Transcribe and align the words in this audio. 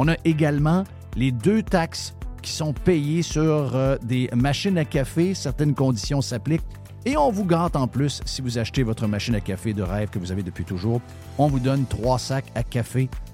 On 0.00 0.06
a 0.06 0.14
également 0.24 0.84
les 1.16 1.32
deux 1.32 1.60
taxes 1.60 2.14
qui 2.40 2.52
sont 2.52 2.72
payées 2.72 3.22
sur 3.22 3.74
euh, 3.74 3.96
des 4.00 4.30
machines 4.32 4.78
à 4.78 4.84
café. 4.84 5.34
Certaines 5.34 5.74
conditions 5.74 6.20
s'appliquent. 6.20 6.62
Et 7.04 7.16
on 7.16 7.32
vous 7.32 7.44
gâte 7.44 7.74
en 7.74 7.88
plus 7.88 8.20
si 8.24 8.40
vous 8.40 8.58
achetez 8.58 8.84
votre 8.84 9.08
machine 9.08 9.34
à 9.34 9.40
café 9.40 9.74
de 9.74 9.82
rêve 9.82 10.08
que 10.08 10.20
vous 10.20 10.30
avez 10.30 10.44
depuis 10.44 10.64
toujours. 10.64 11.00
On 11.36 11.48
vous 11.48 11.58
donne 11.58 11.84
trois 11.86 12.20
sacs 12.20 12.46
à 12.54 12.62
café 12.62 13.08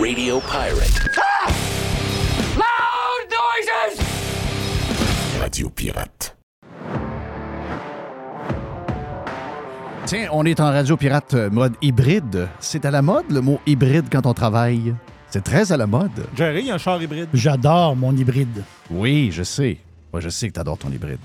Radio 0.00 0.40
Pirate. 0.40 1.10
Loud 2.56 3.26
noises! 3.28 4.00
Radio 5.38 5.68
Pirate. 5.68 6.36
Tiens, 10.06 10.28
on 10.32 10.46
est 10.46 10.58
en 10.58 10.70
radio 10.70 10.96
pirate 10.96 11.34
euh, 11.34 11.50
mode 11.50 11.74
hybride. 11.82 12.48
C'est 12.60 12.86
à 12.86 12.90
la 12.90 13.02
mode 13.02 13.30
le 13.30 13.42
mot 13.42 13.60
hybride 13.66 14.06
quand 14.10 14.24
on 14.24 14.32
travaille. 14.32 14.94
C'est 15.28 15.44
très 15.44 15.70
à 15.70 15.76
la 15.76 15.86
mode. 15.86 16.26
Jerry, 16.34 16.70
un 16.70 16.78
char 16.78 17.02
hybride. 17.02 17.28
J'adore 17.34 17.94
mon 17.94 18.16
hybride. 18.16 18.64
Oui, 18.90 19.30
je 19.30 19.42
sais. 19.42 19.76
Moi, 20.14 20.20
je 20.22 20.30
sais 20.30 20.48
que 20.48 20.54
tu 20.54 20.60
adores 20.60 20.78
ton 20.78 20.90
hybride. 20.90 21.20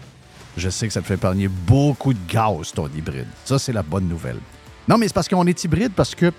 Je 0.57 0.69
sais 0.69 0.87
que 0.87 0.93
ça 0.93 1.01
te 1.01 1.07
fait 1.07 1.13
épargner 1.13 1.47
beaucoup 1.47 2.13
de 2.13 2.19
gaz, 2.27 2.73
ton 2.73 2.87
hybride. 2.87 3.27
Ça, 3.45 3.57
c'est 3.57 3.73
la 3.73 3.83
bonne 3.83 4.09
nouvelle. 4.09 4.39
Non, 4.87 4.97
mais 4.97 5.07
c'est 5.07 5.13
parce 5.13 5.29
qu'on 5.29 5.47
est 5.47 5.63
hybride, 5.63 5.93
parce 5.95 6.13
que 6.13 6.33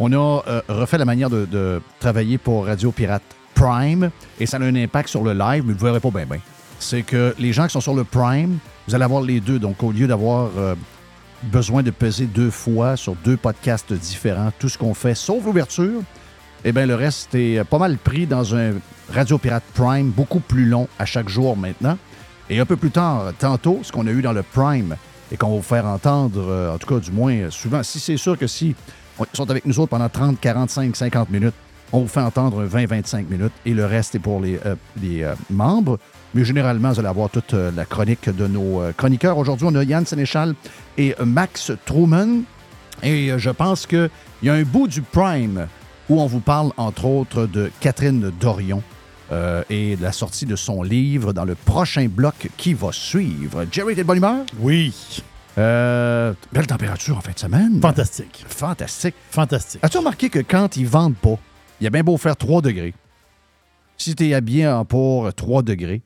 on 0.00 0.12
a 0.12 0.42
euh, 0.48 0.62
refait 0.68 0.98
la 0.98 1.04
manière 1.04 1.30
de, 1.30 1.80
travailler 2.00 2.38
pour 2.38 2.66
Radio 2.66 2.90
Pirate 2.90 3.22
Prime 3.54 4.10
et 4.40 4.46
ça 4.46 4.56
a 4.56 4.60
un 4.60 4.74
impact 4.74 5.10
sur 5.10 5.22
le 5.22 5.34
live, 5.34 5.62
mais 5.66 5.74
vous 5.74 5.86
ne 5.86 5.92
verrez 5.92 6.00
pas 6.00 6.10
bien. 6.10 6.26
C'est 6.78 7.02
que 7.02 7.34
les 7.38 7.52
gens 7.52 7.66
qui 7.66 7.72
sont 7.72 7.82
sur 7.82 7.94
le 7.94 8.04
Prime, 8.04 8.58
vous 8.88 8.94
allez 8.94 9.04
avoir 9.04 9.20
les 9.20 9.40
deux. 9.40 9.58
Donc, 9.58 9.82
au 9.82 9.92
lieu 9.92 10.06
d'avoir 10.06 10.48
euh, 10.56 10.74
besoin 11.42 11.82
de 11.82 11.90
peser 11.90 12.24
deux 12.24 12.50
fois 12.50 12.96
sur 12.96 13.14
deux 13.16 13.36
podcasts 13.36 13.92
différents, 13.92 14.50
tout 14.58 14.70
ce 14.70 14.78
qu'on 14.78 14.94
fait, 14.94 15.14
sauf 15.14 15.44
l'ouverture, 15.44 16.00
eh 16.64 16.72
bien, 16.72 16.86
le 16.86 16.94
reste 16.94 17.34
est 17.34 17.62
pas 17.64 17.78
mal 17.78 17.98
pris 17.98 18.26
dans 18.26 18.54
un 18.56 18.72
Radio 19.12 19.36
Pirate 19.36 19.64
Prime, 19.74 20.08
beaucoup 20.08 20.40
plus 20.40 20.64
long 20.64 20.88
à 20.98 21.04
chaque 21.04 21.28
jour 21.28 21.58
maintenant. 21.58 21.98
Et 22.48 22.58
un 22.58 22.66
peu 22.66 22.76
plus 22.76 22.90
tard, 22.90 23.32
tantôt, 23.38 23.80
ce 23.82 23.92
qu'on 23.92 24.06
a 24.06 24.10
eu 24.10 24.22
dans 24.22 24.32
le 24.32 24.42
Prime 24.42 24.96
et 25.30 25.36
qu'on 25.36 25.50
va 25.50 25.56
vous 25.56 25.62
faire 25.62 25.84
entendre, 25.84 26.40
euh, 26.48 26.74
en 26.74 26.78
tout 26.78 26.86
cas, 26.86 26.98
du 26.98 27.12
moins, 27.12 27.50
souvent, 27.50 27.82
si 27.82 28.00
c'est 28.00 28.16
sûr 28.16 28.38
que 28.38 28.46
si 28.46 28.74
ils 29.32 29.36
sont 29.36 29.50
avec 29.50 29.66
nous 29.66 29.78
autres 29.80 29.90
pendant 29.90 30.08
30, 30.08 30.40
45, 30.40 30.96
50 30.96 31.30
minutes, 31.30 31.54
on 31.92 32.00
vous 32.00 32.08
fait 32.08 32.20
entendre 32.20 32.62
20, 32.62 32.86
25 32.86 33.28
minutes 33.28 33.52
et 33.66 33.74
le 33.74 33.84
reste 33.84 34.14
est 34.14 34.20
pour 34.20 34.40
les, 34.40 34.58
euh, 34.64 34.74
euh, 35.02 35.34
membres. 35.50 35.98
Mais 36.34 36.44
généralement, 36.44 36.92
vous 36.92 37.00
allez 37.00 37.08
avoir 37.08 37.30
toute 37.30 37.54
euh, 37.54 37.72
la 37.74 37.84
chronique 37.84 38.28
de 38.28 38.46
nos 38.46 38.82
chroniqueurs. 38.96 39.36
Aujourd'hui, 39.36 39.66
on 39.68 39.74
a 39.74 39.82
Yann 39.82 40.06
Sénéchal 40.06 40.54
et 40.96 41.14
Max 41.24 41.72
Truman. 41.84 42.42
Et 43.02 43.32
je 43.36 43.50
pense 43.50 43.86
qu'il 43.86 44.10
y 44.42 44.48
a 44.50 44.54
un 44.54 44.62
bout 44.62 44.86
du 44.86 45.02
Prime 45.02 45.66
où 46.08 46.20
on 46.20 46.26
vous 46.26 46.40
parle, 46.40 46.70
entre 46.76 47.06
autres, 47.06 47.46
de 47.46 47.70
Catherine 47.80 48.30
Dorion 48.40 48.82
et 49.70 49.96
de 49.96 50.02
la 50.02 50.12
sortie 50.12 50.44
de 50.44 50.56
son 50.56 50.82
livre 50.82 51.32
dans 51.32 51.44
le 51.44 51.54
prochain 51.54 52.08
bloc 52.08 52.50
qui 52.56 52.74
va 52.74 52.88
suivre. 52.92 53.64
Jerry, 53.72 53.94
t'es 53.94 54.02
de 54.02 54.06
bonne 54.06 54.18
humeur? 54.18 54.44
Oui. 54.58 55.22
Euh, 55.58 56.32
belle 56.52 56.66
température 56.66 57.16
en 57.16 57.20
fin 57.20 57.32
de 57.32 57.38
semaine. 57.38 57.80
Fantastique. 57.80 58.44
Fantastique. 58.48 59.14
Fantastique. 59.30 59.80
As-tu 59.84 59.98
remarqué 59.98 60.30
que 60.30 60.38
quand 60.38 60.76
ils 60.76 60.86
vendent 60.86 61.16
pas, 61.16 61.38
il 61.80 61.84
y 61.84 61.86
a 61.86 61.90
bien 61.90 62.02
beau 62.02 62.16
faire 62.16 62.36
3 62.36 62.62
degrés. 62.62 62.94
Si 63.96 64.14
tu 64.14 64.28
es 64.28 64.34
habillé 64.34 64.68
en 64.68 64.84
pour 64.84 65.32
3 65.34 65.62
degrés, 65.62 66.02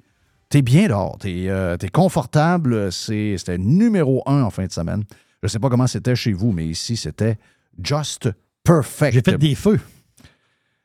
tu 0.51 0.59
es 0.59 0.63
bien 0.63 0.89
dehors. 0.89 1.19
Tu 1.21 1.49
es, 1.49 1.89
confortable. 1.93 2.91
C'était 2.91 3.59
numéro 3.59 4.23
un 4.27 4.43
en 4.43 4.51
fin 4.51 4.67
de 4.67 4.73
semaine. 4.73 5.05
Je 5.43 5.49
sais 5.49 5.59
pas 5.59 5.69
comment 5.69 5.87
c'était 5.87 6.17
chez 6.17 6.33
vous, 6.33 6.53
mais 6.53 6.67
ici, 6.67 6.97
c'était 6.97 7.37
just 7.83 8.31
perfect. 8.63 9.15
J'ai 9.15 9.23
fait 9.23 9.39
des 9.39 9.55
feux. 9.55 9.81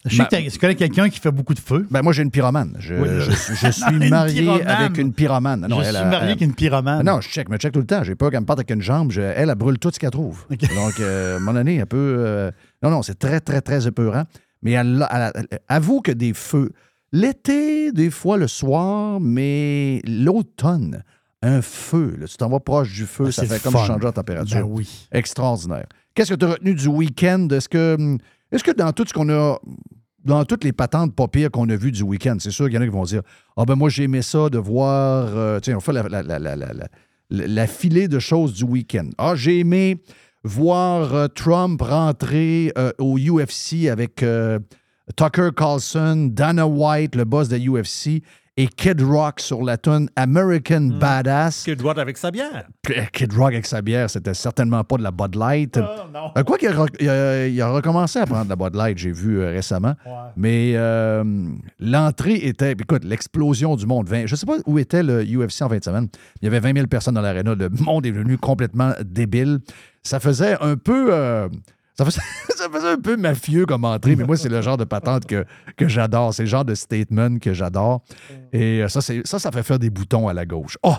Je 0.06 0.16
sais 0.16 0.28
Ben- 0.32 0.46
que 0.46 0.50
tu 0.50 0.58
connais 0.60 0.76
quelqu'un 0.76 1.10
qui 1.10 1.20
fait 1.20 1.32
beaucoup 1.32 1.54
de 1.54 1.60
feux. 1.60 1.86
Ben, 1.92 2.02
moi, 2.02 2.14
j'ai 2.14 2.24
une 2.24 2.32
pyromane. 2.32 2.76
Je, 2.80 2.96
Oui, 2.96 3.08
je- 3.20 3.32
je 3.32 3.66
Non, 3.66 3.72
suis 4.00 4.10
marié 4.10 4.62
avec 4.64 4.98
une 4.98 5.12
pyromane. 5.12 5.68
Non, 5.68 5.82
je 5.82 5.90
elle 5.90 5.96
suis 5.96 6.04
marié 6.06 6.18
elle- 6.18 6.24
avec 6.30 6.42
une 6.42 6.54
pyromane. 6.54 7.06
Non, 7.06 7.20
je 7.20 7.28
check, 7.28 7.50
me 7.50 7.58
check 7.58 7.74
tout 7.74 7.80
le 7.82 7.86
temps. 7.86 8.04
J'ai 8.04 8.16
peur 8.16 8.32
qu'elle 8.32 8.40
me 8.40 8.46
parte 8.46 8.60
avec 8.60 8.70
une 8.72 8.82
jambe. 8.82 9.12
Je- 9.12 9.20
elle, 9.20 9.50
elle 9.50 9.56
brûle 9.56 9.78
tout 9.78 9.92
ce 9.94 10.00
qu'elle 10.00 10.12
trouve. 10.12 10.46
Donc, 10.50 11.00
euh, 11.02 11.40
mon 11.42 11.56
année, 11.58 11.82
un 11.82 11.86
peu. 11.86 11.98
euh, 12.20 12.50
non, 12.82 12.90
non, 12.92 13.02
c'est 13.04 13.20
très, 13.20 13.42
très, 13.42 13.60
très 13.62 13.88
épeurant. 13.88 14.24
Mais 14.62 14.72
elle, 14.72 15.06
elle- 15.12 15.32
elle- 15.52 15.60
avoue 15.68 16.00
que 16.02 16.12
des 16.14 16.34
feux, 16.34 16.72
l'été, 17.12 17.92
des 17.92 18.10
fois 18.10 18.38
le 18.38 18.48
soir, 18.48 19.20
mais 19.20 20.02
l'automne, 20.08 21.04
un 21.42 21.62
feu, 21.62 22.16
là, 22.20 22.26
tu 22.28 22.38
t'en 22.38 22.50
vas 22.50 22.60
proche 22.60 22.94
du 22.94 23.06
feu, 23.06 23.26
Ah, 23.28 23.32
ça 23.32 23.46
fait 23.46 23.62
comme 23.62 23.74
fun. 23.74 23.86
changer 23.86 24.04
la 24.06 24.12
température. 24.12 24.58
Ben 24.58 24.64
oui. 24.66 25.08
Extraordinaire. 25.12 25.86
Qu'est-ce 26.14 26.34
que 26.34 26.40
tu 26.40 26.46
as 26.46 26.50
retenu 26.52 26.74
du 26.74 26.88
week-end? 26.88 27.48
Est-ce 27.52 27.70
que 27.70 27.96
hum, 28.00 28.18
Est-ce 28.52 28.64
que 28.64 28.72
dans 28.72 28.92
tout 28.92 29.06
ce 29.08 29.14
qu'on 29.14 29.30
a, 29.30 29.60
dans 30.26 30.46
toutes 30.46 30.64
les 30.64 30.74
patentes 30.74 31.16
pas 31.16 31.28
pires 31.28 31.52
qu'on 31.52 31.70
a 31.70 31.76
vues 31.76 31.92
du 31.92 32.04
week-end, 32.04 32.38
c'est 32.40 32.52
sûr 32.52 32.66
qu'il 32.66 32.76
y 32.76 32.78
en 32.78 32.82
a 32.82 32.86
qui 32.86 32.92
vont 32.92 33.04
dire 33.04 33.22
Ah 33.58 33.66
ben 33.66 33.76
moi 33.76 33.90
j'ai 33.90 34.04
aimé 34.04 34.22
ça 34.22 34.50
de 34.50 34.58
voir, 34.58 35.28
euh, 35.36 35.60
tiens, 35.60 35.78
on 35.78 35.80
fait 35.80 35.94
la, 35.94 36.88
la, 37.30 37.68
filée 37.68 38.08
de 38.08 38.20
choses 38.20 38.54
du 38.54 38.64
week-end. 38.64 39.10
Ah, 39.18 39.36
j'ai 39.36 39.60
aimé 39.60 40.02
voir 40.44 41.14
euh, 41.14 41.28
Trump 41.28 41.82
rentrer 41.82 42.72
euh, 42.78 42.92
au 42.98 43.18
UFC 43.18 43.88
avec 43.92 44.26
Tucker 45.16 45.50
Carlson, 45.56 46.30
Dana 46.32 46.68
White, 46.68 47.16
le 47.16 47.26
boss 47.26 47.50
de 47.50 47.58
UFC, 47.58 48.24
et 48.62 48.68
Kid 48.68 49.02
Rock 49.02 49.40
sur 49.40 49.64
la 49.64 49.78
tune 49.78 50.10
American 50.18 50.82
Badass. 51.00 51.64
Kid 51.64 51.82
Rock 51.82 51.98
avec 51.98 52.18
sa 52.18 52.30
bière. 52.30 52.68
Kid 53.14 53.32
Rock 53.34 53.54
avec 53.54 53.66
sa 53.66 53.82
bière, 53.82 54.10
c'était 54.10 54.34
certainement 54.34 54.84
pas 54.84 54.98
de 54.98 55.04
la 55.04 55.12
Bud 55.12 55.36
Light. 55.36 55.78
non. 55.78 56.32
Euh, 56.38 56.44
quoi 56.44 56.58
qu'il 56.58 56.68
a, 56.68 56.86
il 57.00 57.10
a- 57.10 57.48
il 57.48 57.62
a 57.62 57.70
recommencé 57.70 58.20
à 58.20 58.26
prendre 58.26 58.44
de 58.46 58.50
la 58.50 58.56
Bud 58.58 58.76
Light, 58.76 58.98
j'ai 58.98 59.12
vu 59.14 59.40
euh, 59.40 59.52
récemment. 59.52 59.94
Mais 60.36 60.74
euh, 60.76 61.24
l'entrée 61.80 62.36
était. 62.36 62.74
Écoute, 62.74 63.06
l'explosion 63.06 63.76
du 63.78 63.86
monde. 63.86 64.08
20 64.10 64.26
je 64.26 64.34
ne 64.34 64.38
sais 64.38 64.46
pas 64.46 64.58
où 64.66 64.78
était 64.78 65.04
le 65.04 65.24
UFC 65.24 65.62
en 65.62 65.70
fin 65.70 65.78
de 65.78 65.84
semaine. 65.84 66.08
Il 66.42 66.46
y 66.46 66.48
avait 66.48 66.60
20 66.60 66.74
000 66.76 66.88
personnes 66.88 67.16
dans 67.16 67.22
l'aréna. 67.22 67.56
Le 67.56 67.70
monde 67.70 68.06
est 68.06 68.12
devenu 68.12 68.38
complètement 68.38 68.92
débile. 69.06 69.60
Ça 70.04 70.20
faisait 70.20 70.58
un 70.62 70.76
peu. 70.76 71.50
Ça 72.00 72.06
faisait, 72.06 72.22
ça 72.56 72.92
un 72.92 72.98
peu 72.98 73.18
mafieux 73.18 73.66
comme 73.66 73.84
entrée, 73.84 74.16
mais 74.16 74.24
moi, 74.24 74.38
c'est 74.38 74.50
le 74.50 74.62
genre 74.62 74.78
de 74.78 74.86
patente 74.86 75.26
que, 75.26 75.46
que 75.76 75.88
j'adore. 75.88 76.34
C'est 76.34 76.44
le 76.44 76.50
genre 76.50 76.66
de 76.66 76.76
statement 76.76 77.40
que 77.40 77.54
j'adore. 77.54 78.02
Et 78.54 78.84
euh, 78.84 78.88
ça, 78.88 79.02
ça, 79.02 79.40
ça 79.40 79.52
fait 79.52 79.64
faire 79.64 79.80
des 79.80 79.90
boutons 79.90 80.28
à 80.28 80.34
la 80.34 80.46
gauche. 80.46 80.78
Oh! 80.84 80.96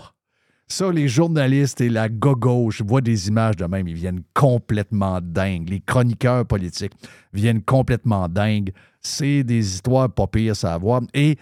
Ça, 0.68 0.92
les 0.92 1.08
journalistes 1.08 1.80
et 1.80 1.88
la 1.88 2.08
gauche 2.08 2.82
voient 2.82 3.00
des 3.00 3.26
images 3.28 3.56
de 3.56 3.64
même, 3.64 3.88
ils 3.88 3.94
viennent 3.94 4.22
complètement 4.34 5.20
dingues. 5.20 5.68
Les 5.68 5.80
chroniqueurs 5.80 6.46
politiques 6.46 6.92
viennent 7.32 7.62
complètement 7.62 8.28
dingues. 8.28 8.72
C'est 9.00 9.42
des 9.42 9.74
histoires 9.74 10.08
pas 10.10 10.28
pires 10.28 10.54
à 10.62 10.74
avoir. 10.74 11.00
Et 11.12 11.38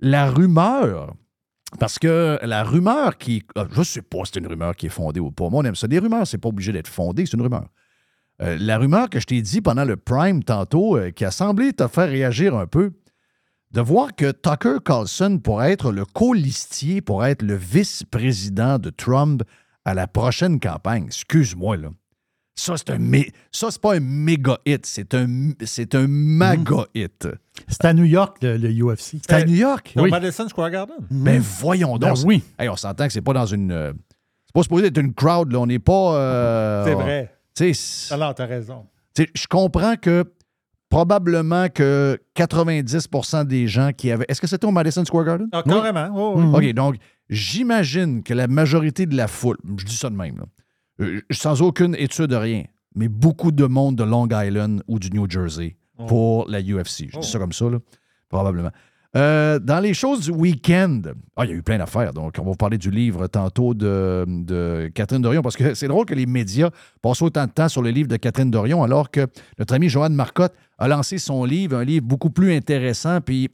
la 0.00 0.28
rumeur, 0.28 1.14
parce 1.78 1.98
que 1.98 2.40
la 2.42 2.64
rumeur 2.64 3.18
qui. 3.18 3.44
ah, 3.54 3.66
Je 3.70 3.82
sais 3.82 4.02
pas 4.02 4.24
si 4.24 4.32
c'est 4.34 4.40
une 4.40 4.48
rumeur 4.48 4.74
qui 4.74 4.86
est 4.86 4.88
fondée 4.88 5.20
ou 5.20 5.30
pas. 5.30 5.48
Moi, 5.48 5.62
on 5.62 5.64
aime 5.64 5.76
ça. 5.76 5.86
Des 5.86 6.00
rumeurs, 6.00 6.26
c'est 6.26 6.38
pas 6.38 6.48
obligé 6.48 6.72
d'être 6.72 6.88
fondé, 6.88 7.24
c'est 7.24 7.34
une 7.34 7.42
rumeur. 7.42 7.68
Euh, 8.42 8.56
la 8.60 8.78
rumeur 8.78 9.08
que 9.08 9.20
je 9.20 9.26
t'ai 9.26 9.40
dit 9.42 9.60
pendant 9.60 9.84
le 9.84 9.96
Prime 9.96 10.42
tantôt, 10.42 10.96
euh, 10.96 11.10
qui 11.10 11.24
a 11.24 11.30
semblé 11.30 11.72
te 11.72 11.86
faire 11.86 12.08
réagir 12.08 12.56
un 12.56 12.66
peu, 12.66 12.92
de 13.70 13.80
voir 13.80 14.14
que 14.14 14.30
Tucker 14.32 14.76
Carlson 14.84 15.38
pourrait 15.42 15.72
être 15.72 15.92
le 15.92 16.04
co-listier, 16.04 17.00
pour 17.00 17.24
être 17.24 17.42
le 17.42 17.54
vice-président 17.54 18.78
de 18.78 18.90
Trump 18.90 19.42
à 19.84 19.94
la 19.94 20.06
prochaine 20.06 20.60
campagne. 20.60 21.04
Excuse-moi, 21.06 21.76
là. 21.76 21.88
Ça, 22.54 22.76
c'est 22.76 22.90
un 22.90 22.98
mé- 22.98 23.32
ça, 23.50 23.70
c'est 23.70 23.80
pas 23.80 23.94
un 23.94 24.00
méga 24.00 24.58
hit, 24.66 24.84
c'est 24.84 25.14
un, 25.14 25.52
c'est 25.64 25.94
un 25.94 26.06
maga 26.06 26.84
hit. 26.94 27.26
C'est 27.66 27.84
à 27.86 27.94
New 27.94 28.04
York, 28.04 28.36
le, 28.42 28.58
le 28.58 28.68
UFC. 28.70 29.16
C'est 29.22 29.32
à 29.32 29.42
New 29.44 29.54
York? 29.54 29.94
Au 29.96 30.06
Madison 30.06 30.46
Square 30.48 30.70
Garden. 30.70 30.96
Ben 31.10 31.40
voyons 31.40 31.96
Ben 31.96 32.08
donc. 32.10 32.18
oui. 32.26 32.42
Hey, 32.58 32.68
on 32.68 32.76
s'entend 32.76 33.06
que 33.06 33.12
c'est 33.12 33.22
pas 33.22 33.32
dans 33.32 33.46
une. 33.46 33.72
euh, 33.72 33.92
c'est 34.44 34.52
pas 34.52 34.62
supposé 34.62 34.86
être 34.88 34.98
une 34.98 35.14
crowd, 35.14 35.50
là. 35.50 35.60
On 35.60 35.66
n'est 35.66 35.78
pas. 35.78 36.14
euh, 36.16 36.84
C'est 36.84 36.94
vrai. 36.94 37.34
Alors, 38.10 38.34
t'as 38.34 38.46
raison. 38.46 38.86
Je 39.16 39.46
comprends 39.46 39.96
que 39.96 40.24
probablement 40.88 41.68
que 41.68 42.18
90% 42.36 43.46
des 43.46 43.66
gens 43.66 43.92
qui 43.96 44.10
avaient. 44.10 44.26
Est-ce 44.28 44.40
que 44.40 44.46
c'était 44.46 44.66
au 44.66 44.70
Madison 44.70 45.04
Square 45.04 45.24
Garden? 45.24 45.48
Ah, 45.52 45.62
carrément. 45.66 46.10
oh, 46.14 46.34
oui. 46.36 46.68
OK, 46.70 46.74
donc 46.74 46.96
j'imagine 47.30 48.22
que 48.22 48.34
la 48.34 48.46
majorité 48.46 49.06
de 49.06 49.16
la 49.16 49.26
foule, 49.26 49.56
je 49.78 49.84
dis 49.84 49.96
ça 49.96 50.10
de 50.10 50.16
même, 50.16 50.36
là, 50.36 50.44
euh, 51.00 51.20
sans 51.30 51.62
aucune 51.62 51.94
étude, 51.96 52.32
rien, 52.32 52.64
mais 52.94 53.08
beaucoup 53.08 53.52
de 53.52 53.64
monde 53.64 53.96
de 53.96 54.04
Long 54.04 54.28
Island 54.30 54.82
ou 54.86 54.98
du 54.98 55.10
New 55.10 55.28
Jersey 55.28 55.76
pour 56.08 56.48
la 56.48 56.60
UFC. 56.60 57.08
Je 57.10 57.18
dis 57.18 57.28
ça 57.28 57.38
comme 57.38 57.52
ça, 57.52 57.70
là, 57.70 57.78
probablement. 58.28 58.70
Euh, 59.14 59.58
dans 59.58 59.80
les 59.80 59.92
choses 59.92 60.20
du 60.20 60.30
week-end, 60.30 61.02
ah, 61.36 61.44
il 61.44 61.50
y 61.50 61.52
a 61.52 61.56
eu 61.56 61.62
plein 61.62 61.76
d'affaires. 61.76 62.14
Donc, 62.14 62.36
on 62.38 62.44
va 62.44 62.50
vous 62.50 62.56
parler 62.56 62.78
du 62.78 62.90
livre 62.90 63.26
tantôt 63.26 63.74
de, 63.74 64.90
Catherine 64.94 65.20
Dorion, 65.20 65.42
parce 65.42 65.56
que 65.56 65.74
c'est 65.74 65.88
drôle 65.88 66.06
que 66.06 66.14
les 66.14 66.24
médias 66.24 66.70
passent 67.02 67.20
autant 67.20 67.46
de 67.46 67.50
temps 67.50 67.68
sur 67.68 67.82
le 67.82 67.90
livre 67.90 68.08
de 68.08 68.16
Catherine 68.16 68.50
Dorion, 68.50 68.82
alors 68.82 69.10
que 69.10 69.26
notre 69.58 69.74
ami 69.74 69.90
Joanne 69.90 70.14
Marcotte 70.14 70.54
a 70.78 70.88
lancé 70.88 71.18
son 71.18 71.44
livre, 71.44 71.76
un 71.76 71.84
livre 71.84 72.06
beaucoup 72.06 72.30
plus 72.30 72.54
intéressant, 72.54 73.20
puis 73.20 73.50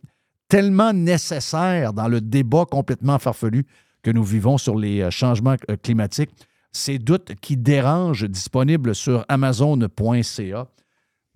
tellement 0.49 0.93
nécessaire 0.93 1.93
dans 1.93 2.09
le 2.09 2.21
débat 2.21 2.65
complètement 2.65 3.19
farfelu 3.19 3.67
que 4.03 4.13
nous 4.13 4.25
vivons 4.25 4.59
sur 4.59 4.79
les 4.79 5.03
euh, 5.03 5.11
changements 5.11 5.57
euh, 5.71 5.77
climatiques. 5.83 6.31
Ces 6.71 7.01
doutes 7.01 7.35
qui 7.41 7.57
dérangent, 7.57 8.29
disponibles 8.29 8.95
sur 8.95 9.25
amazon.ca. 9.29 10.69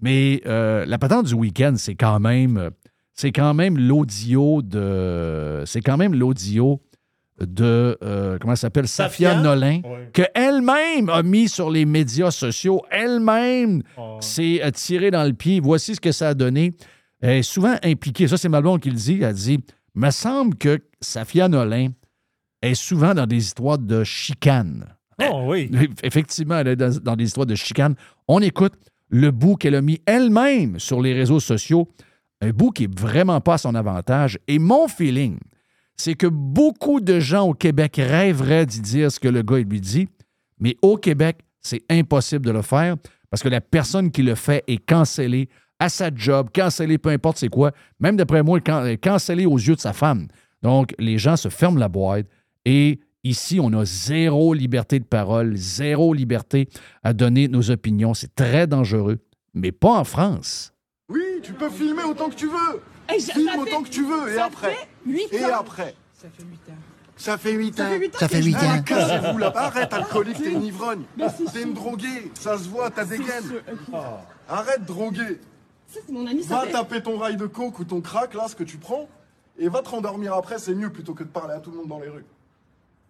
Mais 0.00 0.42
la 0.44 0.98
patente 0.98 1.26
du 1.26 1.34
week-end, 1.34 1.74
c'est 1.76 1.94
quand 1.94 2.20
même, 2.20 2.70
c'est 3.14 3.32
quand 3.32 3.54
même 3.54 3.78
l'audio 3.78 4.62
de, 4.62 5.62
c'est 5.66 5.80
quand 5.80 5.96
même 5.96 6.14
l'audio 6.14 6.80
de, 7.40 7.96
euh, 8.02 8.38
comment 8.40 8.54
ça 8.54 8.62
s'appelle, 8.62 8.86
Safia, 8.86 9.30
Safia? 9.32 9.42
Nolin, 9.42 9.80
Ouais. 9.84 10.10
que 10.12 10.22
elle-même 10.34 11.08
a 11.08 11.22
mis 11.22 11.48
sur 11.48 11.70
les 11.70 11.84
médias 11.84 12.30
sociaux. 12.30 12.82
Elle-même 12.90 13.82
Oh. 13.98 14.18
s'est 14.20 14.60
euh, 14.62 14.70
tirée 14.70 15.10
dans 15.10 15.24
le 15.24 15.32
pied. 15.32 15.58
Voici 15.60 15.94
ce 15.94 16.00
que 16.00 16.12
ça 16.12 16.28
a 16.30 16.34
donné. 16.34 16.72
Elle 17.20 17.38
est 17.38 17.42
souvent 17.42 17.74
impliquée. 17.82 18.28
Ça, 18.28 18.36
c'est 18.36 18.48
Malbon 18.48 18.78
qui 18.78 18.90
le 18.90 18.96
dit. 18.96 19.20
Elle 19.22 19.34
dit 19.34 19.58
Me 19.94 20.10
semble 20.10 20.56
que 20.56 20.78
Safia 21.00 21.48
Nolin 21.48 21.88
est 22.60 22.74
souvent 22.74 23.12
dans 23.14 23.26
des 23.26 23.38
histoires 23.38 23.78
de 23.78 24.04
chicane. 24.04 24.86
Oh, 25.30 25.44
oui. 25.46 25.70
Effectivement, 26.02 26.58
elle 26.58 26.68
est 26.68 26.76
dans, 26.76 26.96
dans 27.02 27.16
des 27.16 27.24
histoires 27.24 27.46
de 27.46 27.54
chicane. 27.54 27.94
On 28.28 28.40
écoute 28.40 28.74
le 29.08 29.30
bout 29.30 29.56
qu'elle 29.56 29.74
a 29.74 29.82
mis 29.82 30.00
elle-même 30.06 30.78
sur 30.78 31.00
les 31.00 31.12
réseaux 31.12 31.40
sociaux. 31.40 31.88
Un 32.42 32.50
bout 32.50 32.72
qui 32.72 32.84
est 32.84 33.00
vraiment 33.00 33.40
pas 33.40 33.54
à 33.54 33.58
son 33.58 33.74
avantage. 33.76 34.38
Et 34.48 34.58
mon 34.58 34.88
feeling, 34.88 35.38
c'est 35.96 36.14
que 36.14 36.26
beaucoup 36.26 37.00
de 37.00 37.20
gens 37.20 37.48
au 37.48 37.54
Québec 37.54 37.94
rêveraient 37.96 38.66
d'y 38.66 38.80
dire 38.80 39.12
ce 39.12 39.20
que 39.20 39.28
le 39.28 39.42
gars 39.42 39.58
lui 39.58 39.80
dit, 39.80 40.08
mais 40.58 40.76
au 40.82 40.96
Québec, 40.96 41.38
c'est 41.60 41.82
impossible 41.88 42.44
de 42.44 42.50
le 42.50 42.62
faire 42.62 42.96
parce 43.30 43.44
que 43.44 43.48
la 43.48 43.60
personne 43.60 44.10
qui 44.10 44.24
le 44.24 44.34
fait 44.34 44.64
est 44.66 44.84
cancellée 44.84 45.48
à 45.78 45.88
sa 45.88 46.10
job, 46.12 46.48
cancellée 46.52 46.98
peu 46.98 47.10
importe 47.10 47.38
c'est 47.38 47.48
quoi, 47.48 47.70
même 48.00 48.16
d'après 48.16 48.42
moi, 48.42 48.60
can- 48.60 48.96
cancellée 49.00 49.46
aux 49.46 49.56
yeux 49.58 49.76
de 49.76 49.80
sa 49.80 49.92
femme. 49.92 50.26
Donc, 50.62 50.94
les 50.98 51.18
gens 51.18 51.36
se 51.36 51.48
ferment 51.48 51.78
la 51.78 51.88
boîte 51.88 52.26
et 52.64 52.98
ici, 53.22 53.60
on 53.60 53.72
a 53.72 53.84
zéro 53.84 54.52
liberté 54.52 54.98
de 54.98 55.04
parole, 55.04 55.56
zéro 55.56 56.12
liberté 56.12 56.68
à 57.04 57.12
donner 57.12 57.46
nos 57.46 57.70
opinions. 57.70 58.14
C'est 58.14 58.34
très 58.34 58.66
dangereux, 58.66 59.20
mais 59.54 59.70
pas 59.70 60.00
en 60.00 60.04
France. 60.04 60.71
Oui, 61.12 61.40
tu 61.42 61.52
peux 61.52 61.70
filmer 61.70 62.04
autant 62.04 62.28
que 62.30 62.34
tu 62.34 62.46
veux. 62.48 62.82
Et 63.14 63.20
Filme 63.20 63.50
autant 63.58 63.82
que 63.82 63.88
tu 63.88 64.04
veux. 64.04 64.32
Et 64.32 64.38
après 64.38 64.76
Et 65.30 65.44
après 65.44 65.94
Ça 66.14 66.28
fait 66.30 66.42
8 66.44 66.54
ans. 66.70 66.74
Ça 67.16 67.38
fait 67.38 67.52
8 67.52 67.80
ans. 67.80 67.88
Ça 68.18 68.28
fait 68.28 68.42
8 68.42 68.54
ans. 68.56 68.58
Ah, 68.62 68.78
cassez-vous 68.80 69.38
là-bas. 69.38 69.60
Arrête, 69.60 69.92
alcoolique, 69.92 70.42
t'es 70.42 70.52
une 70.52 70.62
ivrogne. 70.64 71.02
T'es 71.52 71.62
une 71.62 71.74
droguée. 71.74 72.32
Ça 72.34 72.58
se 72.58 72.68
voit, 72.68 72.90
t'as 72.90 73.04
des 73.04 73.18
gaines. 73.18 73.62
ok. 73.70 73.94
Arrête, 74.48 74.84
droguer. 74.84 75.40
Ça, 75.88 76.00
c'est 76.06 76.12
mon 76.12 76.26
ami, 76.26 76.42
ça 76.42 76.56
Va 76.56 76.62
fait... 76.62 76.72
taper 76.72 77.02
ton 77.02 77.18
rail 77.18 77.36
de 77.36 77.46
coke 77.46 77.78
ou 77.78 77.84
ton 77.84 78.00
crack, 78.00 78.32
là, 78.34 78.48
ce 78.48 78.56
que 78.56 78.64
tu 78.64 78.78
prends. 78.78 79.08
Et 79.58 79.68
va 79.68 79.82
te 79.82 79.90
rendormir 79.90 80.32
après, 80.34 80.58
c'est 80.58 80.74
mieux 80.74 80.90
plutôt 80.90 81.12
que 81.12 81.22
de 81.22 81.28
parler 81.28 81.52
à 81.54 81.60
tout 81.60 81.70
le 81.70 81.76
monde 81.76 81.88
dans 81.88 82.00
les 82.00 82.08
rues. 82.08 82.24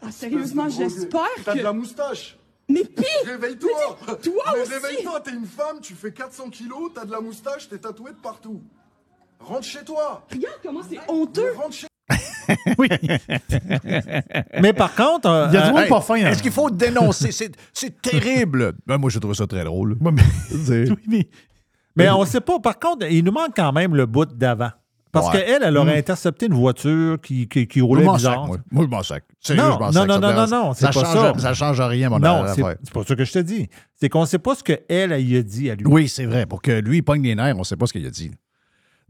Ah, 0.03 0.11
sérieusement, 0.11 0.67
Espèce 0.67 0.97
de 1.05 1.05
drogué. 1.07 1.29
j'espère 1.37 1.45
T'as 1.45 1.55
de 1.55 1.63
la 1.63 1.71
que... 1.71 1.77
moustache. 1.77 2.37
Mais 2.69 2.85
pire! 2.85 3.05
Réveille-toi. 3.27 3.71
Toi 4.07 4.17
Mais 4.55 4.61
aussi. 4.63 4.73
réveille-toi, 4.73 5.21
t'es 5.21 5.33
une 5.33 5.47
femme, 5.47 5.81
tu 5.83 5.95
fais 5.95 6.13
400 6.13 6.49
kilos, 6.51 6.91
t'as 6.95 7.05
de 7.05 7.11
la 7.13 7.21
moustache, 7.21 7.69
t'es 7.69 7.79
tatoué 7.79 8.13
de 8.13 8.17
partout. 8.17 8.63
Rentre 9.41 9.65
chez 9.65 9.85
toi. 9.85 10.25
Regarde 10.33 10.59
comment 10.63 10.81
c'est 10.83 10.97
Mais 10.97 11.01
honteux! 11.13 11.53
rentre 11.57 11.75
chez 11.75 11.87
Oui. 12.79 12.89
Mais 14.61 14.73
par 14.73 14.95
contre, 14.95 15.29
euh, 15.29 15.47
Il 15.49 15.55
y 15.55 15.57
a 15.57 15.63
du 15.63 15.69
euh, 15.77 15.81
monde 15.81 15.89
pas 15.89 16.01
fin. 16.01 16.15
hein. 16.15 16.31
Est-ce 16.31 16.43
qu'il 16.43 16.53
faut 16.53 16.71
dénoncer? 16.71 17.31
C'est, 17.33 18.01
terrible. 18.01 18.75
Ben, 18.87 18.99
moi, 18.99 19.11
je 19.11 19.19
trouve 19.19 19.35
ça 19.35 19.47
très 19.47 19.65
drôle. 19.65 19.97
Mais- 20.01 20.11
Oui, 20.91 20.97
mais- 21.09 21.29
mais 21.97 22.11
on 22.11 22.25
sait 22.25 22.41
pas. 22.41 22.59
Par 22.59 22.79
contre, 22.79 23.07
il 23.11 23.25
nous 23.25 23.33
manque 23.33 23.55
quand 23.57 23.73
même 23.73 23.95
le 23.95 24.07
bout 24.07 24.25
d'avant. 24.27 24.71
Parce 25.13 25.27
Ouais. 25.35 25.45
qu'elle, 25.45 25.63
elle 25.63 25.77
aurait 25.77 25.99
intercepté 25.99 26.47
une 26.47 26.55
voiture 26.55 27.21
qui, 27.21 27.47
qui, 27.47 27.67
qui 27.67 27.81
roulait 27.83 28.03
m'en 28.03 28.15
bizarre. 28.15 28.41
sac, 28.41 28.47
moi. 28.49 28.57
Moi, 28.71 28.85
je 28.85 28.89
m'en 28.89 29.03
sac. 29.03 29.25
Sérieux, 29.41 29.63
Non, 29.63 29.75
je 29.75 29.79
m'en 29.79 29.87
non, 29.87 29.93
sac. 29.93 30.09
non, 30.09 30.19
non, 30.21 30.33
non, 30.33 30.47
non, 30.47 30.73
c'est 30.75 30.87
pas 30.87 30.93
change, 30.93 31.05
ça. 31.05 31.35
Ça 31.39 31.53
change 31.55 31.81
rien, 31.83 32.09
mon 32.09 32.19
Non, 32.19 32.45
c'est 32.55 32.63
pas 32.63 33.05
ça 33.07 33.15
que 33.15 33.25
je 33.25 33.33
te 33.33 33.39
dis. 33.41 33.69
C'est 33.95 34.09
qu'on 34.09 34.25
sait 34.25 34.39
pas 34.39 34.55
ce 34.55 34.65
qu'elle, 34.65 34.83
elle, 34.89 35.13
elle 35.13 35.29
y 35.29 35.37
a 35.37 35.43
dit 35.43 35.71
à 35.71 35.75
lui. 35.75 35.85
Oui, 35.87 36.09
c'est 36.09 36.25
vrai. 36.25 36.47
Pour 36.47 36.63
que 36.63 36.73
lui, 36.81 36.99
il 36.99 37.03
pogne 37.03 37.23
les 37.23 37.35
nerfs, 37.35 37.55
on 37.57 37.59
ne 37.61 37.65
sait 37.65 37.77
pas 37.77 37.87
ce 37.87 37.93
qu'il 37.93 38.07
a 38.07 38.11
dit. 38.11 38.31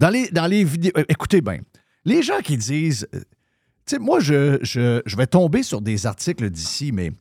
Dans 0.00 0.11
les, 0.11 0.28
dans 0.30 0.47
les 0.49 0.64
vidéos. 0.64 0.92
euh, 0.97 1.04
écoutez 1.09 1.40
bien. 1.40 1.59
Les 2.04 2.21
gens 2.23 2.40
qui 2.42 2.56
disent. 2.56 3.06
euh, 3.14 3.21
tu 3.87 3.94
sais, 3.94 3.99
moi, 4.00 4.18
je, 4.18 4.59
je, 4.62 5.02
je 5.06 5.16
vais 5.16 5.26
tomber 5.28 5.62
sur 5.62 5.80
des 5.80 6.04
articles 6.06 6.50
d'ici, 6.50 6.90
mais 6.90 7.12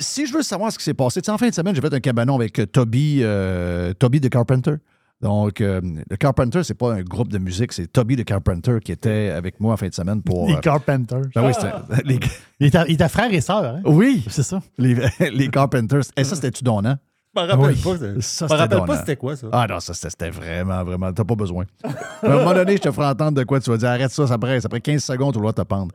si 0.00 0.26
je 0.26 0.32
veux 0.32 0.42
savoir 0.42 0.72
ce 0.72 0.78
qui 0.78 0.84
s'est 0.84 0.94
passé, 0.94 1.20
tu 1.22 1.26
sais, 1.26 1.30
en 1.32 1.38
fin 1.38 1.48
de 1.48 1.54
semaine, 1.54 1.74
j'ai 1.74 1.80
fait 1.80 1.94
un 1.94 2.00
cabanon 2.00 2.34
avec 2.34 2.58
euh, 2.58 2.66
Toby, 2.66 3.20
euh, 3.22 3.92
Toby 3.94 4.20
de 4.20 4.28
Carpenter. 4.28 4.74
Donc, 5.20 5.60
euh, 5.60 5.80
le 6.08 6.16
Carpenter, 6.16 6.62
c'est 6.62 6.74
pas 6.78 6.92
un 6.94 7.02
groupe 7.02 7.32
de 7.32 7.38
musique, 7.38 7.72
c'est 7.72 7.88
Toby 7.92 8.14
de 8.14 8.22
Carpenter 8.22 8.78
qui 8.84 8.92
était 8.92 9.30
avec 9.36 9.58
moi 9.58 9.74
en 9.74 9.76
fin 9.76 9.88
de 9.88 9.94
semaine 9.94 10.22
pour. 10.22 10.46
Les 10.48 10.54
euh, 10.54 10.60
Carpenters. 10.60 11.22
ben 11.34 11.44
oui, 11.46 11.52
c'était- 11.54 12.02
les- 12.04 12.20
Il 12.60 12.66
était, 12.68 12.78
il 12.88 12.94
était 12.94 13.08
frère 13.08 13.32
et 13.32 13.40
sœur, 13.40 13.64
hein? 13.64 13.80
oui, 13.84 14.24
C'est 14.28 14.44
ça. 14.44 14.60
les, 14.78 14.94
les 15.32 15.48
Carpenters. 15.48 16.02
Et 16.16 16.22
ça, 16.24 16.36
c'était-tu 16.36 16.62
donnant? 16.62 16.96
Je 17.36 17.42
me 17.42 17.46
rappelle 17.46 17.74
Oui. 17.76 17.82
pas. 18.14 18.20
Ça, 18.20 18.46
me 18.46 18.52
rappelle 18.54 18.84
pas 18.84 18.96
c'était 18.98 19.16
quoi, 19.16 19.36
ça. 19.36 19.48
Ah 19.52 19.66
non, 19.68 19.80
ça 19.80 19.92
c'était 19.94 20.30
vraiment, 20.30 20.82
vraiment. 20.84 21.12
T'as 21.12 21.24
pas 21.24 21.34
besoin. 21.34 21.64
à 21.84 22.26
un 22.26 22.36
moment 22.38 22.54
donné, 22.54 22.76
je 22.76 22.82
te 22.82 22.90
ferai 22.92 23.06
entendre 23.08 23.32
de 23.38 23.44
quoi 23.44 23.60
tu 23.60 23.70
vas 23.70 23.76
dire 23.76 23.88
arrête 23.90 24.10
ça, 24.10 24.26
ça 24.26 24.38
prend, 24.38 24.58
ça 24.60 24.68
prend 24.68 24.78
15 24.80 25.02
secondes, 25.04 25.34
tu 25.34 25.40
dois 25.40 25.52
te 25.52 25.62
pendre. 25.62 25.94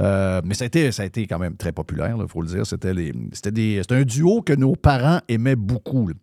Euh, 0.00 0.40
mais 0.44 0.54
ça 0.54 0.64
a, 0.64 0.66
été, 0.66 0.92
ça 0.92 1.02
a 1.02 1.06
été 1.06 1.26
quand 1.26 1.38
même 1.38 1.56
très 1.56 1.72
populaire, 1.72 2.14
il 2.20 2.28
faut 2.28 2.40
le 2.42 2.48
dire. 2.48 2.66
C'était 2.66 2.94
les- 2.94 3.12
c'était 3.32 3.50
des- 3.50 3.78
c'était 3.82 3.96
un 3.96 4.02
duo 4.04 4.42
que 4.42 4.52
nos 4.52 4.76
parents 4.76 5.20
aimaient 5.28 5.56
beaucoup. 5.56 6.06
là. 6.08 6.14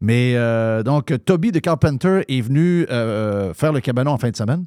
Mais 0.00 0.34
euh, 0.36 0.82
donc, 0.82 1.12
Toby 1.24 1.52
de 1.52 1.58
Carpenter 1.58 2.22
est 2.28 2.40
venu 2.40 2.86
euh, 2.90 3.54
faire 3.54 3.72
le 3.72 3.80
cabanon 3.80 4.12
en 4.12 4.18
fin 4.18 4.30
de 4.30 4.36
semaine. 4.36 4.66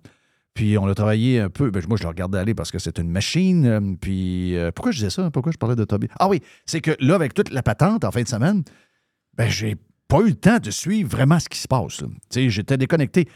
Puis 0.56 0.78
on 0.78 0.88
a 0.88 0.96
travaillé 0.96 1.40
un 1.40 1.50
peu. 1.50 1.70
Ben, 1.70 1.82
moi, 1.88 1.98
je 1.98 2.04
le 2.04 2.10
regardais 2.10 2.40
aller 2.40 2.56
parce 2.56 2.72
que 2.72 2.80
c'est 2.80 2.98
une 2.98 3.10
machine. 3.10 3.66
euh, 3.66 3.80
Puis 4.02 4.58
euh, 4.58 4.72
pourquoi 4.72 4.92
je 4.92 4.98
disais 4.98 5.12
ça? 5.12 5.30
Pourquoi 5.32 5.52
je 5.52 5.58
parlais 5.58 5.76
de 5.76 5.84
Toby? 5.84 6.08
Ah 6.20 6.28
oui, 6.28 6.42
c'est 6.66 6.82
que 6.82 6.96
là, 7.00 7.16
avec 7.16 7.34
toute 7.34 7.52
la 7.52 7.62
patente 7.62 8.04
en 8.04 8.12
fin 8.12 8.24
de 8.24 8.28
semaine, 8.28 8.64
ben, 9.38 9.50
j'ai 9.50 9.76
pas 10.08 10.20
eu 10.22 10.30
le 10.30 10.36
temps 10.36 10.58
de 10.58 10.72
suivre 10.72 11.10
vraiment 11.10 11.40
ce 11.40 11.48
qui 11.48 11.60
se 11.60 11.68
passe. 11.68 12.04
J'étais 12.34 12.78
déconnecté. 12.78 13.28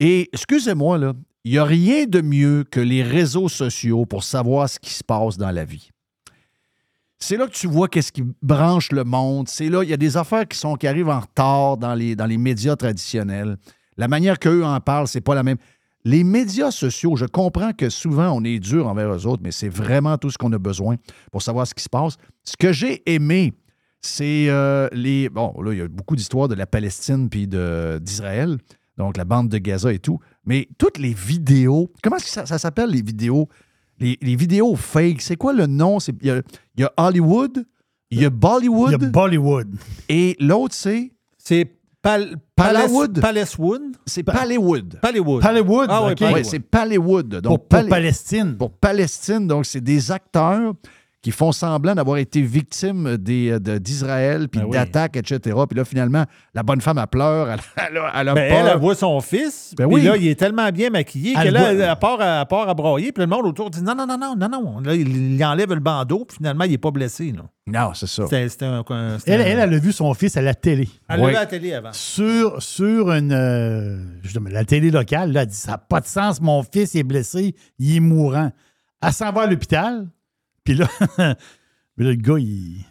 Et 0.00 0.30
excusez-moi, 0.32 0.98
il 1.44 1.52
n'y 1.52 1.58
a 1.58 1.64
rien 1.64 2.06
de 2.06 2.22
mieux 2.22 2.64
que 2.68 2.80
les 2.80 3.02
réseaux 3.02 3.50
sociaux 3.50 4.06
pour 4.06 4.24
savoir 4.24 4.68
ce 4.68 4.80
qui 4.80 4.90
se 4.94 5.04
passe 5.04 5.36
dans 5.36 5.50
la 5.50 5.64
vie. 5.66 5.90
C'est 7.18 7.36
là 7.36 7.46
que 7.46 7.52
tu 7.52 7.66
vois 7.66 7.88
qu'est-ce 7.88 8.12
qui 8.12 8.22
branche 8.42 8.92
le 8.92 9.04
monde. 9.04 9.48
C'est 9.48 9.68
là, 9.68 9.82
il 9.82 9.88
y 9.88 9.92
a 9.92 9.96
des 9.96 10.16
affaires 10.16 10.46
qui, 10.46 10.58
sont, 10.58 10.74
qui 10.76 10.86
arrivent 10.86 11.08
en 11.08 11.20
retard 11.20 11.76
dans 11.76 11.94
les, 11.94 12.38
médias 12.38 12.76
traditionnels. 12.76 13.56
La 13.96 14.08
manière 14.08 14.38
qu'eux 14.38 14.64
en 14.64 14.78
parlent, 14.80 15.08
c'est 15.08 15.20
pas 15.20 15.34
la 15.34 15.42
même. 15.42 15.56
Les 16.04 16.22
médias 16.22 16.70
sociaux, 16.70 17.16
je 17.16 17.24
comprends 17.24 17.72
que 17.72 17.88
souvent 17.88 18.30
on 18.32 18.44
est 18.44 18.58
dur 18.58 18.86
envers 18.86 19.10
eux 19.10 19.26
autres, 19.26 19.42
mais 19.42 19.52
c'est 19.52 19.70
vraiment 19.70 20.18
tout 20.18 20.30
ce 20.30 20.36
qu'on 20.36 20.52
a 20.52 20.58
besoin 20.58 20.96
pour 21.32 21.40
savoir 21.40 21.66
ce 21.66 21.72
qui 21.72 21.82
se 21.82 21.88
passe. 21.88 22.16
Ce 22.42 22.56
que 22.58 22.72
j'ai 22.72 23.02
aimé, 23.10 23.54
c'est 24.02 24.50
euh, 24.50 24.88
les. 24.92 25.30
Bon, 25.30 25.54
là, 25.62 25.72
il 25.72 25.78
y 25.78 25.82
a 25.82 25.88
beaucoup 25.88 26.16
d'histoires 26.16 26.48
de 26.48 26.54
la 26.54 26.66
Palestine 26.66 27.30
puis 27.30 27.46
d'Israël, 27.46 28.58
donc 28.98 29.16
la 29.16 29.24
bande 29.24 29.48
de 29.48 29.56
Gaza 29.56 29.94
et 29.94 29.98
tout. 29.98 30.18
Mais 30.44 30.68
toutes 30.76 30.98
les 30.98 31.14
vidéos, 31.14 31.90
comment 32.02 32.18
ça 32.18 32.58
s'appelle 32.58 32.90
les 32.90 33.00
vidéos? 33.00 33.48
Les, 34.00 34.18
les 34.20 34.36
vidéos 34.36 34.74
fake, 34.76 35.20
c'est 35.22 35.36
quoi 35.36 35.52
le 35.52 35.66
nom? 35.66 36.00
C'est- 36.00 36.14
Il 36.20 36.28
y 36.28 36.30
a, 36.30 36.42
il 36.76 36.80
y 36.80 36.84
a 36.84 36.92
Hollywood, 36.96 37.64
il 38.10 38.20
y 38.20 38.24
a 38.24 38.30
Bollywood, 38.30 38.96
Il 38.98 39.02
y 39.02 39.06
a 39.06 39.10
Bollywood. 39.10 39.68
et 40.08 40.36
l'autre, 40.40 40.74
c'est? 40.74 41.12
C'est 41.38 41.70
Pal 42.02 42.36
Palawood. 42.54 43.20
Palacewood? 43.20 43.82
c'est 44.04 44.22
Pallywood. 44.22 44.98
Paléwood. 45.00 45.42
Hollywood. 45.44 45.86
Ah 45.90 46.04
oui, 46.04 46.12
OK. 46.12 46.18
Pallywood. 46.18 46.42
Oui, 46.42 46.48
c'est 46.48 46.58
Pallywood. 46.60 47.28
Donc, 47.28 47.42
pour, 47.42 47.58
pour 47.60 47.68
Pal- 47.68 47.88
Palestine. 47.88 48.56
pour 48.56 48.70
Palestine. 48.72 49.46
Donc, 49.46 49.64
c'est 49.66 49.80
des 49.80 50.10
acteurs 50.12 50.74
qui 51.24 51.30
font 51.30 51.52
semblant 51.52 51.94
d'avoir 51.94 52.18
été 52.18 52.42
victimes 52.42 53.16
des, 53.16 53.52
euh, 53.52 53.58
de- 53.58 53.78
d'Israël, 53.78 54.46
puis 54.50 54.60
Ben 54.60 54.66
oui. 54.66 54.72
d'attaques, 54.72 55.16
etc. 55.16 55.56
Puis 55.66 55.78
là, 55.78 55.86
finalement, 55.86 56.24
la 56.52 56.62
bonne 56.62 56.82
femme, 56.82 56.98
elle 56.98 57.06
pleure, 57.06 57.48
elle, 57.50 57.60
elle 57.90 57.96
a, 57.96 58.12
elle 58.20 58.28
a 58.28 58.34
Ben, 58.34 58.50
peur. 58.50 58.58
elle, 58.66 58.72
elle 58.74 58.78
voit 58.78 58.94
son 58.94 59.18
fils, 59.22 59.72
Ben 59.74 59.86
puis 59.86 59.94
oui. 59.96 60.02
là, 60.02 60.16
il 60.18 60.28
est 60.28 60.38
tellement 60.38 60.68
bien 60.70 60.90
maquillé 60.90 61.32
Elle 61.36 61.48
que 61.48 61.54
là, 61.54 61.60
voit- 61.72 61.84
elle, 61.86 61.98
part, 61.98 62.20
à, 62.20 62.40
elle 62.42 62.46
part 62.46 62.68
à 62.68 62.74
broyer, 62.74 63.10
puis 63.10 63.22
le 63.22 63.26
monde 63.26 63.46
autour 63.46 63.70
dit 63.70 63.80
non, 63.82 63.94
non, 63.94 64.06
non, 64.06 64.18
non, 64.18 64.36
non, 64.36 64.48
non. 64.50 64.80
Là, 64.80 64.94
il, 64.94 65.34
il 65.36 65.44
enlève 65.44 65.72
le 65.72 65.80
bandeau, 65.80 66.26
puis 66.26 66.36
finalement, 66.36 66.64
il 66.64 66.72
n'est 66.72 66.78
pas 66.78 66.90
blessé. 66.90 67.32
Là. 67.32 67.42
Non, 67.66 67.94
c'est 67.94 68.06
ça. 68.06 68.24
C'était, 68.24 68.46
c'était 68.50 68.66
un, 68.66 68.84
Elle, 69.26 69.40
un- 69.40 69.44
elle, 69.46 69.58
elle 69.60 69.74
a 69.74 69.78
vu 69.78 69.92
son 69.92 70.12
fils 70.12 70.36
à 70.36 70.42
la 70.42 70.52
télé. 70.52 70.90
Elle 71.08 71.20
l'a 71.20 71.24
Oui. 71.24 71.30
vu 71.30 71.36
à 71.38 71.40
la 71.40 71.46
télé 71.46 71.72
avant. 71.72 71.92
Sur, 71.94 72.62
sur 72.62 73.10
une. 73.12 73.32
euh, 73.32 73.98
la 74.50 74.64
télé 74.66 74.90
locale, 74.90 75.32
là, 75.32 75.40
elle 75.42 75.48
dit 75.48 75.56
Ça 75.56 75.70
n'a 75.72 75.78
pas 75.78 76.02
de 76.02 76.06
sens, 76.06 76.42
mon 76.42 76.62
fils 76.62 76.94
est 76.94 77.02
blessé, 77.02 77.54
il 77.78 77.96
est 77.96 78.00
mourant. 78.00 78.52
Elle 79.02 79.12
s'en 79.14 79.32
va 79.32 79.42
à 79.42 79.46
l'hôpital, 79.46 80.06
puis 80.64 80.74
là, 80.74 80.88
mais 81.18 82.04
là, 82.04 82.10
le 82.10 82.14
gars, 82.14 82.38
il. 82.38 82.84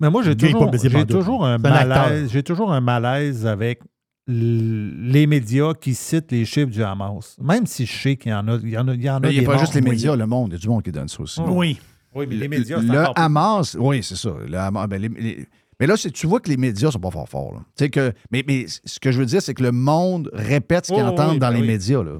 Mais 0.00 0.08
moi, 0.10 0.22
j'ai 0.22 0.30
Le 0.30 0.36
toujours, 0.36 0.72
j'ai 0.72 1.52
un 1.52 1.58
malaise. 1.58 2.30
J'ai 2.32 2.42
toujours 2.42 2.72
un 2.72 2.80
malaise 2.80 3.46
avec 3.46 3.80
les 4.26 5.26
médias 5.26 5.74
qui 5.74 5.94
citent 5.94 6.30
les 6.32 6.44
chiffres 6.44 6.70
du 6.70 6.82
Hamas. 6.82 7.36
Même 7.40 7.66
si 7.66 7.84
je 7.86 7.92
sais 8.00 8.16
qu'il 8.16 8.30
y 8.30 8.34
en 8.34 8.46
a, 8.48 8.54
il 8.62 8.70
y 8.70 8.78
en 8.78 8.88
a, 8.88 8.94
il 8.94 9.02
y 9.02 9.10
en 9.10 9.16
a 9.16 9.20
Mais 9.20 9.34
il 9.34 9.38
n'y 9.40 9.44
a 9.44 9.46
pas 9.46 9.52
morts. 9.54 9.60
juste 9.60 9.74
les 9.74 9.82
Oui. 9.82 9.90
médias, 9.90 10.16
le 10.16 10.26
monde. 10.26 10.50
Il 10.50 10.52
y 10.52 10.56
a 10.56 10.58
du 10.58 10.68
monde 10.68 10.82
qui 10.82 10.92
donne 10.92 11.08
ça 11.08 11.20
aussi. 11.20 11.40
Oui. 11.40 11.78
Oui, 12.14 12.26
mais 12.28 12.34
les 12.36 12.48
médias, 12.48 12.78
c'est 12.80 12.86
le 12.86 12.92
plus- 13.04 13.12
Hamas, 13.16 13.76
oui, 13.78 14.02
c'est 14.02 14.16
ça. 14.16 14.30
Le 14.48 14.56
Hamas, 14.58 14.88
ben, 14.88 15.00
les- 15.00 15.08
les- 15.08 15.46
mais 15.78 15.86
là, 15.86 15.96
tu 15.96 16.26
vois 16.26 16.40
que 16.40 16.48
les 16.50 16.56
médias 16.56 16.90
sont 16.90 16.98
pas 16.98 17.10
fort 17.10 17.28
forts. 17.28 17.52
là. 17.54 17.60
Tu 17.76 17.84
sais 17.84 17.90
Que, 17.90 18.12
mais, 18.30 18.42
mais 18.46 18.66
ce 18.84 18.98
que 18.98 19.12
je 19.12 19.18
veux 19.18 19.26
dire, 19.26 19.40
c'est 19.42 19.54
que 19.54 19.62
le 19.62 19.72
monde 19.72 20.28
répète 20.32 20.86
ce 20.86 20.92
qu'ils 20.92 21.02
Oh, 21.02 21.08
entendent 21.08 21.32
oui, 21.34 21.38
dans 21.38 21.48
ben 21.48 21.54
les 21.54 21.60
oui. 21.62 21.66
médias. 21.68 22.02
là. 22.02 22.12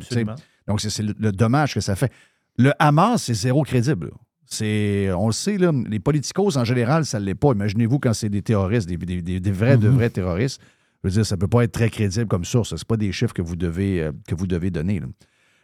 Donc, 0.68 0.80
c'est 0.80 0.90
c'est 0.90 1.02
le, 1.02 1.14
le 1.18 1.32
dommage 1.32 1.74
que 1.74 1.80
ça 1.80 1.96
fait. 1.96 2.12
Le 2.56 2.72
Hamas, 2.78 3.22
c'est 3.24 3.34
zéro 3.34 3.62
crédible. 3.62 4.06
là. 4.06 4.12
C'est, 4.52 5.10
on 5.12 5.26
le 5.26 5.32
sait, 5.32 5.58
là, 5.58 5.70
les 5.88 6.00
politicos, 6.00 6.56
en 6.56 6.64
général, 6.64 7.06
ça 7.06 7.20
ne 7.20 7.24
l'est 7.24 7.34
pas. 7.36 7.52
Imaginez-vous 7.52 8.00
quand 8.00 8.12
c'est 8.12 8.28
des 8.28 8.42
terroristes, 8.42 8.88
des, 8.88 8.96
des- 8.96 9.22
des- 9.22 9.38
des 9.40 9.52
vrais, 9.52 9.78
de 9.78 9.88
Mm-hmm. 9.88 9.92
vrais 9.92 10.10
terroristes. 10.10 10.60
Je 11.02 11.08
veux 11.08 11.14
dire, 11.14 11.24
ça 11.24 11.36
ne 11.36 11.40
peut 11.40 11.46
pas 11.48 11.62
être 11.64 11.72
très 11.72 11.88
crédible 11.88 12.26
comme 12.26 12.44
source. 12.44 12.74
Ce 12.76 12.84
pas 12.84 12.96
des 12.96 13.12
chiffres 13.12 13.32
que 13.32 13.42
vous 13.42 13.54
devez, 13.56 14.02
euh, 14.02 14.12
que 14.26 14.34
vous 14.34 14.46
devez 14.48 14.70
donner. 14.70 14.98
là. 15.00 15.06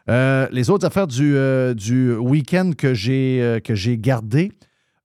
Euh, 0.09 0.49
les 0.53 0.71
autres 0.71 0.87
affaires 0.87 1.09
du, 1.09 1.35
euh, 1.37 1.75
du 1.75 2.15
week-end 2.15 2.71
que 2.79 2.95
j'ai, 2.95 3.59
que 3.65 3.75
j'ai 3.75 4.01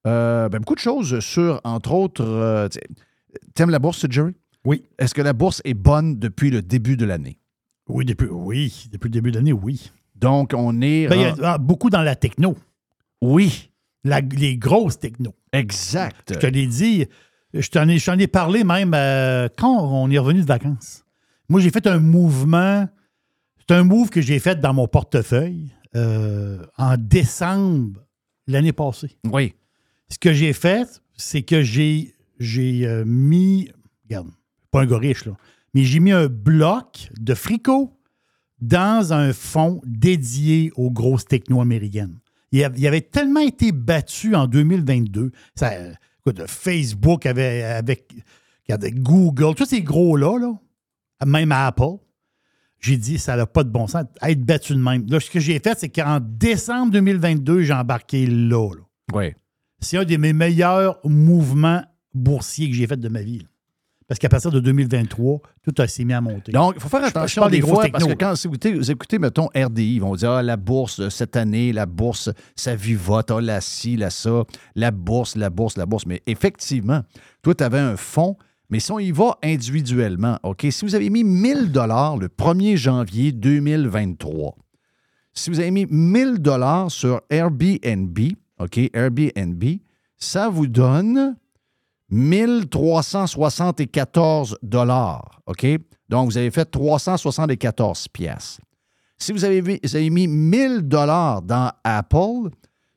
euh, 0.08 0.48
ben, 0.48 0.60
beaucoup 0.60 0.76
de 0.76 0.80
choses 0.80 1.20
sur, 1.22 1.60
entre 1.64 1.92
autres, 1.92 2.70
tu- 2.72 2.80
t'aimes 3.56 3.72
la 3.72 3.80
bourse, 3.80 4.06
Jerry? 4.10 4.34
Oui. 4.64 4.84
Est-ce 5.00 5.16
que 5.16 5.24
la 5.24 5.34
bourse 5.34 5.60
est 5.66 5.74
bonne 5.74 6.20
depuis 6.20 6.52
le 6.52 6.62
début 6.62 6.98
de 6.98 7.06
l'année? 7.06 7.40
Oui, 7.90 8.06
depuis, 8.06 8.28
oui, 8.30 8.88
depuis 8.92 9.08
le 9.08 9.14
début 9.14 9.32
de 9.32 9.38
l'année, 9.38 9.54
oui. 9.54 9.92
Donc, 10.16 10.52
on 10.56 10.82
est... 10.84 11.08
Ben, 11.08 11.16
il 11.16 11.22
y 11.22 11.26
a 11.26 11.34
en- 11.34 11.38
ah, 11.44 11.58
beaucoup 11.58 11.90
dans 11.90 12.04
la 12.04 12.16
techno. 12.16 12.56
Oui, 13.24 13.71
La- 14.04 14.22
les 14.22 14.58
grosses 14.58 15.00
techno. 15.00 15.34
exact. 15.54 16.34
Je 16.34 16.40
te 16.40 16.48
l'ai 16.48 16.66
dit, 16.68 17.06
je 17.54 17.70
t'en 17.70 17.88
ai, 17.88 17.98
je 18.00 18.06
t'en 18.06 18.18
ai 18.18 18.28
parlé 18.28 18.64
même 18.64 18.94
euh, 18.96 19.48
quand 19.58 19.80
on 19.84 20.10
est 20.10 20.18
revenu 20.18 20.42
de 20.42 20.46
vacances. 20.48 21.04
Moi, 21.50 21.60
j'ai 21.62 21.70
fait 21.70 21.86
un 21.88 22.00
mouvement. 22.00 22.88
C'est 23.60 23.76
un 23.76 23.84
move 23.84 24.10
que 24.10 24.22
j'ai 24.22 24.40
fait 24.40 24.60
dans 24.60 24.74
mon 24.74 24.88
portefeuille 24.88 25.72
euh, 25.96 26.66
en 26.78 26.96
décembre 26.98 28.00
l'année 28.48 28.74
passée. 28.74 29.18
Oui. 29.32 29.54
Ce 30.10 30.18
que 30.18 30.34
j'ai 30.34 30.54
fait, 30.54 30.88
c'est 31.16 31.44
que 31.44 31.62
j'ai, 31.62 32.14
j'ai 32.40 32.88
euh, 32.88 33.04
mis. 33.06 33.70
Regarde, 34.06 34.30
pas 34.72 34.82
un 34.82 34.86
gars 34.88 34.98
riche, 34.98 35.26
là. 35.26 35.34
Mais 35.74 35.84
j'ai 35.84 36.00
mis 36.00 36.12
un 36.12 36.28
bloc 36.28 37.10
de 37.20 37.34
fricot 37.34 37.98
dans 38.60 39.14
un 39.14 39.32
fonds 39.34 39.82
dédié 39.86 40.72
aux 40.76 40.92
grosses 40.92 41.26
techno 41.26 41.62
américaines. 41.62 42.20
Il 42.52 42.64
av- 42.64 42.78
il 42.78 42.86
avait 42.88 43.02
tellement 43.02 43.40
été 43.42 43.72
battu 43.72 44.36
en 44.36 44.48
2022. 44.48 45.32
Ça, 45.56 45.72
euh, 45.74 45.94
écoute, 46.20 46.46
Facebook 46.48 47.26
avait, 47.26 47.64
avec, 47.64 48.14
Google, 48.96 49.56
tous 49.56 49.66
ces 49.66 49.82
gros-là, 49.82 50.38
là, 50.40 50.54
même 51.26 51.52
Apple, 51.52 51.98
j'ai 52.80 52.98
dit, 52.98 53.18
ça 53.20 53.36
n'a 53.36 53.46
pas 53.46 53.64
de 53.64 53.70
bon 53.70 53.86
sens 53.88 54.04
être 54.24 54.42
battu 54.44 54.74
de 54.74 54.80
même. 54.80 55.06
Là, 55.08 55.20
ce 55.20 55.30
que 55.30 55.40
j'ai 55.40 55.60
fait, 55.60 55.78
c'est 55.80 55.90
qu'en 55.90 56.20
décembre 56.20 56.92
2022, 56.94 57.62
j'ai 57.62 57.74
embarqué 57.74 58.26
là. 58.26 58.70
là. 58.74 58.82
Oui. 59.14 59.34
C'est 59.80 59.98
un 59.98 60.04
de 60.04 60.18
mes 60.18 60.34
meilleurs 60.34 61.00
mouvements 61.04 61.84
boursiers 62.14 62.70
que 62.70 62.76
j'ai 62.76 62.88
fait 62.88 62.98
de 63.00 63.08
ma 63.10 63.22
vie. 63.22 63.40
là. 63.40 63.46
Parce 64.12 64.20
qu'à 64.20 64.28
partir 64.28 64.52
de 64.52 64.60
2023, 64.60 65.40
tout 65.64 65.74
a 65.78 65.88
s'est 65.88 66.04
mis 66.04 66.12
à 66.12 66.20
monter. 66.20 66.52
Donc, 66.52 66.74
il 66.76 66.82
faut 66.82 66.90
faire 66.90 67.06
attention 67.06 67.46
des 67.46 67.52
des 67.52 67.60
grosses 67.62 67.76
fois, 67.76 67.84
technos, 67.86 68.00
parce 68.00 68.04
que 68.04 68.10
là. 68.10 68.16
quand 68.20 68.34
vous 68.34 68.48
écoutez, 68.48 68.74
vous 68.74 68.92
écoutez, 68.92 69.20
mettons, 69.20 69.48
RDI, 69.56 69.96
ils 69.96 70.02
vont 70.02 70.16
dire, 70.16 70.32
ah, 70.32 70.44
la 70.44 70.58
bourse, 70.58 71.08
cette 71.08 71.38
année, 71.38 71.72
la 71.72 71.86
bourse, 71.86 72.30
ça 72.58 72.76
vivote, 72.76 73.32
ah, 73.32 73.40
la 73.40 73.62
ci, 73.62 73.96
la 73.96 74.10
ça, 74.10 74.44
la 74.76 74.92
bourse, 74.92 75.38
la 75.38 75.50
bourse, 75.50 75.78
la 75.78 75.86
bourse. 75.86 76.06
Mais 76.06 76.22
effectivement, 76.28 77.04
toi, 77.42 77.56
tu 77.56 77.64
avais 77.64 77.80
un 77.80 77.96
fonds, 77.96 78.36
mais 78.70 78.82
si 78.82 78.92
on 78.92 79.00
y 79.00 79.12
va 79.12 79.38
individuellement, 79.42 80.38
OK, 80.44 80.68
si 80.70 80.84
vous 80.84 80.94
avez 80.94 81.10
mis 81.10 81.24
1000 81.24 81.72
dollars 81.72 82.18
le 82.18 82.28
1er 82.28 82.76
janvier 82.76 83.32
2023, 83.32 84.58
si 85.34 85.50
vous 85.50 85.62
avez 85.62 85.72
mis 85.72 85.86
1000 85.90 86.40
dollars 86.40 86.92
sur 86.92 87.22
Airbnb, 87.30 88.20
OK, 88.60 88.78
Airbnb, 88.94 89.64
ça 90.18 90.50
vous 90.50 90.68
donne 90.68 91.38
1374 92.12 94.58
dollars, 94.62 95.42
OK? 95.48 95.66
Donc, 96.10 96.30
vous 96.30 96.38
avez 96.38 96.52
fait 96.52 96.66
374 96.66 98.10
pièces. 98.10 98.60
Si 99.18 99.32
vous 99.32 99.46
avez, 99.46 99.62
vous 99.62 99.96
avez 99.96 100.10
mis 100.10 100.28
1000 100.28 100.82
dollars 100.82 101.42
dans 101.42 101.72
Apple, 101.84 102.50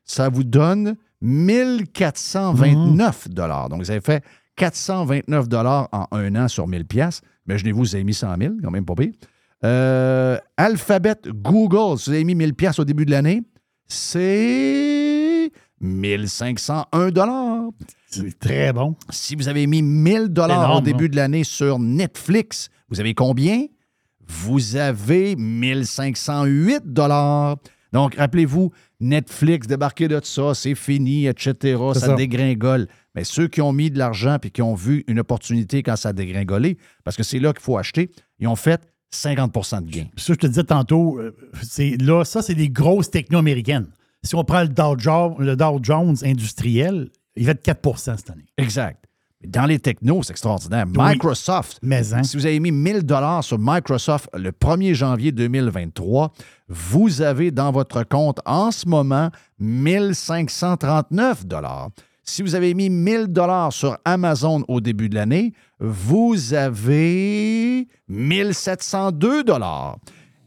ça 0.03 0.27
vous 0.27 0.43
donne 0.43 0.97
1429 1.21 3.29
dollars. 3.29 3.69
Donc, 3.69 3.81
vous 3.81 3.91
avez 3.91 4.01
fait 4.01 4.23
429 4.57 5.47
dollars 5.47 5.87
en 5.91 6.07
un 6.11 6.35
an 6.35 6.47
sur 6.47 6.67
1000 6.67 6.85
pièces. 6.85 7.21
Imaginez-vous, 7.47 7.79
vous 7.79 7.95
avez 7.95 8.03
mis 8.03 8.13
100 8.13 8.35
000, 8.39 8.53
quand 8.61 8.71
même 8.71 8.85
pas 8.85 8.95
pire. 8.95 9.13
Euh, 9.63 10.37
Alphabet, 10.57 11.15
Google, 11.27 11.97
si 11.97 12.09
vous 12.09 12.15
avez 12.15 12.23
mis 12.23 12.35
1000 12.35 12.53
pièces 12.53 12.79
au 12.79 12.85
début 12.85 13.05
de 13.05 13.11
l'année, 13.11 13.43
c'est 13.87 15.51
1501 15.79 17.11
dollars. 17.71 17.89
C'est 18.07 18.39
très 18.39 18.73
bon. 18.73 18.95
Si 19.09 19.35
vous 19.35 19.47
avez 19.47 19.67
mis 19.67 19.81
1000 19.81 20.29
dollars 20.29 20.77
au 20.77 20.81
début 20.81 21.05
hein? 21.05 21.09
de 21.09 21.15
l'année 21.15 21.43
sur 21.43 21.79
Netflix, 21.79 22.69
vous 22.89 22.99
avez 22.99 23.13
combien? 23.13 23.65
Vous 24.27 24.75
avez 24.75 25.35
1508 25.35 26.83
dollars. 26.85 27.57
Donc, 27.93 28.15
rappelez-vous, 28.15 28.71
Netflix, 28.99 29.67
débarqué 29.67 30.07
de 30.07 30.19
ça, 30.23 30.53
c'est 30.53 30.75
fini, 30.75 31.27
etc. 31.27 31.79
Ça, 31.93 31.99
ça. 31.99 32.15
dégringole. 32.15 32.87
Mais 33.13 33.23
ceux 33.23 33.47
qui 33.47 33.61
ont 33.61 33.71
mis 33.71 33.89
de 33.89 33.97
l'argent 33.97 34.37
puis 34.39 34.51
qui 34.51 34.61
ont 34.61 34.75
vu 34.75 35.03
une 35.07 35.19
opportunité 35.19 35.83
quand 35.83 35.95
ça 35.95 36.09
a 36.09 36.13
dégringolé, 36.13 36.77
parce 37.03 37.15
que 37.15 37.23
c'est 37.23 37.39
là 37.39 37.53
qu'il 37.53 37.61
faut 37.61 37.77
acheter, 37.77 38.11
ils 38.39 38.47
ont 38.47 38.55
fait 38.55 38.81
50% 39.13 39.85
de 39.85 39.89
gain. 39.89 40.05
Ça, 40.17 40.33
je 40.33 40.39
te 40.39 40.47
disais 40.47 40.63
tantôt, 40.63 41.19
euh, 41.19 41.35
c'est, 41.63 41.95
là, 42.01 42.25
ça, 42.25 42.41
c'est 42.41 42.55
des 42.55 42.69
grosses 42.69 43.09
techno 43.09 43.37
américaines. 43.37 43.87
Si 44.23 44.35
on 44.35 44.43
prend 44.43 44.61
le 44.61 44.69
Dow, 44.69 44.97
Jones, 44.97 45.35
le 45.39 45.55
Dow 45.55 45.79
Jones 45.81 46.15
industriel, 46.23 47.11
il 47.35 47.45
fait 47.45 47.65
4% 47.65 48.17
cette 48.17 48.29
année. 48.29 48.45
Exact. 48.57 49.05
Dans 49.45 49.65
les 49.65 49.77
technos, 49.79 50.23
c'est 50.23 50.31
extraordinaire. 50.31 50.85
Oui. 50.87 50.93
Microsoft, 50.97 51.77
Mais, 51.83 52.13
hein? 52.13 52.23
si 52.23 52.35
vous 52.37 52.45
avez 52.45 52.59
mis 52.59 52.71
1000 52.71 53.03
dollars 53.03 53.43
sur 53.43 53.59
Microsoft 53.59 54.27
le 54.33 54.51
1er 54.51 54.93
janvier 54.95 55.31
2023, 55.31 56.31
vous 56.67 57.21
avez 57.21 57.51
dans 57.51 57.71
votre 57.71 58.03
compte 58.03 58.39
en 58.45 58.71
ce 58.71 58.87
moment 58.87 59.29
1539 59.59 61.45
dollars. 61.45 61.89
Si 62.23 62.41
vous 62.41 62.55
avez 62.55 62.73
mis 62.73 62.89
1000 62.89 63.27
dollars 63.27 63.71
sur 63.71 63.97
Amazon 64.03 64.63
au 64.67 64.81
début 64.81 65.09
de 65.09 65.15
l'année, 65.15 65.53
vous 65.79 66.55
avez 66.55 67.87
1702 68.07 69.43
dollars. 69.43 69.97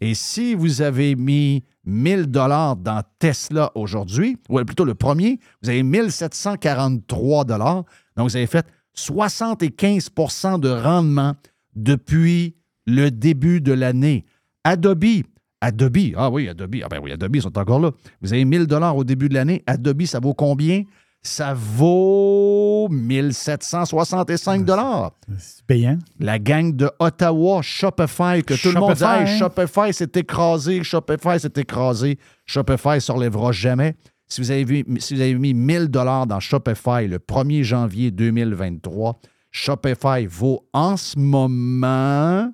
Et 0.01 0.15
si 0.15 0.55
vous 0.55 0.83
avez 0.83 1.15
mis 1.15 1.63
1000 1.89 2.27
dollars 2.27 2.77
dans 2.77 3.03
Tesla 3.19 3.73
aujourd'hui, 3.75 4.37
ou 4.51 4.63
plutôt 4.63 4.85
le 4.85 4.95
premier, 4.95 5.41
vous 5.63 5.71
avez 5.71 5.83
1743 5.83 7.45
dollars. 7.47 7.85
Donc, 8.17 8.29
vous 8.29 8.37
avez 8.37 8.47
fait 8.47 8.67
75% 8.95 10.61
de 10.61 10.69
rendement 10.69 11.35
depuis 11.75 12.57
le 12.87 13.11
début 13.11 13.61
de 13.61 13.73
l'année. 13.73 14.27
Adobe, 14.65 15.25
Adobe, 15.61 16.13
ah 16.17 16.31
oui, 16.31 16.49
Adobe, 16.49 16.77
ah 16.85 16.89
ben 16.89 17.01
oui, 17.03 17.13
Adobe 17.13 17.37
ils 17.37 17.43
sont 17.43 17.59
encore 17.59 17.81
là. 17.81 17.91
Vous 18.21 18.33
avez 18.33 18.45
1000 18.45 18.67
dollars 18.67 18.97
au 18.97 19.05
début 19.05 19.29
de 19.29 19.35
l'année. 19.35 19.63
Adobe, 19.67 20.05
ça 20.05 20.21
vaut 20.21 20.35
combien? 20.35 20.85
Ça 21.23 21.53
vaut 21.55 22.89
1765 22.91 24.65
dollars. 24.65 25.13
C'est 25.39 25.65
payant. 25.67 25.99
La 26.21 26.39
gang 26.39 26.75
de 26.75 26.91
Ottawa, 27.01 27.61
Shopify, 27.63 28.43
que 28.47 28.55
tout 28.55 28.73
le 28.73 28.81
monde 28.81 28.95
dit 28.95 29.01
Shopify, 29.01 29.31
Hey? 29.33 29.39
Shopify 29.39 29.93
s'est 29.93 30.11
écrasé, 30.15 30.83
Shopify 30.85 31.39
s'est 31.41 31.53
écrasé, 31.57 32.19
Shopify 32.47 32.95
ne 32.95 33.01
se 33.01 33.13
relèvera 33.13 33.53
jamais. 33.53 33.95
Si 34.29 34.41
vous 34.41 34.51
avez, 34.51 34.65
vu- 34.65 34.85
si 34.99 35.15
vous 35.15 35.21
avez 35.21 35.35
mis 35.35 35.55
1000 35.55 35.89
dollars 35.89 36.27
dans 36.27 36.41
Shopify 36.41 37.07
le 37.09 37.19
1er 37.19 37.63
janvier 37.65 38.11
2023, 38.11 39.19
Shopify 39.51 40.27
vaut 40.27 40.67
en 40.73 40.97
ce 40.97 41.19
moment 41.19 42.53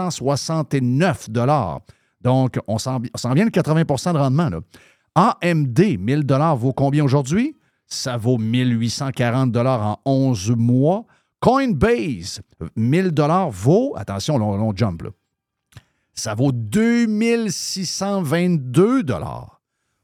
1769 0.00 1.30
dollars. 1.30 1.80
Donc, 2.22 2.58
on 2.68 2.76
s'en 2.78 3.00
on 3.14 3.18
s'en 3.18 3.32
vient 3.32 3.46
de 3.46 3.50
80% 3.50 4.12
de 4.12 4.18
rendement. 4.18 4.50
Là. 4.50 4.60
AMD, 5.14 5.98
1000 5.98 6.24
dollars 6.24 6.56
vaut 6.56 6.72
combien 6.72 7.04
aujourd'hui? 7.04 7.56
Ça 7.86 8.16
vaut 8.16 8.38
1840 8.38 9.52
dollars 9.52 9.82
en 9.82 10.00
11 10.04 10.54
mois. 10.56 11.06
Coinbase, 11.40 12.40
1000 12.76 13.10
dollars 13.12 13.50
vaut, 13.50 13.94
attention, 13.96 14.36
on, 14.36 14.42
on 14.42 14.76
jump 14.76 15.02
là. 15.02 15.10
Ça 16.12 16.34
vaut 16.34 16.52
2622 16.52 19.02
dollars. 19.02 19.60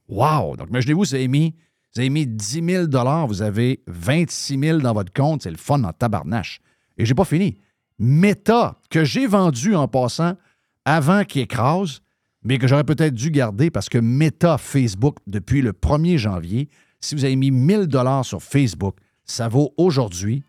Wow! 0.09 0.57
Donc, 0.57 0.69
imaginez-vous, 0.71 1.01
vous 1.01 1.15
avez 1.15 1.29
mis, 1.29 1.55
vous 1.95 2.01
avez 2.01 2.09
mis 2.11 2.27
10 2.27 2.65
000 2.65 2.87
dollars, 2.87 3.27
vous 3.27 3.43
avez 3.43 3.83
26 3.87 4.59
000 4.59 4.79
dans 4.79 4.95
votre 4.95 5.13
compte, 5.13 5.43
c'est 5.43 5.51
le 5.51 5.59
fun 5.59 5.85
en 5.85 5.93
tabarnache. 5.93 6.61
Et 6.97 7.05
j'ai 7.05 7.15
pas 7.15 7.25
fini. 7.25 7.59
Meta, 7.99 8.81
que 8.91 9.05
j'ai 9.05 9.27
vendu 9.27 9.75
en 9.75 9.89
passant 9.89 10.37
avant 10.85 11.25
qu'il 11.25 11.43
écrase, 11.43 12.01
mais 12.47 12.59
que 12.59 12.67
j'aurais 12.67 12.85
peut-être 12.85 13.15
dû 13.15 13.31
garder 13.31 13.71
parce 13.71 13.88
que 13.88 13.99
Meta 13.99 14.59
Facebook, 14.59 15.17
depuis 15.26 15.62
le 15.62 15.73
1er 15.73 16.17
janvier, 16.17 16.69
si 17.00 17.15
vous 17.15 17.25
avez 17.25 17.37
mis 17.37 17.50
1000 17.50 17.87
dollars 17.88 18.25
sur 18.25 18.43
Facebook, 18.43 18.97
ça 19.25 19.49
vaut 19.49 19.73
aujourd'hui, 19.76 20.43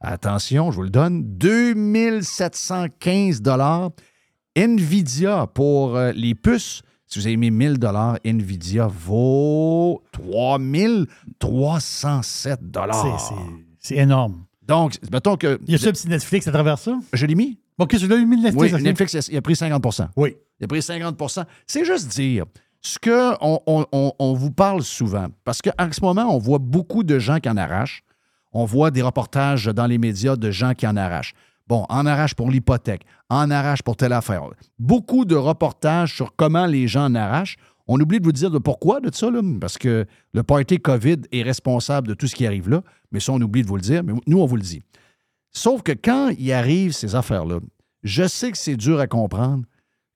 attention, 0.00 0.70
je 0.70 0.76
vous 0.76 0.82
le 0.82 0.90
donne, 0.90 1.22
2715 1.38 3.40
dollars. 3.42 3.90
Nvidia 4.54 5.46
pour 5.46 5.96
euh, 5.96 6.12
les 6.12 6.34
puces, 6.34 6.82
si 7.06 7.18
vous 7.18 7.26
avez 7.26 7.38
mis 7.38 7.50
1000 7.50 7.78
dollars, 7.78 8.18
Nvidia 8.24 8.86
vaut 8.86 10.02
3307 10.12 12.58
C'est, 12.60 12.70
dollars. 12.70 13.32
c'est- 13.80 13.96
énorme. 13.96 14.44
Donc, 14.66 14.96
mettons 15.10 15.36
que 15.36 15.58
Il 15.66 15.72
y 15.72 15.74
a 15.74 15.78
ça 15.78 15.90
petit 15.92 16.08
Netflix 16.08 16.46
à 16.48 16.52
travers 16.52 16.78
ça? 16.78 16.98
je 17.12 17.26
l'ai 17.26 17.34
mis. 17.34 17.58
OK, 17.82 17.92
l'ai 18.06 18.24
mis 18.24 18.36
le 18.36 18.42
Netflix. 18.50 18.74
Oui. 18.74 18.82
Netflix, 18.82 19.28
il 19.30 19.36
a 19.36 19.42
pris 19.42 19.54
50% 19.54 20.08
Oui. 20.16 20.36
Il 20.60 20.64
a 20.64 20.68
pris 20.68 20.80
50% 20.80 21.44
C'est 21.66 21.84
juste 21.84 22.08
dire 22.08 22.44
ce 22.80 22.98
que 22.98 23.32
on, 23.40 23.60
on- 23.66 23.86
on- 23.92 24.12
on 24.18 24.32
vous 24.34 24.50
parle 24.50 24.82
souvent. 24.82 25.26
Parce 25.44 25.60
qu'en 25.62 25.72
ce 25.92 26.00
moment, 26.00 26.34
on 26.34 26.38
voit 26.38 26.58
beaucoup 26.58 27.04
de 27.04 27.18
gens 27.18 27.38
qui 27.38 27.48
en 27.48 27.56
arrachent. 27.56 28.02
On 28.52 28.64
voit 28.64 28.90
des 28.90 29.02
reportages 29.02 29.66
dans 29.66 29.86
les 29.86 29.98
médias 29.98 30.36
de 30.36 30.50
gens 30.50 30.74
qui 30.74 30.86
en 30.86 30.96
arrachent. 30.96 31.34
Bon, 31.68 31.86
en 31.88 32.04
arrache 32.06 32.34
pour 32.34 32.50
l'hypothèque, 32.50 33.02
en 33.30 33.50
arrache 33.50 33.82
pour 33.82 33.96
telle 33.96 34.12
affaire. 34.12 34.42
Beaucoup 34.78 35.24
de 35.24 35.36
reportages 35.36 36.14
sur 36.16 36.34
comment 36.36 36.66
les 36.66 36.86
gens 36.88 37.04
en 37.06 37.14
arrachent. 37.14 37.56
On 37.86 37.98
oublie 38.00 38.18
de 38.20 38.24
vous 38.24 38.32
dire 38.32 38.50
le 38.50 38.60
pourquoi 38.60 39.00
de 39.00 39.14
ça, 39.14 39.30
là, 39.30 39.40
parce 39.60 39.78
que 39.78 40.04
le 40.34 40.42
party 40.42 40.78
COVID 40.78 41.18
est 41.30 41.42
responsable 41.42 42.08
de 42.08 42.14
tout 42.14 42.26
ce 42.26 42.34
qui 42.34 42.46
arrive 42.46 42.68
là. 42.68 42.82
Mais 43.10 43.20
ça, 43.20 43.32
on 43.32 43.40
oublie 43.40 43.62
de 43.62 43.68
vous 43.68 43.76
le 43.76 43.82
dire. 43.82 44.02
Mais 44.04 44.12
nous, 44.26 44.40
on 44.40 44.46
vous 44.46 44.56
le 44.56 44.62
dit. 44.62 44.82
Sauf 45.50 45.82
que 45.82 45.92
quand 45.92 46.30
il 46.38 46.52
arrive 46.52 46.92
ces 46.92 47.14
affaires-là, 47.14 47.58
je 48.02 48.26
sais 48.26 48.50
que 48.50 48.58
c'est 48.58 48.76
dur 48.76 49.00
à 49.00 49.06
comprendre 49.06 49.64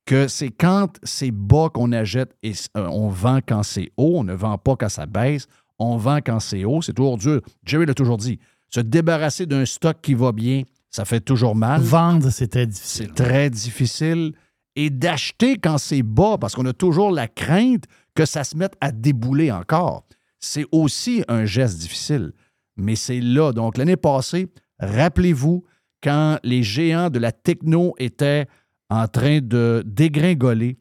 que 0.07 0.29
c'est 0.29 0.51
quand 0.51 0.99
c'est 1.03 1.33
bas 1.33 1.69
qu'on 1.69 1.93
achète 1.93 2.35
et 2.43 2.53
euh, 2.77 2.87
on 2.87 3.09
vend 3.09 3.41
quand 3.47 3.65
c'est 3.65 3.91
haut. 3.97 4.15
On 4.19 4.25
ne 4.25 4.35
vend 4.35 4.57
pas 4.57 4.77
quand 4.77 4.89
ça 4.89 5.05
baisse. 5.05 5.47
On 5.79 5.97
vend 5.97 6.19
quand 6.25 6.41
c'est 6.41 6.65
haut. 6.65 6.81
C'est 6.81 6.95
toujours 6.95 7.19
dur. 7.19 7.43
Jerry 7.65 7.87
l'a 7.87 7.95
toujours 7.95 8.17
dit. 8.17 8.39
Se 8.71 8.81
débarrasser 8.81 9.47
d'un 9.47 9.67
stock 9.67 9.99
qui 10.01 10.15
va 10.15 10.33
bien, 10.33 10.63
ça 10.91 11.05
fait 11.05 11.21
toujours 11.21 11.57
mal. 11.57 11.81
Vendre, 11.81 12.31
c'est 12.31 12.49
très 12.49 12.67
difficile. 12.67 13.07
C'est 13.07 13.15
très 13.15 13.51
difficile. 13.51 14.33
Et 14.77 14.91
d'acheter 14.91 15.57
quand 15.57 15.79
c'est 15.79 16.03
bas, 16.03 16.37
parce 16.39 16.55
qu'on 16.55 16.67
a 16.67 16.73
toujours 16.73 17.11
la 17.11 17.29
crainte 17.29 17.85
que 18.15 18.25
ça 18.25 18.45
se 18.45 18.57
mette 18.57 18.75
à 18.81 18.93
débouler 18.93 19.51
encore. 19.51 20.05
C'est 20.39 20.67
aussi 20.71 21.25
un 21.29 21.45
geste 21.45 21.79
difficile. 21.79 22.33
Mais 22.77 22.95
c'est 22.95 23.21
là. 23.21 23.53
Donc, 23.53 23.77
l'année 23.79 23.97
passée, 23.97 24.49
rappelez-vous, 24.79 25.65
quand 26.07 26.39
les 26.45 26.63
géants 26.63 27.11
de 27.11 27.19
la 27.19 27.33
techno 27.33 27.95
étaient 27.99 28.47
en 28.89 29.09
train 29.09 29.41
de 29.43 29.83
dégringoler, 29.85 30.79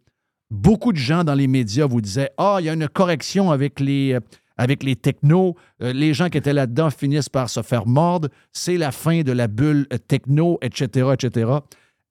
beaucoup 0.51 0.93
de 0.93 0.99
gens 0.99 1.23
dans 1.23 1.33
les 1.33 1.47
médias 1.47 1.87
vous 1.87 1.99
disaient 1.99 2.29
Ah, 2.37 2.57
il 2.59 2.65
y 2.67 2.69
a 2.69 2.73
une 2.73 2.87
correction 2.87 3.49
avec 3.49 3.79
les, 3.79 4.13
euh, 4.13 4.19
avec 4.55 4.83
les 4.83 4.95
technos. 4.95 5.55
Euh, 5.81 5.93
les 5.93 6.13
gens 6.13 6.29
qui 6.29 6.37
étaient 6.37 6.53
là-dedans 6.53 6.91
finissent 6.91 7.29
par 7.29 7.49
se 7.49 7.63
faire 7.63 7.87
mordre. 7.87 8.29
C'est 8.53 8.77
la 8.77 8.91
fin 8.91 9.23
de 9.23 9.31
la 9.31 9.47
bulle 9.47 9.87
techno, 10.07 10.59
etc., 10.61 11.09
etc. 11.13 11.53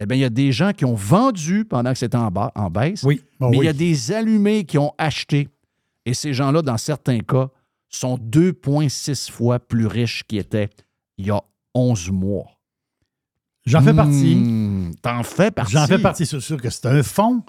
Eh 0.01 0.07
bien, 0.07 0.17
il 0.17 0.21
y 0.21 0.25
a 0.25 0.31
des 0.31 0.51
gens 0.51 0.73
qui 0.73 0.85
ont 0.85 0.97
vendu 0.97 1.65
pendant 1.65 1.93
que 1.93 1.99
c'était 1.99 2.17
en, 2.17 2.33
bas, 2.33 2.51
en 2.57 2.69
baisse. 2.69 3.05
Oui. 3.05 3.23
Bon, 3.39 3.51
mais 3.51 3.59
il 3.59 3.65
y 3.65 3.69
a 3.69 3.73
des 3.73 4.11
allumés 4.11 4.65
qui 4.65 4.77
ont 4.77 4.93
acheté. 4.99 5.49
Et 6.05 6.15
ces 6.15 6.35
gens-là, 6.35 6.63
dans 6.63 6.79
certains 6.79 7.21
cas, 7.21 7.49
sont 7.89 8.19
2,6 8.19 9.31
fois 9.31 9.61
plus 9.61 9.87
riches 9.87 10.25
qu'ils 10.25 10.41
étaient 10.41 10.69
il 11.17 11.27
y 11.27 11.31
a 11.31 11.41
11 11.75 12.11
mois. 12.11 12.54
J'en 13.67 13.81
fais 13.83 13.95
partie. 13.95 14.37
Hmm, 14.37 14.93
T'en 15.01 15.23
fais 15.23 15.51
partie. 15.51 15.73
J'en 15.73 15.87
fais 15.87 15.99
partie. 15.99 16.27
C'est 16.27 16.41
sûr 16.41 16.61
que 16.61 16.69
c'est 16.71 16.87
un 16.87 17.03
fonds, 17.03 17.43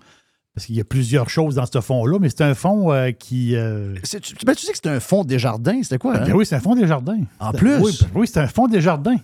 parce 0.54 0.66
qu'il 0.68 0.76
y 0.76 0.82
a 0.82 0.86
plusieurs 0.86 1.30
choses 1.30 1.56
dans 1.56 1.66
ce 1.66 1.82
fonds-là, 1.82 2.20
mais 2.20 2.30
c'est 2.30 2.42
un 2.42 2.54
fonds 2.54 2.92
euh, 2.94 3.12
qui. 3.12 3.56
euh, 3.56 3.96
Tu, 4.04 4.34
ben, 4.46 4.56
tu 4.56 4.66
sais 4.66 4.72
que 4.72 4.78
c'est 4.82 4.90
un 4.90 5.00
fonds 5.02 5.24
des 5.26 5.40
jardins, 5.40 5.82
c'était 5.84 5.98
quoi? 5.98 6.18
Ben 6.20 6.30
hein? 6.32 6.34
oui, 6.34 6.46
c'est 6.46 6.56
un 6.56 6.60
fonds 6.62 6.76
des 6.76 6.88
jardins. 6.88 7.20
En 7.40 7.52
plus? 7.52 7.76
Oui, 7.80 7.98
ben 8.02 8.08
oui, 8.16 8.28
c'est 8.28 8.40
un 8.40 8.48
fonds 8.48 8.68
des 8.68 8.80
jardins. 8.82 9.18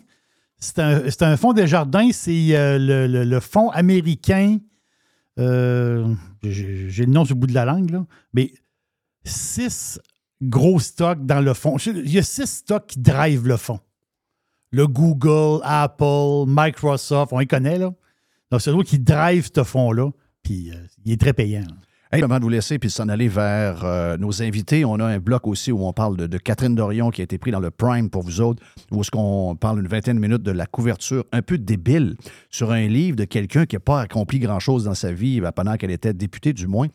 C'est 0.57 0.79
un, 0.79 1.01
un 1.21 1.37
fonds 1.37 1.53
des 1.53 1.65
jardins, 1.65 2.09
c'est 2.11 2.55
euh, 2.55 2.77
le, 2.77 3.07
le- 3.07 3.23
le 3.23 3.39
fonds 3.39 3.69
américain. 3.71 4.57
J'ai 5.37 7.05
le 7.05 7.11
nom 7.11 7.25
sur 7.25 7.35
le 7.35 7.39
bout 7.39 7.47
de 7.47 7.53
la 7.53 7.65
langue, 7.65 7.89
là. 7.89 8.05
Mais 8.33 8.51
six 9.23 9.99
gros 10.41 10.79
stocks 10.79 11.25
dans 11.25 11.39
le 11.41 11.53
fond. 11.53 11.77
Il 11.77 12.11
y 12.11 12.17
a 12.19 12.23
six 12.23 12.47
stocks 12.47 12.87
qui 12.87 12.99
drivent 12.99 13.47
le 13.47 13.57
fond. 13.57 13.79
Le 14.71 14.87
Google, 14.87 15.59
Apple, 15.63 16.45
Microsoft, 16.47 17.33
on 17.33 17.39
les 17.39 17.45
connaît, 17.45 17.77
là. 17.77 17.91
Donc, 18.51 18.61
c'est 18.61 18.71
eux 18.71 18.83
qui 18.83 18.99
drive 18.99 19.49
ce 19.53 19.63
fonds-là. 19.63 20.09
Puis, 20.43 20.71
euh, 20.71 20.75
il 21.05 21.11
est 21.11 21.19
très 21.19 21.33
payant. 21.33 21.65
avant 22.11 22.37
de 22.37 22.43
vous 22.43 22.49
laisser 22.49 22.79
puis 22.79 22.89
s'en 22.89 23.07
aller 23.09 23.27
vers 23.27 23.83
euh, 23.83 24.17
nos 24.17 24.41
invités, 24.41 24.83
on 24.83 24.95
a 24.95 25.05
un 25.05 25.19
bloc 25.19 25.47
aussi 25.47 25.71
où 25.71 25.85
on 25.85 25.93
parle 25.93 26.17
de, 26.17 26.27
de 26.27 26.37
Catherine 26.37 26.75
Dorion 26.75 27.09
qui 27.09 27.21
a 27.21 27.23
été 27.23 27.37
pris 27.37 27.51
dans 27.51 27.59
le 27.59 27.71
Prime 27.71 28.09
pour 28.09 28.23
vous 28.23 28.41
autres, 28.41 28.61
où 28.91 29.01
est-ce 29.01 29.11
qu'on 29.11 29.55
parle 29.55 29.79
une 29.79 29.87
vingtaine 29.87 30.17
de 30.17 30.21
minutes 30.21 30.43
de 30.43 30.51
la 30.51 30.65
couverture 30.65 31.25
un 31.31 31.41
peu 31.41 31.57
débile 31.57 32.15
sur 32.49 32.71
un 32.71 32.87
livre 32.87 33.15
de 33.15 33.25
quelqu'un 33.25 33.65
qui 33.65 33.75
n'a 33.75 33.81
pas 33.81 34.01
accompli 34.01 34.39
grand-chose 34.39 34.85
dans 34.85 34.93
sa 34.93 35.13
vie 35.13 35.39
ben, 35.39 35.51
pendant 35.51 35.77
qu'elle 35.77 35.91
était 35.91 36.13
députée 36.13 36.53
du 36.53 36.67
moins, 36.67 36.87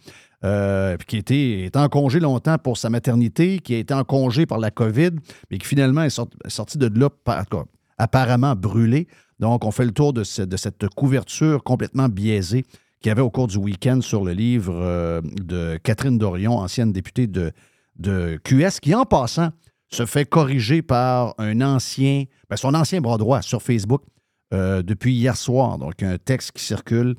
euh, 0.46 0.96
qui 1.06 1.16
était, 1.16 1.70
en 1.74 1.88
congé 1.88 2.20
longtemps 2.20 2.56
pour 2.58 2.78
sa 2.78 2.88
maternité, 2.88 3.58
qui 3.58 3.74
a 3.74 3.78
été 3.78 3.92
en 3.92 4.04
congé 4.04 4.46
par 4.46 4.58
la 4.58 4.70
COVID, 4.70 5.10
mais 5.50 5.58
qui 5.58 5.66
finalement 5.66 6.02
est 6.04 6.20
sorti, 6.48 6.78
de 6.78 6.86
là 6.98 7.10
par- 7.10 7.46
cas, 7.48 7.64
apparemment 7.98 8.54
brûlé. 8.54 9.08
Donc, 9.40 9.64
on 9.64 9.70
fait 9.70 9.84
le 9.84 9.92
tour 9.92 10.12
de, 10.12 10.24
ce- 10.24 10.42
de 10.42 10.56
cette 10.56 10.88
couverture 10.94 11.62
complètement 11.64 12.08
biaisée 12.08 12.62
qu'il 13.02 13.10
y 13.10 13.12
avait 13.12 13.22
au 13.22 13.30
cours 13.30 13.48
du 13.48 13.58
week-end 13.58 14.00
sur 14.00 14.24
le 14.24 14.32
livre 14.32 14.74
euh, 14.74 15.20
de 15.22 15.78
Catherine 15.82 16.16
Dorion, 16.16 16.58
ancienne 16.58 16.92
députée 16.92 17.26
de, 17.26 17.52
de 17.98 18.38
QS, 18.44 18.80
qui, 18.80 18.94
en 18.94 19.04
passant, 19.04 19.48
se 19.88 20.06
fait 20.06 20.24
corriger 20.26 20.80
par 20.82 21.34
un 21.38 21.60
ancien, 21.60 22.24
ben, 22.48 22.56
son 22.56 22.74
ancien 22.74 23.00
bras 23.00 23.18
droit 23.18 23.42
sur 23.42 23.62
Facebook 23.62 24.02
euh, 24.54 24.82
depuis 24.82 25.12
hier 25.14 25.36
soir. 25.36 25.76
Donc, 25.78 26.02
un 26.02 26.18
texte 26.18 26.52
qui 26.52 26.64
circule 26.64 27.14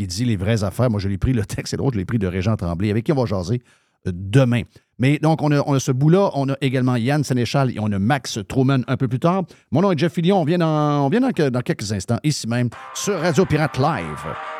qui 0.00 0.06
dit 0.06 0.24
les 0.24 0.36
vraies 0.36 0.64
affaires. 0.64 0.90
Moi, 0.90 0.98
je 0.98 1.08
l'ai 1.08 1.18
pris, 1.18 1.32
le 1.32 1.44
texte, 1.44 1.72
c'est 1.72 1.76
drôle, 1.76 1.92
je 1.92 1.98
l'ai 1.98 2.06
pris 2.06 2.18
de 2.18 2.26
Régent 2.26 2.56
Tremblay, 2.56 2.90
avec 2.90 3.04
qui 3.04 3.12
on 3.12 3.16
va 3.16 3.26
jaser 3.26 3.60
euh, 4.06 4.12
demain. 4.14 4.62
Mais 4.98 5.18
donc, 5.18 5.42
on 5.42 5.50
a, 5.52 5.62
on 5.66 5.74
a 5.74 5.80
ce 5.80 5.92
bout-là. 5.92 6.30
On 6.34 6.48
a 6.48 6.56
également 6.62 6.96
Yann 6.96 7.22
Sénéchal 7.22 7.70
et 7.70 7.78
on 7.80 7.92
a 7.92 7.98
Max 7.98 8.38
Truman 8.48 8.80
un 8.86 8.96
peu 8.96 9.08
plus 9.08 9.20
tard. 9.20 9.44
Mon 9.70 9.82
nom 9.82 9.92
est 9.92 9.98
Jeff 9.98 10.14
Fillion. 10.14 10.40
On 10.40 10.44
vient 10.44 10.58
dans, 10.58 11.04
on 11.04 11.08
vient 11.08 11.20
dans, 11.20 11.50
dans 11.50 11.60
quelques 11.60 11.92
instants, 11.92 12.18
ici 12.22 12.46
même, 12.46 12.70
sur 12.94 13.18
Radio 13.20 13.44
Pirate 13.44 13.78
Live. 13.78 14.59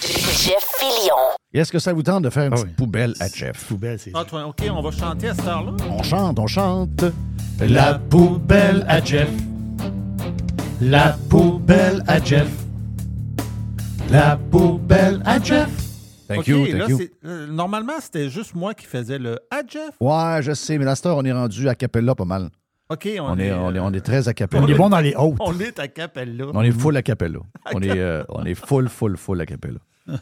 Jeff 0.00 0.64
Fillion. 0.78 1.16
Est-ce 1.52 1.72
que 1.72 1.78
ça 1.78 1.92
vous 1.92 2.02
tente 2.02 2.22
de 2.22 2.30
faire 2.30 2.44
une 2.46 2.52
Ah 2.52 2.56
petite 2.56 2.68
oui. 2.68 2.74
poubelle 2.76 3.14
à 3.20 3.28
Jeff? 3.28 3.64
Poubelle, 3.66 3.98
c'est 3.98 4.12
Ah, 4.14 4.24
toi, 4.24 4.46
OK, 4.46 4.62
on 4.70 4.80
va 4.82 4.90
chanter 4.90 5.28
à 5.28 5.34
cette 5.34 5.46
heure-là. 5.46 5.72
On 5.90 6.02
chante, 6.02 6.38
on 6.38 6.46
chante. 6.46 7.04
La 7.60 7.94
poubelle 7.94 8.84
à 8.88 9.02
Jeff. 9.04 9.28
La 10.80 11.16
poubelle 11.28 12.02
à 12.06 12.22
Jeff. 12.22 12.48
La 14.10 14.36
poubelle 14.36 15.20
à 15.24 15.42
Jeff. 15.42 15.68
Thank 16.28 16.40
OK, 16.40 16.46
you, 16.48 16.64
là, 16.66 16.78
thank 16.80 16.88
you. 16.90 16.98
c'est- 16.98 17.12
euh, 17.24 17.46
normalement, 17.46 17.94
c'était 18.00 18.28
juste 18.28 18.54
moi 18.54 18.74
qui 18.74 18.84
faisais 18.86 19.18
le 19.18 19.38
«Ah, 19.50 19.62
Jeff! 19.66 19.90
Ouais, 19.98 20.40
je 20.42 20.52
sais, 20.52 20.76
mais 20.78 20.84
là, 20.84 20.94
cette 20.94 21.06
heure, 21.06 21.16
on 21.16 21.24
est 21.24 21.32
rendu 21.32 21.68
à 21.68 21.74
Capella 21.74 22.14
pas 22.14 22.26
mal.» 22.26 22.50
OK, 22.90 23.08
on, 23.18 23.22
On 23.32 23.38
est, 23.38 23.52
on 23.52 23.74
est, 23.74 23.78
on 23.80 23.92
est 23.92 24.00
très 24.00 24.28
à 24.28 24.30
On 24.30 24.34
Capella. 24.34 24.66
est 24.68 24.74
bon 24.74 24.88
dans 24.90 25.00
les 25.00 25.14
hautes. 25.14 25.36
On 25.40 25.58
est 25.58 25.78
à 25.78 25.88
Capella. 25.88 26.44
On 26.54 26.62
est 26.62 26.70
full 26.70 26.96
à 26.96 27.02
Capella. 27.02 27.38
On 27.74 27.80
est, 27.82 27.90
euh, 27.98 28.22
on 28.30 28.44
est 28.44 28.54
full, 28.54 28.88
full, 28.88 29.16
full 29.16 29.40
à 29.40 29.46
Capella. 29.46 29.78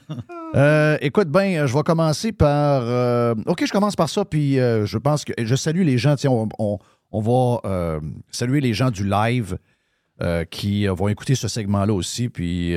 Euh, 0.55 0.97
écoute, 1.03 1.29
ben, 1.29 1.67
je 1.67 1.75
vais 1.77 1.83
commencer 1.83 2.33
par. 2.33 2.83
euh, 2.85 3.35
OK, 3.47 3.67
je 3.67 3.73
commence 3.73 3.97
par 3.97 4.09
ça, 4.09 4.25
puis 4.25 4.59
euh, 4.59 4.87
je 4.87 4.97
pense 4.97 5.25
que. 5.25 5.33
Je 5.37 5.55
salue 5.55 5.83
les 5.83 5.99
gens. 5.99 6.17
Tiens, 6.17 6.31
on, 6.31 6.79
va 7.13 8.01
saluer 8.31 8.61
les 8.61 8.73
gens 8.73 8.91
du 8.91 9.05
live 9.05 9.59
qui 10.51 10.87
vont 10.87 11.09
écouter 11.09 11.35
ce 11.35 11.49
segment-là 11.49 11.93
aussi, 11.93 12.31
puis. 12.31 12.75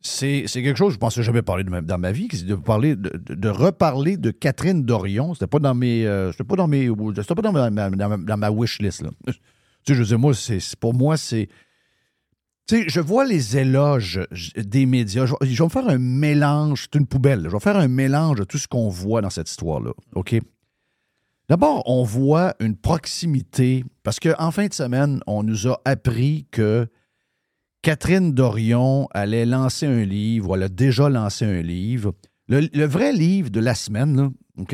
c'est 0.00 0.46
quelque 0.48 0.76
chose 0.76 0.88
que 0.88 0.94
je 0.94 0.98
pensais 0.98 1.22
jamais 1.22 1.42
parler 1.42 1.62
de 1.62 1.70
ma- 1.70 1.82
dans 1.82 1.98
ma 1.98 2.10
vie, 2.10 2.26
de 2.26 2.56
parler 2.56 2.96
de, 2.96 3.48
reparler 3.48 4.16
de 4.16 4.32
Catherine 4.32 4.82
Dorion. 4.82 5.34
C'était 5.34 5.46
pas 5.46 5.60
dans 5.60 5.74
mes 5.74 6.04
c'était 6.32 6.44
pas 6.44 6.56
dans 6.56 6.66
mes 6.66 6.90
c'était 7.16 7.34
pas 7.34 7.42
dans 7.42 7.52
ma, 7.52 7.90
dans 7.90 8.50
wish 8.50 8.80
list 8.80 9.02
là. 9.02 9.10
Tu 9.26 9.32
sais, 9.32 9.94
je 9.94 10.00
veux 10.00 10.06
dire, 10.06 10.18
moi, 10.18 10.32
pour 10.80 10.94
moi 10.94 11.16
c'est 11.16 11.48
tu 12.66 12.76
sais, 12.76 12.88
je 12.88 13.00
vois 13.00 13.24
les 13.24 13.56
éloges 13.56 14.20
des 14.56 14.86
médias. 14.86 15.26
Je, 15.26 15.34
vais- 15.40 15.64
me 15.64 15.68
faire 15.68 15.88
un 15.88 15.98
mélange. 15.98 16.82
C'est 16.84 16.98
une 16.98 17.06
poubelle. 17.06 17.44
Je 17.44 17.50
vais 17.50 17.60
faire 17.60 17.76
un 17.76 17.88
mélange 17.88 18.38
de 18.38 18.44
tout 18.44 18.58
ce 18.58 18.68
qu'on 18.68 18.88
voit 18.88 19.20
dans 19.20 19.30
cette 19.30 19.50
histoire-là. 19.50 19.92
OK? 20.14 20.36
D'abord, 21.48 21.82
on 21.86 22.04
voit 22.04 22.54
une 22.60 22.76
proximité. 22.76 23.84
Parce 24.02 24.20
qu'en 24.20 24.50
fin 24.52 24.68
de 24.68 24.72
semaine, 24.72 25.20
on 25.26 25.42
nous 25.42 25.66
a 25.66 25.80
appris 25.84 26.46
que 26.50 26.86
Catherine 27.82 28.32
Dorion 28.32 29.08
allait 29.10 29.44
lancer 29.44 29.86
un 29.86 30.04
livre, 30.04 30.50
ou 30.50 30.54
elle 30.54 30.62
a 30.62 30.68
déjà 30.68 31.08
lancé 31.08 31.44
un 31.44 31.62
livre. 31.62 32.14
Le, 32.48 32.84
vrai 32.84 33.12
livre 33.12 33.50
de 33.50 33.60
la 33.60 33.74
semaine, 33.74 34.30
OK? 34.56 34.72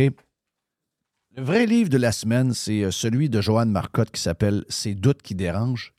Le 1.37 1.43
vrai 1.43 1.65
livre 1.67 1.89
de 1.89 1.97
la 1.97 2.13
semaine, 2.13 2.53
c'est 2.53 2.83
euh, 2.83 2.91
celui 2.91 3.31
de 3.31 3.41
Joanne 3.41 3.71
Marcotte 3.71 4.11
qui 4.11 4.21
s'appelle 4.21 4.65
Ces 4.69 4.95
doutes 4.95 5.23
qui 5.23 5.35
dérangent 5.35 5.95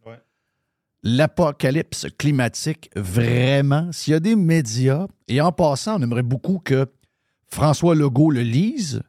l'apocalypse 1.04 2.08
climatique, 2.18 2.90
vraiment, 2.96 3.92
s'il 3.92 4.12
y 4.14 4.16
a 4.16 4.20
des 4.20 4.36
médias, 4.36 5.08
et 5.28 5.42
en 5.42 5.52
passant, 5.52 6.00
on 6.00 6.02
aimerait 6.04 6.24
beaucoup 6.24 6.60
que 6.64 6.86
François 7.48 7.96
Legault 7.96 8.32
le 8.32 8.42
lise 8.42 9.02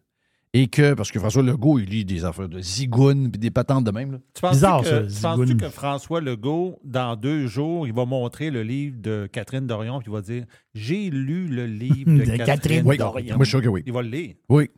Et 0.53 0.66
que, 0.66 0.94
parce 0.94 1.12
que 1.12 1.18
François 1.20 1.42
Legault, 1.44 1.79
il 1.79 1.85
lit 1.90 2.05
des 2.05 2.24
affaires 2.24 2.48
de 2.48 2.61
zigoune 2.61 3.31
puis 3.31 3.38
des 3.38 3.50
patentes 3.53 3.85
de 3.85 3.90
même. 3.92 4.12
Là. 4.12 4.18
Tu 4.35 4.40
penses 4.40 4.53
Bizarre, 4.53 4.83
que, 4.83 5.09
ça, 5.09 5.35
tu 5.35 5.38
penses-tu 5.38 5.57
que 5.57 5.68
François 5.68 6.20
Legault, 6.20 6.81
dans 6.85 7.14
deux 7.16 7.46
jours, 7.46 7.87
il 7.87 7.92
va 7.92 8.05
montrer 8.05 8.50
le 8.50 8.62
livre 8.64 8.96
de 9.00 9.29
Catherine 9.31 9.66
Dorion 9.66 9.98
puis 10.00 10.09
il 10.11 10.12
va 10.14 10.22
dire 10.22 10.44
J'ai 10.74 11.09
lu 11.11 11.46
le 11.48 11.66
livre 11.66 12.11
de, 12.11 12.18
De 12.18 12.24
Catherine, 12.24 12.46
Catherine 12.46 12.83
Oui, 12.87 12.96
Dorion. 12.98 13.37
moi, 13.37 13.44
je 13.44 13.48
suis 13.48 13.50
sûr 13.59 13.62
que 13.62 13.68
oui. 13.68 13.83
Il 13.87 13.92
va 13.92 14.03
le 14.03 14.09
lire. 14.09 14.35
Oui. 14.48 14.70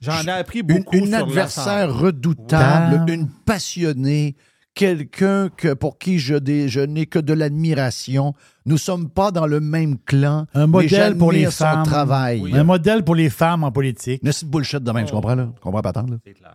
J'en 0.00 0.22
ai 0.22 0.30
appris 0.30 0.62
beaucoup 0.62 0.96
une 0.96 1.06
sur 1.06 1.16
adversaire 1.18 1.96
redoutable, 1.96 3.04
Ouais. 3.08 3.14
une 3.14 3.28
passionnée, 3.28 4.34
quelqu'un 4.76 5.48
que, 5.48 5.74
pour 5.74 5.98
qui 5.98 6.18
je, 6.20 6.36
dé- 6.36 6.68
je 6.68 6.80
n'ai 6.80 7.06
que 7.06 7.18
de 7.18 7.32
l'admiration. 7.32 8.34
Nous 8.66 8.78
sommes 8.78 9.08
pas 9.10 9.32
dans 9.32 9.46
le 9.46 9.58
même 9.58 9.96
clan. 9.98 10.46
Un 10.54 10.66
mais 10.68 10.82
modèle 10.82 11.16
pour 11.16 11.32
les 11.32 11.50
femmes. 11.50 11.82
travail. 11.84 12.40
Oui. 12.42 12.54
Un 12.56 12.62
modèle 12.62 13.02
pour 13.02 13.16
les 13.16 13.30
femmes 13.30 13.64
en 13.64 13.72
politique. 13.72 14.20
Une 14.22 14.30
petite 14.30 14.48
bullshit 14.48 14.84
de 14.84 14.92
même, 14.92 15.06
tu 15.06 15.12
comprends, 15.12 15.34
là? 15.34 15.48
Tu 15.54 15.60
comprends 15.60 15.82
pas 15.82 15.92
tant, 15.92 16.02
là? 16.06 16.16
C'est 16.24 16.34
clair. 16.34 16.54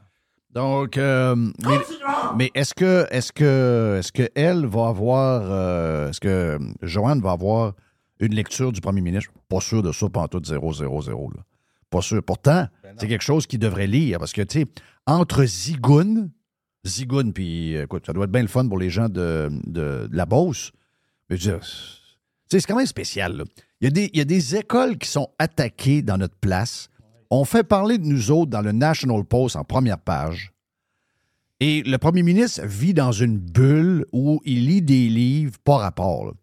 Donc, 0.54 0.98
euh, 0.98 1.36
mais, 1.36 1.78
mais 2.38 2.52
est-ce 2.54 2.74
que, 2.74 3.08
est-ce 3.10 3.32
que, 3.32 3.98
est-ce 4.00 4.12
que 4.12 4.30
elle 4.36 4.66
va 4.66 4.88
avoir, 4.90 5.42
euh, 5.46 6.10
est-ce 6.10 6.20
que 6.20 6.60
Joanne 6.82 7.22
va 7.22 7.32
avoir 7.32 7.74
une 8.20 8.36
lecture 8.36 8.72
du 8.72 8.82
premier 8.82 9.02
ministre? 9.02 9.32
Pas 9.50 9.62
sûr 9.62 9.82
de 9.82 9.92
ça, 9.94 10.10
pas 10.10 10.20
en 10.22 10.28
tout 10.28 10.42
0, 10.44 10.74
0, 10.74 11.02
0, 11.02 11.32
là. 11.36 11.42
Pas 11.90 12.02
sûr. 12.02 12.22
Pourtant, 12.24 12.68
c'est 12.98 13.08
quelque 13.08 13.24
chose 13.24 13.48
qu'il 13.48 13.60
devrait 13.60 13.88
lire 13.88 14.20
parce 14.20 14.32
que, 14.34 14.42
tu 14.42 14.60
sais, 14.62 14.66
entre 15.08 15.44
Zigoun, 15.46 16.30
Zigoun, 16.86 17.34
puis 17.34 17.76
écoute, 17.76 18.06
ça 18.06 18.14
doit 18.14 18.26
être 18.26 18.32
bien 18.32 18.42
le 18.42 18.48
fun 18.48 18.68
pour 18.68 18.78
les 18.78 18.90
gens 18.90 19.10
de, 19.10 19.50
de, 19.68 20.10
la 20.12 20.26
Beauce. 20.26 20.72
Mais 21.30 21.38
je 21.38 21.52
c'est 22.50 22.62
quand 22.68 22.76
même 22.76 22.86
spécial, 22.86 23.38
là. 23.38 23.44
Il 23.80 23.86
y, 23.86 23.88
a 23.88 23.92
des, 23.92 24.10
il 24.14 24.18
y 24.20 24.22
a 24.22 24.26
des 24.26 24.56
écoles 24.56 24.98
qui 24.98 25.10
sont 25.10 25.30
attaquées 25.40 26.04
dans 26.04 26.18
notre 26.18 26.36
place. 26.36 26.90
On 27.32 27.46
fait 27.46 27.64
parler 27.64 27.98
de 27.98 28.06
nous 28.06 28.30
autres 28.30 28.52
dans 28.52 28.62
le 28.62 28.74
National 28.74 29.24
Post 29.24 29.56
en 29.56 29.64
première 29.64 29.98
page. 29.98 30.52
Et 31.60 31.82
le 31.84 31.98
premier 31.98 32.22
ministre 32.22 32.64
vit 32.66 32.94
dans 32.94 33.12
une 33.12 33.38
bulle 33.38 34.06
où 34.12 34.42
il 34.46 34.68
lit 34.68 34.82
des 34.82 35.08
livres 35.10 35.58
pas 35.64 35.78
rapport. 35.78 36.34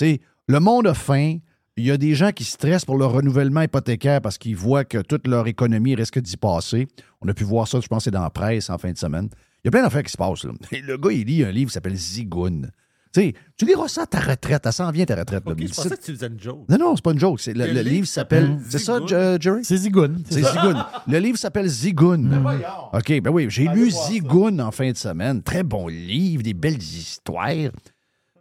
le 0.00 0.60
monde 0.60 0.86
a 0.86 0.94
faim. 0.94 1.38
Il 1.78 1.84
y 1.84 1.90
a 1.90 1.98
des 1.98 2.14
gens 2.14 2.32
qui 2.32 2.44
stressent 2.44 2.86
pour 2.86 2.96
leur 2.96 3.12
renouvellement 3.12 3.60
hypothécaire 3.60 4.22
parce 4.22 4.38
qu'ils 4.38 4.56
voient 4.56 4.84
que 4.84 4.98
toute 4.98 5.26
leur 5.26 5.46
économie 5.46 5.94
risque 5.94 6.18
d'y 6.18 6.38
passer. 6.38 6.88
On 7.20 7.28
a 7.28 7.34
pu 7.34 7.44
voir 7.44 7.68
ça, 7.68 7.80
je 7.80 7.86
pense, 7.86 8.04
c'est 8.04 8.10
dans 8.10 8.22
la 8.22 8.30
presse 8.30 8.70
en 8.70 8.78
fin 8.78 8.92
de 8.92 8.96
semaine. 8.96 9.28
Il 9.66 9.68
y 9.68 9.70
a 9.70 9.72
plein 9.72 9.82
d'affaires 9.82 10.04
qui 10.04 10.12
se 10.12 10.16
passent. 10.16 10.44
Là. 10.44 10.52
Et 10.70 10.80
le 10.80 10.96
gars, 10.96 11.10
il 11.10 11.26
lit 11.26 11.42
un 11.42 11.50
livre 11.50 11.70
qui 11.70 11.74
s'appelle 11.74 11.96
Zigoun. 11.96 12.70
Tu 13.12 13.20
sais, 13.20 13.34
tu 13.56 13.64
liras 13.66 13.88
ça 13.88 14.02
à 14.02 14.06
ta 14.06 14.20
retraite. 14.20 14.62
Ça 14.62 14.70
s'en 14.70 14.92
vient 14.92 15.04
ta 15.04 15.16
retraite. 15.16 15.44
là. 15.44 15.50
Ok, 15.50 15.58
je 15.60 15.66
C'est- 15.66 15.74
pensais 15.82 15.96
que 15.96 16.02
tu 16.04 16.12
faisais 16.14 16.28
une 16.28 16.38
joke. 16.38 16.68
Non, 16.68 16.78
non, 16.78 16.94
c'est 16.94 17.02
pas 17.02 17.10
une 17.10 17.18
joke. 17.18 17.44
Le, 17.46 17.52
Le 17.52 17.72
le 17.72 17.80
livre 17.80 18.06
s'appelle. 18.06 18.60
C'est 18.68 18.78
ça, 18.78 19.00
Jerry? 19.40 19.64
C'est 19.64 19.76
Zigoun. 19.76 20.22
C'est 20.30 20.42
Zigoun. 20.44 20.84
Le 21.08 21.18
livre 21.18 21.36
s'appelle 21.36 21.66
Zigoun. 21.66 22.46
OK, 22.92 23.20
ben 23.20 23.30
oui, 23.32 23.46
j'ai 23.50 23.66
lu 23.66 23.90
Zigoun 23.90 24.60
en 24.60 24.70
fin 24.70 24.92
de 24.92 24.96
semaine. 24.96 25.42
Très 25.42 25.64
bon 25.64 25.88
livre, 25.88 26.44
des 26.44 26.54
belles 26.54 26.76
histoires. 26.80 27.48
Tu 27.50 27.70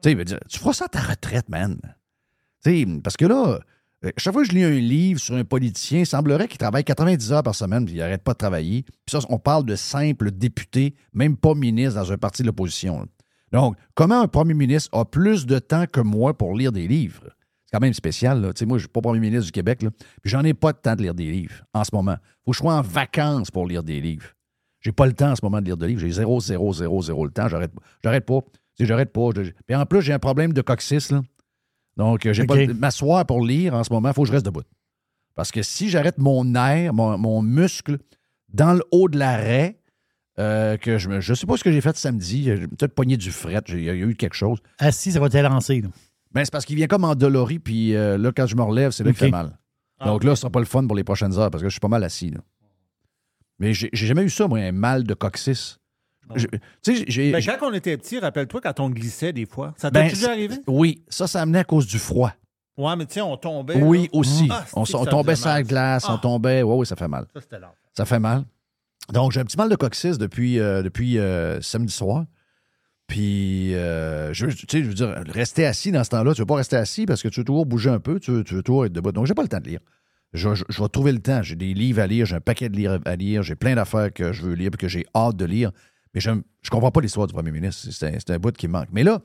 sais, 0.04 0.12
il 0.12 0.18
veut 0.18 0.26
dire, 0.26 0.38
tu 0.48 0.60
feras 0.60 0.74
ça 0.74 0.86
à 0.86 0.90
ta 0.90 1.00
retraite, 1.00 1.50
man. 1.50 1.80
Tu 2.64 2.82
sais, 2.84 2.88
parce 3.04 3.18
que 3.18 3.26
là, 3.26 3.48
euh, 3.48 3.60
chaque 4.18 4.34
fois 4.34 4.44
que 4.44 4.50
je 4.50 4.56
lis 4.56 4.64
un 4.64 4.72
livre 4.72 5.20
sur 5.20 5.36
un 5.36 5.44
politicien, 5.44 6.00
il 6.00 6.06
semblerait 6.06 6.48
qu'il 6.48 6.58
travaille 6.58 6.84
90 6.84 7.32
heures 7.32 7.44
par 7.44 7.56
semaine, 7.56 7.86
puis 7.86 7.96
il 7.96 7.98
n'arrête 7.98 8.24
pas 8.24 8.34
de 8.34 8.38
travailler. 8.38 8.84
Puis 8.84 9.12
ça, 9.12 9.20
on 9.30 9.40
parle 9.40 9.66
de 9.66 9.76
simples 9.76 10.32
députés, 10.32 10.96
même 11.14 11.38
pas 11.38 11.54
ministres 11.54 12.00
dans 12.00 12.12
un 12.12 12.18
parti 12.18 12.42
de 12.42 12.48
l'opposition. 12.48 13.08
Donc, 13.52 13.78
comment 13.94 14.22
un 14.22 14.28
premier 14.28 14.54
ministre 14.54 14.90
a 14.98 15.06
plus 15.06 15.46
de 15.46 15.60
temps 15.60 15.86
que 15.86 16.02
moi 16.02 16.38
pour 16.38 16.56
lire 16.56 16.72
des 16.72 16.88
livres? 16.88 17.24
C'est 17.66 17.72
quand 17.72 17.80
même 17.80 17.94
spécial. 17.94 18.42
Là. 18.42 18.48
Moi, 18.48 18.54
je 18.54 18.74
ne 18.74 18.80
suis 18.80 18.88
pas 18.88 19.02
premier 19.02 19.20
ministre 19.20 19.46
du 19.46 19.52
Québec, 19.52 19.82
là, 19.82 19.90
puis 20.22 20.30
j'en 20.30 20.44
ai 20.44 20.54
pas 20.54 20.74
de 20.74 20.78
temps 20.78 20.96
de 20.96 21.02
lire 21.02 21.16
des 21.16 21.32
livres 21.32 21.64
en 21.74 21.84
ce 21.84 21.90
moment. 21.94 22.18
faut 22.44 22.52
que 22.52 22.58
je 22.58 22.62
sois 22.62 22.76
en 22.76 22.82
vacances 22.82 23.52
pour 23.52 23.66
lire 23.66 23.84
des 23.84 24.02
livres. 24.02 24.28
J'ai 24.82 24.92
pas 24.92 25.08
le 25.08 25.14
temps 25.14 25.32
en 25.32 25.36
ce 25.36 25.44
moment 25.44 25.62
de 25.62 25.66
lire 25.66 25.78
des 25.78 25.88
livres. 25.88 26.02
J'ai 26.02 26.12
0, 26.12 26.40
0, 26.42 26.74
0, 26.74 27.02
0 27.02 27.26
le 27.26 27.32
temps. 27.32 27.48
J'arrête 27.48 27.72
j'arrête 28.04 28.26
pas. 28.26 28.42
Tu 28.42 28.84
sais, 28.84 28.86
J'arrête 28.86 29.12
pas. 29.12 29.30
Puis 29.66 29.76
en 29.76 29.86
plus, 29.86 30.02
j'ai 30.02 30.14
un 30.14 30.20
problème 30.20 30.54
de 30.54 30.62
coccyx. 30.62 31.12
Là. 31.12 31.22
Donc, 31.98 32.26
euh, 32.26 32.34
j'ai 32.34 32.44
OK. 32.44 32.48
pas 32.50 32.66
de- 32.66 32.74
m'asseoir 32.74 33.26
pour 33.26 33.42
lire 33.46 33.74
en 33.74 33.84
ce 33.84 33.92
moment. 33.94 34.10
Il 34.10 34.14
faut 34.14 34.24
que 34.24 34.28
je 34.28 34.34
reste 34.34 34.46
debout. 34.46 34.64
Parce 35.36 35.52
que 35.52 35.62
si 35.62 35.90
j'arrête 35.90 36.18
mon 36.18 36.44
nerf, 36.46 36.94
mon, 36.94 37.18
mon 37.18 37.42
muscle, 37.42 38.00
dans 38.54 38.74
le 38.74 38.84
haut 38.92 39.10
de 39.10 39.18
l'arrêt, 39.18 39.80
euh, 40.40 40.76
que 40.78 40.98
je 40.98 41.10
ne 41.10 41.20
je 41.22 41.34
sais 41.34 41.46
pas 41.48 41.56
ce 41.58 41.64
que 41.64 41.72
j'ai 41.72 41.82
fait 41.82 41.96
samedi, 41.96 42.44
j'ai 42.44 42.68
peut-être 42.68 42.94
pogné 42.96 43.16
du 43.18 43.32
fret, 43.32 43.62
j'ai- 43.66 43.78
il 43.80 43.84
y 43.86 43.90
a 43.90 43.94
eu 43.96 44.16
quelque 44.16 44.36
chose. 44.36 44.60
Assis, 44.80 45.12
ça 45.14 45.20
va 45.20 45.30
t'élancer. 45.30 45.82
là. 45.82 45.90
Ben, 46.34 46.44
c'est 46.44 46.52
parce 46.52 46.66
qu'il 46.66 46.76
vient 46.76 46.88
comme 46.88 47.06
endolori, 47.06 47.60
puis 47.60 47.96
euh, 47.96 48.18
là, 48.18 48.32
quand 48.36 48.46
je 48.46 48.56
me 48.58 48.62
relève, 48.62 48.92
c'est 48.92 49.04
là 49.06 49.12
qu'il 49.12 49.18
fait 49.20 49.30
mal. 49.32 49.58
Ah, 50.00 50.08
Donc 50.08 50.26
là, 50.26 50.36
ce 50.36 50.42
sera 50.42 50.50
pas 50.50 50.60
le 50.60 50.66
fun 50.66 50.86
pour 50.86 50.98
les 50.98 51.06
prochaines 51.06 51.38
heures 51.40 51.50
parce 51.50 51.62
que 51.64 51.70
je 51.70 51.74
suis 51.74 51.80
pas 51.80 51.88
mal 51.88 52.04
assis. 52.04 52.30
là. 52.32 52.40
Mais 53.60 53.74
j'ai 53.74 53.90
j'ai 53.94 54.06
jamais 54.08 54.24
eu 54.24 54.30
ça, 54.30 54.48
moi, 54.48 54.60
un 54.60 54.74
mal 54.74 55.06
de 55.06 55.14
coccyx. 55.14 55.80
Je- 56.36 56.48
j'ai. 57.08 57.32
Ben, 57.32 57.42
quand 57.44 57.70
on 57.70 57.74
était 57.74 57.96
petit, 57.98 58.18
rappelle-toi 58.20 58.62
quand 58.62 58.80
on 58.80 58.90
glissait 58.90 59.32
des 59.34 59.46
fois. 59.46 59.74
Ça 59.78 59.92
t'est 59.92 60.00
ben, 60.02 60.10
déjà 60.10 60.32
arrivé? 60.32 60.56
Oui, 60.68 61.04
ça, 61.08 61.28
ça 61.28 61.42
amenait 61.42 61.60
à 61.60 61.64
cause 61.64 61.86
du 61.86 62.00
froid. 62.00 62.34
Ouais, 62.78 62.96
mais 62.96 63.06
tu 63.06 63.14
sais, 63.14 63.22
on 63.22 63.38
tombait. 63.38 63.76
Oui, 63.82 64.04
là. 64.12 64.20
aussi. 64.20 64.48
Ah, 64.52 64.66
on, 64.74 64.84
tombait 65.06 65.36
sur 65.36 65.48
la 65.48 65.64
glace, 65.64 66.06
on 66.10 66.14
Ah. 66.16 66.20
tombait. 66.22 66.62
Oui, 66.64 66.76
oui, 66.80 66.86
ça 66.86 66.96
fait 66.96 67.08
mal. 67.08 67.26
Ça, 67.34 67.42
c'était 67.42 67.60
l'enfer. 67.60 67.76
Ça 67.94 68.06
fait 68.06 68.20
mal. 68.20 68.44
Donc, 69.14 69.32
j'ai 69.32 69.40
un 69.40 69.46
petit 69.46 69.56
mal 69.58 69.70
de 69.70 69.76
coccyx 69.76 70.18
depuis, 70.18 70.60
euh, 70.60 70.82
depuis 70.82 71.18
euh, 71.20 71.62
samedi 71.62 71.94
soir. 71.94 72.26
Puis, 73.08 73.76
euh, 73.76 74.34
je, 74.34 74.48
tu 74.48 74.66
sais, 74.70 74.84
je 74.84 74.88
veux 74.88 74.94
dire, 74.96 75.14
rester 75.28 75.66
assis 75.66 75.92
dans 75.92 76.04
ce 76.04 76.10
temps-là, 76.10 76.34
tu 76.34 76.42
veux 76.42 76.46
pas 76.48 76.56
rester 76.56 76.76
assis 76.76 77.06
parce 77.06 77.22
que 77.22 77.28
tu 77.28 77.40
veux 77.40 77.44
toujours 77.46 77.66
bouger 77.68 77.92
un 77.92 78.00
peu, 78.00 78.20
tu 78.20 78.32
veux, 78.32 78.44
tu 78.44 78.56
veux 78.56 78.64
toujours 78.64 78.86
être 78.88 78.94
debout. 78.94 79.12
Donc, 79.12 79.28
j'ai 79.28 79.36
pas 79.36 79.44
le 79.44 79.48
temps 79.48 79.60
de 79.60 79.68
lire. 79.70 79.80
Je, 80.34 80.56
je- 80.56 80.64
je 80.68 80.82
vais 80.82 80.90
trouver 80.90 81.12
le 81.12 81.20
temps. 81.20 81.44
J'ai 81.44 81.56
des 81.56 81.74
livres 81.76 82.02
à 82.02 82.08
lire, 82.08 82.26
j'ai 82.26 82.36
un 82.36 82.42
paquet 82.42 82.68
de 82.68 82.76
livres 82.76 83.00
à 83.06 83.16
lire, 83.16 83.44
j'ai 83.44 83.56
plein 83.56 83.76
d'affaires 83.76 84.12
que 84.12 84.34
je 84.34 84.42
veux 84.42 84.54
lire 84.54 84.72
et 84.74 84.78
que 84.78 84.88
j'ai 84.88 85.06
hâte 85.16 85.38
de 85.38 85.46
lire. 85.46 85.72
Mais 86.16 86.22
je 86.22 86.32
ne 86.32 86.42
comprends 86.72 86.92
pas 86.92 87.02
l'histoire 87.02 87.28
du 87.28 87.34
premier 87.34 87.52
ministre. 87.52 87.90
C'est 87.92 88.30
un, 88.32 88.40
bout 88.40 88.56
qui 88.56 88.70
manque. 88.70 88.88
Mais 88.94 89.04
là, 89.04 89.22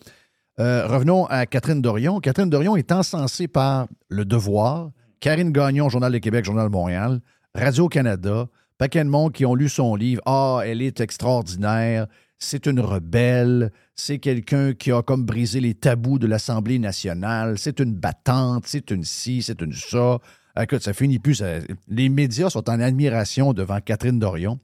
euh, 0.59 0.89
revenons 0.89 1.25
à 1.27 1.47
Catherine 1.47 1.81
Dorion. 1.81 2.19
Catherine 2.19 2.51
Dorion 2.51 2.75
est 2.75 2.91
encensée 2.91 3.47
par 3.47 3.87
Le 4.09 4.25
Devoir, 4.25 4.91
Karine 5.21 5.53
Gagnon, 5.53 5.89
Journal 5.89 6.13
de 6.13 6.19
Québec, 6.19 6.45
Journal 6.45 6.67
de 6.67 6.73
Montréal, 6.73 7.21
Radio-Canada, 7.55 8.49
paquet 8.77 9.05
de 9.05 9.09
monde 9.09 9.33
qui 9.33 9.47
ont 9.47 9.55
lu 9.55 9.69
son 9.69 9.95
livre. 9.95 10.21
Ah, 10.27 10.63
elle 10.65 10.83
est 10.83 11.01
extraordinaire. 11.01 12.09
C'est 12.39 12.67
une 12.67 12.81
rebelle. 12.81 13.71
C'est 13.95 14.19
quelqu'un 14.19 14.73
qui 14.73 14.91
a 14.91 15.03
comme 15.03 15.25
brisé 15.25 15.61
les 15.61 15.75
tabous 15.75 16.19
de 16.19 16.27
l'Assemblée 16.27 16.81
nationale. 16.81 17.57
C'est 17.59 17.79
une 17.79 17.95
battante. 17.95 18.65
C'est 18.67 18.91
une 18.91 19.05
ci, 19.05 19.43
c'est 19.43 19.61
une 19.63 19.75
ça. 19.75 20.19
Écoute, 20.61 20.83
ça 20.83 20.93
finit 20.93 21.21
plus. 21.21 21.41
Les 21.87 22.09
médias 22.09 22.51
sont 22.51 22.69
en 22.69 22.81
admiration 22.81 23.53
devant 23.53 23.79
Catherine 23.81 24.19
Dorion. 24.19 24.59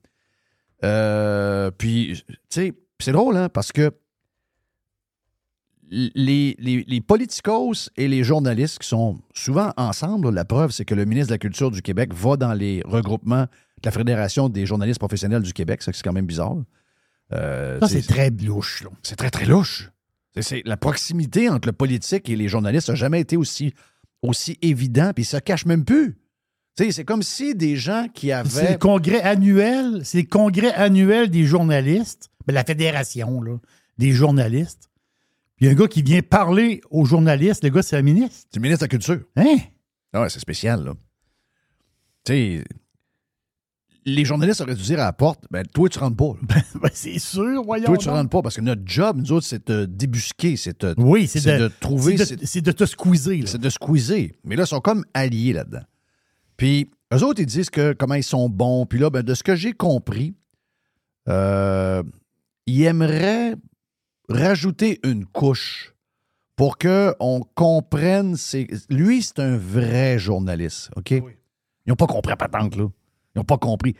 Euh, 0.87 1.71
puis, 1.77 2.23
tu 2.29 2.35
sais, 2.49 2.73
c'est 3.01 3.13
drôle, 3.13 3.37
hein, 3.37 3.49
parce 3.49 3.73
que 3.73 3.91
les, 5.89 6.57
les, 6.59 6.85
les 6.89 7.01
politicos 7.01 7.91
et 7.97 8.09
les 8.09 8.25
journalistes 8.25 8.79
qui 8.81 8.89
sont 8.89 9.21
souvent 9.35 9.73
ensemble, 9.77 10.31
la 10.31 10.45
preuve, 10.45 10.71
c'est 10.73 10.85
que 10.85 10.95
le 10.97 11.05
ministre 11.05 11.29
de 11.29 11.35
la 11.35 11.39
Culture 11.39 11.71
du 11.71 11.81
Québec 11.81 12.13
va 12.13 12.37
dans 12.37 12.53
les 12.55 12.83
regroupements 12.85 13.43
de 13.45 13.85
la 13.85 13.91
Fédération 13.93 14.49
des 14.49 14.67
journalistes 14.67 14.99
professionnels 14.99 15.43
du 15.43 15.53
Québec. 15.53 15.83
Ça, 15.83 15.93
c'est 15.93 16.03
quand 16.03 16.13
même 16.13 16.27
bizarre. 16.27 16.57
Euh, 17.33 17.79
Ça, 17.81 17.89
c'est 17.89 18.03
très 18.03 18.31
louche. 18.31 18.83
là. 18.83 18.91
c'est 19.03 19.17
très, 19.17 19.31
très 19.31 19.45
louche. 19.47 19.91
C'est- 20.41 20.63
la 20.67 20.77
proximité 20.77 21.49
entre 21.49 21.69
le 21.69 21.73
politique 21.73 22.29
et 22.29 22.37
les 22.37 22.49
journalistes 22.49 22.89
n'a 22.89 22.95
jamais 22.95 23.21
été 23.21 23.37
aussi, 23.37 23.73
aussi 24.23 24.59
évident, 24.63 25.13
puis 25.15 25.25
ça 25.25 25.41
cache 25.41 25.67
même 25.67 25.85
plus. 25.85 26.17
C'est 26.79 27.05
comme 27.05 27.23
si 27.23 27.55
des 27.55 27.77
gens 27.77 28.07
qui 28.13 28.27
C'est 28.27 28.33
avaient... 28.33 28.73
le 28.73 28.79
congrès 28.79 29.23
annuel, 29.23 30.03
c'est 30.05 30.23
le 30.23 30.29
congrès 30.29 30.73
annuel 30.75 31.31
des 31.31 31.45
journalistes, 31.45 32.31
ben, 32.47 32.53
la 32.53 32.65
fédération 32.65 33.41
là, 33.41 33.57
des 33.99 34.13
journalistes. 34.13 34.91
Puis 35.57 35.65
il 35.65 35.69
y 35.69 35.71
a 35.71 35.73
un 35.73 35.75
gars 35.77 35.89
qui 35.89 36.03
vient 36.03 36.21
parler 36.21 36.83
aux 36.91 37.07
journalistes, 37.07 37.65
le 37.65 37.71
gars, 37.71 37.83
c'est 37.83 37.97
un 37.97 38.03
ministre. 38.03 38.47
C'est 38.51 38.57
le 38.57 38.63
ministre 38.63 38.81
de 38.81 38.85
la 38.85 38.89
Culture. 38.89 39.21
Hein? 39.37 39.57
Ah 40.13 40.21
ouais, 40.21 40.29
c'est 40.29 40.39
spécial, 40.41 40.85
là. 40.85 40.93
Tu 42.27 42.33
sais, 42.33 42.65
les 44.05 44.25
journalistes 44.25 44.61
auraient 44.61 44.75
dû 44.75 44.83
dire 44.83 45.01
à 45.01 45.05
la 45.05 45.13
porte, 45.15 45.45
ben, 45.51 45.65
toi, 45.67 45.89
tu 45.89 45.99
rentres 45.99 46.17
pas. 46.17 46.35
là. 46.55 46.63
Ben, 46.83 46.91
c'est 46.93 47.19
sûr, 47.19 47.63
voyons. 47.65 47.87
Toi, 47.87 47.97
tu 47.97 48.09
rentres 48.11 48.29
pas, 48.31 48.43
parce 48.43 48.57
que 48.57 48.61
notre 48.61 48.83
job, 48.85 49.17
nous 49.17 49.33
autres, 49.33 49.47
c'est 49.47 49.67
de 49.69 49.87
débusquer, 49.87 50.57
c'est 50.57 50.79
de, 50.83 50.95
Oui, 50.99 51.27
c'est 51.27 51.41
c'est 51.41 51.59
de, 51.59 51.65
de 51.65 51.73
trouver, 51.81 52.19
c'est 52.19 52.27
c'est 52.27 52.37
de, 52.37 52.47
c'est 52.47 52.61
de 52.61 52.73
te 52.73 52.85
squeezer. 52.85 53.49
c'est 53.49 53.61
de 53.61 53.71
squeezer. 53.71 54.33
Mais 54.45 54.57
là, 54.57 54.65
ils 54.65 54.69
sont 54.69 54.81
comme 54.81 55.05
alliés 55.15 55.55
là-dedans. 55.55 55.83
Puis, 56.57 56.91
eux 57.13 57.23
autres, 57.23 57.41
ils 57.41 57.47
disent 57.47 57.71
que 57.71 57.93
comment 57.93 58.15
ils 58.15 58.23
sont 58.25 58.49
bons. 58.49 58.87
Puis 58.87 58.99
là, 58.99 59.11
ben, 59.11 59.23
de 59.23 59.35
ce 59.35 59.43
que 59.43 59.55
j'ai 59.57 59.73
compris, 59.73 60.35
euh, 61.29 62.03
ils 62.67 62.83
aimeraient 62.83 63.55
rajouter 64.29 65.01
une 65.05 65.25
couche 65.27 65.95
pour 66.57 66.79
qu'on 66.79 67.43
comprenne. 67.55 68.37
c'est- 68.37 68.67
Lui, 68.91 69.23
c'est 69.23 69.41
un 69.41 69.57
vrai 69.57 70.19
journaliste, 70.19 70.91
OK? 70.97 71.11
Ils 71.11 71.91
n'ont 71.91 71.97
pas 71.97 72.07
compris 72.07 72.33
à 72.33 72.37
patente, 72.37 72.77
là. 72.77 72.89
Ils 73.35 73.39
n'ont 73.39 73.45
pas 73.45 73.59
compris. 73.59 73.95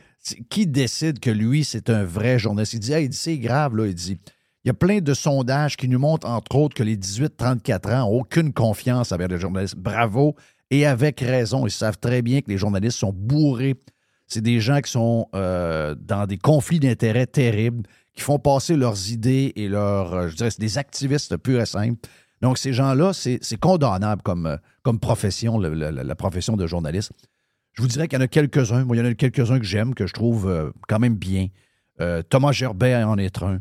Qui 0.49 0.67
décide 0.67 1.21
que 1.21 1.31
lui, 1.31 1.63
c'est 1.65 1.91
un 1.91 2.03
vrai 2.05 2.39
journaliste? 2.39 2.73
Il 2.73 2.81
dit, 2.81 2.93
Hey, 2.93 3.05
il 3.05 3.09
dit, 3.11 3.17
c'est 3.17 3.39
grave, 3.39 3.77
là. 3.77 3.87
Il 3.87 3.95
dit, 3.95 4.19
il 4.65 4.69
y 4.69 4.71
a 4.71 4.75
plein 4.75 4.99
de 5.01 5.15
sondages 5.15 5.77
qui 5.77 5.87
nous 5.89 5.99
montrent, 5.99 6.27
entre 6.29 6.57
autres, 6.57 6.75
que 6.75 6.83
les 6.83 6.97
18-34 6.97 7.91
ans 7.93 7.99
n'ont 8.11 8.21
aucune 8.21 8.53
confiance 8.53 9.13
avec 9.13 9.31
les 9.31 9.39
journalistes. 9.39 9.77
Bravo. 9.77 10.35
Et 10.71 10.87
avec 10.87 11.21
raison. 11.21 11.67
Ils 11.67 11.71
savent 11.71 11.99
très 11.99 12.23
bien 12.23 12.41
que 12.41 12.51
les 12.51 12.59
journalistes 12.59 12.99
sont 12.99 13.13
bourrés. 13.13 13.77
C'est 14.27 14.41
des 14.41 14.61
gens 14.61 14.81
qui 14.81 14.91
sont 14.91 15.29
euh, 15.35 15.95
dans 15.95 16.27
des 16.27 16.39
conflits 16.39 16.81
d'intérêts 16.81 17.27
terribles, 17.27 17.85
qui 18.15 18.23
font 18.23 18.39
passer 18.39 18.77
leurs 18.77 19.11
idées 19.11 19.53
et 19.55 19.69
leurs, 19.69 20.15
euh, 20.15 20.29
je 20.29 20.35
dirais, 20.35 20.51
c'est 20.51 20.61
des 20.61 20.79
activistes 20.79 21.37
purs 21.37 21.61
et 21.61 21.67
simples. 21.67 22.09
Donc, 22.43 22.59
ces 22.59 22.73
gens-là, 22.73 23.13
c'est 23.13 23.61
condamnable 23.61 24.21
comme, 24.23 24.59
comme 24.83 25.01
profession, 25.01 25.59
la 25.59 26.15
profession 26.17 26.57
de 26.57 26.67
journaliste. 26.67 27.13
Je 27.73 27.81
vous 27.81 27.89
dirais 27.89 28.09
qu'il 28.09 28.19
y 28.19 28.21
en 28.21 28.25
a 28.25 28.29
quelques-uns. 28.29 28.85
Moi, 28.85 28.97
il 28.97 28.99
y 28.99 29.03
en 29.03 29.11
a 29.11 29.15
quelques-uns 29.15 29.59
que 29.59 29.65
j'aime, 29.65 29.95
que 29.95 30.07
je 30.07 30.13
trouve 30.13 30.49
euh, 30.49 30.71
quand 30.87 30.99
même 30.99 31.17
bien. 31.17 31.49
Thomas 32.29 32.53
Gerbet 32.53 32.95
en 33.05 33.17
est 33.17 33.43
un. 33.43 33.61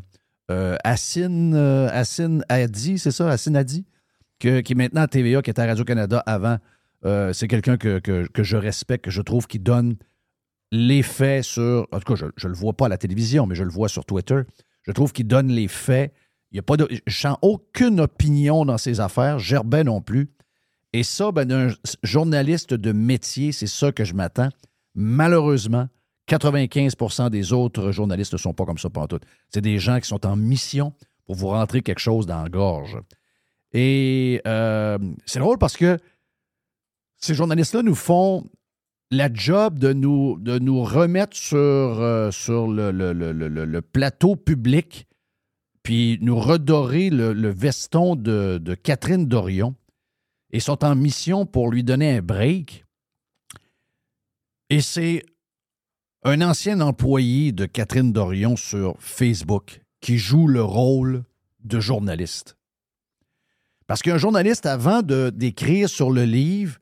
Euh, 0.50 0.76
Assine, 0.84 2.44
Adi, 2.48 2.98
c'est 2.98 3.10
ça? 3.10 3.28
Assine 3.28 3.56
Adi, 3.56 3.84
qui 4.38 4.48
est 4.48 4.74
maintenant 4.74 5.02
à 5.02 5.08
TVA, 5.08 5.42
qui 5.42 5.50
était 5.50 5.62
à 5.62 5.66
Radio-Canada 5.66 6.22
avant. 6.26 6.58
Euh, 7.04 7.32
c'est 7.32 7.48
quelqu'un 7.48 7.76
que, 7.76 8.00
je 8.36 8.56
respecte, 8.56 9.04
que 9.04 9.10
je 9.10 9.22
trouve 9.22 9.46
qui 9.46 9.58
donne 9.58 9.96
les 10.72 11.02
faits 11.02 11.44
sur. 11.44 11.86
En 11.92 12.00
tout 12.00 12.14
cas, 12.14 12.28
je 12.36 12.46
ne 12.46 12.52
le 12.52 12.58
vois 12.58 12.72
pas 12.72 12.86
à 12.86 12.88
la 12.88 12.98
télévision, 12.98 13.46
mais 13.46 13.54
je 13.54 13.64
le 13.64 13.70
vois 13.70 13.88
sur 13.88 14.04
Twitter. 14.04 14.42
Je 14.82 14.92
trouve 14.92 15.12
qu'il 15.12 15.26
donne 15.26 15.48
les 15.48 15.68
faits. 15.68 16.12
Il 16.52 16.56
y 16.56 16.58
a 16.58 16.62
pas 16.62 16.76
de, 16.76 16.88
je 17.06 17.18
sens 17.18 17.36
aucune 17.42 18.00
opinion 18.00 18.64
dans 18.64 18.78
ses 18.78 19.00
affaires. 19.00 19.38
Gerbet 19.38 19.84
non 19.84 20.00
plus. 20.00 20.30
Et 20.92 21.02
ça, 21.02 21.32
ben, 21.32 21.44
d'un 21.44 21.68
journaliste 22.02 22.72
de 22.72 22.92
métier, 22.92 23.52
c'est 23.52 23.66
ça 23.66 23.92
que 23.92 24.04
je 24.04 24.14
m'attends. 24.14 24.48
Malheureusement, 24.94 25.88
95% 26.28 27.30
des 27.30 27.52
autres 27.52 27.92
journalistes 27.92 28.32
ne 28.32 28.38
sont 28.38 28.54
pas 28.54 28.64
comme 28.64 28.78
ça 28.78 28.88
tout. 29.08 29.20
C'est 29.50 29.60
des 29.60 29.78
gens 29.78 30.00
qui 30.00 30.08
sont 30.08 30.24
en 30.26 30.36
mission 30.36 30.92
pour 31.26 31.34
vous 31.34 31.48
rentrer 31.48 31.82
quelque 31.82 31.98
chose 31.98 32.26
dans 32.26 32.42
la 32.42 32.48
gorge. 32.48 32.96
Et 33.72 34.40
euh, 34.46 34.98
c'est 35.26 35.38
drôle 35.38 35.58
parce 35.58 35.76
que 35.76 35.98
ces 37.26 37.34
journalistes-là 37.34 37.82
nous 37.82 37.96
font 37.96 38.44
la 39.10 39.32
job 39.32 39.78
de 39.78 39.92
nous, 39.92 40.82
remettre 40.82 41.36
sur, 41.36 41.56
euh, 41.56 42.30
le, 42.30 43.80
plateau 43.80 44.36
public, 44.36 45.06
puis 45.82 46.18
nous 46.22 46.38
redorer 46.38 47.10
le, 47.10 47.48
veston 47.48 48.14
de, 48.16 48.74
Catherine 48.82 49.26
Dorion, 49.26 49.74
et 50.52 50.60
sont 50.60 50.84
en 50.84 50.94
mission 50.94 51.46
pour 51.46 51.70
lui 51.70 51.82
donner 51.82 52.16
un 52.16 52.22
break. 52.22 52.84
Et 54.70 54.80
c'est 54.80 55.24
un 56.22 56.40
ancien 56.40 56.80
employé 56.80 57.52
de 57.52 57.66
Catherine 57.66 58.12
Dorion 58.12 58.56
sur 58.56 58.94
Facebook 59.00 59.80
qui 60.00 60.18
joue 60.18 60.46
le 60.46 60.62
rôle 60.62 61.24
de 61.64 61.80
journaliste. 61.80 62.56
Parce 63.86 64.02
qu'un 64.02 64.18
journaliste, 64.18 64.66
avant 64.66 65.02
d'écrire 65.02 65.88
sur 65.88 66.10
le 66.10 66.24
livre, 66.24 66.78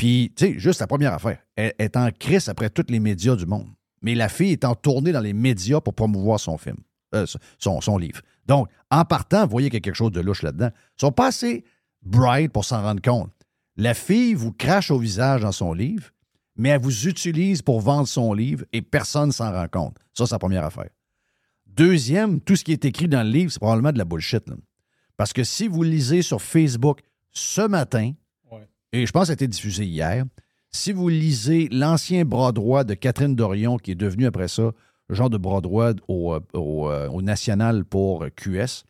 puis, 0.00 0.32
tu 0.34 0.46
sais, 0.46 0.58
juste 0.58 0.80
la 0.80 0.86
première 0.86 1.12
affaire, 1.12 1.36
elle 1.56 1.74
est 1.78 1.94
en 1.94 2.10
crise 2.10 2.48
après 2.48 2.70
tous 2.70 2.86
les 2.88 3.00
médias 3.00 3.36
du 3.36 3.44
monde. 3.44 3.68
Mais 4.00 4.14
la 4.14 4.30
fille 4.30 4.52
est 4.52 4.64
en 4.64 4.74
tournée 4.74 5.12
dans 5.12 5.20
les 5.20 5.34
médias 5.34 5.82
pour 5.82 5.92
promouvoir 5.92 6.40
son 6.40 6.56
film, 6.56 6.78
euh, 7.14 7.26
son, 7.58 7.98
livre. 7.98 8.22
Donc, 8.46 8.70
en 8.90 9.04
partant, 9.04 9.44
vous 9.44 9.50
voyez 9.50 9.68
qu'il 9.68 9.76
y 9.76 9.82
a 9.82 9.82
quelque 9.82 9.94
chose 9.94 10.12
de 10.12 10.22
louche 10.22 10.40
là-dedans. 10.40 10.70
Ils 10.72 11.00
sont 11.02 11.12
pas 11.12 11.26
assez 11.26 11.66
bright 12.00 12.50
pour 12.50 12.64
s'en 12.64 12.80
rendre 12.80 13.02
compte. 13.02 13.30
La 13.76 13.92
fille 13.92 14.32
vous 14.32 14.52
crache 14.52 14.90
au 14.90 14.98
visage 14.98 15.42
dans 15.42 15.52
son 15.52 15.74
livre, 15.74 16.08
mais 16.56 16.70
elle 16.70 16.80
vous 16.80 17.06
utilise 17.06 17.60
pour 17.60 17.82
vendre 17.82 18.08
son 18.08 18.32
livre 18.32 18.64
et 18.72 18.80
personne 18.80 19.26
ne 19.26 19.32
s'en 19.32 19.52
rend 19.52 19.68
compte. 19.68 19.98
Ça, 20.14 20.24
c'est 20.24 20.34
la 20.34 20.38
première 20.38 20.64
affaire. 20.64 20.88
Deuxième, 21.66 22.40
tout 22.40 22.56
ce 22.56 22.64
qui 22.64 22.72
est 22.72 22.86
écrit 22.86 23.06
dans 23.06 23.22
le 23.22 23.30
livre, 23.30 23.52
c'est 23.52 23.60
probablement 23.60 23.92
de 23.92 23.98
la 23.98 24.06
bullshit. 24.06 24.44
Parce 25.18 25.34
que 25.34 25.44
si 25.44 25.68
vous 25.68 25.82
lisez 25.82 26.22
sur 26.22 26.40
Facebook 26.40 27.00
ce 27.32 27.60
matin, 27.60 28.12
et 28.92 29.06
je 29.06 29.12
pense 29.12 29.22
que 29.22 29.26
ça 29.26 29.32
a 29.32 29.34
été 29.34 29.48
diffusé 29.48 29.84
hier, 29.84 30.24
si 30.70 30.92
vous 30.92 31.08
lisez 31.08 31.68
l'ancien 31.70 32.24
bras 32.24 32.52
droit 32.52 32.84
de 32.84 32.94
Catherine 32.94 33.34
Dorion, 33.34 33.76
qui 33.76 33.92
est 33.92 33.96
devenu 33.96 34.26
après 34.26 34.48
ça 34.48 34.72
genre 35.14 35.30
de 35.30 35.38
bras 35.38 35.60
droit 35.60 35.92
au, 36.08 36.34
euh, 36.34 36.40
euh, 36.54 37.22
national 37.22 37.84
pour 37.84 38.26
QS, 38.36 38.84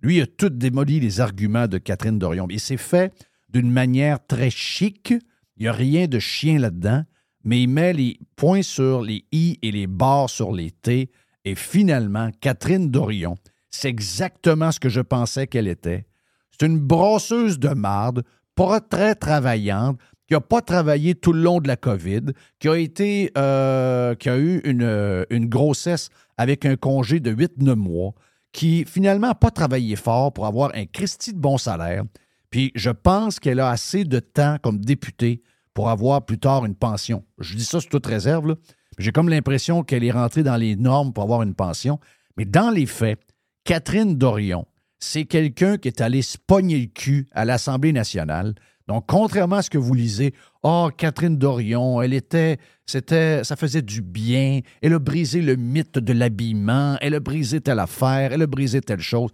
lui, 0.00 0.18
il 0.18 0.22
a 0.22 0.26
tout 0.26 0.50
démoli 0.50 1.00
les 1.00 1.20
arguments 1.20 1.66
de 1.66 1.78
Catherine 1.78 2.18
Dorion. 2.18 2.46
Et 2.50 2.58
c'est 2.58 2.76
fait 2.76 3.12
d'une 3.48 3.70
manière 3.70 4.24
très 4.26 4.50
chic. 4.50 5.14
Il 5.56 5.62
n'y 5.62 5.66
a 5.66 5.72
rien 5.72 6.06
de 6.06 6.18
chien 6.18 6.58
là-dedans, 6.58 7.04
mais 7.42 7.62
il 7.62 7.68
met 7.68 7.92
les 7.94 8.18
points 8.36 8.62
sur 8.62 9.02
les 9.02 9.24
i 9.32 9.58
et 9.62 9.70
les 9.70 9.86
barres 9.86 10.28
sur 10.28 10.52
les 10.52 10.70
t. 10.70 11.10
Et 11.46 11.54
finalement, 11.54 12.30
Catherine 12.40 12.90
Dorion, 12.90 13.36
c'est 13.70 13.88
exactement 13.88 14.72
ce 14.72 14.80
que 14.80 14.88
je 14.88 15.00
pensais 15.00 15.46
qu'elle 15.46 15.68
était. 15.68 16.06
C'est 16.50 16.66
une 16.66 16.78
brosseuse 16.78 17.58
de 17.58 17.70
marde, 17.70 18.24
pas 18.54 18.80
très 18.80 19.14
travaillante, 19.14 19.98
qui 20.26 20.34
n'a 20.34 20.40
pas 20.40 20.62
travaillé 20.62 21.14
tout 21.14 21.32
le 21.32 21.42
long 21.42 21.60
de 21.60 21.68
la 21.68 21.76
COVID, 21.76 22.32
qui 22.58 22.68
a 22.68 22.76
été, 22.76 23.30
euh, 23.36 24.14
qui 24.14 24.28
a 24.28 24.38
eu 24.38 24.60
une, 24.64 24.82
euh, 24.82 25.24
une 25.30 25.46
grossesse 25.48 26.08
avec 26.38 26.64
un 26.64 26.76
congé 26.76 27.20
de 27.20 27.30
8-9 27.30 27.74
mois, 27.74 28.14
qui 28.52 28.84
finalement 28.86 29.28
n'a 29.28 29.34
pas 29.34 29.50
travaillé 29.50 29.96
fort 29.96 30.32
pour 30.32 30.46
avoir 30.46 30.70
un 30.74 30.86
Christie 30.86 31.32
de 31.32 31.38
bon 31.38 31.58
salaire. 31.58 32.04
Puis 32.50 32.70
je 32.74 32.90
pense 32.90 33.40
qu'elle 33.40 33.60
a 33.60 33.68
assez 33.68 34.04
de 34.04 34.20
temps 34.20 34.56
comme 34.62 34.78
députée 34.78 35.42
pour 35.74 35.90
avoir 35.90 36.24
plus 36.24 36.38
tard 36.38 36.64
une 36.64 36.76
pension. 36.76 37.24
Je 37.38 37.56
dis 37.56 37.64
ça 37.64 37.80
sous 37.80 37.88
toute 37.88 38.06
réserve. 38.06 38.56
J'ai 38.96 39.10
comme 39.10 39.28
l'impression 39.28 39.82
qu'elle 39.82 40.04
est 40.04 40.12
rentrée 40.12 40.44
dans 40.44 40.56
les 40.56 40.76
normes 40.76 41.12
pour 41.12 41.24
avoir 41.24 41.42
une 41.42 41.54
pension. 41.54 41.98
Mais 42.36 42.44
dans 42.44 42.70
les 42.70 42.86
faits, 42.86 43.20
Catherine 43.64 44.16
Dorion, 44.16 44.66
c'est 45.04 45.24
quelqu'un 45.26 45.76
qui 45.76 45.88
est 45.88 46.00
allé 46.00 46.22
se 46.22 46.38
pogner 46.38 46.78
le 46.78 46.86
cul 46.86 47.26
à 47.32 47.44
l'Assemblée 47.44 47.92
nationale. 47.92 48.54
Donc, 48.88 49.04
contrairement 49.06 49.56
à 49.56 49.62
ce 49.62 49.70
que 49.70 49.78
vous 49.78 49.94
lisez, 49.94 50.34
oh, 50.62 50.90
Catherine 50.96 51.38
Dorion, 51.38 52.02
elle 52.02 52.12
était, 52.12 52.58
c'était, 52.84 53.44
ça 53.44 53.56
faisait 53.56 53.82
du 53.82 54.02
bien, 54.02 54.60
elle 54.82 54.92
a 54.94 54.98
brisé 54.98 55.40
le 55.40 55.56
mythe 55.56 55.98
de 55.98 56.12
l'habillement, 56.12 56.96
elle 57.00 57.14
a 57.14 57.20
brisé 57.20 57.60
telle 57.60 57.78
affaire, 57.78 58.32
elle 58.32 58.42
a 58.42 58.46
brisé 58.46 58.80
telle 58.80 59.00
chose. 59.00 59.30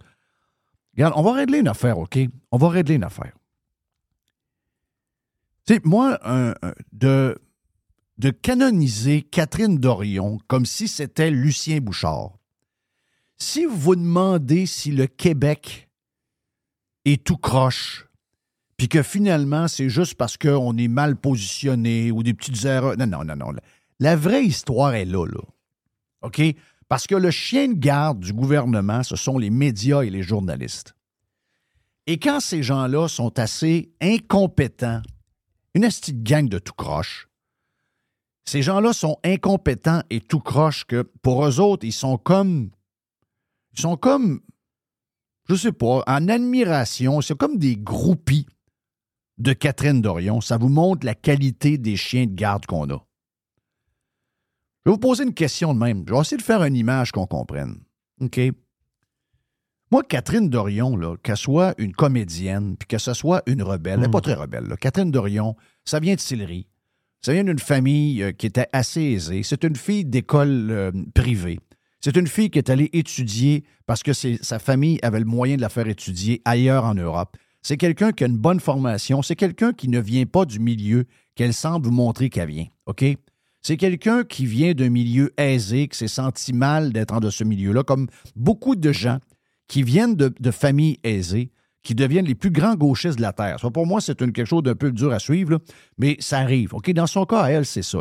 Regarde, 0.95 1.13
on 1.17 1.21
va 1.21 1.33
régler 1.33 1.59
une 1.59 1.67
affaire, 1.67 1.97
OK? 1.97 2.17
On 2.51 2.57
va 2.57 2.69
régler 2.69 2.95
une 2.95 3.03
affaire. 3.03 3.33
Tu 5.65 5.75
sais, 5.75 5.81
moi, 5.83 6.19
de 6.91 8.29
canoniser 8.41 9.21
Catherine 9.21 9.77
Dorion 9.77 10.37
comme 10.47 10.65
si 10.65 10.87
c'était 10.87 11.31
Lucien 11.31 11.79
Bouchard, 11.79 12.37
si 13.41 13.65
vous 13.65 13.75
vous 13.75 13.95
demandez 13.95 14.67
si 14.67 14.91
le 14.91 15.07
Québec 15.07 15.89
est 17.05 17.23
tout 17.23 17.37
croche, 17.37 18.07
puis 18.77 18.87
que 18.87 19.01
finalement, 19.01 19.67
c'est 19.67 19.89
juste 19.89 20.13
parce 20.13 20.37
qu'on 20.37 20.77
est 20.77 20.87
mal 20.87 21.15
positionné 21.15 22.11
ou 22.11 22.21
des 22.21 22.35
petites 22.35 22.63
erreurs. 22.65 22.97
Non, 22.97 23.07
non, 23.07 23.23
non, 23.23 23.35
non. 23.35 23.51
La, 23.99 24.15
vraie 24.15 24.45
histoire 24.45 24.93
est 24.93 25.05
là, 25.05 25.25
là. 25.25 25.41
OK? 26.21 26.41
Parce 26.87 27.07
que 27.07 27.15
le 27.15 27.31
chien 27.31 27.69
de 27.69 27.73
garde 27.73 28.19
du 28.19 28.31
gouvernement, 28.31 29.01
ce 29.01 29.15
sont 29.15 29.39
les 29.39 29.49
médias 29.49 30.01
et 30.03 30.11
les 30.11 30.21
journalistes. 30.21 30.93
Et 32.05 32.19
quand 32.19 32.41
ces 32.41 32.61
gens-là 32.61 33.07
sont 33.07 33.39
assez 33.39 33.91
incompétents, 34.01 35.01
une 35.73 35.83
petite 35.83 36.21
gang 36.21 36.47
de 36.47 36.59
tout 36.59 36.73
croche, 36.73 37.27
ces 38.45 38.61
gens-là 38.61 38.93
sont 38.93 39.17
incompétents 39.23 40.03
et 40.11 40.19
tout 40.21 40.39
croche 40.41 40.85
que 40.85 41.01
pour 41.21 41.45
eux 41.45 41.59
autres, 41.59 41.85
ils 41.85 41.93
sont 41.93 42.17
comme. 42.17 42.69
Ils 43.73 43.81
sont 43.81 43.97
comme. 43.97 44.41
Je 45.49 45.55
sais 45.55 45.71
pas, 45.71 46.03
en 46.07 46.27
admiration. 46.27 47.21
C'est 47.21 47.37
comme 47.37 47.57
des 47.57 47.75
groupies 47.75 48.45
de 49.37 49.53
Catherine 49.53 50.01
Dorion. 50.01 50.39
Ça 50.39 50.57
vous 50.57 50.69
montre 50.69 51.05
la 51.05 51.15
qualité 51.15 51.77
des 51.77 51.97
chiens 51.97 52.25
de 52.25 52.33
garde 52.33 52.65
qu'on 52.65 52.89
a. 52.89 53.05
Je 54.85 54.89
vais 54.89 54.93
vous 54.93 54.97
poser 54.97 55.23
une 55.23 55.33
question 55.33 55.73
de 55.73 55.79
même. 55.79 56.03
Je 56.07 56.13
vais 56.13 56.19
essayer 56.19 56.37
de 56.37 56.41
faire 56.41 56.63
une 56.63 56.75
image 56.75 57.11
qu'on 57.11 57.27
comprenne. 57.27 57.77
OK? 58.19 58.39
Moi, 59.91 60.03
Catherine 60.03 60.49
Dorion, 60.49 61.17
qu'elle 61.21 61.35
soit 61.35 61.75
une 61.77 61.91
comédienne, 61.91 62.77
puis 62.77 62.87
que 62.87 62.97
ce 62.97 63.13
soit 63.13 63.43
une 63.45 63.61
rebelle, 63.61 63.95
elle 63.95 64.05
n'est 64.05 64.11
pas 64.11 64.21
très 64.21 64.35
rebelle. 64.35 64.63
là. 64.63 64.77
Catherine 64.77 65.11
Dorion, 65.11 65.55
ça 65.83 65.99
vient 65.99 66.15
de 66.15 66.19
Sillery. 66.19 66.65
Ça 67.21 67.33
vient 67.33 67.43
d'une 67.43 67.59
famille 67.59 68.23
euh, 68.23 68.31
qui 68.31 68.47
était 68.47 68.67
assez 68.71 69.01
aisée. 69.01 69.43
C'est 69.43 69.63
une 69.63 69.75
fille 69.75 70.05
d'école 70.05 70.71
euh, 70.71 70.91
privée. 71.13 71.59
C'est 72.01 72.17
une 72.17 72.27
fille 72.27 72.49
qui 72.49 72.57
est 72.57 72.69
allée 72.71 72.89
étudier 72.93 73.63
parce 73.85 74.01
que 74.01 74.11
sa 74.13 74.59
famille 74.59 74.99
avait 75.03 75.19
le 75.19 75.25
moyen 75.25 75.55
de 75.55 75.61
la 75.61 75.69
faire 75.69 75.87
étudier 75.87 76.41
ailleurs 76.45 76.83
en 76.83 76.95
Europe. 76.95 77.37
C'est 77.61 77.77
quelqu'un 77.77 78.11
qui 78.11 78.23
a 78.23 78.27
une 78.27 78.37
bonne 78.37 78.59
formation. 78.59 79.21
C'est 79.21 79.35
quelqu'un 79.35 79.71
qui 79.71 79.87
ne 79.87 79.99
vient 79.99 80.25
pas 80.25 80.45
du 80.45 80.59
milieu 80.59 81.05
qu'elle 81.35 81.53
semble 81.53 81.89
montrer 81.89 82.29
qu'elle 82.29 82.49
vient. 82.49 82.65
C'est 83.61 83.77
quelqu'un 83.77 84.23
qui 84.23 84.47
vient 84.47 84.73
d'un 84.73 84.89
milieu 84.89 85.31
aisé, 85.37 85.87
qui 85.87 85.97
s'est 85.97 86.07
senti 86.07 86.53
mal 86.53 86.91
d'être 86.91 87.19
de 87.19 87.29
ce 87.29 87.43
milieu-là, 87.43 87.83
comme 87.83 88.07
beaucoup 88.35 88.75
de 88.75 88.91
gens 88.91 89.19
qui 89.67 89.83
viennent 89.83 90.15
de, 90.15 90.51
familles 90.51 90.97
aisées, 91.03 91.51
qui 91.83 91.93
deviennent 91.93 92.25
les 92.25 92.35
plus 92.35 92.49
grands 92.49 92.75
gauchistes 92.75 93.17
de 93.17 93.21
la 93.21 93.33
Terre. 93.33 93.57
Pour 93.71 93.85
moi, 93.85 94.01
c'est 94.01 94.17
quelque 94.17 94.45
chose 94.45 94.63
d'un 94.63 94.75
peu 94.75 94.91
dur 94.91 95.13
à 95.13 95.19
suivre, 95.19 95.59
mais 95.99 96.17
ça 96.19 96.39
arrive. 96.39 96.73
OK? 96.73 96.91
Dans 96.91 97.07
son 97.07 97.25
cas, 97.25 97.41
à 97.41 97.51
elle, 97.51 97.65
c'est 97.65 97.83
ça. 97.83 97.99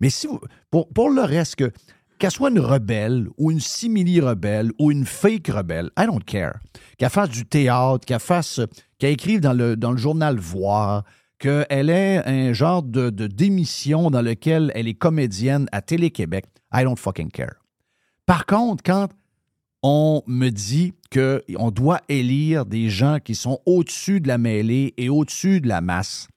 Mais 0.00 0.10
si 0.10 0.26
vous, 0.26 0.40
pour, 0.70 0.88
pour 0.88 1.10
le 1.10 1.22
reste, 1.22 1.56
que, 1.56 1.72
qu'elle 2.18 2.30
soit 2.30 2.50
une 2.50 2.60
rebelle 2.60 3.28
ou 3.38 3.50
une 3.50 3.60
simili-rebelle 3.60 4.72
ou 4.78 4.90
une 4.90 5.04
fake 5.04 5.48
rebelle, 5.48 5.90
I 5.98 6.06
don't 6.06 6.24
care. 6.24 6.58
Qu'elle 6.98 7.10
fasse 7.10 7.30
du 7.30 7.44
théâtre, 7.44 8.04
qu'elle 8.06 8.20
fasse, 8.20 8.60
qu'elle 8.98 9.12
écrive 9.12 9.40
dans 9.40 9.52
le, 9.52 9.76
dans 9.76 9.92
le 9.92 9.96
journal 9.96 10.38
Voir, 10.38 11.04
qu'elle 11.38 11.90
ait 11.90 12.22
un 12.26 12.52
genre 12.52 12.82
de, 12.82 13.10
de 13.10 13.26
démission 13.26 14.10
dans 14.10 14.22
lequel 14.22 14.72
elle 14.74 14.88
est 14.88 14.94
comédienne 14.94 15.68
à 15.72 15.82
Télé-Québec. 15.82 16.46
I 16.72 16.84
don't 16.84 16.96
fucking 16.96 17.30
care. 17.30 17.54
Par 18.26 18.46
contre, 18.46 18.82
quand 18.82 19.08
on 19.82 20.22
me 20.26 20.48
dit 20.48 20.94
qu'on 21.12 21.70
doit 21.70 22.00
élire 22.08 22.64
des 22.64 22.88
gens 22.88 23.18
qui 23.22 23.34
sont 23.34 23.60
au-dessus 23.66 24.20
de 24.20 24.28
la 24.28 24.38
mêlée 24.38 24.94
et 24.96 25.10
au-dessus 25.10 25.60
de 25.60 25.68
la 25.68 25.82
masse, 25.82 26.28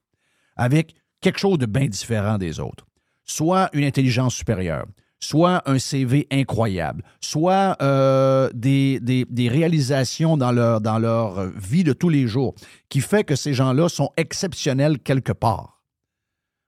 avec 0.57 0.95
quelque 1.21 1.39
chose 1.39 1.57
de 1.57 1.65
bien 1.65 1.88
différent 1.88 2.38
des 2.38 2.59
autres, 2.59 2.86
soit 3.23 3.69
une 3.71 3.86
intelligence 3.86 4.36
supérieure, 4.36 4.86
soit 5.20 5.68
un 5.70 5.80
CV 5.80 6.28
incroyable, 6.32 7.03
soit 7.22 7.76
euh, 7.82 8.49
des, 8.53 8.99
des- 8.99 9.26
des 9.30 9.49
réalisations 9.49 10.38
dans 10.38 10.51
leur, 10.51 10.80
dans 10.82 10.99
leur 10.99 11.47
vie 11.57 11.84
de 11.84 11.93
tous 11.93 12.09
les 12.09 12.28
jours, 12.28 12.53
qui 12.89 13.01
fait 13.01 13.24
que 13.24 13.36
ces 13.36 13.53
gens-là 13.53 13.89
sont 13.89 14.11
exceptionnels 14.18 14.99
quelque 14.99 15.32
part. 15.34 15.82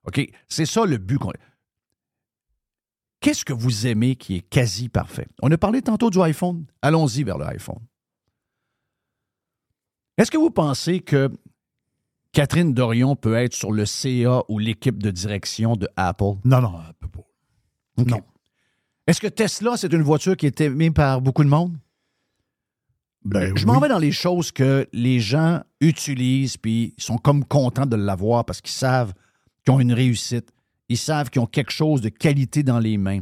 OK? 0.08 0.22
C'est 0.48 0.66
ça 0.66 0.86
le 0.86 0.98
but. 0.98 1.20
Qu'est-ce 3.22 3.44
que 3.46 3.54
vous 3.54 3.86
aimez 3.86 4.16
qui 4.16 4.38
est 4.38 4.50
quasi 4.50 4.90
parfait? 4.90 5.28
On 5.42 5.52
a 5.52 5.58
parlé 5.58 5.82
tantôt 5.82 6.10
du 6.10 6.20
iPhone. 6.22 6.66
Allons-y 6.82 7.24
vers 7.24 7.38
le 7.38 7.46
iPhone. 7.48 7.82
Est-ce 10.18 10.32
que 10.32 10.38
vous 10.38 10.52
pensez 10.52 11.00
que 11.02 11.30
Catherine 12.32 12.74
Dorion 12.74 13.16
peut 13.16 13.36
être 13.36 13.54
sur 13.54 13.72
le 13.72 13.86
CA 13.86 14.42
ou 14.50 14.58
l'équipe 14.60 15.02
de 15.02 15.12
direction 15.12 15.76
de 15.76 15.88
Apple? 15.96 16.36
Non, 16.46 16.62
non, 16.62 16.80
elle 16.88 16.94
peut 16.96 17.08
pas. 17.10 17.26
Non. 18.06 18.22
Est-ce 19.10 19.22
que 19.22 19.28
Tesla, 19.28 19.76
c'est 19.76 19.92
une 19.92 20.04
voiture 20.04 20.38
qui 20.38 20.46
est 20.46 20.62
aimée 20.62 20.92
par 20.92 21.20
beaucoup 21.20 21.44
de 21.44 21.50
monde? 21.50 21.76
Ben 23.26 23.58
Je 23.58 23.66
oui. 23.66 23.72
m'en 23.72 23.80
vais 23.80 23.90
dans 23.90 23.98
les 23.98 24.12
choses 24.12 24.52
que 24.52 24.88
les 24.94 25.20
gens 25.20 25.62
utilisent 25.82 26.58
puis 26.58 26.94
ils 26.96 27.04
sont 27.04 27.18
comme 27.18 27.44
contents 27.44 27.88
de 27.88 27.96
l'avoir 27.96 28.46
parce 28.46 28.62
qu'ils 28.62 28.76
savent 28.76 29.16
qu'ils 29.66 29.74
ont 29.74 29.80
une 29.80 29.94
réussite. 29.94 30.52
Ils 30.90 30.98
savent 30.98 31.32
qu'ils 31.32 31.42
ont 31.42 31.48
quelque 31.48 31.72
chose 31.72 32.02
de 32.02 32.10
qualité 32.10 32.62
dans 32.62 32.78
les 32.78 33.00
mains. 33.00 33.22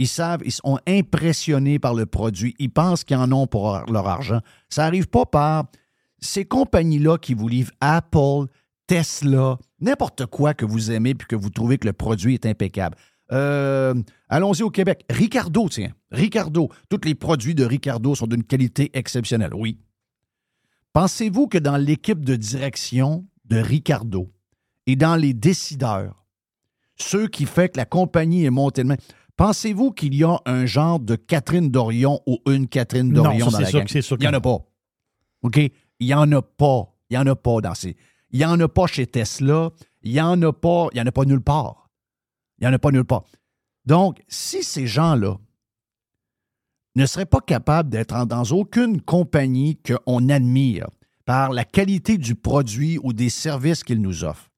Ils 0.00 0.08
savent, 0.08 0.42
ils 0.44 0.50
sont 0.50 0.80
impressionnés 0.88 1.78
par 1.78 1.94
le 1.94 2.04
produit. 2.04 2.56
Ils 2.58 2.70
pensent 2.70 3.04
qu'ils 3.04 3.16
en 3.16 3.30
ont 3.30 3.46
pour 3.46 3.84
leur 3.88 4.08
argent. 4.08 4.40
Ça 4.68 4.82
n'arrive 4.82 5.06
pas 5.06 5.24
par 5.24 5.66
ces 6.18 6.46
compagnies-là 6.46 7.16
qui 7.16 7.34
vous 7.34 7.46
livrent 7.46 7.70
Apple, 7.80 8.46
Tesla, 8.88 9.56
n'importe 9.78 10.26
quoi 10.26 10.52
que 10.52 10.64
vous 10.64 10.90
aimez 10.90 11.14
puis 11.14 11.28
que 11.28 11.36
vous 11.36 11.50
trouvez 11.50 11.78
que 11.78 11.86
le 11.86 11.92
produit 11.92 12.34
est 12.34 12.44
impeccable. 12.44 12.96
Euh, 13.32 13.94
allons-y 14.28 14.62
au 14.62 14.70
Québec. 14.70 15.04
Ricardo, 15.10 15.68
tiens. 15.68 15.92
Ricardo. 16.10 16.68
Tous 16.88 17.00
les 17.04 17.14
produits 17.14 17.54
de 17.54 17.64
Ricardo 17.64 18.14
sont 18.14 18.26
d'une 18.26 18.44
qualité 18.44 18.90
exceptionnelle. 18.94 19.54
Oui. 19.54 19.78
Pensez-vous 20.92 21.48
que 21.48 21.58
dans 21.58 21.76
l'équipe 21.76 22.24
de 22.24 22.36
direction 22.36 23.26
de 23.44 23.58
Ricardo 23.58 24.30
et 24.86 24.96
dans 24.96 25.16
les 25.16 25.34
décideurs, 25.34 26.24
ceux 26.96 27.28
qui 27.28 27.44
font 27.44 27.68
que 27.68 27.76
la 27.76 27.84
compagnie 27.84 28.44
est 28.44 28.50
montée 28.50 28.82
de 28.82 28.88
main, 28.88 28.96
pensez-vous 29.36 29.92
qu'il 29.92 30.14
y 30.14 30.24
a 30.24 30.40
un 30.46 30.66
genre 30.66 30.98
de 30.98 31.14
Catherine 31.14 31.70
Dorion 31.70 32.20
ou 32.26 32.38
une 32.48 32.66
Catherine 32.66 33.12
Non, 33.12 33.24
Dorion 33.24 33.50
ça, 33.50 33.58
dans 33.58 33.60
la 33.60 33.66
sûr 33.68 33.78
gang? 33.80 33.88
que 33.88 34.00
sûr 34.00 34.16
Il 34.18 34.22
n'y 34.22 34.28
en 34.28 34.32
a 34.34 34.40
pas. 34.40 34.58
OK? 35.42 35.56
Il 36.00 36.06
n'y 36.06 36.14
en 36.14 36.32
a 36.32 36.42
pas. 36.42 36.94
Il 37.10 37.14
n'y 37.14 37.18
en 37.18 37.26
a 37.26 37.36
pas 37.36 37.60
dans 37.60 37.74
ces. 37.74 37.96
Il 38.30 38.38
n'y 38.38 38.44
en 38.44 38.58
a 38.60 38.68
pas 38.68 38.86
chez 38.86 39.06
Tesla. 39.06 39.70
Il 40.02 40.12
n'y 40.12 40.20
en 40.20 40.40
a 40.42 40.52
pas. 40.52 40.88
Il 40.92 40.96
n'y 40.96 41.00
en 41.02 41.06
a 41.06 41.12
pas 41.12 41.24
nulle 41.24 41.40
part. 41.42 41.87
Il 42.58 42.64
n'y 42.64 42.68
en 42.68 42.72
a 42.72 42.78
pas 42.78 42.90
nulle 42.90 43.04
part. 43.04 43.24
Donc, 43.84 44.22
si 44.28 44.62
ces 44.62 44.86
gens-là 44.86 45.38
ne 46.94 47.06
seraient 47.06 47.26
pas 47.26 47.40
capables 47.40 47.90
d'être 47.90 48.26
dans 48.26 48.44
aucune 48.44 49.00
compagnie 49.00 49.78
qu'on 49.78 50.28
admire 50.28 50.88
par 51.24 51.52
la 51.52 51.64
qualité 51.64 52.18
du 52.18 52.34
produit 52.34 52.98
ou 53.02 53.12
des 53.12 53.28
services 53.28 53.84
qu'ils 53.84 54.02
nous 54.02 54.24
offrent, 54.24 54.50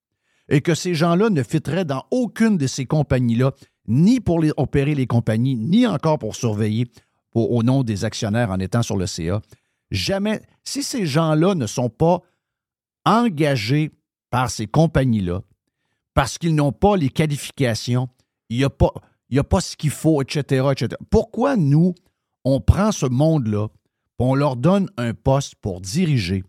et 0.49 0.61
que 0.61 0.75
ces 0.75 0.95
gens-là 0.95 1.31
ne 1.31 1.43
fitteraient 1.43 1.85
dans 1.85 2.05
aucune 2.11 2.57
de 2.57 2.67
ces 2.67 2.87
compagnies-là, 2.87 3.53
ni 3.87 4.21
pour 4.21 4.45
opérer 4.57 4.95
les 4.95 5.07
compagnies, 5.07 5.57
ni 5.57 5.87
encore 5.87 6.19
pour 6.19 6.35
surveiller 6.35 6.87
au 7.35 7.63
nom 7.63 7.83
des 7.83 8.05
actionnaires 8.05 8.51
en 8.51 8.59
étant 8.59 8.83
sur 8.83 8.97
le 8.97 9.07
CA, 9.07 9.41
jamais, 9.91 10.41
si 10.65 10.83
ces 10.83 11.07
gens-là 11.07 11.55
ne 11.55 11.67
sont 11.67 11.89
pas 11.89 12.21
engagés 13.05 13.91
par 14.31 14.51
ces 14.51 14.67
compagnies-là, 14.67 15.43
parce 16.15 16.39
qu'ils 16.39 16.55
n'ont 16.55 16.73
pas 16.73 16.97
les 16.97 17.09
qualifications, 17.09 18.09
il 18.49 18.59
n'y 18.59 18.65
a, 18.65 18.71
pas- 18.71 18.93
a 19.37 19.45
pas 19.45 19.61
ce 19.61 19.77
qu'il 19.77 19.91
faut, 19.91 20.23
etc., 20.23 20.67
etc. 20.73 20.89
Pourquoi 21.11 21.57
nous, 21.57 21.95
on 22.45 22.61
prend 22.61 22.93
ce 22.93 23.07
monde-là, 23.07 23.69
on 24.19 24.35
leur 24.35 24.57
donne 24.57 24.91
un 24.97 25.15
poste 25.15 25.55
pour 25.57 25.81
diriger 25.81 26.45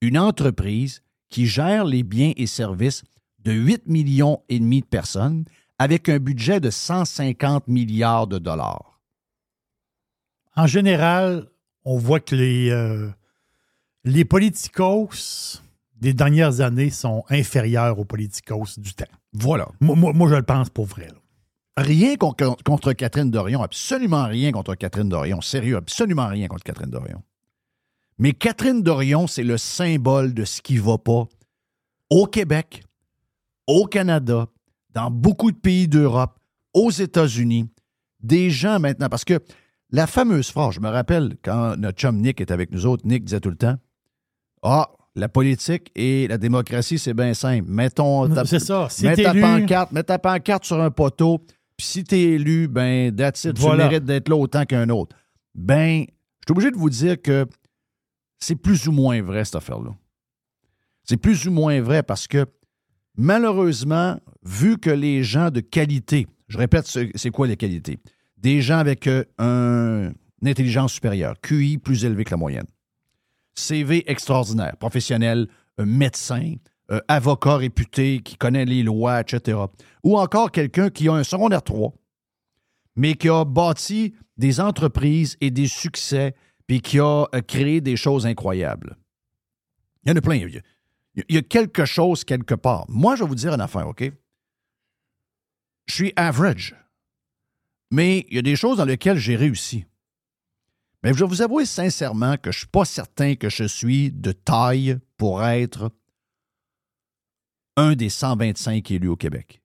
une 0.00 0.18
entreprise 0.18 1.02
qui 1.28 1.46
gère 1.46 1.84
les 1.84 2.02
biens 2.02 2.32
et 2.36 2.46
services 2.46 3.04
de 3.38 3.52
8 3.52 3.86
millions 3.86 4.42
et 4.48 4.58
demi 4.58 4.80
de 4.80 4.86
personnes 4.86 5.44
avec 5.78 6.08
un 6.08 6.18
budget 6.18 6.60
de 6.60 6.70
150 6.70 7.68
milliards 7.68 8.26
de 8.26 8.38
dollars? 8.38 9.00
En 10.56 10.66
général, 10.66 11.48
on 11.84 11.96
voit 11.96 12.20
que 12.20 12.34
les, 12.34 12.70
euh, 12.70 13.10
les 14.04 14.24
politicos 14.24 15.62
des 16.02 16.14
dernières 16.14 16.60
années 16.60 16.90
sont 16.90 17.22
inférieurs 17.30 17.96
aux 17.98 18.04
politicos 18.04 18.76
du 18.78 18.92
temps. 18.92 19.04
Voilà. 19.32 19.68
Moi, 19.80 19.94
moi- 19.94 20.12
moi, 20.12 20.28
je 20.28 20.34
le 20.34 20.42
pense 20.42 20.68
pour 20.68 20.84
vrai. 20.86 21.06
là. 21.06 21.14
Rien 21.76 22.16
con- 22.16 22.34
contre 22.64 22.92
Catherine 22.92 23.30
Dorion, 23.30 23.62
absolument 23.62 24.26
rien 24.26 24.50
contre 24.50 24.74
Catherine 24.74 25.08
Dorion. 25.08 25.40
Sérieux, 25.40 25.76
absolument 25.76 26.26
rien 26.26 26.48
contre 26.48 26.64
Catherine 26.64 26.90
Dorion. 26.90 27.22
Mais 28.18 28.32
Catherine 28.32 28.82
Dorion, 28.82 29.26
c'est 29.28 29.44
le 29.44 29.56
symbole 29.56 30.34
de 30.34 30.44
ce 30.44 30.60
qui 30.60 30.74
ne 30.74 30.80
va 30.80 30.98
pas 30.98 31.28
au 32.10 32.26
Québec, 32.26 32.82
au 33.68 33.86
Canada, 33.86 34.48
dans 34.90 35.10
beaucoup 35.10 35.52
de 35.52 35.56
pays 35.56 35.86
d'Europe, 35.88 36.36
aux 36.74 36.90
États-Unis. 36.90 37.70
Des 38.20 38.50
gens 38.50 38.80
maintenant, 38.80 39.08
parce 39.08 39.24
que 39.24 39.38
la 39.90 40.06
fameuse 40.08 40.50
phrase, 40.50 40.74
je 40.74 40.80
me 40.80 40.88
rappelle 40.90 41.36
quand 41.44 41.76
notre 41.78 41.98
chum 41.98 42.16
Nick 42.20 42.40
était 42.40 42.52
avec 42.52 42.70
nous 42.72 42.86
autres, 42.86 43.06
Nick 43.06 43.24
disait 43.24 43.40
tout 43.40 43.50
le 43.50 43.56
temps 43.56 43.76
Ah, 44.62 44.90
la 45.14 45.28
politique 45.28 45.90
et 45.94 46.26
la 46.28 46.38
démocratie, 46.38 46.98
c'est 46.98 47.14
bien 47.14 47.34
simple. 47.34 47.66
Mettons 47.68 48.28
ta, 48.28 48.44
C'est 48.44 48.58
ça. 48.58 48.88
Si 48.90 49.04
mets 49.04 49.16
ta 49.16 49.34
pancarte, 49.34 49.92
mets 49.92 50.02
ta 50.02 50.18
pancarte 50.18 50.64
sur 50.64 50.80
un 50.80 50.90
poteau, 50.90 51.38
puis 51.76 51.86
si 51.86 52.04
t'es 52.04 52.20
élu, 52.20 52.68
ben, 52.68 53.14
that's 53.14 53.44
it, 53.44 53.58
Voilà. 53.58 53.84
tu 53.84 53.90
mérites 53.90 54.04
d'être 54.04 54.28
là 54.28 54.36
autant 54.36 54.64
qu'un 54.64 54.88
autre. 54.88 55.16
Ben, 55.54 56.00
je 56.00 56.06
suis 56.46 56.52
obligé 56.52 56.70
de 56.70 56.76
vous 56.76 56.90
dire 56.90 57.20
que 57.20 57.46
c'est 58.38 58.56
plus 58.56 58.86
ou 58.88 58.92
moins 58.92 59.20
vrai, 59.22 59.44
cette 59.44 59.56
affaire-là. 59.56 59.90
C'est 61.04 61.16
plus 61.16 61.46
ou 61.46 61.50
moins 61.52 61.80
vrai 61.80 62.02
parce 62.02 62.26
que, 62.26 62.46
malheureusement, 63.16 64.18
vu 64.44 64.78
que 64.78 64.90
les 64.90 65.22
gens 65.22 65.50
de 65.50 65.60
qualité, 65.60 66.26
je 66.48 66.58
répète, 66.58 66.86
ce- 66.86 67.10
c'est 67.14 67.30
quoi 67.30 67.46
les 67.46 67.56
qualités? 67.56 67.98
Des 68.38 68.60
gens 68.62 68.78
avec 68.78 69.06
euh, 69.06 69.24
un- 69.38 70.12
une 70.42 70.48
intelligence 70.48 70.92
supérieure, 70.94 71.34
QI 71.40 71.78
plus 71.78 72.04
élevé 72.04 72.24
que 72.24 72.30
la 72.30 72.36
moyenne, 72.36 72.66
CV 73.54 74.10
extraordinaire, 74.10 74.76
professionnel, 74.76 75.48
médecin, 75.78 76.54
euh, 76.90 77.00
avocat 77.08 77.56
réputé 77.56 78.20
qui 78.20 78.36
connaît 78.36 78.64
les 78.64 78.82
lois, 78.82 79.20
etc. 79.20 79.58
Ou 80.02 80.18
encore 80.18 80.50
quelqu'un 80.50 80.90
qui 80.90 81.08
a 81.08 81.14
un 81.14 81.24
secondaire 81.24 81.62
3, 81.62 81.94
mais 82.96 83.14
qui 83.14 83.28
a 83.28 83.44
bâti 83.44 84.14
des 84.36 84.60
entreprises 84.60 85.36
et 85.40 85.50
des 85.50 85.68
succès, 85.68 86.34
puis 86.66 86.80
qui 86.80 86.98
a 86.98 87.26
euh, 87.34 87.40
créé 87.40 87.80
des 87.80 87.96
choses 87.96 88.26
incroyables. 88.26 88.96
Il 90.04 90.10
y 90.10 90.12
en 90.12 90.16
a 90.16 90.20
plein. 90.20 90.34
Il 90.34 90.54
y 90.54 90.58
a, 90.58 90.62
il 91.28 91.34
y 91.34 91.38
a 91.38 91.42
quelque 91.42 91.84
chose 91.84 92.24
quelque 92.24 92.54
part. 92.54 92.84
Moi, 92.88 93.16
je 93.16 93.22
vais 93.22 93.28
vous 93.28 93.34
dire 93.34 93.54
une 93.54 93.60
affaire, 93.60 93.88
OK? 93.88 94.10
Je 95.86 95.94
suis 95.94 96.12
average. 96.16 96.74
Mais 97.90 98.26
il 98.28 98.36
y 98.36 98.38
a 98.38 98.42
des 98.42 98.56
choses 98.56 98.78
dans 98.78 98.84
lesquelles 98.84 99.18
j'ai 99.18 99.36
réussi. 99.36 99.84
Mais 101.02 101.12
je 101.12 101.18
vais 101.18 101.28
vous 101.28 101.42
avouer 101.42 101.64
sincèrement 101.66 102.36
que 102.36 102.52
je 102.52 102.58
ne 102.58 102.60
suis 102.60 102.68
pas 102.68 102.84
certain 102.84 103.34
que 103.34 103.48
je 103.48 103.64
suis 103.64 104.12
de 104.12 104.32
taille 104.32 104.98
pour 105.16 105.44
être 105.44 105.90
un 107.76 107.94
des 107.94 108.08
125 108.08 108.90
élus 108.90 109.08
au 109.08 109.16
Québec. 109.16 109.62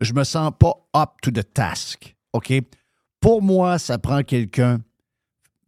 Je 0.00 0.12
me 0.12 0.24
sens 0.24 0.52
pas 0.58 0.74
up 0.94 1.10
to 1.22 1.30
the 1.30 1.52
task. 1.52 2.14
OK? 2.32 2.52
Pour 3.20 3.42
moi, 3.42 3.78
ça 3.78 3.98
prend 3.98 4.22
quelqu'un 4.22 4.80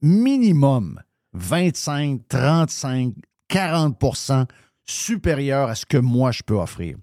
minimum 0.03 1.01
25, 1.33 2.29
35, 2.29 3.15
40% 3.49 4.47
supérieur 4.85 5.69
à 5.69 5.75
ce 5.75 5.87
que 5.87 5.97
moi 5.97 6.33
je 6.33 6.43
peux 6.43 6.59
offrir. 6.59 6.97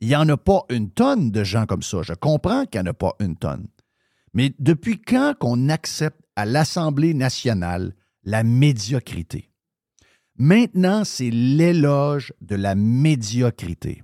Il 0.00 0.08
n'y 0.08 0.16
en 0.16 0.28
a 0.28 0.36
pas 0.36 0.64
une 0.68 0.90
tonne 0.90 1.30
de 1.30 1.44
gens 1.44 1.66
comme 1.66 1.82
ça. 1.82 2.02
Je 2.02 2.12
comprends 2.14 2.66
qu'il 2.66 2.80
n'y 2.80 2.88
en 2.88 2.90
a 2.90 2.94
pas 2.94 3.14
une 3.20 3.36
tonne. 3.36 3.68
Mais 4.34 4.54
depuis 4.58 5.00
quand 5.00 5.34
qu'on 5.38 5.68
accepte 5.68 6.20
à 6.36 6.44
l'Assemblée 6.44 7.14
nationale 7.14 7.94
la 8.24 8.42
médiocrité? 8.42 9.50
Maintenant, 10.36 11.04
c'est 11.04 11.30
l'éloge 11.30 12.32
de 12.40 12.56
la 12.56 12.74
médiocrité. 12.74 14.02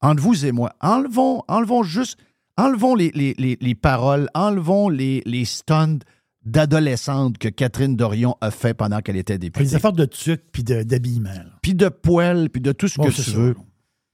Entre 0.00 0.22
vous 0.22 0.44
et 0.44 0.52
moi, 0.52 0.74
enlevons, 0.80 1.42
enlevons 1.48 1.82
juste, 1.84 2.18
enlevons 2.56 2.94
les, 2.94 3.10
les- 3.12 3.34
les- 3.38 3.58
les 3.60 3.74
paroles, 3.74 4.28
enlevons 4.34 4.88
les, 4.88 5.22
les 5.26 5.44
stunts 5.44 6.00
d'adolescente 6.44 7.38
que 7.38 7.48
Catherine 7.48 7.94
Dorion 7.94 8.36
a 8.40 8.50
fait 8.50 8.74
pendant 8.74 9.00
qu'elle 9.00 9.16
était 9.16 9.34
Les 9.34 9.38
députée. 9.38 9.74
affaires 9.74 9.92
de 9.92 10.04
tuc 10.04 10.42
puis 10.50 10.64
de- 10.64 10.82
d'habillement. 10.82 11.44
Puis 11.62 11.74
de 11.74 11.88
poêle, 11.88 12.48
puis 12.50 12.60
de 12.62 12.72
tout 12.72 12.88
ce 12.88 12.96
Bon, 12.98 13.04
que 13.06 13.10
tu 13.10 13.22
ça, 13.22 13.32
veux. 13.36 13.48
là. 13.54 13.60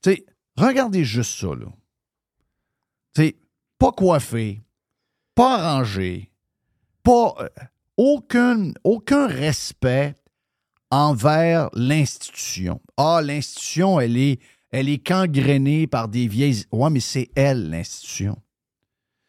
Tu 0.03 0.11
sais, 0.15 0.27
regardez 0.57 1.05
juste 1.05 1.39
ça, 1.39 1.49
là. 1.55 1.67
Tu 3.15 3.23
sais, 3.23 3.37
pas 3.79 3.93
coiffé, 3.93 4.63
pas 5.35 5.59
arrangé, 5.59 6.31
euh, 7.09 7.49
aucun, 7.97 8.73
aucun 8.83 9.27
respect 9.27 10.15
envers 10.91 11.71
l'institution. 11.75 12.81
Ah, 12.97 13.21
l'institution, 13.23 14.01
elle 14.01 14.17
est, 14.17 14.41
elle 14.71 14.89
est 14.89 15.07
gangrénée 15.07 15.87
par 15.87 16.09
des 16.09 16.27
vieilles... 16.29 16.65
Ouais, 16.73 16.91
mais 16.91 17.01
c'est 17.01 17.31
elle, 17.35 17.71
l'institution. 17.71 18.37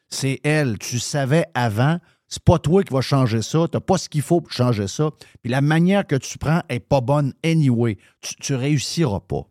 C'est 0.10 0.40
elle. 0.44 0.78
Tu 0.78 1.00
savais 1.00 1.46
avant, 1.54 2.00
c'est 2.28 2.44
pas 2.44 2.60
toi 2.60 2.84
qui 2.84 2.94
vas 2.94 3.02
changer 3.02 3.42
ça. 3.42 3.68
T'as 3.72 3.80
pas 3.80 3.98
ce 3.98 4.10
qu'il 4.10 4.22
faut 4.22 4.42
pour 4.42 4.52
changer 4.52 4.88
ça. 4.88 5.10
Puis 5.42 5.52
la 5.52 5.62
manière 5.62 6.06
que 6.06 6.16
tu 6.16 6.38
prends 6.38 6.62
est 6.70 6.80
pas 6.80 7.02
bonne 7.02 7.34
anyway. 7.44 7.98
Tu, 8.22 8.36
tu 8.36 8.56
réussiras 8.56 9.20
pas. 9.22 9.48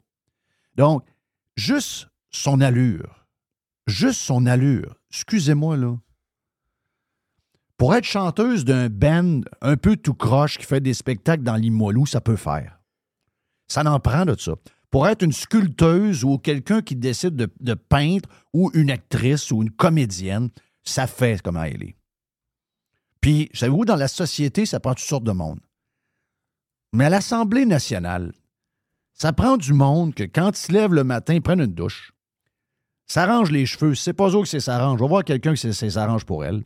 Donc, 0.76 1.04
juste 1.56 2.08
son 2.30 2.60
allure. 2.60 3.26
Juste 3.86 4.20
son 4.20 4.46
allure. 4.46 4.96
Excusez-moi, 5.10 5.76
là. 5.76 5.96
Pour 7.84 7.94
être 7.94 8.06
chanteuse 8.06 8.64
d'un 8.64 8.88
band 8.88 9.42
un 9.60 9.76
peu 9.76 9.98
tout 9.98 10.14
croche 10.14 10.56
qui 10.56 10.64
fait 10.64 10.80
des 10.80 10.94
spectacles 10.94 11.42
dans 11.42 11.56
Limoilou, 11.56 12.06
ça 12.06 12.22
peut 12.22 12.34
faire. 12.34 12.80
Ça 13.68 13.82
n'en 13.82 14.00
prend 14.00 14.24
de 14.24 14.34
ça. 14.40 14.54
Pour 14.90 15.06
être 15.06 15.20
une 15.22 15.34
sculpteuse 15.34 16.24
ou 16.24 16.38
quelqu'un 16.38 16.80
qui 16.80 16.96
décide 16.96 17.36
de, 17.36 17.74
peindre 17.74 18.26
ou 18.54 18.70
une 18.72 18.90
actrice 18.90 19.50
ou 19.50 19.62
une 19.62 19.70
comédienne, 19.70 20.48
ça 20.82 21.06
fait 21.06 21.42
comment 21.42 21.62
elle 21.62 21.82
est. 21.82 21.96
Puis, 23.20 23.50
savez-vous, 23.52 23.84
dans 23.84 23.96
la 23.96 24.08
société, 24.08 24.64
ça 24.64 24.80
prend 24.80 24.94
toutes 24.94 25.04
sortes 25.04 25.24
de 25.24 25.32
monde. 25.32 25.60
Mais 26.94 27.04
à 27.04 27.10
l'Assemblée 27.10 27.66
nationale, 27.66 28.32
ça 29.12 29.34
prend 29.34 29.58
du 29.58 29.74
monde 29.74 30.14
que 30.14 30.24
quand 30.24 30.58
ils 30.58 30.62
se 30.62 30.72
lèvent 30.72 30.94
le 30.94 31.04
matin, 31.04 31.34
ils 31.34 31.42
prennent 31.42 31.60
une 31.60 31.74
douche, 31.74 32.14
s'arrangent 33.06 33.50
les 33.50 33.66
cheveux, 33.66 33.94
c'est 33.94 34.14
pas 34.14 34.30
eux 34.30 34.40
que 34.40 34.48
c'est 34.48 34.58
s'arrange. 34.60 35.02
On 35.02 35.04
va 35.04 35.08
voir 35.08 35.24
quelqu'un 35.24 35.54
c'est- 35.54 35.74
c'est 35.74 35.90
s'arrange 35.90 36.24
pour 36.24 36.46
elle. 36.46 36.64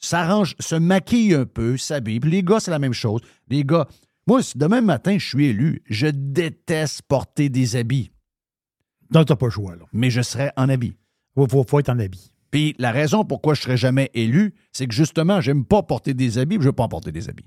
S'arrange, 0.00 0.54
se 0.58 0.74
maquille 0.74 1.34
un 1.34 1.44
peu, 1.44 1.76
s'habille. 1.76 2.20
Puis 2.20 2.30
les 2.30 2.42
gars, 2.42 2.58
c'est 2.58 2.70
la 2.70 2.78
même 2.78 2.94
chose. 2.94 3.20
Les 3.48 3.64
gars, 3.64 3.86
moi, 4.26 4.42
si 4.42 4.56
demain 4.56 4.80
matin, 4.80 5.18
je 5.18 5.26
suis 5.26 5.46
élu, 5.46 5.82
je 5.86 6.06
déteste 6.06 7.02
porter 7.02 7.48
des 7.48 7.76
habits, 7.76 8.10
Donc, 9.10 9.26
t'as 9.26 9.36
pas 9.36 9.46
le 9.46 9.50
choix, 9.52 9.76
là. 9.76 9.84
mais 9.92 10.10
je 10.10 10.22
serai 10.22 10.50
en 10.56 10.68
habit. 10.68 10.94
Faut, 11.34 11.46
faut, 11.46 11.64
faut 11.64 11.80
être 11.80 11.90
en 11.90 11.98
habit. 11.98 12.32
Puis 12.50 12.74
la 12.78 12.90
raison 12.90 13.24
pourquoi 13.24 13.54
je 13.54 13.60
ne 13.60 13.62
serai 13.64 13.76
jamais 13.76 14.10
élu, 14.14 14.54
c'est 14.72 14.86
que 14.86 14.94
justement, 14.94 15.40
j'aime 15.40 15.64
pas 15.64 15.82
porter 15.82 16.14
des 16.14 16.38
habits, 16.38 16.56
puis 16.56 16.64
je 16.64 16.68
veux 16.68 16.74
pas 16.74 16.84
en 16.84 16.88
porter 16.88 17.12
des 17.12 17.28
habits. 17.28 17.46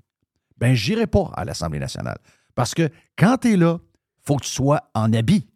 Ben, 0.58 0.74
j'irai 0.76 1.08
pas 1.08 1.32
à 1.36 1.44
l'Assemblée 1.46 1.80
nationale. 1.80 2.18
Parce 2.56 2.74
que 2.74 2.90
quand 3.18 3.38
tu 3.38 3.54
es 3.54 3.58
là, 3.58 3.80
faut 4.22 4.38
que 4.38 4.46
tu 4.46 4.52
sois 4.52 4.90
en 4.94 5.12
habit. 5.14 5.48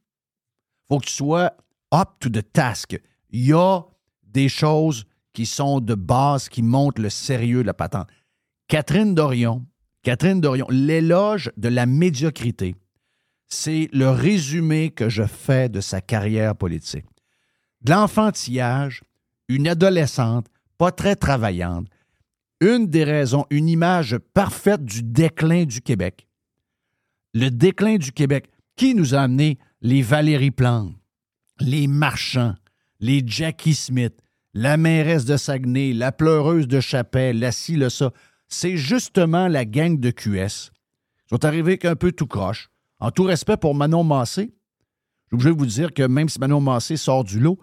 faut 0.87 0.99
que 0.99 1.05
tu 1.05 1.13
sois 1.13 1.53
up 1.93 2.09
to 2.19 2.29
the 2.29 2.51
task. 2.51 2.99
Il 3.29 3.45
y 3.45 3.53
a 3.53 3.81
des 4.23 4.49
choses 4.49 5.05
qui 5.37 5.45
sont 5.45 5.81
de 5.81 5.93
base, 5.93 6.49
qui 6.49 6.63
montrent 6.63 6.99
le 6.99 7.11
sérieux 7.11 7.61
de 7.61 7.67
la 7.67 7.75
patente. 7.75 8.07
Catherine 8.67 9.13
Dorion, 9.13 9.67
Catherine 10.01 10.41
Dorion, 10.41 10.65
l'éloge 10.71 11.51
de 11.57 11.69
la 11.69 11.85
médiocrité, 11.85 12.73
c'est 13.47 13.87
le 13.93 14.09
résumé 14.09 14.89
que 14.89 15.09
je 15.09 15.21
fais 15.21 15.69
de 15.69 15.79
sa 15.79 16.01
carrière 16.01 16.55
politique. 16.55 17.05
De 17.81 17.91
l'enfantillage, 17.91 19.03
une 19.47 19.67
adolescente, 19.67 20.47
pas 20.79 20.91
très 20.91 21.15
travaillante, 21.15 21.85
une 22.59 22.87
des 22.87 23.03
raisons, 23.03 23.45
une 23.51 23.69
image 23.69 24.17
parfaite 24.33 24.83
du 24.83 25.03
déclin 25.03 25.65
du 25.65 25.81
Québec. 25.81 26.27
Le 27.35 27.49
déclin 27.49 27.97
du 27.97 28.11
Québec. 28.11 28.49
Qui 28.75 28.95
nous 28.95 29.13
a 29.13 29.21
amené 29.21 29.59
les 29.81 30.01
Valérie 30.01 30.49
Plante, 30.49 30.95
les 31.59 31.85
marchands, 31.85 32.55
les 32.99 33.21
Jackie 33.23 33.75
Smith, 33.75 34.19
la 34.57 34.75
mairesse 34.75 35.25
de 35.25 35.37
Saguenay, 35.37 35.93
la 35.93 36.11
pleureuse 36.11 36.67
de 36.67 36.79
Chapelle, 36.79 37.37
la 37.37 37.51
ci, 37.51 37.75
le 37.75 37.89
ça. 37.89 38.11
C'est 38.47 38.75
justement 38.75 39.47
la 39.47 39.65
gang 39.65 39.99
de 39.99 40.09
QS. 40.09 40.71
Ils 40.71 41.29
sont 41.29 41.45
arrivés 41.45 41.73
avec 41.73 41.85
un 41.85 41.95
peu 41.95 42.11
tout 42.11 42.25
croche. 42.25 42.71
En 42.99 43.11
tout 43.11 43.23
respect 43.25 43.57
pour 43.57 43.75
Manon 43.75 44.03
Massé, 44.03 44.55
je 45.31 45.37
de 45.37 45.49
vous 45.51 45.65
dire 45.67 45.93
que 45.93 46.01
même 46.01 46.27
si 46.27 46.39
Manon 46.39 46.59
Massé 46.59 46.97
sort 46.97 47.23
du 47.23 47.39
lot, 47.39 47.59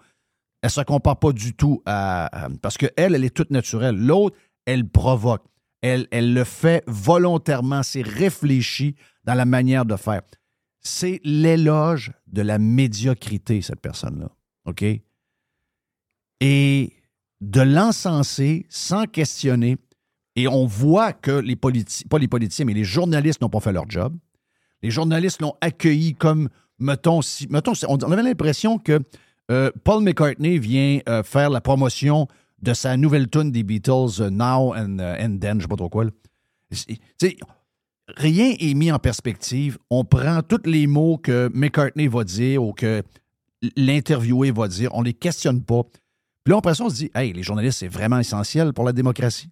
elle 0.61 0.67
ne 0.67 0.71
se 0.71 0.81
compare 0.81 1.19
pas 1.19 1.33
du 1.33 1.53
tout 1.53 1.81
à. 1.85 2.45
à- 2.45 2.49
parce 2.61 2.77
qu'elle, 2.77 2.93
elle 2.95 3.25
est 3.25 3.35
toute 3.35 3.51
naturelle. 3.51 3.97
L'autre, 3.97 4.37
elle 4.65 4.87
provoque. 4.87 5.43
Elle, 5.81 6.07
elle 6.11 6.33
le 6.33 6.45
fait 6.45 6.81
volontairement. 6.87 7.83
C'est 7.83 8.03
réfléchi 8.03 8.95
dans 9.25 9.33
la 9.33 9.43
manière 9.45 9.83
de 9.83 9.97
faire. 9.97 10.21
C'est 10.79 11.19
l'éloge 11.25 12.13
de 12.27 12.41
la 12.41 12.57
médiocrité, 12.57 13.61
cette 13.61 13.81
personne-là. 13.81 14.29
OK? 14.63 14.85
Et 16.41 16.93
de 17.41 17.61
l'encenser 17.61 18.65
sans 18.69 19.05
questionner. 19.05 19.77
Et 20.35 20.47
on 20.47 20.65
voit 20.65 21.13
que 21.13 21.31
les 21.31 21.55
politiciens, 21.55 22.07
pas 22.09 22.17
les 22.17 22.27
politiciens, 22.27 22.65
mais 22.65 22.73
les 22.73 22.83
journalistes 22.83 23.41
n'ont 23.41 23.49
pas 23.49 23.61
fait 23.61 23.71
leur 23.71 23.89
job. 23.89 24.15
Les 24.81 24.91
journalistes 24.91 25.41
l'ont 25.41 25.55
accueilli 25.61 26.13
comme, 26.13 26.49
mettons, 26.77 27.21
si, 27.21 27.47
mettons 27.49 27.73
on 27.87 27.97
avait 28.11 28.23
l'impression 28.23 28.77
que 28.77 28.99
euh, 29.51 29.71
Paul 29.83 30.03
McCartney 30.03 30.59
vient 30.59 30.99
euh, 31.07 31.23
faire 31.23 31.49
la 31.49 31.61
promotion 31.61 32.27
de 32.61 32.73
sa 32.73 32.97
nouvelle 32.97 33.29
tune 33.29 33.51
des 33.51 33.63
Beatles, 33.63 34.21
euh, 34.21 34.29
Now 34.29 34.75
and, 34.75 34.97
Then, 35.39 35.59
je 35.59 35.61
sais 35.61 35.67
pas 35.67 35.75
trop 35.75 35.89
quoi. 35.89 36.05
rien 38.17 38.55
est 38.59 38.73
mis 38.73 38.91
en 38.91 38.99
perspective. 38.99 39.77
On 39.89 40.03
prend 40.03 40.41
tous 40.41 40.65
les 40.65 40.87
mots 40.87 41.17
que 41.17 41.49
McCartney 41.53 42.07
va 42.07 42.23
dire 42.23 42.63
ou 42.63 42.73
que 42.73 43.03
l'interviewé 43.77 44.51
va 44.51 44.67
dire, 44.67 44.89
on 44.93 45.01
les 45.01 45.13
questionne 45.13 45.63
pas. 45.63 45.83
Puis 46.45 46.51
là, 46.51 46.59
après 46.59 46.79
on 46.79 46.89
se 46.89 46.95
dit, 46.95 47.11
hey, 47.15 47.33
les 47.33 47.43
journalistes, 47.43 47.79
c'est 47.79 47.87
vraiment 47.87 48.19
essentiel 48.19 48.71
pour 48.71 48.85
la 48.85 48.93
démocratie. 48.93 49.49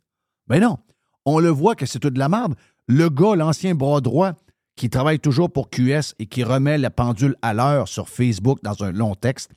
Ben 0.47 0.61
non. 0.61 0.77
On 1.25 1.39
le 1.39 1.49
voit 1.49 1.75
que 1.75 1.85
c'est 1.85 1.99
tout 1.99 2.11
de 2.11 2.19
la 2.19 2.29
merde. 2.29 2.53
Le 2.87 3.09
gars, 3.09 3.35
l'ancien 3.35 3.73
bras 3.75 3.99
droit, 3.99 4.33
qui 4.75 4.89
travaille 4.89 5.19
toujours 5.19 5.51
pour 5.51 5.69
QS 5.69 6.13
et 6.19 6.27
qui 6.27 6.43
remet 6.43 6.77
la 6.77 6.91
pendule 6.91 7.35
à 7.41 7.53
l'heure 7.53 7.87
sur 7.87 8.09
Facebook 8.09 8.59
dans 8.63 8.83
un 8.83 8.91
long 8.91 9.15
texte, 9.15 9.51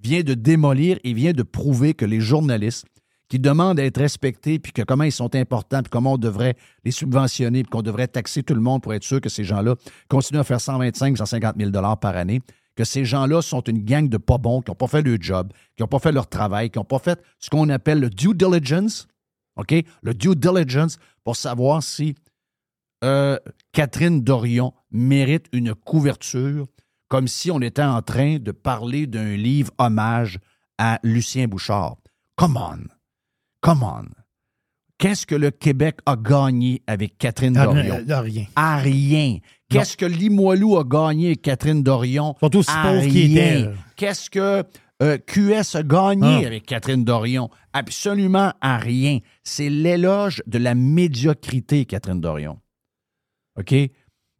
vient 0.00 0.22
de 0.22 0.34
démolir 0.34 0.98
et 1.02 1.14
vient 1.14 1.32
de 1.32 1.42
prouver 1.42 1.94
que 1.94 2.04
les 2.04 2.20
journalistes 2.20 2.86
qui 3.28 3.38
demandent 3.38 3.78
à 3.78 3.84
être 3.84 3.98
respectés, 3.98 4.58
puis 4.58 4.72
que 4.72 4.82
comment 4.82 5.04
ils 5.04 5.12
sont 5.12 5.34
importants, 5.34 5.82
puis 5.82 5.90
comment 5.90 6.14
on 6.14 6.18
devrait 6.18 6.56
les 6.84 6.90
subventionner, 6.90 7.62
puis 7.62 7.70
qu'on 7.70 7.82
devrait 7.82 8.08
taxer 8.08 8.42
tout 8.42 8.54
le 8.54 8.60
monde 8.60 8.82
pour 8.82 8.94
être 8.94 9.04
sûr 9.04 9.20
que 9.20 9.28
ces 9.28 9.44
gens-là 9.44 9.74
continuent 10.08 10.40
à 10.40 10.44
faire 10.44 10.60
125 10.60 11.18
150 11.18 11.56
000 11.58 11.70
par 12.00 12.16
année, 12.16 12.40
que 12.78 12.84
ces 12.84 13.04
gens-là 13.04 13.42
sont 13.42 13.60
une 13.62 13.84
gang 13.84 14.08
de 14.08 14.18
pas 14.18 14.38
bons, 14.38 14.62
qui 14.62 14.70
n'ont 14.70 14.76
pas 14.76 14.86
fait 14.86 15.02
leur 15.02 15.18
job, 15.20 15.52
qui 15.76 15.82
n'ont 15.82 15.88
pas 15.88 15.98
fait 15.98 16.12
leur 16.12 16.28
travail, 16.28 16.70
qui 16.70 16.78
n'ont 16.78 16.84
pas 16.84 17.00
fait 17.00 17.20
ce 17.40 17.50
qu'on 17.50 17.68
appelle 17.70 17.98
le 17.98 18.08
due 18.08 18.34
diligence, 18.34 19.08
OK? 19.56 19.74
Le 20.02 20.14
due 20.14 20.36
diligence 20.36 20.96
pour 21.24 21.34
savoir 21.34 21.82
si 21.82 22.14
euh, 23.02 23.36
Catherine 23.72 24.22
Dorion 24.22 24.72
mérite 24.92 25.46
une 25.52 25.74
couverture 25.74 26.66
comme 27.08 27.26
si 27.26 27.50
on 27.50 27.60
était 27.62 27.82
en 27.82 28.00
train 28.00 28.38
de 28.38 28.52
parler 28.52 29.08
d'un 29.08 29.34
livre 29.34 29.72
hommage 29.78 30.38
à 30.78 31.00
Lucien 31.02 31.48
Bouchard. 31.48 31.96
Come 32.36 32.56
on. 32.56 32.78
Come 33.60 33.82
on. 33.82 34.04
Qu'est-ce 34.98 35.26
que 35.26 35.34
le 35.34 35.50
Québec 35.50 35.98
a 36.06 36.14
gagné 36.14 36.80
avec 36.86 37.18
Catherine 37.18 37.56
Ah, 37.56 37.64
Dorion? 37.64 38.04
euh, 38.08 38.20
rien. 38.20 38.46
À 38.54 38.76
rien. 38.76 39.38
Qu'est-ce 39.70 39.96
que 39.96 40.06
Limoilou 40.06 40.76
a 40.78 40.84
gagné 40.84 41.26
avec 41.28 41.42
Catherine 41.42 41.82
Dorion? 41.82 42.34
Qu'ils 43.02 43.10
rien. 43.34 43.42
étaient. 43.56 43.60
là. 43.66 43.70
Qu'est-ce 43.96 44.30
que 44.30 44.62
euh, 45.02 45.18
QS 45.18 45.76
a 45.76 45.82
gagné 45.82 46.44
Ah. 46.44 46.46
avec 46.46 46.64
Catherine 46.66 47.04
Dorion? 47.04 47.50
Absolument 47.72 48.52
à 48.60 48.78
rien. 48.78 49.18
C'est 49.44 49.68
l'éloge 49.68 50.42
de 50.46 50.58
la 50.58 50.74
médiocrité, 50.74 51.84
Catherine 51.84 52.20
Dorion. 52.20 52.58
OK? 53.58 53.74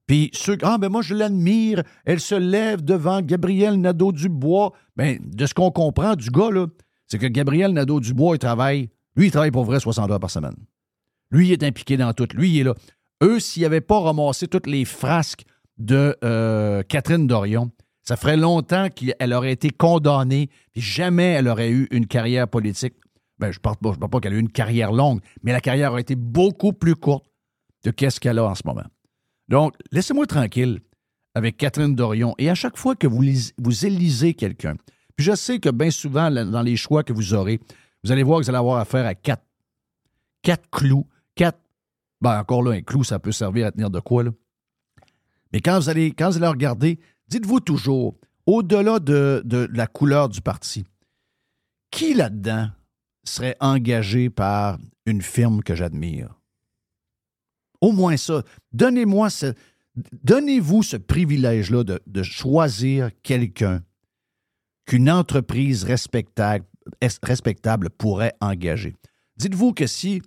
Puis 0.07 0.31
ceux 0.33 0.57
ah 0.63 0.79
ben 0.79 0.89
moi 0.89 1.03
je 1.03 1.15
l'admire, 1.15 1.83
elle 2.07 2.21
se 2.21 2.35
lève 2.35 2.83
devant 2.83 3.21
Gabriel 3.21 3.75
Nadeau-Dubois. 3.79 4.73
Ben 4.97 5.19
de 5.23 5.45
ce 5.45 5.53
qu'on 5.53 5.71
comprend 5.71 6.15
du 6.17 6.31
gars 6.31 6.51
là, 6.51 6.67
c'est 7.07 7.19
que 7.19 7.27
Gabriel 7.27 7.73
Nadeau-Dubois 7.73 8.37
il 8.37 8.39
travaille, 8.39 8.89
lui 9.17 9.27
il 9.27 9.31
travaille 9.31 9.51
pour 9.51 9.65
vrai 9.67 9.81
60 9.81 10.11
heures 10.11 10.19
par 10.21 10.31
semaine. 10.31 10.57
Lui 11.31 11.49
il 11.49 11.53
est 11.53 11.63
impliqué 11.63 11.99
dans 11.99 12.15
tout, 12.15 12.27
lui 12.35 12.49
il 12.51 12.61
est 12.61 12.65
là. 12.65 12.75
Eux 13.23 13.41
s'ils 13.41 13.63
n'avaient 13.63 13.81
pas 13.81 14.01
ramassé 14.01 14.47
toutes 14.49 14.67
les 14.67 14.85
frasques 14.85 15.45
de 15.79 16.17
euh, 16.25 16.83
Catherine 16.83 17.27
Dorion, 17.27 17.71
ça 18.03 18.17
ferait 18.17 18.37
longtemps 18.37 18.89
qu'elle 18.89 19.33
aurait 19.33 19.53
été 19.53 19.71
condamnée, 19.71 20.49
puis 20.73 20.81
jamais 20.81 21.33
elle 21.33 21.49
aurait 21.49 21.71
eu 21.71 21.89
une 21.91 22.07
carrière 22.07 22.49
politique. 22.49 22.95
Ben, 23.39 23.51
je 23.53 23.59
ne 23.59 23.61
parle 23.61 23.77
pas, 23.77 24.21
qu'elle 24.21 24.33
a 24.33 24.37
eu 24.37 24.41
une 24.41 24.51
carrière 24.51 24.93
longue, 24.93 25.21
mais 25.43 25.53
la 25.53 25.61
carrière 25.61 25.93
aurait 25.93 26.01
été 26.01 26.17
beaucoup 26.17 26.73
plus 26.73 26.97
courte 26.97 27.27
de 27.85 27.91
qu'est-ce 27.91 28.19
qu'elle 28.19 28.39
a 28.39 28.45
en 28.45 28.55
ce 28.55 28.63
moment. 28.65 28.87
Donc, 29.49 29.75
laissez-moi 29.93 30.27
tranquille 30.27 30.81
avec 31.35 31.57
Catherine 31.57 31.95
Dorion. 31.95 32.35
Et 32.39 32.51
à 32.51 32.55
chaque 32.55 32.77
fois 32.77 32.97
que 32.97 33.07
vous, 33.07 33.23
vous 33.59 33.87
élisez 33.87 34.35
quelqu'un, 34.35 34.75
puis 35.17 35.27
je 35.27 35.35
sais 35.35 35.59
que 35.59 35.69
bien 35.69 35.91
souvent, 35.91 36.31
dans 36.31 36.63
les 36.63 36.77
choix 36.77 37.05
que 37.05 37.13
vous 37.13 37.35
aurez, 37.35 37.61
vous 38.05 38.13
allez 38.13 38.23
voir 38.23 38.41
que 38.41 38.45
vous 38.45 38.51
allez 38.51 38.59
avoir 38.59 38.79
affaire 38.79 39.07
à 39.07 39.15
quatre, 39.15 39.45
quatre 40.43 40.69
clous 40.71 41.07
quatre. 41.35 41.59
Ben, 42.21 42.39
encore 42.41 42.63
là, 42.63 42.73
un 42.73 42.83
clou, 42.83 43.05
ça 43.05 43.19
peut 43.19 43.33
servir 43.33 43.67
à 43.67 43.73
tenir 43.73 43.91
de 43.91 44.01
quoi, 44.01 44.25
là. 44.25 44.31
Mais 45.53 45.61
quand 45.61 45.79
vous 45.79 45.89
allez, 45.89 46.13
quand 46.13 46.31
vous 46.31 46.37
allez 46.37 46.47
regarder, 46.47 46.99
dites-vous 47.29 47.61
toujours, 47.61 48.17
au-delà 48.47 48.99
de, 48.99 49.43
de 49.45 49.69
la 49.73 49.87
couleur 49.87 50.29
du 50.29 50.41
parti, 50.41 50.85
qui 51.91 52.15
là-dedans 52.15 52.69
serait 53.25 53.57
engagé 53.61 54.31
par 54.31 54.79
une 55.07 55.23
firme 55.23 55.63
que 55.63 55.75
j'admire? 55.75 56.35
Au 57.81 57.93
moins 57.93 58.17
ça. 58.17 58.43
Donnez-moi 58.73 59.31
ce. 59.31 59.55
Donnez-vous 60.25 60.83
ce 60.83 60.97
privilège-là 60.97 61.83
de, 61.85 62.01
de 62.07 62.23
choisir 62.23 63.11
quelqu'un 63.23 63.83
qu'une 64.87 65.11
entreprise 65.11 65.85
respectable, 65.85 66.65
es- 67.01 67.09
respectable 67.23 67.91
pourrait 67.91 68.35
engager. 68.41 68.97
Dites-vous 69.37 69.73
que 69.73 69.87
si 69.87 70.23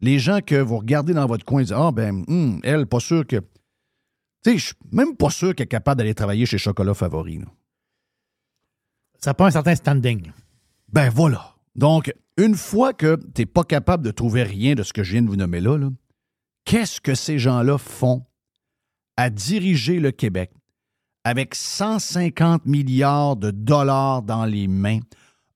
les 0.00 0.18
gens 0.18 0.40
que 0.40 0.56
vous 0.56 0.78
regardez 0.78 1.14
dans 1.14 1.26
votre 1.26 1.44
coin 1.44 1.62
disent 1.62 1.72
Ah, 1.72 1.92
ben, 1.92 2.24
hum, 2.28 2.60
elle, 2.62 2.86
pas 2.86 3.00
sûr 3.00 3.26
que. 3.26 3.36
Tu 3.36 4.52
sais, 4.52 4.58
je 4.58 4.64
suis 4.66 4.74
même 4.92 5.16
pas 5.16 5.30
sûr 5.30 5.54
qu'elle 5.54 5.64
est 5.64 5.68
capable 5.68 5.98
d'aller 5.98 6.14
travailler 6.14 6.46
chez 6.46 6.58
Chocolat 6.58 6.94
Favori. 6.94 7.38
là. 7.38 7.46
Ça 9.18 9.34
prend 9.34 9.46
un 9.46 9.50
certain 9.50 9.74
standing. 9.74 10.30
Ben 10.92 11.08
voilà. 11.10 11.54
Donc, 11.74 12.12
une 12.36 12.54
fois 12.54 12.92
que 12.92 13.16
tu 13.34 13.42
n'es 13.42 13.46
pas 13.46 13.64
capable 13.64 14.04
de 14.04 14.10
trouver 14.10 14.42
rien 14.42 14.74
de 14.74 14.82
ce 14.82 14.92
que 14.92 15.02
je 15.02 15.12
viens 15.12 15.22
de 15.22 15.28
vous 15.28 15.36
nommer 15.36 15.60
là, 15.60 15.78
là, 15.78 15.88
qu'est-ce 16.64 17.00
que 17.00 17.14
ces 17.14 17.38
gens-là 17.38 17.78
font 17.78 18.24
à 19.16 19.30
diriger 19.30 19.98
le 19.98 20.10
Québec 20.10 20.52
avec 21.24 21.54
150 21.54 22.66
milliards 22.66 23.36
de 23.36 23.50
dollars 23.50 24.22
dans 24.22 24.44
les 24.44 24.68
mains, 24.68 25.00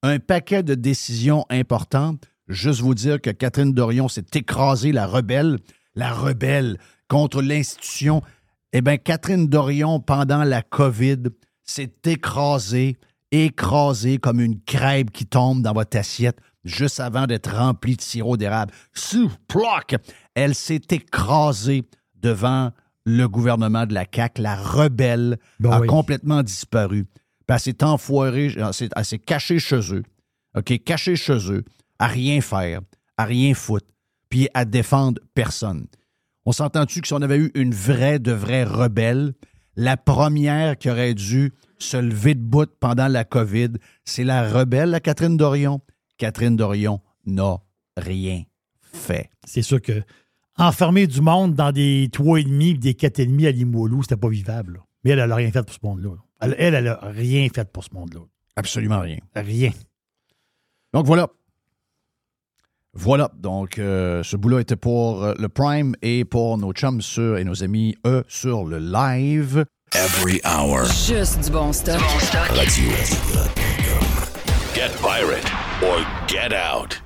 un 0.02 0.18
paquet 0.18 0.62
de 0.62 0.74
décisions 0.74 1.44
importantes? 1.50 2.29
Juste 2.50 2.80
vous 2.80 2.94
dire 2.94 3.20
que 3.20 3.30
Catherine 3.30 3.72
Dorion 3.72 4.08
s'est 4.08 4.26
écrasée, 4.34 4.90
la 4.90 5.06
rebelle, 5.06 5.58
la 5.94 6.12
rebelle 6.12 6.78
contre 7.08 7.42
l'institution. 7.42 8.22
Eh 8.72 8.80
bien, 8.80 8.96
Catherine 8.96 9.46
Dorion, 9.46 10.00
pendant 10.00 10.42
la 10.42 10.62
COVID, 10.62 11.22
s'est 11.62 11.92
écrasée, 12.04 12.96
écrasée 13.30 14.18
comme 14.18 14.40
une 14.40 14.60
crêpe 14.60 15.12
qui 15.12 15.26
tombe 15.26 15.62
dans 15.62 15.72
votre 15.72 15.96
assiette 15.96 16.38
juste 16.64 16.98
avant 16.98 17.26
d'être 17.26 17.54
remplie 17.54 17.96
de 17.96 18.02
sirop 18.02 18.36
d'érable. 18.36 18.72
Sous, 18.92 19.30
ploc! 19.46 19.94
Elle 20.34 20.56
s'est 20.56 20.82
écrasée 20.90 21.84
devant 22.16 22.72
le 23.06 23.26
gouvernement 23.28 23.86
de 23.86 23.94
la 23.94 24.04
CAQ. 24.12 24.42
La 24.42 24.56
rebelle 24.56 25.38
Ben 25.60 25.70
a 25.70 25.80
oui. 25.80 25.86
complètement 25.86 26.42
disparu. 26.42 27.04
Puis 27.04 27.54
elle 27.54 27.60
s'est 27.60 27.84
enfoirée, 27.84 28.52
elle 28.56 29.04
s'est 29.04 29.18
cachée 29.18 29.60
chez 29.60 29.94
eux. 29.94 30.02
OK, 30.56 30.82
cachée 30.84 31.16
chez 31.16 31.38
eux, 31.52 31.64
à 32.00 32.08
rien 32.08 32.40
faire, 32.40 32.80
à 33.16 33.24
rien 33.24 33.54
foutre, 33.54 33.86
puis 34.30 34.48
à 34.54 34.64
défendre 34.64 35.20
personne. 35.34 35.86
On 36.46 36.52
s'entend-tu 36.52 37.02
que 37.02 37.06
si 37.06 37.12
on 37.12 37.20
avait 37.22 37.36
eu 37.36 37.52
une 37.54 37.74
vraie, 37.74 38.18
de 38.18 38.32
vraie 38.32 38.64
rebelle, 38.64 39.34
la 39.76 39.96
première 39.96 40.78
qui 40.78 40.90
aurait 40.90 41.14
dû 41.14 41.52
se 41.78 41.98
lever 41.98 42.34
de 42.34 42.40
bout 42.40 42.70
pendant 42.80 43.06
la 43.06 43.24
COVID, 43.24 43.72
c'est 44.04 44.24
la 44.24 44.50
rebelle, 44.50 44.90
la 44.90 45.00
Catherine 45.00 45.36
Dorion. 45.36 45.80
Catherine 46.16 46.56
Dorion 46.56 47.00
n'a 47.26 47.58
rien 47.96 48.42
fait. 48.80 49.30
C'est 49.46 49.62
sûr 49.62 49.80
que 49.80 50.02
enfermer 50.56 51.06
du 51.06 51.20
monde 51.20 51.54
dans 51.54 51.70
des 51.70 52.08
3,5 52.08 52.74
et 52.74 52.78
des 52.78 52.92
4,5 52.94 53.46
à 53.46 53.50
Limoilou, 53.50 54.02
c'était 54.02 54.16
pas 54.16 54.28
vivable. 54.28 54.74
là. 54.74 54.80
Mais 55.04 55.10
elle, 55.10 55.18
elle 55.20 55.32
a 55.32 55.36
rien 55.36 55.50
fait 55.50 55.62
pour 55.62 55.74
ce 55.74 55.78
monde-là. 55.82 56.10
Elle, 56.40 56.56
elle, 56.58 56.74
elle 56.74 56.88
a 56.88 56.98
rien 57.02 57.46
fait 57.54 57.70
pour 57.70 57.84
ce 57.84 57.90
monde-là. 57.92 58.20
Absolument 58.56 59.00
rien. 59.00 59.18
Rien. 59.34 59.70
Donc 60.92 61.06
voilà. 61.06 61.28
Voilà. 62.94 63.30
Donc, 63.38 63.78
euh, 63.78 64.22
ce 64.22 64.36
bout-là 64.36 64.60
était 64.60 64.76
pour 64.76 65.22
euh, 65.22 65.34
le 65.38 65.48
Prime 65.48 65.94
et 66.02 66.24
pour 66.24 66.58
nos 66.58 66.72
chums 66.72 67.00
sur, 67.00 67.38
et 67.38 67.44
nos 67.44 67.62
amis, 67.62 67.96
eux, 68.06 68.24
sur 68.28 68.64
le 68.64 68.78
live. 68.78 69.64
Every 69.94 70.40
hour. 70.44 70.84
Juste 70.84 71.44
du 71.44 71.50
bon 71.50 71.72
stock. 71.72 72.00
Radio. 72.50 72.90
Get 74.74 74.90
pirate 75.02 75.52
or 75.82 76.04
get 76.28 76.52
out. 76.52 77.02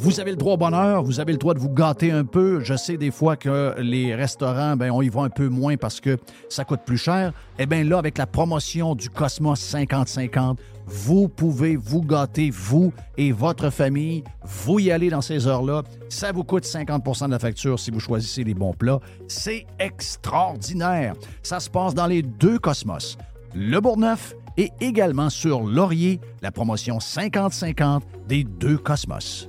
Vous 0.00 0.20
avez 0.20 0.30
le 0.30 0.36
droit 0.36 0.54
au 0.54 0.56
bonheur, 0.56 1.02
vous 1.02 1.18
avez 1.18 1.32
le 1.32 1.38
droit 1.38 1.54
de 1.54 1.58
vous 1.58 1.70
gâter 1.70 2.12
un 2.12 2.24
peu. 2.24 2.60
Je 2.62 2.76
sais 2.76 2.96
des 2.96 3.10
fois 3.10 3.36
que 3.36 3.74
les 3.80 4.14
restaurants, 4.14 4.76
ben, 4.76 4.92
on 4.92 5.02
y 5.02 5.08
va 5.08 5.22
un 5.22 5.28
peu 5.28 5.48
moins 5.48 5.76
parce 5.76 6.00
que 6.00 6.16
ça 6.48 6.64
coûte 6.64 6.82
plus 6.86 6.98
cher. 6.98 7.32
Eh 7.58 7.66
bien 7.66 7.82
là, 7.82 7.98
avec 7.98 8.16
la 8.16 8.26
promotion 8.26 8.94
du 8.94 9.10
Cosmos 9.10 9.60
50-50, 9.60 10.58
vous 10.88 11.28
pouvez 11.28 11.76
vous 11.76 12.02
gâter, 12.02 12.50
vous 12.50 12.92
et 13.16 13.30
votre 13.30 13.70
famille. 13.70 14.24
Vous 14.42 14.78
y 14.78 14.90
allez 14.90 15.10
dans 15.10 15.20
ces 15.20 15.46
heures-là. 15.46 15.82
Ça 16.08 16.32
vous 16.32 16.44
coûte 16.44 16.64
50 16.64 17.26
de 17.26 17.30
la 17.30 17.38
facture 17.38 17.78
si 17.78 17.90
vous 17.90 18.00
choisissez 18.00 18.42
les 18.42 18.54
bons 18.54 18.72
plats. 18.72 19.00
C'est 19.26 19.66
extraordinaire. 19.78 21.14
Ça 21.42 21.60
se 21.60 21.68
passe 21.68 21.94
dans 21.94 22.06
les 22.06 22.22
deux 22.22 22.58
Cosmos. 22.58 23.18
Le 23.54 23.80
Bourgneuf 23.80 24.34
et 24.56 24.70
également 24.80 25.30
sur 25.30 25.62
Laurier, 25.62 26.20
la 26.42 26.50
promotion 26.50 26.98
50-50 26.98 28.00
des 28.26 28.44
deux 28.44 28.78
Cosmos. 28.78 29.48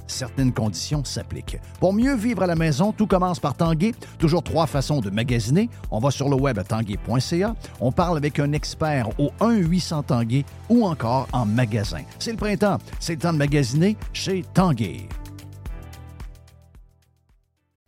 Certaines 0.07 0.53
conditions 0.53 1.03
s'appliquent. 1.03 1.57
Pour 1.79 1.93
mieux 1.93 2.15
vivre 2.15 2.43
à 2.43 2.47
la 2.47 2.55
maison, 2.55 2.91
tout 2.91 3.07
commence 3.07 3.39
par 3.39 3.55
Tanguay. 3.55 3.93
Toujours 4.19 4.43
trois 4.43 4.67
façons 4.67 5.01
de 5.01 5.09
magasiner. 5.09 5.69
On 5.89 5.99
va 5.99 6.11
sur 6.11 6.29
le 6.29 6.35
web 6.35 6.59
à 6.59 6.63
tanguay.ca. 6.63 7.55
On 7.79 7.91
parle 7.91 8.17
avec 8.17 8.39
un 8.39 8.51
expert 8.53 9.09
au 9.19 9.31
1-800 9.39 10.05
Tanguay 10.05 10.45
ou 10.69 10.85
encore 10.85 11.27
en 11.33 11.45
magasin. 11.45 12.01
C'est 12.19 12.31
le 12.31 12.37
printemps. 12.37 12.77
C'est 12.99 13.13
le 13.13 13.19
temps 13.19 13.33
de 13.33 13.37
magasiner 13.37 13.97
chez 14.13 14.43
Tanguay. 14.53 15.07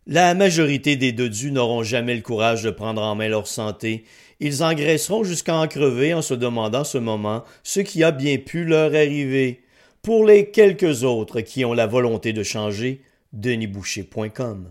La 0.06 0.34
majorité 0.34 0.96
des 0.96 1.12
dodus 1.12 1.50
n'auront 1.50 1.82
jamais 1.82 2.14
le 2.14 2.20
courage 2.20 2.62
de 2.62 2.70
prendre 2.70 3.00
en 3.00 3.14
main 3.14 3.28
leur 3.28 3.46
santé. 3.46 4.04
Ils 4.38 4.62
engraisseront 4.62 5.24
jusqu'à 5.24 5.56
en 5.56 5.66
crever 5.66 6.12
en 6.12 6.20
se 6.20 6.34
demandant 6.34 6.84
ce 6.84 6.98
moment 6.98 7.42
ce 7.62 7.80
qui 7.80 8.04
a 8.04 8.10
bien 8.10 8.36
pu 8.36 8.64
leur 8.66 8.94
arriver. 8.94 9.63
Pour 10.04 10.26
les 10.26 10.50
quelques 10.50 11.02
autres 11.02 11.40
qui 11.40 11.64
ont 11.64 11.72
la 11.72 11.86
volonté 11.86 12.34
de 12.34 12.42
changer, 12.42 13.00
denisboucher.com. 13.32 14.70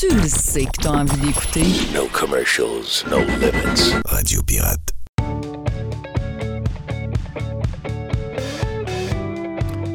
Tu 0.00 0.14
le 0.14 0.28
sais 0.28 0.64
que 0.66 0.82
t'as 0.82 0.90
envie 0.90 1.16
d'écouter. 1.16 1.64
No 1.92 2.06
commercials, 2.12 3.02
no 3.10 3.18
limits. 3.18 3.96
Radio 4.04 4.40
Pirate. 4.44 4.94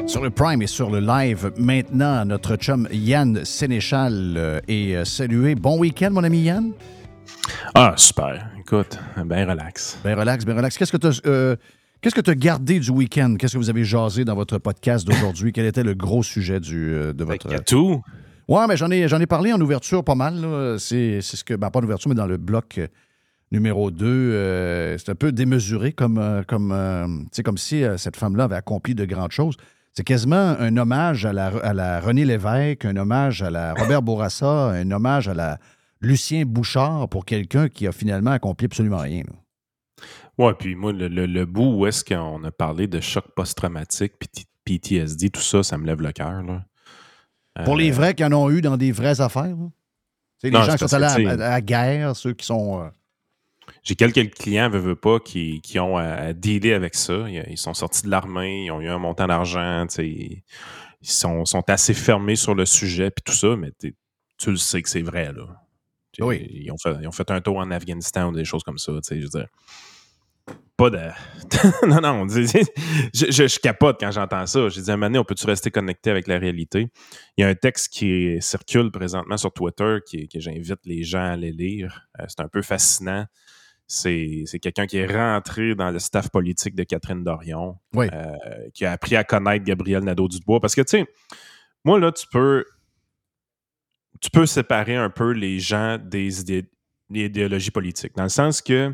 Sur 0.06 0.22
le 0.22 0.28
Prime 0.28 0.60
et 0.60 0.66
sur 0.66 0.90
le 0.90 1.00
live, 1.00 1.52
maintenant, 1.56 2.26
notre 2.26 2.56
chum 2.56 2.86
Yann 2.92 3.46
Sénéchal 3.46 4.34
euh, 4.36 4.60
est 4.68 4.94
euh, 4.94 5.06
salué. 5.06 5.54
Bon 5.54 5.78
week-end, 5.78 6.10
mon 6.10 6.22
ami 6.22 6.42
Yann. 6.42 6.72
Ah, 7.74 7.94
super. 7.96 8.50
Écoute, 8.60 8.98
ben 9.24 9.48
relax. 9.48 9.96
Ben 10.04 10.18
relax, 10.18 10.44
ben 10.44 10.54
relax. 10.54 10.76
Qu'est-ce 10.76 10.92
que 10.92 10.98
tu 10.98 11.06
as, 11.06 11.20
euh, 11.24 11.56
qu'est-ce 12.02 12.14
que 12.14 12.20
tu 12.20 12.30
as 12.30 12.34
gardé 12.34 12.78
du 12.78 12.90
week-end? 12.90 13.36
Qu'est-ce 13.38 13.54
que 13.54 13.58
vous 13.58 13.70
avez 13.70 13.84
jasé 13.84 14.26
dans 14.26 14.34
votre 14.34 14.58
podcast 14.58 15.06
d'aujourd'hui? 15.06 15.54
Quel 15.54 15.64
était 15.64 15.82
le 15.82 15.94
gros 15.94 16.22
sujet 16.22 16.60
du, 16.60 16.92
euh, 16.92 17.14
de 17.14 17.24
votre... 17.24 17.46
Il 17.46 17.52
y 17.52 17.56
a 17.56 17.60
tout. 17.60 18.02
Ouais, 18.48 18.66
mais 18.68 18.76
j'en 18.76 18.90
ai, 18.90 19.26
parlé 19.26 19.52
en 19.52 19.60
ouverture 19.60 20.04
pas 20.04 20.14
mal. 20.14 20.78
C'est, 20.78 21.20
ce 21.20 21.42
que. 21.44 21.54
Ben, 21.54 21.70
pas 21.70 21.80
en 21.80 21.84
ouverture, 21.84 22.08
mais 22.10 22.14
dans 22.14 22.26
le 22.26 22.36
bloc 22.36 22.78
euh, 22.78 22.86
numéro 23.52 23.90
2. 23.90 24.96
c'est 24.98 25.10
un 25.10 25.14
peu 25.14 25.32
démesuré, 25.32 25.92
comme, 25.92 26.18
euh, 26.18 26.42
comme, 26.42 26.72
euh, 26.72 27.06
comme 27.44 27.58
si 27.58 27.84
euh, 27.84 27.96
cette 27.96 28.16
femme-là 28.16 28.44
avait 28.44 28.56
accompli 28.56 28.94
de 28.94 29.04
grandes 29.04 29.32
choses. 29.32 29.56
C'est 29.92 30.04
quasiment 30.04 30.56
un 30.58 30.76
hommage 30.76 31.24
à 31.24 31.32
la, 31.32 31.46
à 31.46 32.00
René 32.00 32.24
Lévesque, 32.24 32.84
un 32.84 32.96
hommage 32.96 33.42
à 33.42 33.50
la 33.50 33.74
Robert 33.74 34.02
Bourassa, 34.02 34.70
un 34.70 34.90
hommage 34.90 35.28
à 35.28 35.34
la 35.34 35.58
Lucien 36.00 36.44
Bouchard 36.44 37.08
pour 37.08 37.24
quelqu'un 37.24 37.68
qui 37.68 37.86
a 37.86 37.92
finalement 37.92 38.32
accompli 38.32 38.66
absolument 38.66 38.98
rien. 38.98 39.22
Ouais, 40.36 40.52
puis 40.58 40.74
moi, 40.74 40.92
le, 40.92 41.06
le- 41.06 41.46
bout 41.46 41.78
où 41.78 41.86
est-ce 41.86 42.04
qu'on 42.04 42.42
a 42.42 42.50
parlé 42.50 42.88
de 42.88 42.98
choc 43.00 43.24
post-traumatique, 43.36 44.14
PTSD, 44.64 45.30
tout 45.30 45.40
ça, 45.40 45.62
ça 45.62 45.78
me 45.78 45.86
lève 45.86 46.02
le 46.02 46.10
cœur. 46.10 46.42
Pour 47.64 47.74
Euh, 47.74 47.78
les 47.78 47.90
vrais 47.90 48.14
qui 48.14 48.24
en 48.24 48.32
ont 48.32 48.50
eu 48.50 48.60
dans 48.60 48.76
des 48.76 48.90
vraies 48.92 49.20
affaires. 49.20 49.56
Les 50.42 50.50
Non, 50.50 50.62
gens 50.62 50.72
qui 50.72 50.86
sont 50.88 50.94
allés 50.94 51.26
à, 51.26 51.36
la 51.36 51.60
guerre, 51.60 52.16
ceux 52.16 52.34
qui 52.34 52.44
sont. 52.44 52.82
euh, 52.82 52.88
J'ai 53.82 53.94
quelques 53.94 54.34
clients, 54.34 54.68
veux, 54.68 54.78
veux 54.80 54.96
pas, 54.96 55.20
qui, 55.20 55.60
qui 55.62 55.78
ont 55.78 55.96
à, 55.96 56.04
à 56.04 56.32
dealer 56.32 56.74
avec 56.74 56.94
ça. 56.94 57.28
Ils, 57.28 57.56
sont 57.56 57.72
sortis 57.74 58.02
de 58.02 58.10
l'armée, 58.10 58.64
ils 58.66 58.70
ont 58.70 58.80
eu 58.80 58.88
un 58.88 58.98
montant 58.98 59.26
d'argent, 59.26 59.86
ils 59.98 60.42
sont, 61.02 61.44
sont 61.44 61.62
assez 61.68 61.94
fermés 61.94 62.36
sur 62.36 62.54
le 62.54 62.66
sujet, 62.66 63.10
puis 63.10 63.22
tout 63.24 63.32
ça, 63.32 63.56
mais 63.56 63.72
tu 63.80 63.94
le 64.50 64.56
sais 64.56 64.82
que 64.82 64.88
c'est 64.88 65.02
vrai, 65.02 65.32
là. 65.32 65.44
Oui. 66.20 66.46
Ils 66.50 66.70
ont, 66.70 66.78
fait, 66.78 66.94
ils 67.00 67.08
ont 67.08 67.12
fait 67.12 67.28
un 67.30 67.40
tour 67.40 67.56
en 67.58 67.70
Afghanistan 67.72 68.28
ou 68.28 68.32
des 68.32 68.44
choses 68.44 68.62
comme 68.62 68.78
ça, 68.78 68.92
tu 68.92 69.00
sais, 69.02 69.16
je 69.18 69.24
veux 69.24 69.30
dire. 69.40 69.48
Pas 70.76 70.90
de... 70.90 70.98
non, 71.86 72.00
non, 72.00 72.28
je, 72.28 72.40
je, 73.14 73.46
je 73.46 73.58
capote 73.60 73.98
quand 74.00 74.10
j'entends 74.10 74.44
ça. 74.46 74.68
J'ai 74.70 74.82
dit, 74.82 74.90
à 74.90 74.94
un 74.94 74.96
moment 74.96 75.06
donné, 75.06 75.18
on 75.20 75.24
peut-tu 75.24 75.46
rester 75.46 75.70
connecté 75.70 76.10
avec 76.10 76.26
la 76.26 76.38
réalité? 76.38 76.88
Il 77.36 77.42
y 77.42 77.44
a 77.44 77.48
un 77.48 77.54
texte 77.54 77.92
qui 77.92 78.36
circule 78.40 78.90
présentement 78.90 79.36
sur 79.36 79.52
Twitter 79.52 79.98
qui, 80.06 80.28
que 80.28 80.40
j'invite 80.40 80.80
les 80.84 81.04
gens 81.04 81.20
à 81.20 81.30
aller 81.32 81.52
lire. 81.52 82.08
Euh, 82.18 82.24
c'est 82.28 82.40
un 82.40 82.48
peu 82.48 82.60
fascinant. 82.62 83.26
C'est 83.86 84.44
c'est 84.46 84.58
quelqu'un 84.58 84.86
qui 84.86 84.96
est 84.96 85.06
rentré 85.06 85.74
dans 85.74 85.90
le 85.90 85.98
staff 85.98 86.30
politique 86.30 86.74
de 86.74 86.84
Catherine 86.84 87.22
Dorion, 87.22 87.78
Oui. 87.92 88.06
euh, 88.12 88.32
qui 88.72 88.84
a 88.86 88.92
appris 88.92 89.14
à 89.14 89.22
connaître 89.24 89.64
Gabriel 89.64 90.02
Nadeau-Dubois. 90.02 90.58
Parce 90.58 90.74
que, 90.74 90.80
tu 90.80 90.98
sais, 90.98 91.06
moi, 91.84 92.00
là, 92.00 92.10
tu 92.10 92.26
peux, 92.32 92.64
tu 94.20 94.30
peux 94.30 94.46
séparer 94.46 94.96
un 94.96 95.10
peu 95.10 95.32
les 95.32 95.58
gens 95.60 95.98
des, 96.02 96.40
idées- 96.40 96.70
des 97.10 97.26
idéologies 97.26 97.70
politiques. 97.70 98.16
Dans 98.16 98.22
le 98.22 98.28
sens 98.30 98.62
que 98.62 98.92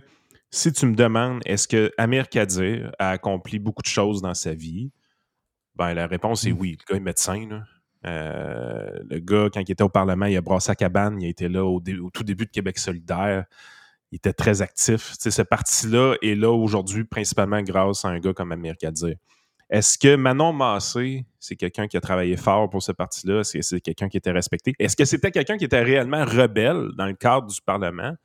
si 0.51 0.73
tu 0.73 0.87
me 0.87 0.95
demandes 0.95 1.41
est-ce 1.45 1.69
que 1.69 1.93
Amir 1.99 2.29
Kadir 2.29 2.93
a 2.99 3.11
accompli 3.11 3.59
beaucoup 3.59 3.83
de 3.83 3.89
choses 3.89 4.21
dans 4.23 4.35
sa 4.35 4.55
vie, 4.55 4.91
ben 5.77 5.95
la 5.95 6.07
réponse 6.07 6.45
est 6.47 6.53
oui. 6.53 6.77
Le 6.81 6.93
gars 6.93 6.97
est 6.97 7.05
médecin. 7.05 7.47
là. 7.49 7.63
Euh, 8.07 8.99
le 9.09 9.19
gars, 9.21 9.49
quand 9.53 9.61
il 9.61 9.71
était 9.71 9.83
au 9.83 9.89
Parlement, 9.89 10.27
il 10.27 10.37
a 10.37 10.41
brassé 10.41 10.71
à 10.71 10.75
cabane, 10.75 11.21
il 11.21 11.27
a 11.27 11.29
été 11.29 11.49
là 11.49 11.65
au, 11.65 11.81
dé- 11.81 11.99
au 11.99 12.11
tout 12.11 12.25
début 12.25 12.47
de 12.47 12.51
Québec 12.51 12.79
solidaire. 12.79 13.45
Il 14.11 14.17
était 14.17 14.33
très 14.33 14.61
actif. 14.63 15.15
Ce 15.19 15.43
parti-là 15.43 16.17
est 16.23 16.35
là 16.35 16.51
aujourd'hui 16.51 17.05
principalement 17.05 17.63
grâce 17.63 18.05
à 18.05 18.09
un 18.09 18.19
gars 18.19 18.33
comme 18.33 18.51
Amir 18.53 18.77
Kadir. 18.77 19.15
Est-ce 19.69 19.97
que 19.97 20.17
Manon 20.17 20.53
Massé, 20.53 21.27
c'est 21.39 21.55
quelqu'un 21.55 21.87
qui 21.87 21.97
a 21.97 22.01
travaillé 22.01 22.37
fort 22.37 22.69
pour 22.69 22.83
ce 22.83 22.91
parti-là? 22.91 23.41
Est-ce 23.41 23.53
que 23.59 23.63
c'est 23.63 23.81
quelqu'un 23.81 24.09
qui 24.09 24.17
était 24.17 24.33
respecté? 24.33 24.75
Est-ce 24.81 24.97
que 24.97 25.05
c'était 25.05 25.31
quelqu'un 25.31 25.57
qui 25.59 25.65
était 25.65 25.83
réellement 25.83 26.25
rebelle 26.25 26.89
dans 26.97 27.07
le 27.07 27.15
cadre 27.15 27.47
du 27.47 27.63
Parlement? 27.63 28.17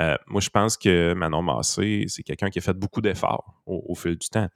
Euh, 0.00 0.16
moi, 0.26 0.40
je 0.40 0.48
pense 0.48 0.76
que 0.76 1.12
Manon 1.12 1.42
Massé, 1.42 2.04
c'est 2.08 2.22
quelqu'un 2.22 2.48
qui 2.48 2.58
a 2.58 2.62
fait 2.62 2.72
beaucoup 2.72 3.00
d'efforts 3.02 3.62
au, 3.66 3.84
au 3.88 3.94
fil 3.94 4.16
du 4.16 4.28
temps. 4.28 4.48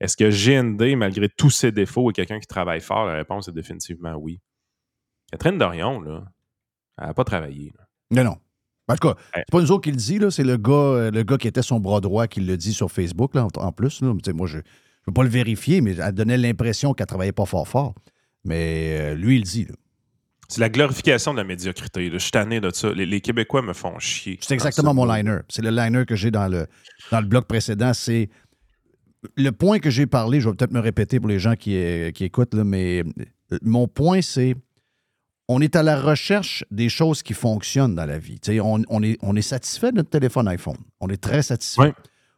Est-ce 0.00 0.16
que 0.16 0.30
GND, 0.30 0.96
malgré 0.96 1.28
tous 1.28 1.50
ses 1.50 1.72
défauts, 1.72 2.10
est 2.10 2.14
quelqu'un 2.14 2.38
qui 2.38 2.46
travaille 2.46 2.80
fort? 2.80 3.06
La 3.06 3.14
réponse 3.14 3.48
est 3.48 3.52
définitivement 3.52 4.14
oui. 4.14 4.40
Catherine 5.32 5.58
Dorion, 5.58 6.00
là, 6.00 6.24
elle 6.98 7.06
n'a 7.08 7.14
pas 7.14 7.24
travaillé. 7.24 7.72
là. 7.76 7.86
Non, 8.12 8.30
non. 8.30 8.36
En 8.86 8.94
tout 8.96 9.08
cas, 9.08 9.16
c'est 9.34 9.44
pas 9.50 9.60
nous 9.60 9.72
autres 9.72 9.82
qui 9.84 9.90
le 9.90 9.96
dit, 9.96 10.20
c'est 10.30 10.44
le 10.44 10.58
gars, 10.58 10.72
euh, 10.72 11.10
le 11.10 11.22
gars 11.22 11.38
qui 11.38 11.48
était 11.48 11.62
son 11.62 11.80
bras 11.80 12.00
droit 12.00 12.26
qui 12.26 12.40
le 12.40 12.56
dit 12.56 12.74
sur 12.74 12.90
Facebook, 12.92 13.34
là, 13.34 13.46
en, 13.46 13.60
en 13.60 13.72
plus. 13.72 14.00
Là. 14.02 14.12
Moi, 14.34 14.46
je 14.46 14.58
ne 14.58 14.62
veux 15.06 15.12
pas 15.14 15.22
le 15.22 15.28
vérifier, 15.30 15.80
mais 15.80 15.96
elle 15.96 16.12
donnait 16.12 16.36
l'impression 16.36 16.92
qu'elle 16.94 17.06
travaillait 17.06 17.32
pas 17.32 17.46
fort 17.46 17.66
fort. 17.66 17.94
Mais 18.44 18.98
euh, 19.00 19.14
lui, 19.14 19.36
il 19.36 19.40
le 19.40 19.44
dit. 19.44 19.64
là. 19.64 19.74
C'est 20.48 20.60
la 20.60 20.68
glorification 20.68 21.32
de 21.32 21.38
la 21.38 21.44
médiocrité. 21.44 22.08
là. 22.08 22.14
Je 22.14 22.18
suis 22.18 22.30
tanné 22.30 22.60
de 22.60 22.70
ça. 22.72 22.92
Les, 22.92 23.06
les 23.06 23.20
Québécois 23.20 23.62
me 23.62 23.72
font 23.72 23.98
chier. 23.98 24.38
C'est 24.40 24.54
exactement 24.54 24.94
mon 24.94 25.06
liner. 25.06 25.38
C'est 25.48 25.62
le 25.62 25.70
liner 25.70 26.04
que 26.06 26.16
j'ai 26.16 26.30
dans 26.30 26.48
le, 26.48 26.66
dans 27.10 27.20
le 27.20 27.26
bloc 27.26 27.46
précédent. 27.46 27.92
C'est 27.94 28.28
le 29.36 29.50
point 29.50 29.78
que 29.78 29.90
j'ai 29.90 30.06
parlé, 30.06 30.40
je 30.40 30.48
vais 30.48 30.54
peut-être 30.54 30.72
me 30.72 30.80
répéter 30.80 31.18
pour 31.18 31.28
les 31.28 31.38
gens 31.38 31.54
qui, 31.56 31.76
euh, 31.76 32.10
qui 32.10 32.24
écoutent, 32.24 32.54
là, 32.54 32.62
mais 32.64 33.02
euh, 33.52 33.58
mon 33.62 33.88
point, 33.88 34.20
c'est 34.20 34.54
on 35.48 35.60
est 35.60 35.76
à 35.76 35.82
la 35.82 36.00
recherche 36.00 36.64
des 36.70 36.88
choses 36.88 37.22
qui 37.22 37.34
fonctionnent 37.34 37.94
dans 37.94 38.06
la 38.06 38.18
vie. 38.18 38.38
On, 38.62 38.82
on 38.88 39.02
est, 39.02 39.18
on 39.22 39.36
est 39.36 39.42
satisfait 39.42 39.92
de 39.92 39.96
notre 39.96 40.08
téléphone 40.10 40.48
iPhone. 40.48 40.78
On 41.00 41.08
est 41.08 41.20
très 41.22 41.42
satisfait. 41.42 41.92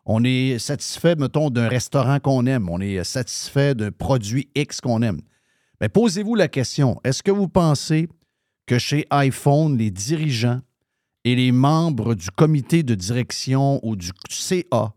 On 0.04 0.22
est 0.24 0.58
satisfait, 0.58 1.14
mettons, 1.16 1.50
d'un 1.50 1.68
restaurant 1.68 2.18
qu'on 2.20 2.46
aime. 2.46 2.68
On 2.68 2.80
est 2.80 3.02
satisfait 3.04 3.74
d'un 3.74 3.90
produit 3.92 4.48
X 4.54 4.80
qu'on 4.80 5.02
aime. 5.02 5.20
Mais 5.80 5.88
posez-vous 5.88 6.34
la 6.34 6.48
question, 6.48 7.00
est-ce 7.04 7.22
que 7.22 7.30
vous 7.30 7.48
pensez 7.48 8.08
que 8.66 8.78
chez 8.78 9.06
iPhone, 9.10 9.76
les 9.76 9.90
dirigeants 9.90 10.60
et 11.24 11.34
les 11.34 11.52
membres 11.52 12.14
du 12.14 12.30
comité 12.30 12.82
de 12.82 12.94
direction 12.94 13.80
ou 13.82 13.96
du 13.96 14.10
CA 14.28 14.94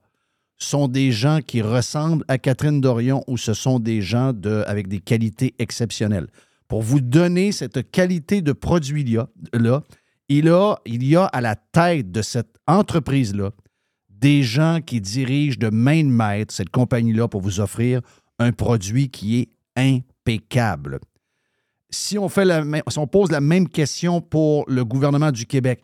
sont 0.57 0.87
des 0.87 1.11
gens 1.11 1.39
qui 1.45 1.61
ressemblent 1.61 2.25
à 2.27 2.37
Catherine 2.37 2.81
Dorion 2.81 3.23
ou 3.27 3.37
ce 3.37 3.53
sont 3.53 3.79
des 3.79 4.01
gens 4.01 4.33
avec 4.67 4.87
des 4.87 4.99
qualités 4.99 5.53
exceptionnelles? 5.59 6.27
Pour 6.67 6.81
vous 6.81 7.01
donner 7.01 7.51
cette 7.51 7.89
qualité 7.91 8.41
de 8.41 8.51
produit-là, 8.51 9.27
là, 9.53 9.81
il, 10.27 10.53
il 10.85 11.03
y 11.03 11.15
a 11.15 11.25
à 11.25 11.41
la 11.41 11.55
tête 11.55 12.11
de 12.11 12.21
cette 12.21 12.55
entreprise-là 12.67 13.51
des 14.09 14.43
gens 14.43 14.79
qui 14.85 15.01
dirigent 15.01 15.57
de 15.57 15.69
main 15.69 16.03
de 16.03 16.09
maître 16.09 16.53
cette 16.53 16.69
compagnie-là 16.69 17.27
pour 17.27 17.41
vous 17.41 17.59
offrir 17.59 18.01
un 18.37 18.51
produit 18.51 19.09
qui 19.09 19.39
est 19.39 19.49
Si 21.89 22.17
on, 22.19 22.29
fait 22.29 22.47
si 22.89 22.99
on 22.99 23.07
pose 23.07 23.31
la 23.31 23.41
même 23.41 23.67
question 23.67 24.21
pour 24.21 24.63
le 24.67 24.85
gouvernement 24.85 25.31
du 25.31 25.45
Québec, 25.45 25.81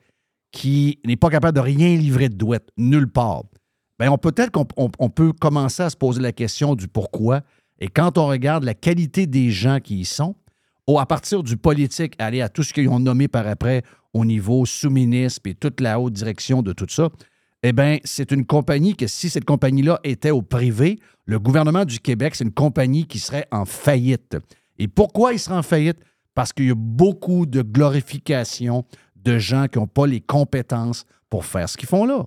qui 0.52 1.00
n'est 1.06 1.16
pas 1.18 1.30
capable 1.30 1.56
de 1.56 1.62
rien 1.62 1.96
livrer 1.98 2.30
de 2.30 2.36
douette, 2.36 2.70
nulle 2.78 3.08
part, 3.10 3.44
bien, 4.00 4.12
on 4.12 4.18
peut-être 4.18 4.52
qu'on 4.52 4.68
on- 4.78 4.92
on 5.00 5.10
peut 5.10 5.34
commencer 5.34 5.84
à 5.84 5.90
se 5.90 5.98
poser 5.98 6.22
la 6.22 6.32
question 6.32 6.76
du 6.76 6.88
pourquoi. 6.88 7.42
Et 7.80 7.88
quand 7.88 8.18
on 8.18 8.28
regarde 8.28 8.64
la 8.64 8.74
qualité 8.74 9.26
des 9.28 9.50
gens 9.52 9.80
qui 9.80 10.00
y 10.02 10.06
sont, 10.06 10.36
ou 10.88 11.00
à 11.00 11.06
partir 11.08 11.42
du 11.44 11.58
politique, 11.58 12.14
aller 12.20 12.42
à 12.42 12.50
tout 12.50 12.62
ce 12.64 12.72
qu'ils 12.72 12.88
ont 12.90 13.00
nommé 13.00 13.28
par 13.28 13.48
après 13.48 13.82
au 14.14 14.24
niveau 14.24 14.66
sous-ministre 14.66 15.42
et 15.46 15.56
toute 15.56 15.82
la 15.82 16.00
haute 16.00 16.14
direction 16.14 16.62
de 16.62 16.72
tout 16.72 16.86
ça, 16.88 17.10
eh 17.64 17.74
bien, 17.74 17.98
c'est 18.04 18.32
une 18.32 18.46
compagnie 18.46 18.96
que 18.96 19.08
si 19.08 19.30
cette 19.30 19.46
compagnie-là 19.46 20.00
était 20.04 20.30
au 20.32 20.44
privé, 20.44 21.00
le 21.26 21.40
gouvernement 21.40 21.86
du 21.86 22.00
Québec, 22.00 22.36
c'est 22.36 22.44
une 22.44 22.54
compagnie 22.54 23.06
qui 23.06 23.20
serait 23.20 23.48
en 23.52 23.66
faillite. 23.66 24.38
Et 24.78 24.88
pourquoi 24.88 25.34
il 25.34 25.40
serait 25.40 25.56
en 25.56 25.64
faillite? 25.64 25.98
Parce 26.34 26.54
qu'il 26.54 26.68
y 26.68 26.72
a 26.72 26.76
beaucoup 26.76 27.46
de 27.46 27.62
glorification 27.62 28.86
de 29.16 29.40
gens 29.40 29.68
qui 29.68 29.80
n'ont 29.80 29.88
pas 29.88 30.06
les 30.06 30.22
compétences 30.22 31.06
pour 31.30 31.46
faire 31.46 31.68
ce 31.68 31.78
qu'ils 31.78 31.90
font 31.90 32.06
là. 32.06 32.26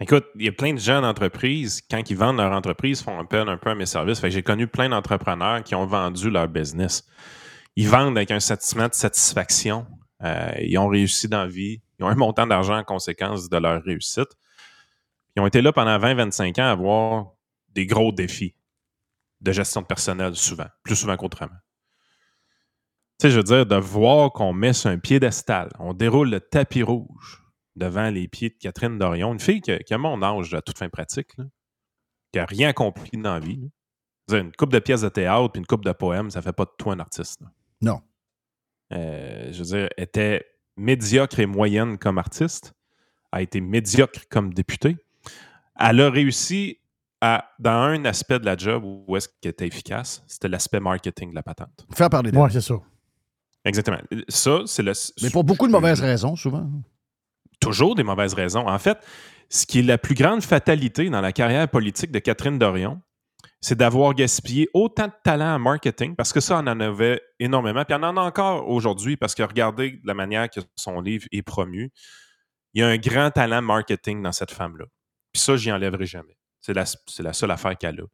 Écoute, 0.00 0.24
il 0.36 0.44
y 0.44 0.48
a 0.48 0.52
plein 0.52 0.72
de 0.72 0.78
gens 0.78 1.02
d'entreprise, 1.02 1.82
quand 1.90 2.08
ils 2.08 2.16
vendent 2.16 2.38
leur 2.38 2.52
entreprise, 2.52 3.02
font 3.02 3.18
appel 3.18 3.48
un 3.48 3.56
peu 3.56 3.70
à 3.70 3.74
mes 3.74 3.86
services. 3.86 4.24
J'ai 4.28 4.42
connu 4.42 4.66
plein 4.66 4.88
d'entrepreneurs 4.88 5.62
qui 5.62 5.74
ont 5.74 5.84
vendu 5.84 6.30
leur 6.30 6.48
business. 6.48 7.04
Ils 7.76 7.88
vendent 7.88 8.16
avec 8.16 8.30
un 8.30 8.40
sentiment 8.40 8.88
de 8.88 8.94
satisfaction. 8.94 9.86
Euh, 10.22 10.52
ils 10.60 10.78
ont 10.78 10.88
réussi 10.88 11.28
dans 11.28 11.42
la 11.42 11.48
vie. 11.48 11.82
Ils 11.98 12.04
ont 12.04 12.08
un 12.08 12.14
montant 12.14 12.46
d'argent 12.46 12.78
en 12.78 12.84
conséquence 12.84 13.48
de 13.48 13.56
leur 13.58 13.82
réussite. 13.82 14.28
Ils 15.36 15.42
ont 15.42 15.46
été 15.46 15.60
là 15.60 15.72
pendant 15.72 15.98
20-25 15.98 16.60
ans 16.60 16.64
à 16.64 16.70
avoir 16.70 17.26
des 17.70 17.86
gros 17.86 18.12
défis 18.12 18.54
de 19.40 19.52
gestion 19.52 19.80
de 19.82 19.86
personnel, 19.86 20.34
souvent, 20.36 20.66
plus 20.82 20.96
souvent 20.96 21.16
qu'autrement. 21.16 21.56
Tu 23.18 23.26
sais, 23.26 23.30
je 23.30 23.36
veux 23.36 23.42
dire, 23.44 23.66
de 23.66 23.76
voir 23.76 24.32
qu'on 24.32 24.52
met 24.52 24.72
sur 24.72 24.90
un 24.90 24.98
piédestal, 24.98 25.70
on 25.78 25.92
déroule 25.94 26.30
le 26.30 26.40
tapis 26.40 26.82
rouge 26.82 27.42
devant 27.76 28.10
les 28.10 28.28
pieds 28.28 28.50
de 28.50 28.56
Catherine 28.58 28.98
Dorion, 28.98 29.32
une 29.32 29.40
fille 29.40 29.60
qui 29.60 29.72
a, 29.72 29.78
qui 29.78 29.94
a 29.94 29.98
mon 29.98 30.22
âge 30.22 30.52
à 30.54 30.62
toute 30.62 30.78
fin 30.78 30.88
pratique, 30.88 31.36
là, 31.38 31.44
qui 32.32 32.38
n'a 32.38 32.44
rien 32.46 32.68
accompli 32.70 33.18
dans 33.18 33.34
la 33.34 33.40
vie. 33.40 33.56
là. 33.56 33.68
Dire, 34.28 34.38
Une 34.38 34.52
coupe 34.52 34.72
de 34.72 34.78
pièces 34.78 35.00
de 35.02 35.08
théâtre 35.08 35.52
puis 35.52 35.60
une 35.60 35.66
coupe 35.66 35.84
de 35.84 35.92
poèmes, 35.92 36.30
ça 36.30 36.40
fait 36.42 36.52
pas 36.52 36.64
de 36.64 36.70
toi 36.78 36.94
un 36.94 37.00
artiste. 37.00 37.40
là. 37.40 37.48
Non. 37.82 38.02
Euh, 38.92 39.52
je 39.52 39.58
veux 39.58 39.64
dire, 39.78 39.88
était 39.96 40.44
médiocre 40.76 41.38
et 41.40 41.46
moyenne 41.46 41.98
comme 41.98 42.18
artiste, 42.18 42.74
a 43.32 43.42
été 43.42 43.60
médiocre 43.60 44.20
comme 44.28 44.52
députée. 44.52 44.96
Elle 45.78 46.00
a 46.00 46.10
réussi 46.10 46.80
à, 47.20 47.50
dans 47.58 47.70
un 47.70 48.04
aspect 48.04 48.38
de 48.38 48.46
la 48.46 48.56
job 48.56 48.82
où 48.84 49.16
est-ce 49.16 49.28
qu'elle 49.40 49.50
était 49.50 49.66
efficace, 49.66 50.22
c'était 50.26 50.48
l'aspect 50.48 50.80
marketing 50.80 51.30
de 51.30 51.34
la 51.34 51.42
patente. 51.42 51.86
Faire 51.94 52.08
parler 52.08 52.30
d'elle. 52.30 52.40
Oui, 52.40 52.50
c'est 52.50 52.60
ça. 52.60 52.74
Exactement. 53.64 53.98
Ça, 54.28 54.60
c'est 54.66 54.82
le. 54.82 54.92
Mais 55.22 55.30
pour 55.30 55.44
beaucoup 55.44 55.66
de 55.66 55.72
mauvaises 55.72 56.00
raisons, 56.00 56.34
souvent. 56.36 56.66
Toujours 57.60 57.94
des 57.94 58.02
mauvaises 58.02 58.32
raisons. 58.32 58.66
En 58.66 58.78
fait, 58.78 58.98
ce 59.50 59.66
qui 59.66 59.80
est 59.80 59.82
la 59.82 59.98
plus 59.98 60.14
grande 60.14 60.42
fatalité 60.42 61.10
dans 61.10 61.20
la 61.20 61.32
carrière 61.32 61.68
politique 61.68 62.10
de 62.10 62.18
Catherine 62.20 62.58
Dorion, 62.58 63.02
c'est 63.60 63.76
d'avoir 63.76 64.14
gaspillé 64.14 64.68
autant 64.72 65.08
de 65.08 65.12
talent 65.22 65.56
en 65.56 65.58
marketing, 65.58 66.16
parce 66.16 66.32
que 66.32 66.40
ça, 66.40 66.56
on 66.56 66.66
en 66.66 66.80
avait 66.80 67.20
énormément. 67.38 67.84
Puis 67.84 67.94
on 67.94 68.02
en 68.02 68.16
a 68.16 68.20
encore 68.22 68.66
aujourd'hui, 68.68 69.18
parce 69.18 69.34
que 69.34 69.42
regardez 69.42 70.00
la 70.04 70.14
manière 70.14 70.48
que 70.48 70.60
son 70.76 71.02
livre 71.02 71.26
est 71.32 71.42
promu. 71.42 71.92
Il 72.72 72.80
y 72.80 72.84
a 72.84 72.88
un 72.88 72.96
grand 72.96 73.30
talent 73.30 73.60
marketing 73.60 74.22
dans 74.22 74.32
cette 74.32 74.52
femme-là. 74.52 74.86
Puis 75.32 75.42
ça, 75.42 75.56
j'y 75.56 75.70
enlèverai 75.70 76.06
jamais. 76.06 76.36
C'est 76.60 76.74
la, 76.74 76.84
c'est 76.86 77.22
la 77.22 77.32
seule 77.32 77.50
affaire 77.50 77.76
qu'elle 77.76 78.00
a. 78.00 78.04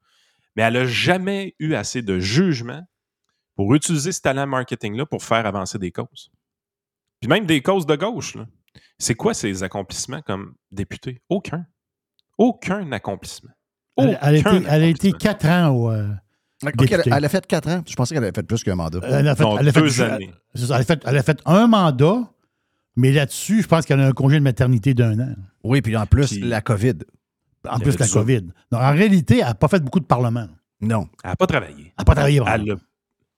Mais 0.55 0.63
elle 0.63 0.75
n'a 0.75 0.87
jamais 0.87 1.55
eu 1.59 1.75
assez 1.75 2.03
de 2.03 2.19
jugement 2.19 2.83
pour 3.55 3.75
utiliser 3.75 4.13
ce 4.13 4.21
talent 4.21 4.47
marketing-là 4.47 5.07
pour 5.07 5.23
faire 5.23 5.45
avancer 5.47 5.79
des 5.79 5.91
causes. 5.93 6.31
Puis 7.21 7.29
même 7.29 7.47
des 7.47 7.63
causes 7.63 7.87
de 7.87 7.97
gauche. 7.97 8.35
là. 8.35 8.47
C'est 8.99 9.15
quoi 9.15 9.35
ses 9.35 9.63
accomplissements 9.63 10.23
comme 10.23 10.55
député? 10.71 11.23
Aucun. 11.29 11.67
Aucun 12.39 12.91
accomplissement. 12.93 13.51
Elle, 13.97 14.19
elle 14.21 14.37
a 14.37 14.39
Aucun 14.41 14.57
été, 14.57 14.67
elle 14.69 14.83
a 14.83 14.87
été 14.87 15.13
quatre 15.13 15.47
ans 15.47 15.69
au. 15.71 15.91
euh, 15.91 16.09
elle, 16.63 17.25
a 17.25 17.29
fait 17.29 17.47
quatre 17.47 17.69
ans. 17.69 17.83
Je 17.87 17.95
pensais 17.95 18.15
qu'elle 18.15 18.25
avait 18.25 18.35
fait 18.35 18.43
plus 18.43 18.63
qu'un 18.63 18.75
mandat. 18.75 19.01
Elle 19.03 19.27
a 19.29 19.35
fait, 19.37 19.43
Non, 19.43 19.59
elle 19.59 19.69
a 19.69 19.73
fait- 19.73 19.81
deux 19.81 20.01
années. 20.03 20.33
elle 20.55 20.73
a 20.73 20.83
fait- 20.85 21.03
elle 21.07 21.17
a 21.17 21.23
fait 21.23 21.41
un 21.47 21.67
mandat, 21.67 22.31
mais 22.95 23.13
là-dessus, 23.13 23.63
je 23.63 23.67
pense 23.69 23.87
qu'elle 23.87 24.01
a 24.01 24.07
un 24.07 24.13
congé 24.13 24.37
de 24.39 24.45
maternité 24.45 24.93
d'un 24.93 25.19
an. 25.21 25.35
Oui, 25.65 25.81
puis 25.81 25.97
en 25.97 26.07
plus, 26.07 26.29
Puis- 26.29 26.41
la 26.41 26.61
COVID. 26.61 26.97
En 27.69 27.79
plus, 27.79 27.89
avait 27.91 27.99
la 28.01 28.07
ça. 28.07 28.21
COVID. 28.21 28.41
Donc, 28.43 28.81
en 28.81 28.93
réalité, 28.93 29.39
elle 29.39 29.45
n'a 29.47 29.55
pas 29.55 29.69
fait 29.69 29.81
beaucoup 29.83 30.01
de 30.01 30.07
parlement. 30.07 30.49
Non. 30.81 31.09
Elle 31.25 31.31
n'a 31.31 31.37
pas 31.37 31.47
travaillé. 31.47 31.75
Elle 31.79 31.93
n'a 31.99 32.05
pas 32.05 32.15
travaillé 32.15 32.41
vraiment. 32.41 32.65
Elle 32.65 32.71
a- 32.73 32.77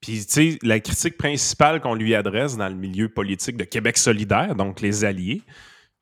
Puis, 0.01 0.25
tu 0.25 0.31
sais, 0.53 0.59
la 0.63 0.79
critique 0.79 1.17
principale 1.17 1.81
qu'on 1.81 1.93
lui 1.95 2.15
adresse 2.15 2.55
dans 2.57 2.69
le 2.69 2.75
milieu 2.75 3.09
politique 3.09 3.57
de 3.57 3.63
Québec 3.65 3.97
solidaire, 3.97 4.55
donc 4.55 4.81
les 4.81 5.03
alliés, 5.03 5.41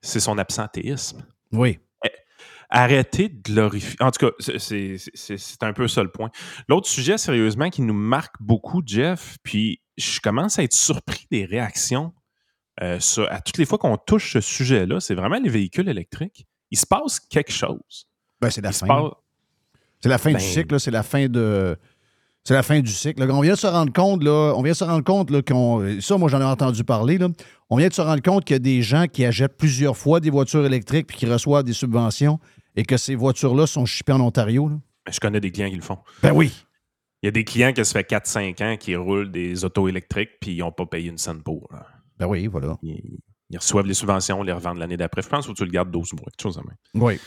c'est 0.02 0.20
son 0.20 0.38
absentéisme. 0.38 1.24
Oui. 1.52 1.80
Arrêtez 2.70 3.30
de 3.30 3.42
glorifier. 3.42 3.96
En 4.02 4.12
tout 4.12 4.26
cas, 4.28 4.34
c'est- 4.40 4.60
c'est 4.60 4.98
c'est- 5.14 5.38
c'est 5.38 5.64
un 5.64 5.72
peu 5.72 5.88
ça 5.88 6.04
le 6.04 6.12
point. 6.12 6.30
L'autre 6.68 6.88
sujet, 6.88 7.18
sérieusement, 7.18 7.70
qui 7.70 7.82
nous 7.82 7.94
marque 7.94 8.36
beaucoup, 8.42 8.82
Jeff, 8.86 9.38
puis 9.42 9.82
je 9.98 10.20
commence 10.20 10.60
à 10.60 10.64
être 10.64 10.74
surpris 10.74 11.28
des 11.32 11.46
réactions 11.46 12.14
euh, 12.84 13.00
sur- 13.00 13.28
à 13.32 13.42
toutes 13.42 13.58
les 13.58 13.66
fois 13.66 13.80
qu'on 13.80 13.98
touche 13.98 14.34
ce 14.34 14.40
sujet-là, 14.42 15.00
c'est 15.00 15.16
vraiment 15.16 15.40
les 15.40 15.50
véhicules 15.50 15.90
électriques. 15.90 16.46
Il 16.70 16.78
se 16.78 16.86
passe 16.86 17.20
quelque 17.20 17.52
chose. 17.52 18.06
Ben, 18.42 18.50
c'est 18.50 18.62
la 18.62 18.72
se 18.72 18.86
fin. 18.86 19.12
C'est 20.00 20.10
la 20.10 20.18
fin 20.18 20.32
Ben- 20.32 20.38
du 20.40 20.44
cycle, 20.44 20.74
là, 20.74 20.80
c'est 20.80 20.92
la 20.92 21.04
fin 21.04 21.28
de. 21.28 21.78
C'est 22.44 22.54
la 22.54 22.64
fin 22.64 22.80
du 22.80 22.92
cycle. 22.92 23.22
On 23.30 23.42
vient 23.42 23.54
de 23.54 23.58
se 23.58 23.68
rendre 23.68 23.92
compte, 23.92 24.24
là, 24.24 24.54
on 24.56 24.62
vient 24.62 24.72
de 24.72 24.78
se 24.78 24.84
rendre 24.86 25.04
compte 25.04 25.32
là, 25.32 25.42
qu'on. 25.42 26.00
Ça, 26.00 26.18
moi, 26.18 26.30
j'en 26.30 26.40
ai 26.40 26.46
entendu 26.46 26.84
parler. 26.86 27.18
Là. 27.18 27.28
On 27.70 27.76
vient 27.78 27.90
de 27.90 27.94
se 27.94 28.02
rendre 28.02 28.22
compte 28.22 28.46
qu'il 28.46 28.54
y 28.54 28.56
a 28.56 28.60
des 28.60 28.82
gens 28.82 29.06
qui 29.08 29.26
achètent 29.26 29.58
plusieurs 29.58 29.98
fois 29.98 30.22
des 30.22 30.30
voitures 30.30 30.66
électriques 30.66 31.08
puis 31.08 31.18
qui 31.18 31.26
reçoivent 31.26 31.66
des 31.66 31.74
subventions 31.74 32.40
et 32.78 32.84
que 32.86 32.96
ces 32.96 33.16
voitures-là 33.16 33.68
sont 33.68 33.86
shippées 33.86 34.14
en 34.14 34.22
Ontario. 34.22 34.70
là. 34.70 34.76
Je 35.12 35.20
connais 35.20 35.42
des 35.42 35.52
clients 35.52 35.70
qui 35.70 35.76
le 35.76 35.82
font. 35.82 35.98
Ben 36.22 36.32
oui. 36.32 36.54
Il 37.22 37.26
y 37.26 37.30
a 37.30 37.32
des 37.32 37.44
clients 37.44 37.74
qui, 37.74 37.84
ça 37.84 37.94
fait 37.94 38.10
4-5 38.10 38.62
ans, 38.64 38.78
qui 38.78 38.96
roulent 38.96 39.32
des 39.32 39.66
autos 39.66 39.88
électriques 39.90 40.32
puis 40.40 40.52
ils 40.52 40.60
n'ont 40.60 40.72
pas 40.72 40.86
payé 40.86 41.10
une 41.10 41.18
scène 41.18 41.42
pour. 41.42 41.68
là. 41.72 41.86
Ben 42.18 42.28
oui, 42.28 42.48
voilà. 42.48 42.78
Ils, 42.84 43.20
ils 43.50 43.58
reçoivent 43.58 43.88
les 43.88 43.94
subventions, 43.94 44.42
les 44.44 44.52
revendent 44.54 44.78
l'année 44.78 44.98
d'après. 44.98 45.22
Je 45.22 45.28
pense 45.28 45.48
que 45.48 45.52
tu 45.54 45.66
le 45.66 45.72
gardes 45.72 45.92
12 45.92 46.14
mois, 46.14 46.26
quelque 46.32 46.42
chose 46.44 46.56
de 46.56 46.62
même. 46.62 46.76
Oui. 47.04 47.20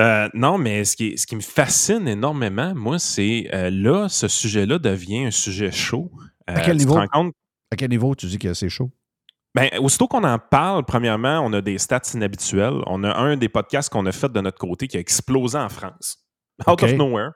Euh, 0.00 0.28
non, 0.34 0.58
mais 0.58 0.84
ce 0.84 0.96
qui, 0.96 1.06
est- 1.08 1.16
ce 1.16 1.26
qui 1.26 1.36
me 1.36 1.40
fascine 1.40 2.06
énormément, 2.06 2.74
moi, 2.74 2.98
c'est 2.98 3.48
euh, 3.54 3.70
là, 3.70 4.08
ce 4.08 4.28
sujet-là 4.28 4.78
devient 4.78 5.26
un 5.26 5.30
sujet 5.30 5.70
chaud. 5.72 6.10
Euh, 6.50 6.54
À 6.56 6.60
quel 6.60 6.76
niveau? 6.76 7.00
compte- 7.12 7.34
À 7.72 7.76
quel 7.76 7.90
niveau 7.90 8.14
tu 8.14 8.26
dis 8.26 8.38
que 8.38 8.52
c'est 8.54 8.68
chaud? 8.68 8.90
Ben, 9.54 9.70
aussitôt 9.80 10.06
qu'on 10.06 10.22
en 10.24 10.38
parle, 10.38 10.84
premièrement, 10.84 11.40
on 11.42 11.50
a 11.54 11.62
des 11.62 11.78
stats 11.78 12.02
inhabituels. 12.12 12.82
On 12.86 13.02
a 13.04 13.14
un 13.16 13.38
des 13.38 13.48
podcasts 13.48 13.90
qu'on 13.90 14.04
a 14.04 14.12
fait 14.12 14.30
de 14.30 14.40
notre 14.42 14.58
côté 14.58 14.86
qui 14.86 14.98
a 14.98 15.00
explosé 15.00 15.56
en 15.56 15.70
France. 15.70 16.18
Out 16.66 16.82
of 16.82 16.92
nowhere. 16.98 17.30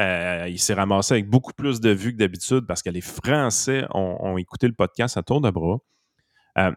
Euh, 0.00 0.46
il 0.48 0.58
s'est 0.60 0.74
ramassé 0.74 1.14
avec 1.14 1.28
beaucoup 1.28 1.52
plus 1.54 1.80
de 1.80 1.90
vues 1.90 2.12
que 2.12 2.18
d'habitude 2.18 2.66
parce 2.68 2.82
que 2.82 2.90
les 2.90 3.00
Français 3.00 3.84
ont, 3.94 4.16
ont 4.20 4.36
écouté 4.36 4.68
le 4.68 4.74
podcast 4.74 5.16
à 5.16 5.22
tour 5.22 5.40
de 5.40 5.50
bras. 5.50 5.78
Euh, 6.58 6.70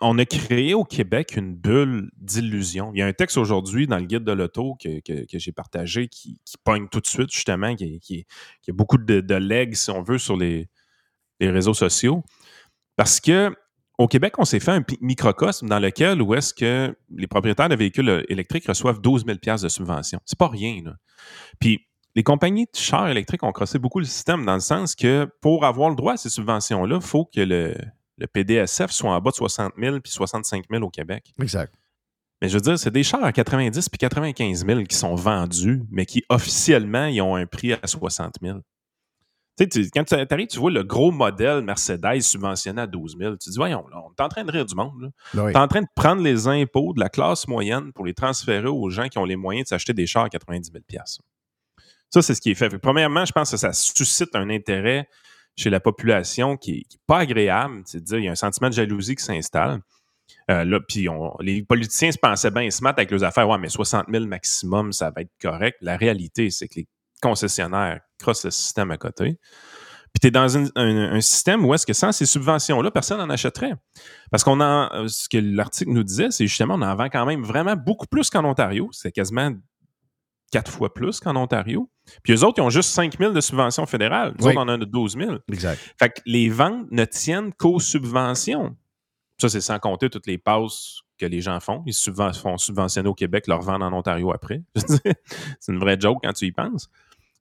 on 0.00 0.18
a 0.18 0.24
créé 0.24 0.74
au 0.74 0.84
Québec 0.84 1.34
une 1.36 1.54
bulle 1.54 2.10
d'illusion. 2.16 2.92
Il 2.94 2.98
y 2.98 3.02
a 3.02 3.06
un 3.06 3.12
texte 3.12 3.36
aujourd'hui 3.36 3.86
dans 3.86 3.98
le 3.98 4.04
guide 4.04 4.24
de 4.24 4.32
l'auto 4.32 4.76
que, 4.76 5.00
j'ai 5.32 5.52
partagé 5.52 6.08
qui, 6.08 6.40
qui 6.44 6.56
pogne 6.62 6.88
tout 6.88 7.00
de 7.00 7.06
suite, 7.06 7.32
justement, 7.32 7.74
qui, 7.74 8.26
a 8.68 8.72
beaucoup 8.72 8.98
de, 8.98 9.34
legs, 9.34 9.74
si 9.74 9.90
on 9.90 10.02
veut, 10.02 10.18
sur 10.18 10.36
les, 10.36 10.68
réseaux 11.40 11.74
sociaux. 11.74 12.22
Parce 12.96 13.20
que 13.20 13.54
au 13.98 14.06
Québec, 14.06 14.34
on 14.38 14.44
s'est 14.44 14.60
fait 14.60 14.70
un 14.70 14.84
microcosme 15.00 15.68
dans 15.68 15.80
lequel 15.80 16.22
où 16.22 16.32
est-ce 16.34 16.54
que 16.54 16.96
les 17.10 17.26
propriétaires 17.26 17.68
de 17.68 17.74
véhicules 17.74 18.24
électriques 18.28 18.68
reçoivent 18.68 19.00
12 19.00 19.24
000 19.26 19.38
de 19.60 19.68
subvention. 19.68 20.20
C'est 20.24 20.38
pas 20.38 20.46
rien. 20.46 20.80
Puis 21.58 21.80
les 22.14 22.22
compagnies 22.22 22.66
de 22.66 22.78
chars 22.78 23.08
électriques 23.08 23.42
ont 23.42 23.50
crossé 23.50 23.80
beaucoup 23.80 23.98
le 23.98 24.04
système 24.04 24.44
dans 24.44 24.54
le 24.54 24.60
sens 24.60 24.94
que 24.94 25.28
pour 25.40 25.64
avoir 25.64 25.90
le 25.90 25.96
droit 25.96 26.12
à 26.12 26.16
ces 26.16 26.30
subventions-là, 26.30 26.96
il 27.00 27.06
faut 27.06 27.24
que 27.24 27.40
le, 27.40 27.74
le 28.18 28.26
PDSF 28.26 28.90
soit 28.90 29.10
en 29.10 29.20
bas 29.20 29.30
de 29.30 29.36
60 29.36 29.72
000 29.78 30.00
puis 30.00 30.12
65 30.12 30.64
000 30.70 30.84
au 30.84 30.90
Québec. 30.90 31.32
Exact. 31.40 31.72
Mais 32.40 32.48
je 32.48 32.54
veux 32.54 32.60
dire, 32.60 32.78
c'est 32.78 32.90
des 32.90 33.02
chars 33.02 33.24
à 33.24 33.32
90 33.32 33.88
puis 33.88 33.98
95 33.98 34.66
000 34.66 34.82
qui 34.84 34.96
sont 34.96 35.14
vendus, 35.14 35.82
mais 35.90 36.06
qui 36.06 36.24
officiellement, 36.28 37.06
ils 37.06 37.20
ont 37.20 37.34
un 37.34 37.46
prix 37.46 37.72
à 37.72 37.86
60 37.86 38.34
000. 38.40 38.58
Tu 39.58 39.84
sais, 39.84 39.90
quand 39.92 40.04
tu 40.04 40.14
arrives, 40.14 40.46
tu 40.46 40.60
vois 40.60 40.70
le 40.70 40.84
gros 40.84 41.10
modèle 41.10 41.62
Mercedes 41.62 42.20
subventionné 42.20 42.82
à 42.82 42.86
12 42.86 43.16
000. 43.18 43.32
Tu 43.32 43.38
te 43.38 43.50
dis, 43.50 43.56
voyons, 43.56 43.84
là, 43.88 44.00
on 44.04 44.10
est 44.10 44.24
en 44.24 44.28
train 44.28 44.44
de 44.44 44.52
rire 44.52 44.64
du 44.64 44.76
monde. 44.76 45.10
Ben 45.34 45.46
oui. 45.46 45.52
Tu 45.52 45.58
es 45.58 45.60
en 45.60 45.66
train 45.66 45.82
de 45.82 45.88
prendre 45.96 46.22
les 46.22 46.46
impôts 46.46 46.92
de 46.94 47.00
la 47.00 47.08
classe 47.08 47.48
moyenne 47.48 47.92
pour 47.92 48.06
les 48.06 48.14
transférer 48.14 48.68
aux 48.68 48.88
gens 48.90 49.08
qui 49.08 49.18
ont 49.18 49.24
les 49.24 49.34
moyens 49.34 49.64
de 49.64 49.68
s'acheter 49.70 49.92
des 49.92 50.06
chars 50.06 50.24
à 50.24 50.28
90 50.28 50.70
000 50.70 50.84
Ça, 52.10 52.22
c'est 52.22 52.34
ce 52.34 52.40
qui 52.40 52.52
est 52.52 52.54
fait. 52.54 52.68
Premièrement, 52.78 53.24
je 53.24 53.32
pense 53.32 53.50
que 53.50 53.56
ça 53.56 53.72
suscite 53.72 54.36
un 54.36 54.48
intérêt 54.48 55.08
chez 55.58 55.70
la 55.70 55.80
population 55.80 56.56
qui 56.56 56.72
n'est 56.72 57.00
pas 57.06 57.18
agréable. 57.18 57.82
C'est 57.84 58.02
dire, 58.02 58.18
il 58.18 58.24
y 58.24 58.28
a 58.28 58.32
un 58.32 58.36
sentiment 58.36 58.68
de 58.68 58.74
jalousie 58.74 59.16
qui 59.16 59.24
s'installe. 59.24 59.80
Euh, 60.50 60.64
là, 60.64 60.78
puis 60.80 61.08
les 61.40 61.62
politiciens 61.62 62.12
se 62.12 62.18
pensaient 62.18 62.50
bien 62.50 62.70
smart 62.70 62.94
avec 62.96 63.10
leurs 63.10 63.24
affaires. 63.24 63.48
Ouais, 63.48 63.58
mais 63.58 63.68
60 63.68 64.06
000 64.10 64.24
maximum, 64.26 64.92
ça 64.92 65.10
va 65.10 65.22
être 65.22 65.32
correct. 65.40 65.76
La 65.82 65.96
réalité, 65.96 66.50
c'est 66.50 66.68
que 66.68 66.76
les 66.76 66.86
concessionnaires 67.20 68.00
crossent 68.18 68.44
le 68.44 68.50
système 68.50 68.90
à 68.92 68.96
côté. 68.96 69.38
Puis 70.14 70.20
tu 70.22 70.28
es 70.28 70.30
dans 70.30 70.56
un, 70.56 70.68
un 70.76 71.20
système 71.20 71.66
où 71.66 71.74
est-ce 71.74 71.84
que 71.84 71.92
sans 71.92 72.12
ces 72.12 72.24
subventions-là, 72.24 72.90
personne 72.90 73.18
n'en 73.18 73.28
achèterait. 73.28 73.74
Parce 74.30 74.44
qu'on 74.44 74.60
en. 74.60 75.06
Ce 75.08 75.28
que 75.28 75.38
l'article 75.38 75.90
nous 75.90 76.04
disait, 76.04 76.30
c'est 76.30 76.46
justement 76.46 76.74
on 76.74 76.82
en 76.82 76.94
vend 76.94 77.08
quand 77.10 77.26
même 77.26 77.42
vraiment 77.42 77.76
beaucoup 77.76 78.06
plus 78.06 78.30
qu'en 78.30 78.44
Ontario. 78.44 78.88
C'est 78.92 79.12
quasiment 79.12 79.52
quatre 80.50 80.70
fois 80.70 80.92
plus 80.94 81.20
qu'en 81.20 81.36
Ontario. 81.36 81.90
Puis 82.22 82.32
eux 82.32 82.44
autres, 82.44 82.58
ils 82.58 82.62
ont 82.62 82.70
juste 82.70 82.90
5 82.90 83.18
000 83.18 83.32
de 83.32 83.40
subventions 83.40 83.84
fédérales. 83.86 84.34
Nous 84.38 84.46
Oui. 84.46 84.52
autres, 84.52 84.60
on 84.60 84.68
en 84.68 84.80
a 84.80 84.84
12 84.84 85.16
000. 85.16 85.36
Exact. 85.52 85.78
Fait 85.98 86.10
que 86.10 86.20
les 86.26 86.48
ventes 86.48 86.90
ne 86.90 87.04
tiennent 87.04 87.52
qu'aux 87.52 87.80
subventions. 87.80 88.76
Ça, 89.40 89.48
c'est 89.48 89.60
sans 89.60 89.78
compter 89.78 90.08
toutes 90.10 90.26
les 90.26 90.38
passes 90.38 91.00
que 91.18 91.26
les 91.26 91.40
gens 91.40 91.60
font. 91.60 91.82
Ils 91.86 91.92
subven- 91.92 92.34
font 92.38 92.56
subventionner 92.56 93.08
au 93.08 93.14
Québec, 93.14 93.46
leur 93.46 93.60
vendent 93.60 93.82
en 93.82 93.92
Ontario 93.92 94.32
après. 94.32 94.62
C'est 95.60 95.72
une 95.72 95.78
vraie 95.78 95.98
joke 96.00 96.18
quand 96.24 96.32
tu 96.32 96.46
y 96.46 96.52
penses. 96.52 96.88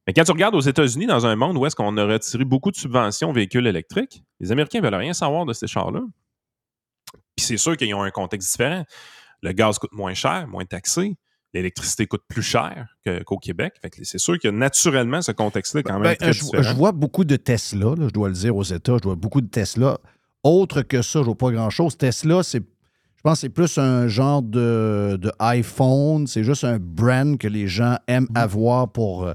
Mais 0.05 0.13
quand 0.13 0.23
tu 0.23 0.31
regardes 0.31 0.55
aux 0.55 0.61
États-Unis, 0.61 1.05
dans 1.05 1.25
un 1.25 1.35
monde 1.35 1.57
où 1.57 1.65
est-ce 1.65 1.75
qu'on 1.75 1.95
a 1.97 2.05
retiré 2.05 2.43
beaucoup 2.45 2.71
de 2.71 2.75
subventions 2.77 3.29
aux 3.29 3.33
véhicules 3.33 3.65
électriques, 3.67 4.23
les 4.39 4.51
Américains 4.51 4.79
veulent 4.81 4.95
rien 4.95 5.13
savoir 5.13 5.45
de 5.45 5.53
ces 5.53 5.67
chars-là. 5.67 6.01
Puis 7.35 7.45
c'est 7.45 7.57
sûr 7.57 7.75
qu'ils 7.77 7.93
ont 7.93 8.03
un 8.03 8.11
contexte 8.11 8.51
différent. 8.51 8.83
Le 9.41 9.51
gaz 9.51 9.77
coûte 9.79 9.91
moins 9.93 10.13
cher, 10.13 10.47
moins 10.47 10.65
taxé. 10.65 11.15
L'électricité 11.53 12.05
coûte 12.07 12.23
plus 12.27 12.41
cher 12.41 12.87
qu'au 13.25 13.37
Québec. 13.37 13.73
C'est 14.03 14.17
sûr 14.19 14.37
que 14.37 14.47
naturellement, 14.49 15.21
ce 15.21 15.31
contexte-là 15.31 15.79
est 15.79 15.83
quand 15.83 15.93
même 15.93 16.03
Ben, 16.03 16.15
très 16.17 16.33
je, 16.33 16.43
différent. 16.43 16.63
je 16.63 16.73
vois 16.75 16.91
beaucoup 16.91 17.23
de 17.23 17.35
Tesla, 17.37 17.93
là, 17.97 18.07
je 18.07 18.13
dois 18.13 18.27
le 18.27 18.33
dire 18.35 18.55
aux 18.55 18.63
États, 18.63 18.97
je 18.97 19.03
vois 19.03 19.15
beaucoup 19.15 19.41
de 19.41 19.47
Tesla. 19.47 19.97
Autre 20.43 20.81
que 20.81 21.01
ça, 21.01 21.19
je 21.19 21.25
vois 21.25 21.37
pas 21.37 21.51
grand-chose. 21.51 21.97
Tesla, 21.97 22.43
c'est. 22.43 22.59
Je 22.59 23.21
pense 23.23 23.33
que 23.33 23.39
c'est 23.41 23.49
plus 23.49 23.77
un 23.79 24.07
genre 24.07 24.41
de, 24.43 25.17
de 25.19 25.31
iPhone. 25.39 26.27
C'est 26.27 26.43
juste 26.43 26.63
un 26.63 26.77
brand 26.79 27.37
que 27.37 27.47
les 27.47 27.67
gens 27.67 27.97
aiment 28.07 28.27
avoir 28.35 28.91
pour. 28.91 29.25
euh, 29.25 29.33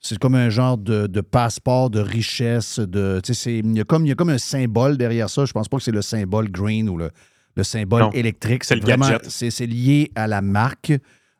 c'est 0.00 0.18
comme 0.18 0.34
un 0.34 0.50
genre 0.50 0.76
de, 0.76 1.06
de 1.06 1.20
passeport 1.22 1.88
de 1.88 2.00
richesse. 2.00 2.78
De, 2.78 3.22
il, 3.46 3.76
y 3.76 3.80
a 3.80 3.84
comme, 3.84 4.04
il 4.04 4.10
y 4.10 4.12
a 4.12 4.14
comme 4.14 4.28
un 4.28 4.38
symbole 4.38 4.98
derrière 4.98 5.30
ça. 5.30 5.46
Je 5.46 5.52
pense 5.52 5.68
pas 5.68 5.78
que 5.78 5.82
c'est 5.82 5.90
le 5.92 6.02
symbole 6.02 6.50
green 6.50 6.88
ou 6.90 6.98
le, 6.98 7.10
le 7.56 7.62
symbole 7.64 8.02
Non, 8.02 8.10
électrique. 8.12 8.64
c'est 8.64 8.76
vraiment- 8.78 9.08
c'est 9.28 9.66
lié 9.66 10.12
à 10.14 10.26
la 10.26 10.42
marque. 10.42 10.92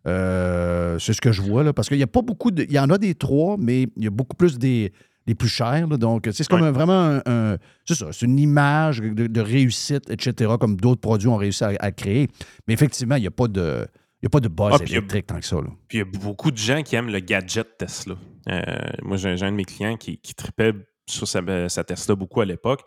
Euh, 0.06 0.98
c'est 0.98 1.12
ce 1.12 1.20
que 1.20 1.32
je 1.32 1.42
vois, 1.42 1.62
là, 1.64 1.72
parce 1.72 1.88
qu'il 1.88 1.96
n'y 1.96 2.02
a 2.02 2.06
pas 2.08 2.22
beaucoup 2.22 2.50
de. 2.50 2.64
Il 2.64 2.72
y 2.72 2.78
en 2.78 2.90
a 2.90 2.98
des 2.98 3.14
trois, 3.14 3.56
mais 3.58 3.82
il 3.96 4.04
y 4.04 4.06
a 4.06 4.10
beaucoup 4.10 4.36
plus 4.36 4.58
des, 4.58 4.92
des 5.26 5.34
plus 5.34 5.48
chers. 5.48 5.86
là. 5.86 5.96
donc, 5.96 6.28
c'est 6.32 6.46
comme 6.46 6.60
Ouais. 6.62 6.68
un- 6.68 6.72
vraiment 6.72 6.92
un. 7.00 7.22
un- 7.26 7.56
c'est 7.86 7.94
ça, 7.94 8.06
c'est 8.12 8.26
une 8.26 8.38
image 8.38 9.00
de, 9.00 9.26
de 9.26 9.40
réussite, 9.40 10.10
etc., 10.10 10.52
comme 10.60 10.76
d'autres 10.76 11.00
produits 11.00 11.28
ont 11.28 11.36
réussi 11.36 11.64
à, 11.64 11.72
à 11.80 11.90
créer. 11.92 12.28
Mais 12.68 12.74
effectivement, 12.74 13.16
il 13.16 13.22
n'y 13.22 13.26
a 13.26 13.30
pas 13.32 13.48
de. 13.48 13.86
Il 14.22 14.26
n'y 14.26 14.28
a 14.28 14.30
pas 14.30 14.40
de 14.40 14.48
buzz 14.48 14.70
Ah, 14.72 14.76
a- 14.80 14.84
électrique 14.86 15.26
tant 15.26 15.38
que 15.38 15.44
ça. 15.44 15.56
là. 15.56 15.68
Puis 15.88 15.98
il 15.98 16.00
y 16.00 16.02
a 16.02 16.04
beaucoup 16.18 16.50
de 16.50 16.56
gens 16.56 16.82
qui 16.82 16.96
aiment 16.96 17.10
le 17.10 17.20
gadget 17.20 17.76
Tesla. 17.76 18.14
Euh, 18.48 18.62
moi, 19.02 19.16
j'ai 19.18 19.28
un 19.30 19.50
de 19.52 19.56
mes 19.56 19.64
clients 19.66 19.96
qui, 19.98 20.16
qui 20.18 20.34
tripait 20.34 20.72
sur 21.06 21.28
sa, 21.28 21.40
sa 21.68 21.84
Tesla 21.84 22.14
beaucoup 22.14 22.40
à 22.40 22.46
l'époque, 22.46 22.80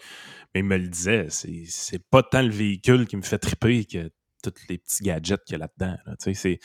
mais 0.55 0.61
il 0.61 0.63
me 0.63 0.77
le 0.77 0.87
disait, 0.87 1.27
c'est 1.29 1.63
c'est 1.67 2.01
pas 2.09 2.23
tant 2.23 2.41
le 2.41 2.49
véhicule 2.49 3.05
qui 3.05 3.17
me 3.17 3.21
fait 3.21 3.37
triper 3.37 3.85
que 3.85 4.09
tous 4.51 4.67
les 4.69 4.77
petits 4.77 5.03
gadgets 5.03 5.43
qu'il 5.45 5.53
y 5.53 5.55
a 5.55 5.59
là-dedans. 5.59 5.97
là. 6.05 6.15
Tu 6.21 6.33
sais, 6.33 6.33
c'est- 6.33 6.59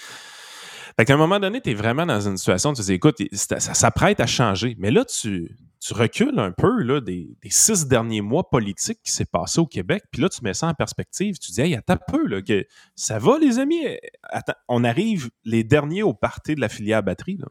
Fait 0.97 1.05
qu'à 1.07 1.15
un 1.15 1.17
moment 1.17 1.41
donné, 1.41 1.61
tu 1.61 1.71
es 1.71 1.75
vraiment 1.75 2.05
dans 2.05 2.21
une 2.29 2.37
situation 2.37 2.71
où 2.71 2.75
tu 2.75 2.83
te 2.83 2.87
dis, 2.87 2.93
écoute, 2.93 3.17
ça, 3.33 3.61
s'apprête 3.61 4.21
à 4.21 4.27
changer. 4.27 4.75
Mais 4.79 4.91
là, 4.91 5.05
tu, 5.07 5.57
tu 5.81 5.95
recules 5.95 6.39
un 6.39 6.53
peu 6.53 6.83
là, 6.83 7.01
des, 7.01 7.35
des 7.43 7.51
six 7.51 7.87
derniers 7.87 8.21
mois 8.21 8.51
politiques 8.51 9.01
qui 9.03 9.11
s'est 9.11 9.25
passé 9.25 9.59
au 9.61 9.67
Québec, 9.67 10.03
puis 10.13 10.21
là, 10.21 10.29
tu 10.29 10.43
mets 10.45 10.53
ça 10.55 10.67
en 10.67 10.75
perspective. 10.75 11.39
Tu 11.39 11.51
dis, 11.53 11.61
hey, 11.63 11.75
attends 11.77 11.95
un 11.95 12.13
peu, 12.13 12.27
là, 12.27 12.43
que 12.43 12.67
ça 12.95 13.19
va, 13.19 13.39
les 13.39 13.59
amis? 13.59 13.81
Attends, 14.25 14.53
on 14.69 14.85
arrive 14.85 15.31
les 15.45 15.65
derniers 15.65 16.03
au 16.03 16.13
party 16.15 16.57
de 16.57 16.61
la 16.61 16.69
filière 16.69 17.03
batterie. 17.03 17.39
Là. 17.39 17.47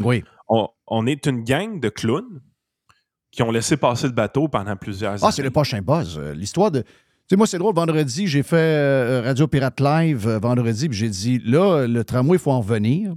Oui. 0.00 0.24
On, 0.48 0.68
on 0.88 1.06
est 1.06 1.26
une 1.26 1.44
gang 1.44 1.78
de 1.78 1.90
clowns 1.90 2.40
qui 3.30 3.42
ont 3.44 3.52
laissé 3.52 3.76
passer 3.76 4.08
le 4.08 4.12
bateau 4.14 4.48
pendant 4.48 4.74
plusieurs 4.76 5.12
Ah, 5.22 5.26
années. 5.26 5.32
c'est 5.36 5.42
le 5.44 5.50
prochain 5.52 5.80
buzz. 5.80 6.18
Euh, 6.18 6.34
L'histoire 6.34 6.72
de. 6.72 6.82
Tu 7.30 7.34
sais, 7.34 7.36
moi, 7.36 7.46
c'est 7.46 7.58
drôle, 7.58 7.76
vendredi, 7.76 8.26
j'ai 8.26 8.42
fait 8.42 8.56
euh, 8.56 9.22
Radio 9.24 9.46
Pirate 9.46 9.78
Live 9.78 10.26
euh, 10.26 10.40
vendredi, 10.40 10.88
puis 10.88 10.98
j'ai 10.98 11.08
dit, 11.08 11.38
là, 11.44 11.86
le 11.86 12.02
tramway, 12.02 12.38
il 12.38 12.40
faut 12.40 12.50
en 12.50 12.60
revenir. 12.60 13.14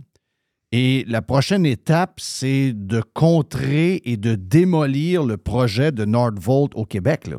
Et 0.71 1.03
la 1.07 1.23
prochaine 1.23 1.65
étape, 1.65 2.19
c'est 2.19 2.73
de 2.73 3.01
contrer 3.01 4.03
et 4.05 4.15
de 4.17 4.35
démolir 4.35 5.23
le 5.23 5.37
projet 5.37 5.91
de 5.91 6.05
Nordvolt 6.05 6.75
au 6.75 6.85
Québec. 6.85 7.25
Là. 7.25 7.37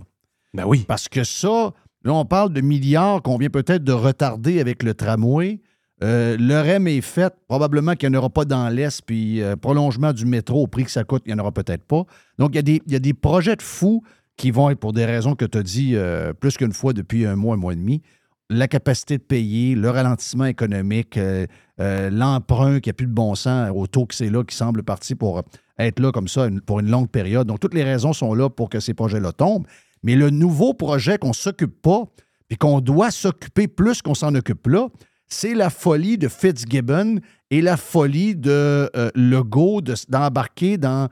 Ben 0.53 0.65
oui. 0.67 0.85
Parce 0.89 1.09
que 1.09 1.23
ça, 1.23 1.73
là, 2.03 2.13
on 2.13 2.25
parle 2.25 2.53
de 2.53 2.61
milliards 2.61 3.23
qu'on 3.23 3.37
vient 3.37 3.51
peut-être 3.51 3.85
de 3.85 3.93
retarder 3.93 4.59
avec 4.59 4.83
le 4.83 4.95
tramway. 4.95 5.61
Euh, 6.03 6.37
le 6.37 6.61
REM 6.61 6.89
est 6.89 7.03
fait. 7.03 7.33
Probablement 7.47 7.95
qu'il 7.95 8.11
n'y 8.11 8.17
en 8.17 8.19
aura 8.19 8.31
pas 8.31 8.45
dans 8.45 8.69
l'Est, 8.69 9.01
puis 9.07 9.43
euh, 9.43 9.55
prolongement 9.55 10.13
du 10.13 10.27
métro 10.27 10.65
au 10.65 10.67
prix 10.67 10.83
que 10.83 10.91
ça 10.91 11.05
coûte, 11.05 11.23
il 11.27 11.33
n'y 11.33 11.41
en 11.41 11.43
aura 11.45 11.53
peut-être 11.53 11.85
pas. 11.85 12.03
Donc, 12.41 12.51
il 12.55 12.57
y, 12.57 12.59
a 12.59 12.63
des, 12.63 12.83
il 12.85 12.93
y 12.93 12.97
a 12.97 12.99
des 12.99 13.15
projets 13.15 13.55
de 13.55 13.63
fous 13.63 14.03
qui 14.37 14.51
vont 14.51 14.71
être 14.71 14.79
pour 14.81 14.93
des 14.93 15.05
raisons 15.05 15.35
que 15.35 15.45
tu 15.45 15.59
as 15.59 15.63
dit 15.63 15.93
euh, 15.95 16.33
plus 16.33 16.57
qu'une 16.57 16.73
fois 16.73 16.93
depuis 16.93 17.25
un 17.27 17.37
mois, 17.37 17.55
un 17.55 17.59
mois 17.59 17.73
et 17.73 17.77
demi. 17.77 18.03
La 18.51 18.69
capacité 18.69 19.17
de 19.17 19.23
payer, 19.23 19.75
le 19.75 19.89
ralentissement 19.89 20.45
économique, 20.45 21.17
euh, 21.17 21.47
euh, 21.81 22.11
l'emprunt 22.11 22.81
qui 22.81 22.89
n'a 22.91 22.93
plus 22.93 23.07
de 23.07 23.13
bon 23.13 23.35
sens 23.35 23.71
au 23.75 23.87
taux 23.87 24.07
que 24.07 24.15
c'est 24.15 24.29
là, 24.29 24.45
qui 24.45 24.55
semble 24.55 24.83
parti 24.83 25.15
pour 25.15 25.43
être 25.79 25.99
là 25.99 26.13
comme 26.13 26.29
ça 26.29 26.49
pour 26.67 26.81
une 26.81 26.91
longue 26.91 27.09
période. 27.09 27.47
Donc, 27.47 27.61
toutes 27.61 27.75
les 27.75 27.85
raisons 27.85 28.13
sont 28.13 28.35
là 28.35 28.51
pour 28.51 28.69
que 28.69 28.81
ces 28.81 28.93
projets-là 28.93 29.33
tombent. 29.33 29.67
Mais 30.03 30.15
le 30.15 30.29
nouveau 30.31 30.75
projet 30.75 31.17
qu'on 31.17 31.29
ne 31.29 31.33
s'occupe 31.35 31.81
pas, 31.81 32.05
puis 32.49 32.59
qu'on 32.59 32.81
doit 32.81 33.11
s'occuper 33.11 33.67
plus 33.67 34.03
qu'on 34.03 34.15
s'en 34.15 34.35
occupe 34.35 34.67
là, 34.67 34.89
c'est 35.27 35.55
la 35.55 35.71
folie 35.71 36.19
de 36.19 36.29
Fitzgibbon 36.29 37.21
et 37.51 37.63
la 37.63 37.79
folie 37.79 38.37
de 38.37 38.91
euh, 38.95 39.11
Legault 39.15 39.81
de- 39.81 39.95
d'embarquer 40.09 40.77
dans 40.77 41.09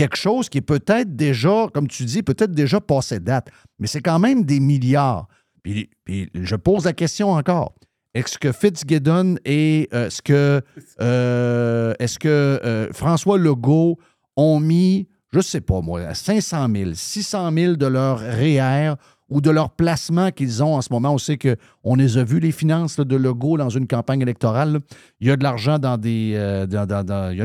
quelque 0.00 0.16
chose 0.16 0.48
qui 0.48 0.56
est 0.56 0.62
peut-être 0.62 1.14
déjà, 1.14 1.66
comme 1.74 1.86
tu 1.86 2.06
dis, 2.06 2.22
peut-être 2.22 2.52
déjà 2.52 2.80
passé 2.80 3.20
date. 3.20 3.48
Mais 3.78 3.86
c'est 3.86 4.00
quand 4.00 4.18
même 4.18 4.44
des 4.44 4.58
milliards. 4.58 5.28
Puis, 5.62 5.90
je 6.32 6.56
pose 6.56 6.86
la 6.86 6.94
question 6.94 7.32
encore. 7.32 7.74
Est-ce 8.14 8.38
que 8.38 8.50
Fitzgibbon 8.50 9.36
et 9.44 9.90
euh, 9.92 10.06
est-ce 10.06 10.22
que, 10.22 10.62
euh, 11.02 11.92
est-ce 11.98 12.18
que 12.18 12.28
euh, 12.28 12.88
François 12.94 13.36
Legault 13.36 13.98
ont 14.36 14.58
mis, 14.58 15.06
je 15.32 15.38
ne 15.38 15.42
sais 15.42 15.60
pas 15.60 15.82
moi, 15.82 16.14
500 16.14 16.68
000, 16.74 16.90
600 16.94 17.52
000 17.52 17.74
de 17.74 17.86
leur 17.86 18.20
REER 18.20 18.94
ou 19.28 19.42
de 19.42 19.50
leur 19.50 19.70
placement 19.70 20.30
qu'ils 20.30 20.62
ont 20.62 20.76
en 20.76 20.80
ce 20.80 20.90
moment? 20.90 21.12
On 21.12 21.18
sait 21.18 21.36
qu'on 21.36 21.94
les 21.94 22.16
a 22.16 22.24
vus, 22.24 22.40
les 22.40 22.52
finances 22.52 22.96
de 22.96 23.16
Legault 23.16 23.58
dans 23.58 23.68
une 23.68 23.86
campagne 23.86 24.22
électorale. 24.22 24.80
Il 25.20 25.28
y 25.28 25.30
a 25.30 25.36
de 25.36 25.44
l'argent 25.44 25.78
dans 25.78 25.98
des. 25.98 26.30
il 26.30 26.72
y 26.72 26.76
a 26.76 26.96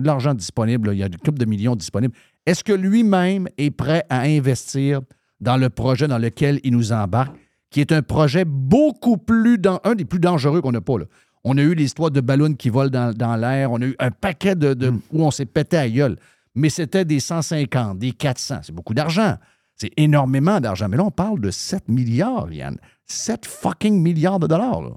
de 0.02 0.08
l'argent 0.08 0.34
disponible. 0.34 0.92
Il 0.94 1.00
y 1.00 1.04
a 1.04 1.08
une 1.08 1.18
couple 1.18 1.38
de 1.38 1.46
millions 1.46 1.76
disponibles. 1.76 2.16
Est-ce 2.46 2.64
que 2.64 2.74
lui-même 2.74 3.48
est 3.58 3.72
prêt 3.72 4.06
à 4.10 4.22
investir 4.22 5.02
dans 5.42 5.58
le 5.58 5.70
projet 5.70 6.08
dans 6.08 6.18
lequel 6.18 6.60
il 6.64 6.72
nous 6.74 6.92
embarque, 6.94 7.36
qui 7.72 7.82
est 7.82 7.92
un 7.92 8.02
projet 8.02 8.46
beaucoup 8.46 9.18
plus. 9.18 9.60
un 9.84 9.96
des 9.96 10.06
plus 10.06 10.20
dangereux 10.20 10.62
qu'on 10.62 10.72
n'a 10.72 10.82
pas. 10.82 11.00
Là? 11.00 11.06
On 11.44 11.58
a 11.58 11.62
eu 11.62 11.76
l'histoire 11.76 12.10
de 12.12 12.22
ballons 12.22 12.54
qui 12.54 12.70
volent 12.70 12.90
dans, 12.90 13.14
dans 13.14 13.36
l'air. 13.36 13.72
On 13.72 13.82
a 13.82 13.86
eu 13.86 13.96
un 14.00 14.12
paquet 14.12 14.56
de, 14.56 14.74
de- 14.74 14.94
où 15.12 15.24
on 15.24 15.32
s'est 15.32 15.46
pété 15.46 15.78
à 15.78 15.90
gueule. 15.90 16.16
Mais 16.56 16.70
c'était 16.70 17.04
des 17.06 17.20
150, 17.20 18.00
des 18.00 18.12
400. 18.14 18.60
C'est 18.64 18.74
beaucoup 18.74 18.94
d'argent. 18.94 19.36
C'est 19.76 19.92
énormément 19.98 20.60
d'argent. 20.62 20.88
Mais 20.88 20.96
là, 20.98 21.04
on 21.04 21.12
parle 21.12 21.42
de 21.42 21.52
7 21.52 21.90
milliards, 21.90 22.52
Yann. 22.52 22.78
7 23.08 23.46
fucking 23.46 24.02
milliards 24.02 24.40
de 24.40 24.48
dollars. 24.48 24.82
Là. 24.82 24.92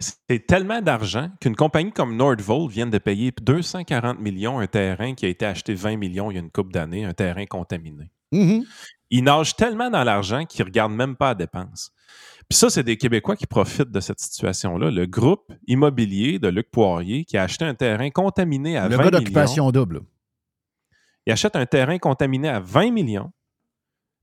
C'est 0.00 0.46
tellement 0.46 0.82
d'argent 0.82 1.30
qu'une 1.40 1.56
compagnie 1.56 1.92
comme 1.92 2.16
Nordvolt 2.16 2.70
vient 2.70 2.86
de 2.86 2.98
payer 2.98 3.32
240 3.40 4.18
millions 4.20 4.58
un 4.58 4.66
terrain 4.66 5.14
qui 5.14 5.26
a 5.26 5.28
été 5.28 5.46
acheté 5.46 5.74
20 5.74 5.96
millions 5.96 6.30
il 6.30 6.34
y 6.34 6.36
a 6.38 6.40
une 6.40 6.50
couple 6.50 6.72
d'années, 6.72 7.04
un 7.04 7.14
terrain 7.14 7.46
contaminé. 7.46 8.10
Mhm. 8.32 8.64
Ils 9.10 9.22
nagent 9.22 9.56
tellement 9.56 9.90
dans 9.90 10.04
l'argent 10.04 10.44
qu'ils 10.44 10.62
ne 10.62 10.70
regardent 10.70 10.94
même 10.94 11.16
pas 11.16 11.28
la 11.28 11.34
dépense. 11.34 11.92
Puis 12.48 12.58
ça, 12.58 12.70
c'est 12.70 12.82
des 12.82 12.96
Québécois 12.96 13.36
qui 13.36 13.46
profitent 13.46 13.90
de 13.90 14.00
cette 14.00 14.18
situation-là. 14.20 14.90
Le 14.90 15.06
groupe 15.06 15.52
immobilier 15.66 16.38
de 16.38 16.48
Luc 16.48 16.70
Poirier 16.70 17.24
qui 17.24 17.36
a 17.36 17.44
acheté 17.44 17.64
un 17.64 17.74
terrain 17.74 18.10
contaminé 18.10 18.76
à 18.76 18.88
Le 18.88 18.96
20 18.96 18.96
gars 18.96 19.04
millions. 19.04 19.18
d'occupation 19.20 19.70
double. 19.70 20.00
Il 21.26 21.32
achète 21.32 21.56
un 21.56 21.66
terrain 21.66 21.98
contaminé 21.98 22.48
à 22.48 22.58
20 22.58 22.90
millions, 22.90 23.30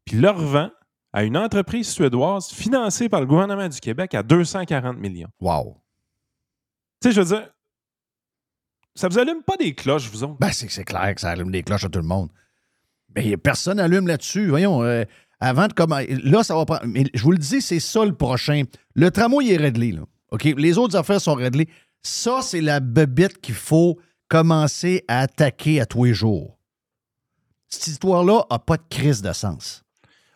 puis 0.05 0.17
le 0.17 0.29
revend 0.29 0.69
à 1.13 1.23
une 1.23 1.37
entreprise 1.37 1.89
suédoise 1.89 2.49
financée 2.49 3.09
par 3.09 3.21
le 3.21 3.25
gouvernement 3.25 3.67
du 3.67 3.79
Québec 3.79 4.13
à 4.13 4.23
240 4.23 4.97
millions. 4.97 5.29
Wow. 5.39 5.81
Tu 7.01 7.09
sais, 7.09 7.15
je 7.15 7.21
veux 7.21 7.35
dire, 7.35 7.49
ça 8.95 9.07
vous 9.07 9.17
allume 9.17 9.43
pas 9.43 9.57
des 9.57 9.73
cloches, 9.73 10.09
vous 10.09 10.23
autres? 10.23 10.37
Ben, 10.39 10.51
c'est 10.51 10.83
clair 10.83 11.15
que 11.15 11.21
ça 11.21 11.31
allume 11.31 11.51
des 11.51 11.63
cloches 11.63 11.85
à 11.85 11.89
tout 11.89 11.99
le 11.99 12.05
monde. 12.05 12.29
Mais 13.15 13.37
personne 13.37 13.77
n'allume 13.77 14.07
là-dessus. 14.07 14.47
Voyons, 14.49 14.83
euh, 14.83 15.03
avant 15.39 15.67
de 15.67 15.73
commencer. 15.73 16.15
Là, 16.23 16.43
ça 16.43 16.55
va 16.55 16.65
prendre. 16.65 16.85
Mais 16.85 17.05
je 17.13 17.23
vous 17.23 17.31
le 17.31 17.37
dis, 17.37 17.61
c'est 17.61 17.79
ça 17.79 18.05
le 18.05 18.13
prochain. 18.13 18.63
Le 18.95 19.09
tramway 19.09 19.45
il 19.45 19.51
est 19.53 19.57
réglé, 19.57 19.91
là. 19.91 20.01
OK? 20.31 20.43
Les 20.43 20.77
autres 20.77 20.95
affaires 20.95 21.21
sont 21.21 21.33
réglées. 21.33 21.69
Ça, 22.03 22.41
c'est 22.41 22.61
la 22.61 22.79
bebite 22.79 23.41
qu'il 23.41 23.55
faut 23.55 23.97
commencer 24.27 25.03
à 25.07 25.21
attaquer 25.21 25.81
à 25.81 25.85
tous 25.85 26.03
les 26.03 26.13
jours. 26.13 26.59
Cette 27.67 27.87
histoire-là 27.87 28.45
n'a 28.49 28.59
pas 28.59 28.77
de 28.77 28.83
crise 28.89 29.21
de 29.21 29.33
sens. 29.33 29.83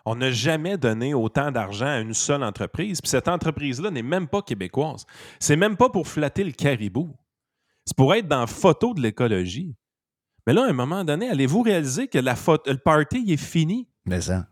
On 0.06 0.16
n'a 0.16 0.32
jamais 0.32 0.78
donné 0.78 1.14
autant 1.14 1.51
d'argent 1.51 1.88
à 1.88 1.99
une 1.99 2.14
seule 2.14 2.43
entreprise, 2.43 2.99
puis 3.01 3.10
cette 3.10 3.28
entreprise-là 3.28 3.89
n'est 3.89 4.04
même 4.04 4.28
pas 4.28 4.41
québécoise. 4.41 5.06
C'est 5.39 5.56
même 5.56 5.78
pas 5.78 5.89
pour 5.89 6.08
flatter 6.08 6.43
le 6.43 6.51
caribou. 6.51 7.16
C'est 7.86 7.95
pour 7.95 8.14
être 8.14 8.28
dans 8.28 8.47
photo 8.47 8.93
de 8.93 9.01
l'écologie. 9.01 9.76
Mais 10.45 10.54
là, 10.54 10.66
à 10.66 10.70
un 10.70 10.74
moment 10.74 11.06
donné, 11.06 11.30
allez-vous 11.30 11.62
réaliser 11.62 12.08
que 12.08 12.20
la 12.20 12.36
photo, 12.36 12.70
le 12.70 12.78
party 12.78 13.26
est 13.30 13.38
fini? 13.38 13.88
Mais 14.06 14.22
ça. 14.22 14.47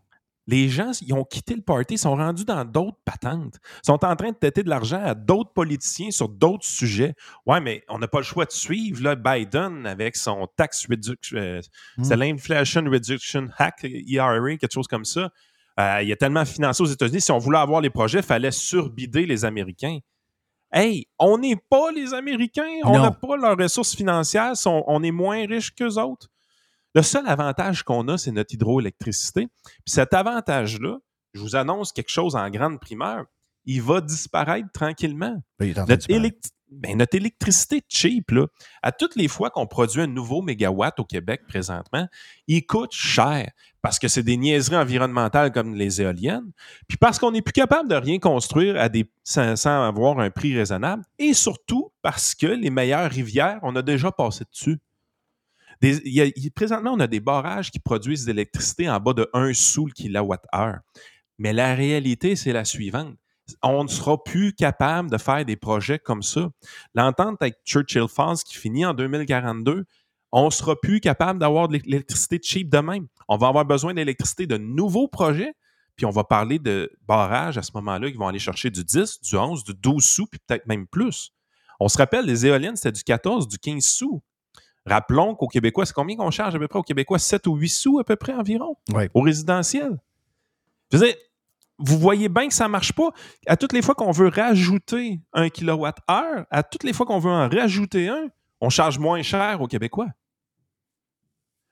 Les 0.51 0.69
gens, 0.69 0.91
ils 1.01 1.13
ont 1.13 1.23
quitté 1.23 1.55
le 1.55 1.61
party, 1.61 1.93
ils 1.95 1.97
sont 1.97 2.15
rendus 2.15 2.45
dans 2.45 2.63
d'autres 2.65 2.97
patentes. 3.05 3.55
Ils 3.83 3.85
sont 3.87 4.03
en 4.05 4.15
train 4.15 4.29
de 4.31 4.35
têter 4.35 4.61
de 4.63 4.69
l'argent 4.69 5.01
à 5.03 5.15
d'autres 5.15 5.53
politiciens 5.53 6.11
sur 6.11 6.27
d'autres 6.29 6.65
sujets. 6.65 7.13
Ouais, 7.47 7.61
mais 7.61 7.83
on 7.89 7.97
n'a 7.97 8.07
pas 8.07 8.17
le 8.19 8.23
choix 8.25 8.45
de 8.45 8.51
suivre 8.51 9.01
là, 9.01 9.15
Biden 9.15 9.87
avec 9.87 10.15
son 10.17 10.47
tax 10.55 10.85
reduction. 10.89 11.37
euh, 11.37 11.61
Hmm. 11.97 12.03
C'est 12.03 12.17
l'Inflation 12.17 12.83
Reduction 12.83 13.47
Hack, 13.57 13.83
ERA, 13.83 14.39
quelque 14.57 14.71
chose 14.73 14.87
comme 14.87 15.05
ça. 15.05 15.29
Euh, 15.79 15.99
il 16.01 16.09
y 16.09 16.11
a 16.11 16.17
tellement 16.17 16.43
financé 16.45 16.83
aux 16.83 16.87
États-Unis. 16.87 17.21
Si 17.21 17.31
on 17.31 17.37
voulait 17.39 17.57
avoir 17.59 17.79
les 17.79 17.89
projets, 17.89 18.19
il 18.19 18.23
fallait 18.25 18.51
surbider 18.51 19.25
les 19.25 19.45
Américains. 19.45 19.99
Hey, 20.73 21.07
on 21.17 21.37
n'est 21.37 21.55
pas 21.69 21.91
les 21.95 22.13
Américains. 22.13 22.79
On 22.83 22.91
n'a 23.01 23.11
pas 23.11 23.37
leurs 23.37 23.57
ressources 23.57 23.95
financières. 23.95 24.55
sont- 24.55 24.83
on 24.87 25.01
est 25.03 25.11
moins 25.11 25.45
riches 25.47 25.71
qu'eux 25.73 25.97
autres. 25.97 26.27
Le 26.93 27.01
seul 27.01 27.27
avantage 27.27 27.83
qu'on 27.83 28.07
a, 28.09 28.17
c'est 28.17 28.31
notre 28.31 28.53
hydroélectricité. 28.53 29.47
Puis 29.65 29.93
cet 29.93 30.13
avantage-là, 30.13 30.97
je 31.33 31.39
vous 31.39 31.55
annonce 31.55 31.91
quelque 31.93 32.09
chose 32.11 32.35
en 32.35 32.49
grande 32.49 32.79
primeur, 32.79 33.25
il 33.65 33.81
va 33.81 34.01
disparaître 34.01 34.67
tranquillement. 34.73 35.41
Il 35.61 35.73
Notre, 35.87 36.09
élect- 36.09 36.49
ben, 36.69 36.97
notre 36.97 37.15
électricité 37.15 37.81
cheap, 37.87 38.31
là, 38.31 38.47
à 38.81 38.91
toutes 38.91 39.15
les 39.15 39.27
fois 39.27 39.49
qu'on 39.49 39.67
produit 39.67 40.01
un 40.01 40.07
nouveau 40.07 40.41
mégawatt 40.41 40.99
au 40.99 41.05
Québec 41.05 41.41
présentement, 41.47 42.07
il 42.47 42.65
coûte 42.65 42.91
cher 42.91 43.49
parce 43.81 43.97
que 43.99 44.07
c'est 44.07 44.23
des 44.23 44.37
niaiseries 44.37 44.77
environnementales 44.77 45.51
comme 45.51 45.75
les 45.75 46.01
éoliennes, 46.01 46.51
puis 46.87 46.97
parce 46.97 47.17
qu'on 47.19 47.31
n'est 47.31 47.41
plus 47.41 47.53
capable 47.53 47.89
de 47.89 47.95
rien 47.95 48.19
construire 48.19 48.79
à 48.79 48.89
des, 48.89 49.09
sans, 49.23 49.55
sans 49.55 49.83
avoir 49.87 50.19
un 50.19 50.29
prix 50.29 50.55
raisonnable, 50.55 51.03
et 51.17 51.33
surtout 51.33 51.91
parce 52.01 52.35
que 52.35 52.47
les 52.47 52.69
meilleures 52.69 53.09
rivières, 53.09 53.59
on 53.63 53.75
a 53.75 53.81
déjà 53.81 54.11
passé 54.11 54.43
dessus. 54.51 54.79
Présentement, 56.55 56.93
on 56.93 56.99
a 56.99 57.07
des 57.07 57.19
barrages 57.19 57.71
qui 57.71 57.79
produisent 57.79 58.25
de 58.25 58.31
l'électricité 58.31 58.89
en 58.89 58.99
bas 58.99 59.13
de 59.13 59.29
1 59.33 59.53
sous 59.53 59.87
le 59.87 59.93
kilowatt-heure. 59.93 60.79
Mais 61.39 61.53
la 61.53 61.73
réalité, 61.73 62.35
c'est 62.35 62.53
la 62.53 62.65
suivante. 62.65 63.15
On 63.63 63.83
ne 63.83 63.89
sera 63.89 64.23
plus 64.23 64.53
capable 64.53 65.09
de 65.09 65.17
faire 65.17 65.43
des 65.43 65.55
projets 65.55 65.99
comme 65.99 66.21
ça. 66.21 66.49
L'entente 66.93 67.37
avec 67.41 67.55
Churchill 67.65 68.07
Falls 68.07 68.37
qui 68.45 68.55
finit 68.55 68.85
en 68.85 68.93
2042, 68.93 69.85
on 70.31 70.45
ne 70.45 70.49
sera 70.51 70.79
plus 70.79 71.01
capable 71.01 71.39
d'avoir 71.39 71.67
de 71.67 71.77
l'électricité 71.77 72.39
cheap 72.41 72.69
de 72.69 72.77
même. 72.77 73.07
On 73.27 73.37
va 73.37 73.47
avoir 73.47 73.65
besoin 73.65 73.93
d'électricité 73.93 74.47
de 74.47 74.57
nouveaux 74.57 75.07
projets, 75.07 75.53
puis 75.95 76.05
on 76.05 76.11
va 76.11 76.23
parler 76.23 76.59
de 76.59 76.91
barrages 77.07 77.57
à 77.57 77.63
ce 77.63 77.71
moment-là 77.75 78.09
qui 78.09 78.17
vont 78.17 78.27
aller 78.27 78.39
chercher 78.39 78.69
du 78.69 78.83
10, 78.83 79.21
du 79.21 79.35
11, 79.35 79.63
du 79.63 79.73
12 79.73 80.03
sous, 80.03 80.27
puis 80.27 80.39
peut-être 80.47 80.67
même 80.67 80.87
plus. 80.87 81.31
On 81.79 81.89
se 81.89 81.97
rappelle, 81.97 82.25
les 82.25 82.45
éoliennes, 82.45 82.75
c'était 82.75 82.91
du 82.93 83.03
14, 83.03 83.47
du 83.47 83.57
15 83.57 83.83
sous. 83.83 84.21
Rappelons 84.85 85.35
qu'au 85.35 85.47
Québécois, 85.47 85.85
c'est 85.85 85.93
combien 85.93 86.15
qu'on 86.15 86.31
charge 86.31 86.55
à 86.55 86.59
peu 86.59 86.67
près? 86.67 86.79
Au 86.79 86.83
Québécois? 86.83 87.19
7 87.19 87.47
ou 87.47 87.55
8 87.55 87.69
sous 87.69 87.99
à 87.99 88.03
peu 88.03 88.15
près 88.15 88.33
environ 88.33 88.75
au 89.13 89.21
résidentiel. 89.21 89.99
Je 90.91 90.97
veux 90.97 91.05
dire, 91.05 91.15
vous 91.77 91.97
voyez 91.97 92.29
bien 92.29 92.47
que 92.47 92.53
ça 92.53 92.65
ne 92.65 92.69
marche 92.69 92.93
pas. 92.93 93.09
À 93.47 93.57
toutes 93.57 93.73
les 93.73 93.81
fois 93.81 93.95
qu'on 93.95 94.11
veut 94.11 94.27
rajouter 94.27 95.19
un 95.33 95.49
kilowatt-heure, 95.49 96.45
à 96.49 96.63
toutes 96.63 96.83
les 96.83 96.93
fois 96.93 97.05
qu'on 97.05 97.19
veut 97.19 97.31
en 97.31 97.49
rajouter 97.49 98.09
un, 98.09 98.27
on 98.59 98.69
charge 98.69 98.99
moins 98.99 99.21
cher 99.21 99.61
aux 99.61 99.67
Québécois. 99.67 100.07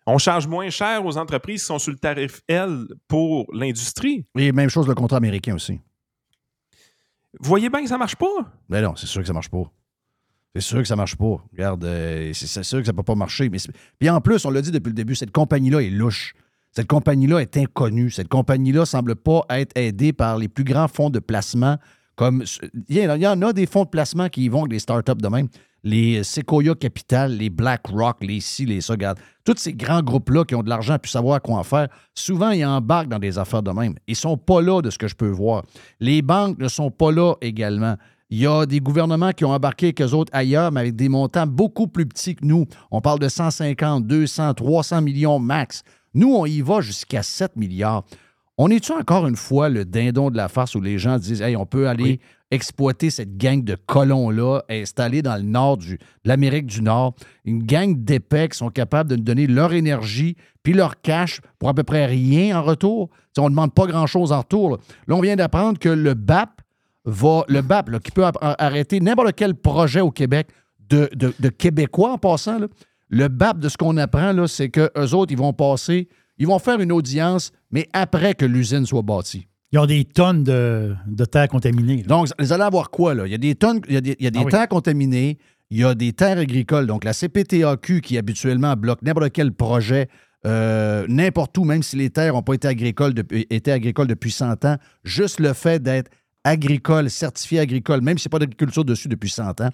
On 0.06 0.18
charge 0.18 0.48
moins 0.48 0.70
cher 0.72 1.06
aux 1.06 1.18
entreprises 1.18 1.62
qui 1.62 1.68
sont 1.68 1.78
sur 1.78 1.92
le 1.92 2.00
tarif 2.00 2.42
L 2.48 2.88
pour 3.08 3.46
l'industrie. 3.54 4.26
Et 4.36 4.52
même 4.52 4.70
chose 4.70 4.88
le 4.88 4.96
contrat 4.96 5.18
américain 5.18 5.54
aussi. 5.54 5.80
Vous 7.40 7.48
voyez 7.48 7.70
bien 7.70 7.84
que 7.84 7.88
ça 7.88 7.94
ne 7.96 8.00
marche 8.00 8.16
pas. 8.16 8.26
Mais 8.70 8.82
non, 8.82 8.96
c'est 8.96 9.06
sûr 9.06 9.22
que 9.22 9.28
ça 9.28 9.34
marche 9.34 9.50
pas. 9.50 9.72
C'est 10.56 10.62
sûr 10.62 10.80
que 10.80 10.88
ça 10.88 10.96
marche 10.96 11.16
pas. 11.16 11.38
Regarde, 11.52 11.84
euh, 11.86 12.32
c'est 12.34 12.64
sûr 12.64 12.80
que 12.80 12.86
ça 12.86 12.94
peut 12.94 13.04
pas 13.04 13.16
marcher. 13.16 13.50
Mais 13.50 13.60
Puis 14.00 14.10
en 14.10 14.20
plus, 14.20 14.44
on 14.46 14.50
l'a 14.50 14.62
dit 14.62 14.72
depuis 14.72 14.90
le 14.90 14.96
début, 14.96 15.16
cette 15.16 15.32
compagnie-là 15.32 15.82
est 15.82 15.90
louche. 15.92 16.34
Cette 16.72 16.88
compagnie-là 16.88 17.40
est 17.40 17.56
inconnue. 17.58 18.10
Cette 18.12 18.28
compagnie-là 18.28 18.86
semble 18.86 19.16
pas 19.16 19.46
être 19.50 19.76
aidée 19.78 20.14
par 20.14 20.38
les 20.38 20.48
plus 20.48 20.64
grands 20.64 20.88
fonds 20.88 21.10
de 21.10 21.20
placement. 21.20 21.78
Comme 22.16 22.44
il 22.90 22.98
y, 22.98 23.28
en 23.28 23.42
a- 23.42 23.54
des 23.54 23.66
fonds 23.66 23.84
de 23.86 23.90
placement 23.90 24.28
qui 24.28 24.44
y 24.44 24.50
vont 24.50 24.62
avec 24.62 24.72
des 24.72 24.80
startups 24.80 25.14
de 25.22 25.28
même. 25.30 25.48
Les 25.84 26.24
Sequoia 26.24 26.76
Capital, 26.76 27.38
les 27.38 27.50
BlackRock, 27.50 28.18
les 28.22 28.42
ci, 28.42 28.66
les 28.66 28.82
ça. 28.82 28.96
Tous 29.46 29.56
ces 29.56 29.74
grands 29.74 30.02
groupes-là 30.02 30.44
qui 30.44 30.54
ont 30.54 30.62
de 30.64 30.68
l'argent 30.68 30.98
puis 31.02 31.10
savoir 31.10 31.42
quoi 31.42 31.56
en 31.60 31.64
faire, 31.64 31.88
souvent 32.14 32.50
ils 32.50 32.66
embarquent 32.66 33.08
dans 33.08 33.20
des 33.20 33.38
affaires 33.38 33.64
de 33.64 33.72
même. 33.72 33.96
Ils 34.06 34.18
sont 34.18 34.36
pas 34.36 34.62
là 34.62 34.82
de 34.82 34.90
ce 34.90 34.98
que 34.98 35.08
je 35.08 35.16
peux 35.16 35.30
voir. 35.30 35.64
Les 36.02 36.22
banques 36.22 36.58
ne 36.60 36.68
sont 36.68 36.92
pas 36.92 37.12
là 37.14 37.36
également. 37.40 37.96
Il 38.32 38.38
y 38.40 38.46
a 38.48 38.66
des 38.68 38.80
gouvernements 38.80 39.32
qui 39.32 39.44
ont 39.44 39.52
embarqué 39.52 39.94
eux 40.00 40.14
autres 40.14 40.32
ailleurs, 40.36 40.72
mais 40.72 40.82
avec 40.82 40.96
des 40.96 41.10
montants 41.10 41.48
beaucoup 41.48 41.88
plus 41.88 42.06
petits 42.06 42.36
que 42.36 42.46
nous. 42.46 42.66
On 42.92 43.02
parle 43.02 43.18
de 43.20 43.28
150, 43.28 44.06
200, 44.06 44.54
300 44.54 45.02
millions 45.02 45.40
max. 45.40 45.82
Nous, 46.14 46.32
on 46.32 46.46
y 46.46 46.62
va 46.62 46.82
jusqu'à 46.82 47.24
7 47.24 47.56
milliards. 47.56 48.04
On 48.60 48.70
est-tu 48.70 48.92
encore 48.92 49.26
une 49.26 49.36
fois 49.38 49.70
le 49.70 49.86
dindon 49.86 50.30
de 50.30 50.38
la 50.38 50.48
farce 50.48 50.76
où 50.76 50.82
les 50.82 51.00
gens 51.00 51.18
disent 51.18 51.42
Hey, 51.42 51.56
on 51.56 51.66
peut 51.66 51.88
aller 51.88 52.20
exploiter 52.52 53.10
cette 53.10 53.38
gang 53.38 53.64
de 53.64 53.76
colons-là 53.76 54.64
installés 54.70 55.22
dans 55.22 55.36
le 55.38 55.44
nord 55.44 55.78
du- 55.78 55.98
de 55.98 56.04
l'Amérique 56.30 56.66
du 56.66 56.82
Nord, 56.82 57.16
une 57.46 57.64
gang 57.64 57.96
d'épais 57.96 58.50
qui 58.50 58.58
sont 58.58 58.70
capables 58.70 59.10
de 59.10 59.16
nous 59.16 59.24
donner 59.24 59.48
leur 59.48 59.72
énergie 59.74 60.36
puis 60.62 60.74
leur 60.74 61.00
cash 61.02 61.42
pour 61.58 61.70
à 61.70 61.74
peu 61.74 61.84
près 61.84 62.06
rien 62.06 62.60
en 62.60 62.64
retour? 62.64 63.10
T'sais, 63.32 63.42
on 63.42 63.46
ne 63.46 63.50
demande 63.52 63.74
pas 63.74 63.86
grand-chose 63.88 64.32
en 64.32 64.40
retour. 64.40 64.72
Là, 64.72 64.78
Là, 65.08 65.16
on 65.16 65.22
vient 65.22 65.36
d'apprendre 65.36 65.80
que 65.80 65.90
le 65.90 66.14
BAP 66.16 66.59
va, 67.06 67.44
le 67.48 67.62
BAP, 67.62 67.90
là, 67.90 68.00
qui 68.00 68.12
peut 68.12 68.26
arrêter 68.42 69.00
n'importe 69.00 69.34
quel 69.36 69.56
projet 69.56 70.02
au 70.02 70.12
Québec 70.12 70.48
de, 70.90 71.10
de- 71.16 71.34
de 71.40 71.50
Québécois 71.50 72.12
en 72.14 72.18
passant, 72.18 72.60
là, 72.60 72.68
le 73.10 73.28
BAP 73.28 73.60
de 73.60 73.70
ce 73.70 73.78
qu'on 73.78 73.98
apprend, 73.98 74.34
là, 74.34 74.48
c'est 74.48 74.70
qu'eux 74.70 74.90
autres, 75.14 75.32
ils 75.32 75.38
vont 75.38 75.54
passer, 75.54 76.08
ils 76.38 76.48
vont 76.48 76.60
faire 76.60 76.80
une 76.80 76.92
audience, 76.92 77.52
mais 77.72 77.88
après 77.94 78.36
que 78.36 78.46
l'usine 78.46 78.86
soit 78.86 79.02
bâtie. 79.02 79.48
Ils 79.72 79.80
ont 79.80 79.86
des 79.86 80.04
tonnes 80.04 80.44
de, 80.44 80.96
de 81.08 81.26
terre 81.26 81.48
contaminée. 81.48 81.98
là. 81.98 82.04
Donc, 82.08 82.28
vous 82.40 82.54
allez 82.54 82.64
avoir 82.64 82.90
quoi, 82.90 83.14
là? 83.14 83.26
Il 83.28 83.32
y 83.32 83.36
a 83.36 83.38
des 83.40 83.56
tonnes, 83.56 83.82
il 83.88 83.94
y 83.94 83.98
a 83.98 84.02
des, 84.02 84.16
il 84.20 84.24
y 84.24 84.28
a 84.28 84.32
des 84.32 84.40
Ah 84.40 84.44
oui. 84.46 84.52
terres 84.52 84.68
contaminées, 84.68 85.38
il 85.70 85.78
y 85.80 85.84
a 85.84 85.94
des 85.94 86.12
terres 86.14 86.40
agricoles. 86.40 86.88
Donc, 86.88 87.04
la 87.04 87.14
CPTAQ, 87.14 88.02
qui 88.02 88.18
habituellement 88.18 88.76
bloque 88.76 89.02
n'importe 89.04 89.32
quel 89.32 89.52
projet, 89.52 90.08
euh, 90.48 91.06
n'importe 91.08 91.56
où, 91.58 91.66
même 91.66 91.84
si 91.84 91.98
les 91.98 92.10
terres 92.10 92.34
n'ont 92.34 92.42
pas 92.42 92.54
été 92.54 92.68
agricoles, 92.68 93.14
depuis, 93.14 93.46
été 93.52 93.72
agricoles 93.72 94.08
depuis 94.08 94.32
100 94.32 94.66
ans, 94.66 94.78
juste 95.04 95.40
le 95.40 95.54
fait 95.54 95.82
d'être 95.84 96.10
agricole, 96.50 97.10
certifié 97.10 97.60
agricole, 97.60 98.02
même 98.02 98.16
n'y 98.16 98.24
a 98.26 98.30
pas 98.30 98.40
d'agriculture 98.40 98.84
dessus 98.84 99.08
depuis 99.08 99.30
100 99.30 99.62
ans, 99.62 99.70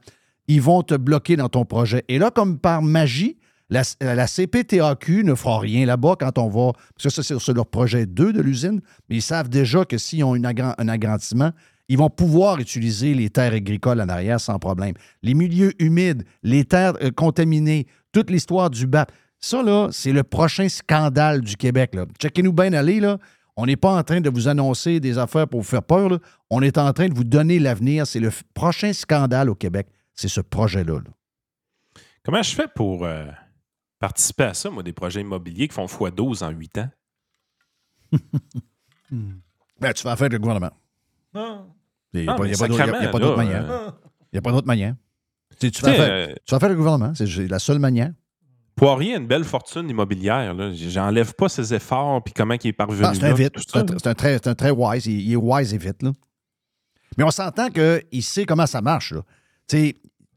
ils 0.48 0.62
vont 0.62 0.84
te 0.84 0.96
bloquer 0.96 1.36
dans 1.36 1.50
ton 1.50 1.66
projet. 1.66 2.04
Et 2.08 2.20
là, 2.20 2.32
comme 2.32 2.60
par 2.60 2.82
magie, 2.82 3.38
la, 3.70 3.82
la 4.02 4.28
CPTAQ 4.28 5.24
ne 5.24 5.34
fera 5.34 5.60
rien 5.60 5.86
là-bas 5.86 6.16
quand 6.20 6.38
on 6.38 6.50
va. 6.50 6.74
Parce 6.74 7.04
que 7.04 7.10
ça, 7.10 7.24
c'est 7.24 7.40
sur 7.40 7.54
leur 7.54 7.66
projet 7.66 8.06
2 8.06 8.34
de 8.34 8.42
l'usine, 8.42 8.82
mais 9.10 9.16
ils 9.16 9.22
savent 9.22 9.50
déjà 9.50 9.86
que 9.86 9.98
s'ils 9.98 10.24
ont 10.24 10.36
un 10.36 10.88
agrandissement, 10.88 11.52
ils 11.88 11.98
vont 11.98 12.10
pouvoir 12.10 12.60
utiliser 12.60 13.14
les 13.14 13.30
terres 13.30 13.54
agricoles 13.54 14.02
en 14.02 14.10
arrière 14.10 14.40
sans 14.40 14.60
problème. 14.60 14.94
Les 15.24 15.34
milieux 15.34 15.74
humides, 15.80 16.24
les 16.44 16.66
terres 16.66 16.94
euh, 17.02 17.12
contaminées, 17.12 17.88
toute 18.12 18.30
l'histoire 18.30 18.70
du 18.70 18.88
BAP. 18.88 19.12
Ça, 19.40 19.62
là, 19.62 19.90
c'est 19.92 20.12
le 20.12 20.24
prochain 20.24 20.68
scandale 20.70 21.42
du 21.42 21.56
Québec. 21.56 21.96
Checkez-nous 22.20 22.54
bien 22.54 22.74
aller, 22.74 23.00
là. 23.00 23.18
On 23.58 23.66
n'est 23.66 23.78
pas 23.78 23.96
en 23.98 24.04
train 24.04 24.20
de 24.22 24.30
vous 24.30 24.48
annoncer 24.48 25.00
des 25.00 25.18
affaires 25.18 25.48
pour 25.48 25.62
vous 25.62 25.68
faire 25.68 25.84
peur. 25.84 26.10
là. 26.10 26.20
On 26.50 26.62
est 26.62 26.78
en 26.78 26.92
train 26.94 27.08
de 27.08 27.14
vous 27.14 27.24
donner 27.24 27.58
l'avenir. 27.60 28.06
C'est 28.06 28.20
le 28.20 28.30
prochain 28.54 28.92
scandale 28.94 29.50
au 29.50 29.56
Québec. 29.56 29.88
C'est 30.14 30.28
ce 30.28 30.42
projet-là. 30.42 30.96
là. 30.96 31.12
Comment 32.24 32.42
je 32.44 32.54
fais 32.56 32.68
pour 32.68 33.06
euh, 33.06 33.26
participer 34.00 34.44
à 34.46 34.54
ça, 34.54 34.70
moi, 34.70 34.84
des 34.84 34.94
projets 34.94 35.22
immobiliers 35.22 35.68
qui 35.68 35.74
font 35.74 35.86
x12 35.86 36.44
en 36.44 36.50
8 36.50 36.78
ans? 36.80 36.90
Ben, 39.80 39.94
tu 39.94 40.02
fais 40.04 40.10
affaire 40.10 40.24
avec 40.26 40.34
le 40.34 40.40
gouvernement. 40.40 40.72
Non. 41.34 41.68
Il 42.14 42.22
n'y 42.22 42.28
a, 42.28 42.32
Ah, 42.32 42.36
pas- 42.38 42.48
d'autre- 43.20 43.36
manière. 43.38 43.70
euh, 43.70 43.92
Il 44.32 44.36
n'y 44.36 44.38
a 44.40 44.42
pas 44.42 44.52
d'autre 44.52 44.68
manière. 44.68 44.96
Tu 45.60 45.70
sais, 45.70 45.86
affaire, 45.88 46.00
euh, 46.10 46.28
tu 46.28 46.34
fais 46.50 46.56
affaire 46.56 46.66
avec 46.68 46.78
le 46.78 46.84
gouvernement. 46.84 47.14
C'est 47.14 47.28
c'est 47.28 47.48
la 47.48 47.60
seule 47.60 47.80
manière. 47.80 48.12
Poirier 48.76 49.14
a 49.14 49.18
une 49.18 49.28
belle 49.28 49.46
fortune 49.46 49.90
immobilière. 49.90 50.54
J'enlève 50.74 51.34
pas 51.36 51.48
ses 51.48 51.74
efforts 51.74 52.24
puis 52.24 52.34
comment 52.34 52.56
il 52.62 52.68
est 52.68 52.74
parvenu. 52.74 53.04
Ah, 53.06 53.14
c'est 53.14 53.24
C'est 53.98 54.08
un, 54.08 54.14
très, 54.14 54.40
très 54.40 54.72
wise. 54.72 55.06
Il, 55.06 55.22
il 55.22 55.34
est 55.34 55.38
wise 55.38 55.74
et 55.74 55.78
vite. 55.78 56.04
Là. 56.04 56.12
Mais 57.18 57.24
on 57.24 57.32
s'entend 57.32 57.70
qu'il 57.70 58.24
sait 58.24 58.46
comment 58.46 58.66
ça 58.66 58.82
marche. 58.82 59.14
Là. 59.14 59.22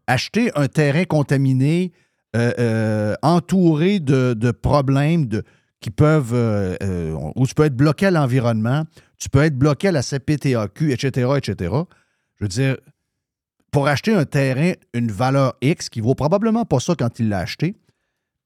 Acheter 0.07 0.51
un 0.55 0.69
terrain 0.69 1.05
contaminé, 1.05 1.93
euh, 2.35 2.53
euh, 2.59 3.15
entouré 3.23 4.01
de, 4.01 4.33
de 4.35 4.51
problèmes 4.53 5.27
de, 5.27 5.43
qui 5.81 5.91
peuvent. 5.91 6.33
euh, 6.33 7.13
où 7.37 7.47
tu 7.47 7.55
peux 7.55 7.65
être 7.65 7.77
bloqué 7.77 8.07
à 8.07 8.11
l'environnement, 8.11 8.85
tu 9.19 9.29
peux 9.29 9.43
être 9.43 9.57
bloqué 9.59 9.89
à 9.89 9.93
la 9.93 10.03
CPTAQ, 10.03 10.93
etc., 10.93 11.33
etc. 11.37 11.75
Je 12.37 12.45
veux 12.45 12.49
dire, 12.49 12.77
pour 13.71 13.87
acheter 13.89 14.15
un 14.15 14.25
terrain, 14.25 14.73
une 14.95 15.11
valeur 15.11 15.55
X 15.61 15.91
qui 15.91 16.01
vaut 16.01 16.15
probablement 16.15 16.65
pas 16.65 16.81
ça 16.81 16.95
quand 16.99 17.19
il 17.19 17.29
l'a 17.29 17.41
acheté, 17.41 17.77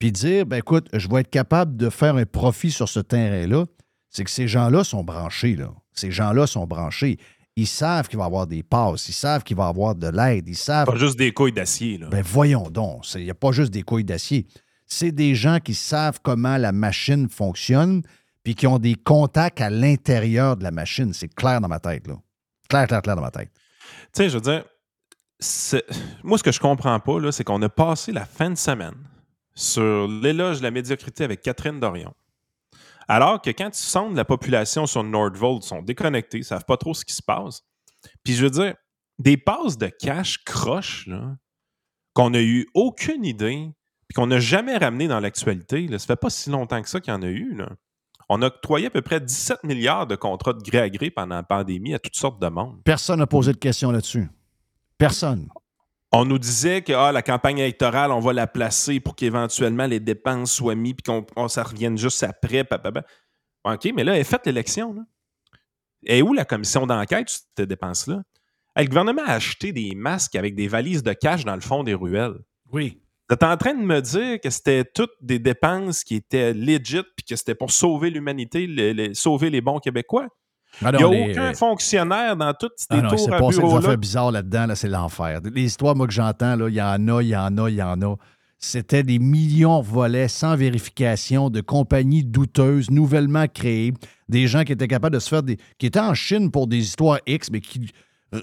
puis 0.03 0.11
dire, 0.11 0.47
ben 0.47 0.57
écoute, 0.57 0.89
je 0.93 1.09
vais 1.09 1.21
être 1.21 1.31
capable 1.31 1.77
de 1.77 1.89
faire 1.89 2.17
un 2.17 2.25
profit 2.25 2.73
sur 2.73 2.89
ce 2.89 2.99
terrain-là, 2.99 3.67
c'est 4.11 4.25
que 4.25 4.31
ces 4.33 4.49
gens-là 4.49 4.83
sont 4.83 5.05
branchés, 5.05 5.55
là. 5.55 5.73
Ces 5.93 6.11
gens-là 6.11 6.49
sont 6.49 6.67
branchés. 6.67 7.19
Ils 7.55 7.69
savent 7.69 8.09
qu'il 8.09 8.19
va 8.19 8.25
y 8.25 8.27
avoir 8.27 8.49
des 8.49 8.65
passes, 8.65 9.09
ils 9.09 9.13
savent 9.13 9.45
qu'il 9.45 9.57
va 9.57 9.67
y 9.67 9.69
avoir 9.69 9.95
de 9.95 10.09
l'aide, 10.09 10.49
ils 10.49 10.57
savent. 10.57 10.89
Pas 10.89 10.97
juste 10.97 11.17
des 11.17 11.31
couilles 11.31 11.53
d'acier. 11.53 11.99
là. 11.99 12.09
Ben 12.09 12.21
voyons 12.21 12.69
donc, 12.69 13.05
il 13.15 13.23
n'y 13.23 13.31
a 13.31 13.35
pas 13.35 13.53
juste 13.53 13.73
des 13.73 13.85
couilles 13.85 14.03
d'acier. 14.03 14.49
C'est 14.89 15.13
des 15.13 15.37
gens 15.37 15.61
qui 15.61 15.75
savent 15.75 16.19
comment 16.21 16.57
la 16.57 16.73
machine 16.73 17.29
fonctionne, 17.29 18.03
puis 18.43 18.57
qui 18.57 18.67
ont 18.67 18.81
des 18.81 18.97
contacts 18.97 19.61
à 19.61 19.71
l'intérieur 19.71 20.57
de 20.57 20.65
la 20.65 20.73
machine. 20.73 21.13
C'est 21.13 21.33
clair 21.33 21.61
dans 21.61 21.69
ma 21.69 21.79
tête, 21.79 22.09
là. 22.09 22.17
Clair, 22.69 22.89
clair, 22.89 23.03
clair 23.03 23.15
dans 23.15 23.23
ma 23.23 23.31
tête. 23.31 23.53
Tu 24.13 24.25
sais, 24.25 24.31
je 24.31 24.35
veux 24.35 24.41
dire, 24.41 24.65
moi, 26.25 26.39
ce 26.39 26.43
que 26.43 26.51
je 26.51 26.59
comprends 26.59 26.99
pas, 26.99 27.21
là, 27.21 27.31
c'est 27.31 27.45
qu'on 27.45 27.63
a 27.63 27.69
passé 27.69 28.11
la 28.11 28.25
fin 28.25 28.51
de 28.51 28.57
semaine 28.57 28.97
sur 29.55 30.09
l'éloge 30.09 30.59
de 30.59 30.63
la 30.65 30.71
médiocrité 30.71 31.25
avec 31.25 31.43
Catherine 31.43 31.81
Dorion. 31.81 32.15
Alors 33.09 33.43
que 33.43 33.51
quand 33.51 33.71
tu 33.71 33.83
sondes 33.83 34.17
la 34.17 34.25
population 34.25 34.87
sur 34.87 35.03
Nordvolt, 35.03 35.65
ils 35.65 35.69
sont 35.69 35.83
déconnectés, 35.83 36.39
ils 36.39 36.45
savent 36.45 36.65
pas 36.65 36.77
trop 36.77 36.95
ce 36.95 37.05
qui 37.05 37.15
se 37.15 37.23
passe. 37.23 37.63
Puis 38.25 38.35
je 38.35 38.45
veux 38.45 38.51
dire, 38.51 38.75
des 39.19 39.37
passes 39.37 39.79
de 39.79 39.89
cash 39.89 40.43
croches, 40.45 41.07
là, 41.07 41.37
qu'on 42.15 42.31
n'a 42.31 42.43
eu 42.43 42.69
aucune 42.75 43.25
idée, 43.25 43.71
puis 44.09 44.15
qu'on 44.15 44.27
n'a 44.27 44.41
jamais 44.41 44.77
ramené 44.77 45.09
dans 45.09 45.21
l'actualité, 45.21 45.87
ça 45.99 46.07
fait 46.07 46.17
pas 46.17 46.31
si 46.31 46.51
longtemps 46.51 46.81
que 46.83 46.89
ça 46.89 47.01
qu'il 47.01 47.13
y 47.13 47.17
en 47.17 47.23
a 47.23 47.29
eu. 47.29 47.61
On 48.29 48.43
a 48.43 48.47
octroyé 48.47 48.87
à 48.87 48.91
peu 48.91 49.03
près 49.03 49.21
17 49.21 49.65
milliards 49.65 50.07
de 50.07 50.17
contrats 50.17 50.53
de 50.53 50.63
gré 50.63 50.79
à 50.79 50.89
gré 50.89 51.11
pendant 51.11 51.37
la 51.37 51.43
pandémie 51.43 51.95
à 51.95 51.99
toutes 51.99 52.17
sortes 52.17 52.41
de 52.41 52.49
monde. 52.49 52.81
Personne 52.85 53.19
n'a 53.19 53.27
posé 53.27 53.53
de 53.53 53.59
questions 53.59 53.91
là-dessus. 53.91 54.29
Personne. 54.99 55.49
On 56.13 56.25
nous 56.27 56.39
disait 56.39 56.83
que 56.83 56.93
ah, 56.93 57.11
la 57.13 57.23
campagne 57.23 57.59
électorale, 57.59 58.13
on 58.13 58.21
va 58.21 58.33
la 58.33 58.47
placer 58.47 59.01
pour 59.01 59.17
qu'éventuellement 59.17 59.87
les 59.87 60.01
dépenses 60.01 60.53
soient 60.53 60.75
mises 60.75 60.95
puis 60.95 61.05
qu'on 61.05 61.27
on- 61.37 61.49
ça 61.49 61.63
revienne 61.63 61.97
juste 61.97 62.23
après. 62.23 62.65
papaba. 62.65 63.03
OK, 63.65 63.91
mais 63.95 64.05
là, 64.05 64.15
elle 64.15 64.21
est 64.21 64.25
faite 64.25 64.45
l'élection. 64.47 64.95
Et 66.05 66.21
où 66.21 66.33
la 66.35 66.45
commission 66.45 66.87
d'enquête 66.87 67.29
sur 67.31 67.41
cette 67.57 67.69
dépense-là? 67.69 68.23
Le 68.77 68.85
gouvernement 68.87 69.23
a 69.25 69.33
acheté 69.35 69.73
des 69.73 69.95
masques 69.95 70.35
avec 70.35 70.55
des 70.55 70.67
valises 70.69 71.03
de 71.03 71.13
cash 71.13 71.45
dans 71.45 71.55
le 71.55 71.61
fond 71.61 71.85
des 71.85 71.95
ruelles. 71.95 72.35
Oui. 72.73 72.99
Vous 73.29 73.35
êtes 73.35 73.43
en 73.45 73.57
train 73.57 73.75
de 73.75 73.83
me 73.85 74.01
dire 74.01 74.41
que 74.41 74.51
c'était 74.51 74.85
toutes 74.85 75.13
des 75.21 75.39
dépenses 75.39 76.05
qui 76.05 76.17
étaient 76.17 76.53
legit 76.53 77.03
puis 77.17 77.25
que 77.29 77.37
c'était 77.37 77.55
pour 77.55 77.71
sauver 77.71 78.11
l'humanité, 78.11 78.67
le- 78.67 78.93
le- 78.93 79.15
sauver 79.15 79.49
les 79.49 79.61
bons 79.61 79.79
Québécois? 79.79 80.27
Ah 80.85 80.91
Il 80.93 80.97
n'y 80.97 81.03
a 81.03 81.07
non, 81.07 81.11
les- 81.13 81.31
aucun 81.33 81.53
fonctionnaire 81.55 82.37
dans 82.37 82.55
toutes 82.55 82.73
ces 82.77 82.87
Ah 82.91 83.03
non, 83.03 83.11
tours 83.11 83.33
à 83.33 83.39
passé 83.39 83.57
des 83.57 83.63
bureau-là. 83.63 83.79
affaires 83.79 83.99
bizarres 83.99 84.31
là-dedans, 84.33 84.67
là, 84.67 84.75
c'est 84.75 84.89
l'enfer. 84.89 85.41
Les 85.55 85.65
histoires, 85.65 85.95
moi, 85.95 86.07
que 86.07 86.13
j'entends, 86.13 86.57
là, 86.57 86.69
il 86.69 86.75
y 86.75 86.83
en 86.83 87.09
a, 87.09 87.23
il 87.23 87.29
y 87.29 87.37
en 87.37 87.59
a, 87.59 87.69
il 87.71 87.77
y 87.77 87.83
en 87.83 88.01
a. 88.03 88.17
C'était 88.59 89.03
des 89.03 89.19
millions 89.19 89.81
volets 89.83 90.29
sans 90.29 90.55
vérification 90.57 91.51
de 91.51 91.61
compagnies 91.61 92.25
douteuses, 92.25 92.91
nouvellement 92.91 93.47
créées, 93.53 93.93
des 94.29 94.47
gens 94.47 94.63
qui 94.63 94.73
étaient 94.73 94.87
capables 94.89 95.15
de 95.15 95.21
se 95.21 95.29
faire 95.29 95.43
des. 95.43 95.59
qui 95.79 95.87
étaient 95.87 95.99
en 96.01 96.15
Chine 96.15 96.51
pour 96.51 96.69
des 96.69 96.79
histoires 96.79 97.19
X, 97.27 97.51
mais 97.51 97.61
qui 97.61 97.91
euh, 98.35 98.41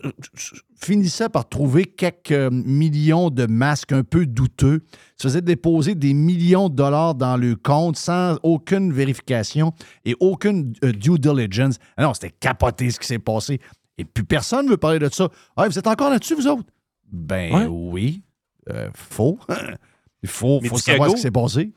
finissaient 0.81 1.29
par 1.29 1.47
trouver 1.49 1.85
quelques 1.85 2.31
euh, 2.31 2.49
millions 2.51 3.29
de 3.29 3.45
masques 3.45 3.91
un 3.91 4.03
peu 4.03 4.25
douteux, 4.25 4.83
se 5.17 5.27
faisaient 5.27 5.41
déposer 5.41 5.95
des 5.95 6.13
millions 6.13 6.69
de 6.69 6.75
dollars 6.75 7.15
dans 7.15 7.37
le 7.37 7.55
compte 7.55 7.97
sans 7.97 8.37
aucune 8.43 8.93
vérification 8.93 9.73
et 10.05 10.15
aucune 10.19 10.73
euh, 10.83 10.91
due 10.91 11.17
diligence. 11.19 11.77
Ah 11.97 12.03
non, 12.03 12.13
c'était 12.13 12.31
capoté 12.39 12.91
ce 12.91 12.99
qui 12.99 13.07
s'est 13.07 13.19
passé. 13.19 13.59
Et 13.97 14.05
puis 14.05 14.23
personne 14.23 14.65
ne 14.65 14.71
veut 14.71 14.77
parler 14.77 14.99
de 14.99 15.09
ça. 15.09 15.27
Ah, 15.57 15.67
vous 15.67 15.77
êtes 15.77 15.87
encore 15.87 16.09
là-dessus, 16.09 16.35
vous 16.35 16.47
autres? 16.47 16.63
Ben 17.11 17.53
Ouais. 17.53 17.65
oui. 17.67 18.21
Euh, 18.69 18.89
faux. 18.95 19.39
Il 20.23 20.29
faut, 20.29 20.59
faut 20.63 20.77
savoir 20.77 21.09
ce 21.11 21.15
qui 21.15 21.21
s'est 21.21 21.31
passé. 21.31 21.71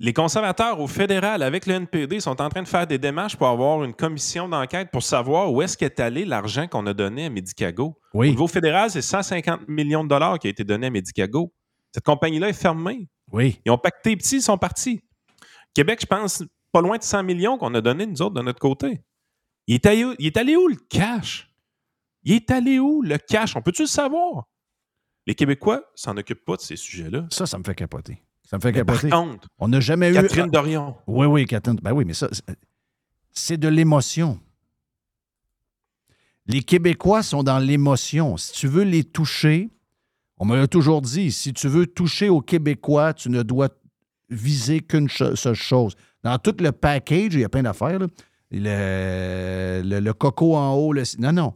Les 0.00 0.12
conservateurs 0.12 0.80
au 0.80 0.88
fédéral 0.88 1.42
avec 1.42 1.66
le 1.66 1.74
NPD 1.74 2.18
sont 2.18 2.40
en 2.42 2.48
train 2.48 2.62
de 2.62 2.68
faire 2.68 2.86
des 2.86 2.98
démarches 2.98 3.36
pour 3.36 3.46
avoir 3.46 3.84
une 3.84 3.94
commission 3.94 4.48
d'enquête 4.48 4.90
pour 4.90 5.04
savoir 5.04 5.52
où 5.52 5.62
est-ce 5.62 5.78
qu'est 5.78 6.00
allé 6.00 6.24
l'argent 6.24 6.66
qu'on 6.66 6.84
a 6.86 6.94
donné 6.94 7.26
à 7.26 7.30
Medicago. 7.30 7.96
Oui. 8.12 8.28
Au 8.28 8.30
niveau 8.30 8.48
fédéral, 8.48 8.90
c'est 8.90 9.02
150 9.02 9.68
millions 9.68 10.02
de 10.02 10.08
dollars 10.08 10.40
qui 10.40 10.48
a 10.48 10.50
été 10.50 10.64
donné 10.64 10.88
à 10.88 10.90
Medicago. 10.90 11.54
Cette 11.92 12.04
compagnie-là 12.04 12.48
est 12.48 12.60
fermée. 12.60 13.08
Oui. 13.30 13.60
Ils 13.64 13.70
ont 13.70 13.78
pacté 13.78 14.16
petit, 14.16 14.36
ils 14.36 14.42
sont 14.42 14.58
partis. 14.58 15.00
Québec, 15.74 16.00
je 16.00 16.06
pense, 16.06 16.42
pas 16.72 16.80
loin 16.80 16.98
de 16.98 17.04
100 17.04 17.22
millions 17.22 17.56
qu'on 17.56 17.72
a 17.74 17.80
donné, 17.80 18.04
nous 18.04 18.20
autres, 18.20 18.34
de 18.34 18.42
notre 18.42 18.58
côté. 18.58 19.00
Il 19.68 19.76
est 19.76 19.86
allé 19.86 20.04
où, 20.04 20.14
il 20.18 20.26
est 20.26 20.36
allé 20.36 20.56
où 20.56 20.66
le 20.66 20.76
cash? 20.88 21.48
Il 22.24 22.32
est 22.32 22.50
allé 22.50 22.80
où 22.80 23.00
le 23.00 23.16
cash? 23.16 23.54
On 23.54 23.62
peut-tu 23.62 23.82
le 23.82 23.88
savoir? 23.88 24.48
Les 25.26 25.36
Québécois 25.36 25.84
s'en 25.94 26.16
occupent 26.16 26.44
pas 26.44 26.56
de 26.56 26.62
ces 26.62 26.76
sujets-là. 26.76 27.26
Ça, 27.30 27.46
ça 27.46 27.58
me 27.58 27.64
fait 27.64 27.76
capoter. 27.76 28.23
Ça 28.44 28.56
me 28.58 28.62
fait 28.62 28.72
Mais 28.72 28.84
par 28.84 28.96
capoter. 29.00 29.10
contre, 29.10 29.48
on 29.58 29.68
n'a 29.68 29.80
jamais 29.80 30.10
eu. 30.10 30.14
Catherine 30.14 30.50
Dorion. 30.50 30.96
Oui, 31.06 31.26
oui, 31.26 31.46
Catherine. 31.46 31.78
Ben 31.82 31.92
oui, 31.92 32.04
mais 32.04 32.14
ça, 32.14 32.28
c'est- 33.32 33.56
de 33.56 33.68
l'émotion. 33.68 34.38
Les 36.46 36.62
Québécois 36.62 37.22
sont 37.22 37.42
dans 37.42 37.58
l'émotion. 37.58 38.36
Si 38.36 38.52
tu 38.52 38.68
veux 38.68 38.82
les 38.84 39.02
toucher, 39.02 39.70
on 40.38 40.44
me 40.44 40.56
l'a 40.56 40.68
toujours 40.68 41.00
dit, 41.00 41.32
si 41.32 41.52
tu 41.54 41.68
veux 41.68 41.86
toucher 41.86 42.28
aux 42.28 42.42
Québécois, 42.42 43.14
tu 43.14 43.30
ne 43.30 43.42
dois 43.42 43.70
viser 44.28 44.80
qu'une 44.80 45.08
cho- 45.08 45.36
seule 45.36 45.54
chose. 45.54 45.94
Dans 46.22 46.38
tout 46.38 46.54
le 46.60 46.70
package, 46.72 47.34
il 47.34 47.40
y 47.40 47.44
a 47.44 47.48
plein 47.48 47.62
d'affaires. 47.62 47.98
le- 48.50 50.00
le 50.00 50.12
coco 50.12 50.54
en 50.54 50.74
haut. 50.74 50.92
le- 50.92 51.02
non, 51.18 51.32
non. 51.32 51.54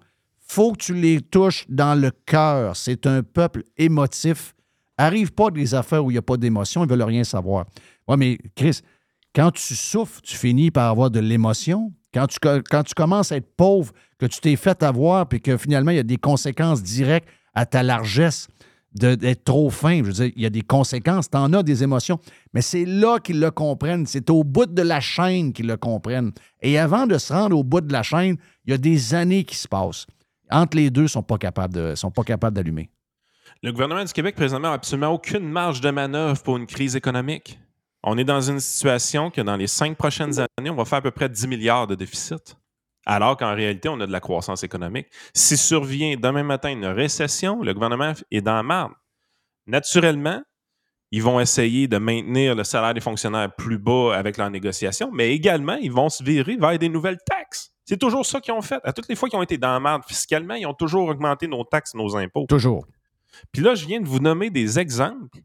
faut 0.51 0.73
que 0.73 0.78
tu 0.78 0.94
les 0.94 1.20
touches 1.20 1.65
dans 1.69 1.94
le 2.01 2.10
cœur. 2.10 2.74
C'est 2.77 3.06
un 3.06 3.23
peuple 3.23 3.62
émotif. 3.77 4.55
Arrive 4.98 5.32
pas 5.32 5.50
des 5.50 5.74
affaires 5.74 6.04
où 6.04 6.10
il 6.10 6.14
n'y 6.14 6.18
a 6.18 6.22
pas 6.22 6.36
d'émotion, 6.36 6.84
ils 6.84 6.90
veulent 6.90 7.02
rien 7.02 7.24
savoir. 7.24 7.66
Oui, 8.08 8.16
mais 8.18 8.38
Chris, 8.56 8.80
quand 9.34 9.52
tu 9.52 9.74
souffres, 9.76 10.20
tu 10.22 10.36
finis 10.36 10.72
par 10.72 10.90
avoir 10.90 11.10
de 11.10 11.20
l'émotion. 11.20 11.92
Quand 12.12 12.26
tu, 12.26 12.38
quand 12.40 12.82
tu 12.82 12.94
commences 12.94 13.30
à 13.30 13.36
être 13.36 13.54
pauvre, 13.56 13.92
que 14.18 14.26
tu 14.26 14.40
t'es 14.40 14.56
fait 14.56 14.82
avoir, 14.82 15.28
puis 15.28 15.40
que 15.40 15.56
finalement, 15.56 15.92
il 15.92 15.96
y 15.98 16.00
a 16.00 16.04
des 16.04 16.16
conséquences 16.16 16.82
directes 16.82 17.28
à 17.54 17.64
ta 17.64 17.82
largesse 17.82 18.48
d'être 18.94 19.44
trop 19.44 19.70
fin. 19.70 19.98
Je 19.98 20.04
veux 20.04 20.12
dire, 20.12 20.32
il 20.34 20.42
y 20.42 20.46
a 20.46 20.50
des 20.50 20.62
conséquences, 20.62 21.30
tu 21.30 21.36
en 21.36 21.52
as 21.52 21.62
des 21.62 21.82
émotions. 21.82 22.18
Mais 22.52 22.62
c'est 22.62 22.84
là 22.84 23.18
qu'ils 23.20 23.38
le 23.38 23.50
comprennent. 23.50 24.06
C'est 24.06 24.30
au 24.30 24.42
bout 24.42 24.66
de 24.66 24.82
la 24.82 25.00
chaîne 25.00 25.52
qu'ils 25.52 25.66
le 25.66 25.76
comprennent. 25.76 26.32
Et 26.62 26.78
avant 26.78 27.06
de 27.06 27.18
se 27.18 27.32
rendre 27.32 27.56
au 27.56 27.62
bout 27.62 27.82
de 27.82 27.92
la 27.92 28.02
chaîne, 28.02 28.36
il 28.64 28.70
y 28.70 28.74
a 28.74 28.78
des 28.78 29.14
années 29.14 29.44
qui 29.44 29.56
se 29.56 29.68
passent. 29.68 30.06
Entre 30.50 30.76
les 30.76 30.90
deux, 30.90 31.02
ils 31.02 31.04
ne 31.04 31.08
sont 31.08 31.22
pas 31.22 31.38
capables 31.38 32.54
d'allumer. 32.54 32.90
Le 33.60 33.72
gouvernement 33.72 34.05
du 34.05 34.12
Québec, 34.12 34.36
présentement, 34.36 34.68
n'a 34.68 34.74
absolument 34.74 35.10
aucune 35.10 35.48
marge 35.48 35.80
de 35.80 35.90
manœuvre 35.90 36.40
pour 36.44 36.56
une 36.56 36.66
crise 36.66 36.94
économique. 36.94 37.59
On 38.05 38.16
est 38.16 38.22
dans 38.22 38.40
une 38.40 38.60
situation 38.60 39.32
que 39.32 39.40
dans 39.40 39.56
les 39.56 39.66
cinq 39.66 39.97
prochaines 39.97 40.39
années, 40.39 40.70
on 40.70 40.76
va 40.76 40.85
faire 40.85 40.98
à 40.98 41.02
peu 41.02 41.10
près 41.10 41.28
10 41.28 41.48
milliards 41.48 41.89
de 41.89 41.97
déficit. 41.97 42.56
Alors 43.05 43.36
qu'en 43.36 43.56
réalité, 43.56 43.89
on 43.89 43.98
a 43.98 44.06
de 44.06 44.12
la 44.12 44.20
croissance 44.20 44.62
économique. 44.62 45.09
Si 45.35 45.56
survient 45.56 46.14
demain 46.16 46.44
matin 46.44 46.70
une 46.70 46.86
récession, 46.86 47.60
le 47.60 47.74
gouvernement 47.74 48.12
est 48.30 48.43
dans 48.43 48.55
la 48.55 48.62
marde. 48.62 48.93
Naturellement, 49.66 50.40
ils 51.10 51.22
vont 51.22 51.40
essayer 51.40 51.89
de 51.89 51.98
maintenir 51.98 52.55
le 52.55 52.62
salaire 52.62 52.94
des 52.94 53.01
fonctionnaires 53.01 53.52
plus 53.56 53.78
bas 53.78 54.14
avec 54.14 54.36
leur 54.36 54.51
négociation, 54.51 55.10
mais 55.12 55.35
également, 55.35 55.74
ils 55.76 55.90
vont 55.90 56.10
se 56.10 56.22
virer 56.22 56.56
vers 56.56 56.78
des 56.78 56.89
nouvelles 56.89 57.18
taxes. 57.26 57.72
C'est 57.85 57.97
toujours 57.97 58.24
ça 58.24 58.40
qu'ils 58.40 58.55
ont 58.55 58.62
fait. 58.62 58.78
À 58.85 58.93
toutes 58.93 59.09
les 59.09 59.16
fois 59.16 59.28
qu'ils 59.28 59.39
ont 59.39 59.43
été 59.43 59.59
dans 59.59 59.72
la 59.72 59.80
marde 59.80 60.05
fiscalement, 60.06 60.55
ils 60.55 60.66
ont 60.66 60.74
toujours 60.74 61.09
augmenté 61.09 61.48
nos 61.48 61.64
taxes, 61.64 61.94
nos 61.94 62.16
impôts. 62.16 62.47
Toujours. 62.47 62.85
Puis 63.52 63.62
là, 63.62 63.74
je 63.74 63.86
viens 63.86 64.00
de 64.00 64.06
vous 64.09 64.20
nommer 64.20 64.50
des 64.50 64.78
exemples 64.78 65.38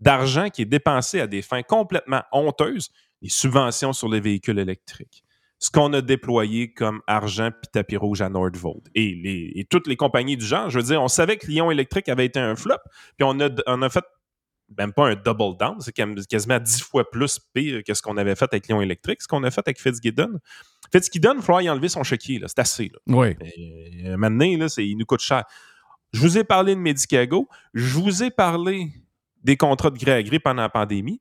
d'argent 0.00 0.50
qui 0.50 0.62
est 0.62 0.66
dépensé 0.66 1.20
à 1.20 1.26
des 1.26 1.42
fins 1.42 1.62
complètement 1.62 2.22
honteuses, 2.32 2.90
les 3.22 3.28
subventions 3.28 3.92
sur 3.92 4.08
les 4.08 4.20
véhicules 4.20 4.58
électriques. 4.58 5.22
Ce 5.58 5.70
qu'on 5.70 5.92
a 5.94 6.02
déployé 6.02 6.74
comme 6.74 7.00
argent 7.06 7.50
puis 7.50 7.70
tapis 7.72 7.96
rouge 7.96 8.20
à 8.20 8.28
Nordvolt 8.28 8.82
et, 8.94 9.14
les- 9.14 9.52
et 9.54 9.64
toutes 9.64 9.86
les 9.86 9.96
compagnies 9.96 10.36
du 10.36 10.44
genre. 10.44 10.68
Je 10.68 10.78
veux 10.78 10.84
dire, 10.84 11.00
on 11.02 11.08
savait 11.08 11.38
que 11.38 11.46
Lyon 11.46 11.70
Électrique 11.70 12.08
avait 12.10 12.26
été 12.26 12.38
un 12.38 12.54
flop, 12.54 12.74
puis 13.16 13.24
on 13.24 13.38
a, 13.40 13.48
on 13.66 13.80
a 13.80 13.88
fait 13.88 14.04
même 14.76 14.92
pas 14.92 15.08
un 15.10 15.14
double 15.14 15.56
down, 15.58 15.76
c'est 15.80 15.92
quasiment 15.92 16.58
10 16.58 16.82
fois 16.82 17.08
plus 17.10 17.38
pire 17.54 17.82
que 17.86 17.94
ce 17.94 18.02
qu'on 18.02 18.16
avait 18.16 18.34
fait 18.34 18.48
avec 18.52 18.66
Lyon 18.66 18.82
Électrique, 18.82 19.22
ce 19.22 19.28
qu'on 19.28 19.42
a 19.44 19.50
fait 19.50 19.62
avec 19.66 19.80
Fitzgibbon. 19.80 20.38
Fitzgibbon, 20.92 21.32
il 21.34 21.36
va 21.36 21.42
falloir 21.42 21.62
y 21.62 21.70
enlever 21.70 21.88
son 21.88 22.02
chéquier, 22.02 22.40
c'est 22.46 22.58
assez. 22.58 22.90
Là. 22.92 22.98
Oui. 23.06 23.28
Euh, 24.06 24.16
maintenant, 24.18 24.56
là, 24.58 24.68
c'est- 24.68 24.86
il 24.86 24.96
nous 24.96 25.06
coûte 25.06 25.20
cher. 25.20 25.44
Je 26.14 26.20
vous 26.20 26.38
ai 26.38 26.44
parlé 26.44 26.74
de 26.74 26.80
Medicago. 26.80 27.48
Je 27.74 27.98
vous 27.98 28.22
ai 28.22 28.30
parlé 28.30 28.92
des 29.42 29.56
contrats 29.56 29.90
de 29.90 29.98
gré 29.98 30.12
à 30.12 30.22
gré 30.22 30.38
pendant 30.38 30.62
la 30.62 30.68
pandémie. 30.68 31.20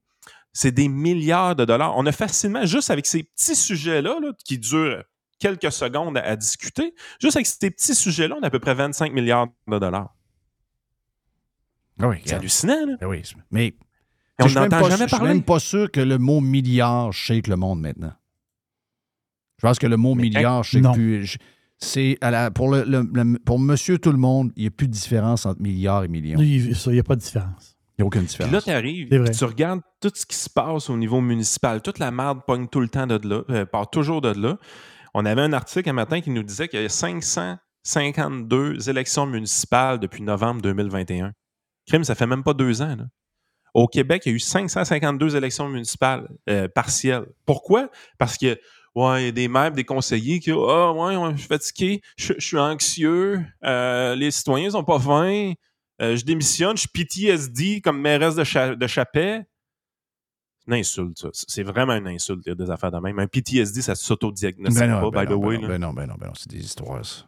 C'est 0.54 0.72
des 0.72 0.88
milliards 0.88 1.56
de 1.56 1.66
dollars. 1.66 1.98
On 1.98 2.06
a 2.06 2.12
facilement, 2.12 2.66
juste 2.66 2.92
avec 2.92 3.06
ces 3.08 3.24
petits 3.24 3.56
sujets-là, 3.56 4.20
là, 4.22 4.32
qui 4.46 4.60
durent 4.60 5.04
quelques 5.40 5.72
secondes 5.72 6.16
à, 6.18 6.22
à 6.22 6.36
discuter, 6.36 6.94
juste 7.20 7.36
avec 7.36 7.48
ces 7.48 7.72
petits 7.72 7.96
sujets-là, 7.96 8.36
on 8.40 8.44
a 8.44 8.48
à 8.48 8.50
peu 8.52 8.60
près 8.60 8.76
25 8.76 9.12
milliards 9.12 9.48
de 9.68 9.80
dollars. 9.80 10.14
Ah 12.00 12.08
Oui, 12.08 12.18
C'est 12.26 12.36
hallucinant, 12.36 12.86
là. 12.86 13.08
Oui, 13.08 13.24
mais 13.52 13.74
on 14.40 14.48
je 14.48 14.56
n'entend 14.60 14.82
pas 14.82 14.90
jamais 14.90 14.96
sûr- 14.96 15.04
Je 15.04 15.08
suis 15.08 15.18
parler. 15.18 15.34
même 15.34 15.44
pas 15.44 15.60
sûr 15.60 15.92
que 15.92 16.00
le 16.02 16.18
mot 16.18 16.40
milliard 16.40 17.12
shake 17.14 17.48
le 17.48 17.56
monde 17.56 17.82
maintenant. 17.82 18.14
Je 19.58 19.68
pense 19.68 19.80
que 19.80 19.88
le 19.88 19.98
mot 19.98 20.14
milliard 20.16 20.64
shake 20.64 20.84
Non. 20.84 20.94
plus. 20.94 21.38
C'est 21.80 22.18
à 22.22 22.32
la- 22.32 22.52
pour, 22.52 22.70
le, 22.72 22.84
le- 22.84 23.08
le- 23.14 23.40
pour 23.40 23.60
monsieur 23.60 23.98
tout 23.98 24.12
le 24.12 24.18
monde, 24.18 24.52
il 24.56 24.62
n'y 24.62 24.68
a 24.68 24.72
plus 24.72 24.88
de 24.88 24.94
différence 24.94 25.46
entre 25.46 25.62
milliard 25.62 26.04
et 26.04 26.08
million. 26.08 26.40
Il 26.40 26.72
Il 26.72 26.92
n'y 26.94 27.00
a 27.00 27.04
pas 27.04 27.16
de 27.16 27.22
différence. 27.22 27.78
n'y 28.00 28.04
a 28.04 28.06
aucune 28.06 28.22
Puis 28.22 28.30
différence. 28.30 28.54
là, 28.54 28.62
tu 28.62 28.70
arrives, 28.72 29.10
tu 29.38 29.46
regardes 29.46 29.82
tout 30.02 30.12
ce 30.14 30.26
qui 30.26 30.36
se 30.38 30.50
passe 30.50 30.90
au 30.90 30.98
niveau 30.98 31.20
municipal. 31.22 31.82
Toute 31.82 32.00
la 32.00 32.12
merde 32.12 32.40
pogne 32.48 32.68
tout 32.68 32.80
le 32.80 32.88
temps 32.90 33.08
de 33.08 33.20
là, 33.28 33.42
euh, 33.50 33.66
part 33.66 33.90
toujours 33.90 34.22
de 34.22 34.30
là. 34.30 34.58
On 35.14 35.26
avait 35.26 35.42
un 35.42 35.54
article 35.54 35.90
un 35.90 35.94
matin 35.94 36.22
qui 36.22 36.30
nous 36.32 36.44
disait 36.44 36.68
qu'il 36.68 36.82
y 36.82 36.86
a 36.86 36.90
552 36.90 38.90
élections 38.90 39.26
municipales 39.26 40.00
depuis 40.00 40.24
novembre 40.24 40.62
2021. 40.62 41.34
Crime, 41.88 42.04
ça 42.04 42.16
fait 42.16 42.28
même 42.28 42.44
pas 42.44 42.54
deux 42.54 42.82
ans. 42.82 42.96
là. 42.96 43.06
Au 43.74 43.88
Québec, 43.88 44.24
il 44.26 44.30
y 44.30 44.32
a 44.32 44.36
eu 44.36 44.40
552 44.40 45.36
élections 45.36 45.68
municipales 45.68 46.28
euh, 46.50 46.68
partielles. 46.68 47.26
Pourquoi? 47.46 47.90
Parce 48.18 48.38
que 48.38 48.58
ouais, 48.96 49.24
il 49.24 49.26
y 49.26 49.30
a 49.30 49.32
des 49.32 49.48
maires, 49.48 49.72
des 49.72 49.84
conseillers 49.84 50.40
qui 50.40 50.52
Ah 50.52 50.92
ouais, 50.94 51.16
ouais, 51.16 51.32
je 51.34 51.38
suis 51.40 51.48
fatigué, 51.48 52.02
je, 52.18 52.34
je 52.38 52.46
suis 52.46 52.58
anxieux, 52.60 53.44
euh, 53.64 54.16
les 54.16 54.32
citoyens 54.32 54.70
sont 54.72 54.84
pas 54.84 55.00
fins, 55.00 55.54
euh, 56.02 56.16
je 56.16 56.24
démissionne, 56.26 56.76
je 56.78 56.82
suis 56.82 56.90
PTSD 56.90 57.82
comme 57.82 58.00
mairesse 58.02 58.36
de, 58.36 58.44
Cha- 58.44 58.76
de 58.76 58.88
Chapet. 58.88 59.46
C'est 60.66 60.74
une 60.74 60.80
insulte, 60.80 61.18
ça. 61.20 61.28
C'est 61.34 61.64
vraiment 61.64 61.94
une 61.94 62.08
insulte, 62.08 62.48
des 62.50 62.70
affaires 62.70 62.92
de 62.92 62.98
même. 63.00 63.20
Un 63.20 63.28
PTSD, 63.28 63.82
ça 63.82 63.96
s'auto-diagnostique 63.96 64.80
Ben 64.80 65.00
pas, 65.02 65.10
ben 65.12 65.26
by 65.26 65.32
non, 65.32 65.38
the 65.38 65.42
ben 65.42 65.48
way. 65.48 65.58
non, 65.58 65.68
ben 65.68 65.78
non, 65.80 65.94
ben 65.94 66.08
non, 66.08 66.16
ben 66.18 66.28
non, 66.28 66.34
c'est 66.36 66.50
des 66.50 66.64
histoires, 66.64 67.06
ça. 67.06 67.24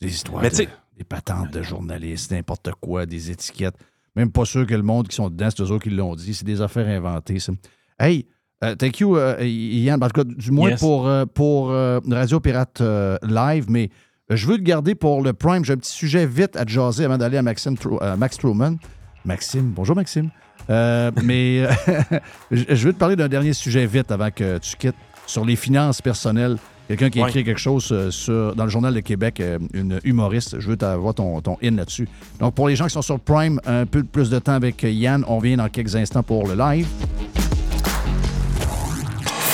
Des 0.00 0.08
histoires, 0.08 0.42
Mais 0.42 0.50
de- 0.50 0.66
des 0.96 1.04
patentes 1.04 1.50
de 1.52 1.62
journalistes, 1.62 2.32
n'importe 2.32 2.70
quoi, 2.80 3.06
des 3.06 3.30
étiquettes. 3.30 3.76
Même 4.16 4.32
pas 4.32 4.44
sûr 4.44 4.66
que 4.66 4.74
le 4.74 4.82
monde 4.82 5.08
qui 5.08 5.14
sont 5.16 5.30
dedans, 5.30 5.48
c'est 5.50 5.62
eux 5.62 5.70
autres 5.70 5.84
qui 5.84 5.90
l'ont 5.90 6.14
dit. 6.16 6.34
C'est 6.34 6.44
des 6.44 6.60
affaires 6.60 6.88
inventées, 6.88 7.38
ça. 7.38 7.52
Hey, 7.98 8.26
euh, 8.64 8.74
thank 8.74 9.00
you, 9.00 9.16
euh, 9.16 9.36
Yann. 9.44 10.02
En 10.02 10.08
tout 10.08 10.22
cas, 10.22 10.24
du 10.24 10.50
moins 10.50 10.70
Yes. 10.70 10.80
pour, 10.80 11.06
euh, 11.06 11.24
pour 11.26 11.70
euh, 11.70 12.00
Radio 12.10 12.40
Pirate 12.40 12.82
Live, 13.22 13.66
mais 13.68 13.90
Je 14.28 14.46
veux 14.48 14.56
te 14.56 14.62
garder 14.62 14.94
pour 14.96 15.22
le 15.22 15.32
Prime. 15.32 15.64
J'ai 15.64 15.74
un 15.74 15.76
petit 15.76 15.92
sujet 15.92 16.26
vite 16.26 16.56
à 16.56 16.64
te 16.64 16.70
jaser 16.70 17.04
avant 17.04 17.16
d'aller 17.18 17.36
à 17.36 17.42
Maxime 17.42 17.74
Tru- 17.76 18.16
Max 18.16 18.38
Truman. 18.38 18.76
Maxime, 19.24 19.70
bonjour 19.74 19.94
Maxime. 19.94 20.30
Mais 20.68 21.62
je 22.50 22.86
veux 22.88 22.92
te 22.92 22.98
parler 22.98 23.14
d'un 23.14 23.28
dernier 23.28 23.52
sujet 23.52 23.86
vite 23.86 24.10
avant 24.10 24.30
que 24.32 24.58
tu 24.58 24.76
quittes 24.76 24.96
sur 25.26 25.44
les 25.44 25.54
finances 25.54 26.02
personnelles. 26.02 26.56
Quelqu'un 26.88 27.08
qui 27.10 27.20
a 27.22 27.28
écrit 27.28 27.44
quelque 27.44 27.60
chose 27.60 28.10
sur, 28.10 28.54
dans 28.56 28.64
le 28.64 28.70
Journal 28.70 28.92
de 28.94 29.00
Québec, 29.00 29.40
une 29.74 30.00
humoriste. 30.02 30.58
Je 30.60 30.68
veux 30.70 30.82
avoir 30.82 31.14
ton, 31.14 31.40
ton 31.40 31.56
in 31.62 31.72
là-dessus. 31.76 32.08
Donc, 32.40 32.54
pour 32.54 32.66
les 32.68 32.74
gens 32.76 32.86
qui 32.86 32.92
sont 32.94 33.02
sur 33.02 33.20
Prime, 33.20 33.60
un 33.64 33.86
peu 33.86 34.02
plus 34.02 34.28
de 34.30 34.38
temps 34.40 34.54
avec 34.54 34.82
Yann. 34.82 35.24
On 35.28 35.38
vient 35.38 35.56
dans 35.56 35.68
quelques 35.68 35.94
instants 35.94 36.22
pour 36.24 36.48
le 36.48 36.54
live. 36.56 36.86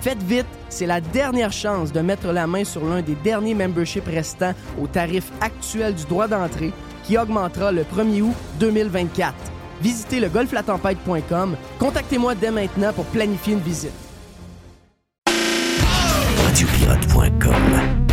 Faites 0.00 0.22
vite, 0.22 0.46
c'est 0.68 0.86
la 0.86 1.00
dernière 1.00 1.52
chance 1.52 1.92
de 1.92 2.00
mettre 2.00 2.28
la 2.32 2.46
main 2.46 2.64
sur 2.64 2.84
l'un 2.84 3.02
des 3.02 3.16
derniers 3.16 3.54
memberships 3.54 4.06
restants 4.06 4.54
au 4.80 4.86
tarif 4.86 5.32
actuel 5.40 5.94
du 5.94 6.04
droit 6.04 6.28
d'entrée 6.28 6.72
qui 7.04 7.18
augmentera 7.18 7.72
le 7.72 7.82
1er 7.82 8.22
août 8.22 8.34
2024. 8.60 9.34
Visitez 9.80 10.20
le 10.20 10.28
golflatempête.com. 10.28 11.56
Contactez-moi 11.78 12.34
dès 12.34 12.50
maintenant 12.50 12.92
pour 12.92 13.04
planifier 13.06 13.54
une 13.54 13.60
visite. 13.60 13.92
Radiopirate.com. 16.44 18.06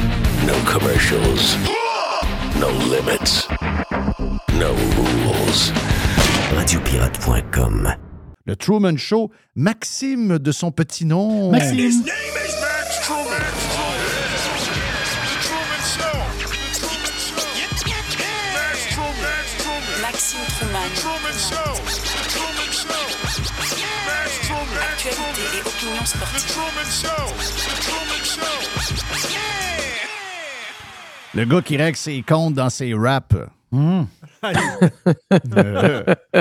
No 0.45 0.53
commercials. 0.65 1.57
No 2.59 2.69
limits. 2.89 3.47
No 4.59 4.73
rules. 4.73 5.71
Radiopirate.com. 6.55 8.04
Le 8.45 8.55
Truman 8.55 8.95
Show. 8.97 9.31
Maxime 9.55 10.37
de 10.37 10.51
son 10.51 10.71
petit 10.71 11.05
nom. 11.05 11.51
Maxime. 11.51 12.03
Maxime 20.01 20.39
Truman. 20.59 21.25
Actualité 24.91 25.41
et 25.57 25.61
opinion 25.61 26.05
sportive. 26.05 26.55
Le 31.33 31.45
gars 31.45 31.61
qui 31.61 31.77
règle 31.77 31.97
ses 31.97 32.21
comptes 32.21 32.53
dans 32.53 32.69
ses 32.69 32.93
raps. 32.93 33.35
Hmm. 33.71 34.03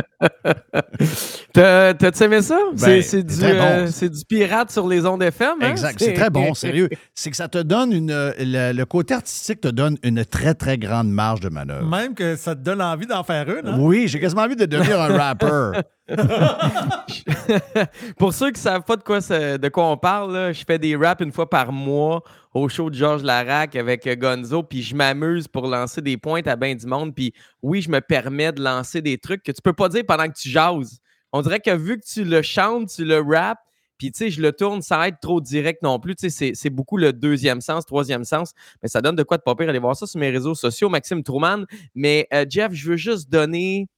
T'as- 1.53 1.95
T'as-tu 1.95 2.23
aimé 2.25 2.43
ça? 2.43 2.59
C'est- 2.77 2.87
Ben, 2.87 3.03
c'est 3.03 3.23
du, 3.23 3.37
très 3.37 3.55
bon. 3.55 3.63
euh, 3.65 3.87
c'est 3.91 4.09
du 4.09 4.25
pirate 4.29 4.71
sur 4.71 4.89
les 4.89 5.07
ondes 5.07 5.23
FM. 5.23 5.55
hein? 5.61 5.71
Exact. 5.71 5.99
C'est 5.99 6.15
très 6.15 6.31
bon, 6.31 6.55
sérieux. 6.55 6.89
C'est 7.15 7.31
que 7.31 7.37
ça 7.37 7.49
te 7.49 7.59
donne 7.59 7.93
une. 7.93 8.11
euh, 8.11 8.33
Le, 8.39 8.73
le 8.73 8.85
côté 8.87 9.15
artistique 9.15 9.61
te 9.61 9.69
donne 9.69 9.97
une 10.03 10.25
très, 10.25 10.55
très 10.55 10.79
grande 10.79 11.11
marge 11.11 11.41
de 11.41 11.49
manœuvre. 11.49 11.89
Même 11.89 12.15
que 12.15 12.37
ça 12.37 12.55
te 12.55 12.61
donne 12.61 12.83
envie 12.83 13.07
d'en 13.07 13.23
faire 13.25 13.49
une. 13.49 13.69
hein? 13.69 13.77
Oui, 13.79 14.09
j'ai 14.09 14.21
quasiment 14.21 14.43
envie 14.43 14.57
de 14.57 14.67
devenir 14.67 15.01
un 15.01 15.17
rapper. 15.17 15.81
Pour 18.19 18.35
ceux 18.35 18.51
qui 18.51 18.61
savent 18.61 18.85
pas 18.85 18.97
de 18.97 19.03
quoi, 19.03 19.91
on 19.91 19.97
parle, 19.97 20.53
je 20.53 20.65
fais 20.67 20.79
des 20.79 20.97
raps 20.97 21.23
une 21.25 21.33
fois 21.33 21.49
par 21.49 21.73
mois 21.73 22.23
au 22.53 22.69
show 22.69 22.91
de 22.91 22.95
Georges 22.95 23.23
Larac 23.23 23.75
avec 23.75 24.07
euh, 24.07 24.15
Gonzo, 24.15 24.63
puis 24.63 24.83
je 24.83 24.95
m'amuse 24.95 25.49
pour 25.49 25.67
lancer 25.67 26.03
des 26.03 26.17
pointes 26.17 26.47
à 26.47 26.57
bien 26.57 26.75
du 26.75 26.87
monde. 26.87 27.15
Puis 27.15 27.33
oui, 27.63 27.83
je 27.83 27.91
me 27.91 28.01
permets 28.01 28.53
de 28.53 28.63
lancer 28.63 29.03
des 29.03 29.19
trucs 29.19 29.43
que 29.43 29.53
tu 29.53 29.63
peux 29.63 29.73
pas 29.73 29.89
dire 29.89 30.03
pendant 30.07 30.29
que 30.29 30.39
tu 30.39 30.49
jases. 30.49 30.99
On 31.33 31.43
dirait 31.43 31.61
que 31.61 31.75
vu 31.75 31.99
que 31.99 32.05
tu 32.07 32.25
le 32.25 32.43
chantes, 32.43 32.91
tu 32.95 33.05
le 33.05 33.21
rap, 33.21 33.59
puis 33.99 34.13
tu 34.13 34.19
sais, 34.19 34.31
je 34.31 34.43
le 34.43 34.53
tourne 34.53 34.83
sans 34.83 35.03
être 35.05 35.21
trop 35.21 35.41
direct 35.41 35.83
non 35.83 35.99
plus. 35.99 36.15
Tu 36.17 36.29
sais, 36.29 36.31
c'est- 36.31 36.53
c'est 36.55 36.71
beaucoup 36.71 36.97
le 36.97 37.13
deuxième 37.13 37.61
sens, 37.61 37.87
troisième 37.87 38.25
sens, 38.25 38.53
mais 38.83 38.89
ça 38.89 39.01
donne 39.01 39.17
de 39.17 39.23
quoi 39.23 39.37
de 39.39 39.43
pas 39.43 39.55
pire. 39.55 39.69
Allez 39.69 39.79
voir 39.79 39.97
ça 39.97 40.07
sur 40.07 40.21
mes 40.21 40.31
réseaux 40.31 40.55
sociaux, 40.55 40.89
Maxime 40.89 41.23
Trouman. 41.23 41.65
Mais 41.95 42.27
euh, 42.33 42.45
Jeff, 42.49 42.73
je 42.73 42.91
veux 42.91 42.97
juste 42.97 43.31
donner 43.31 43.89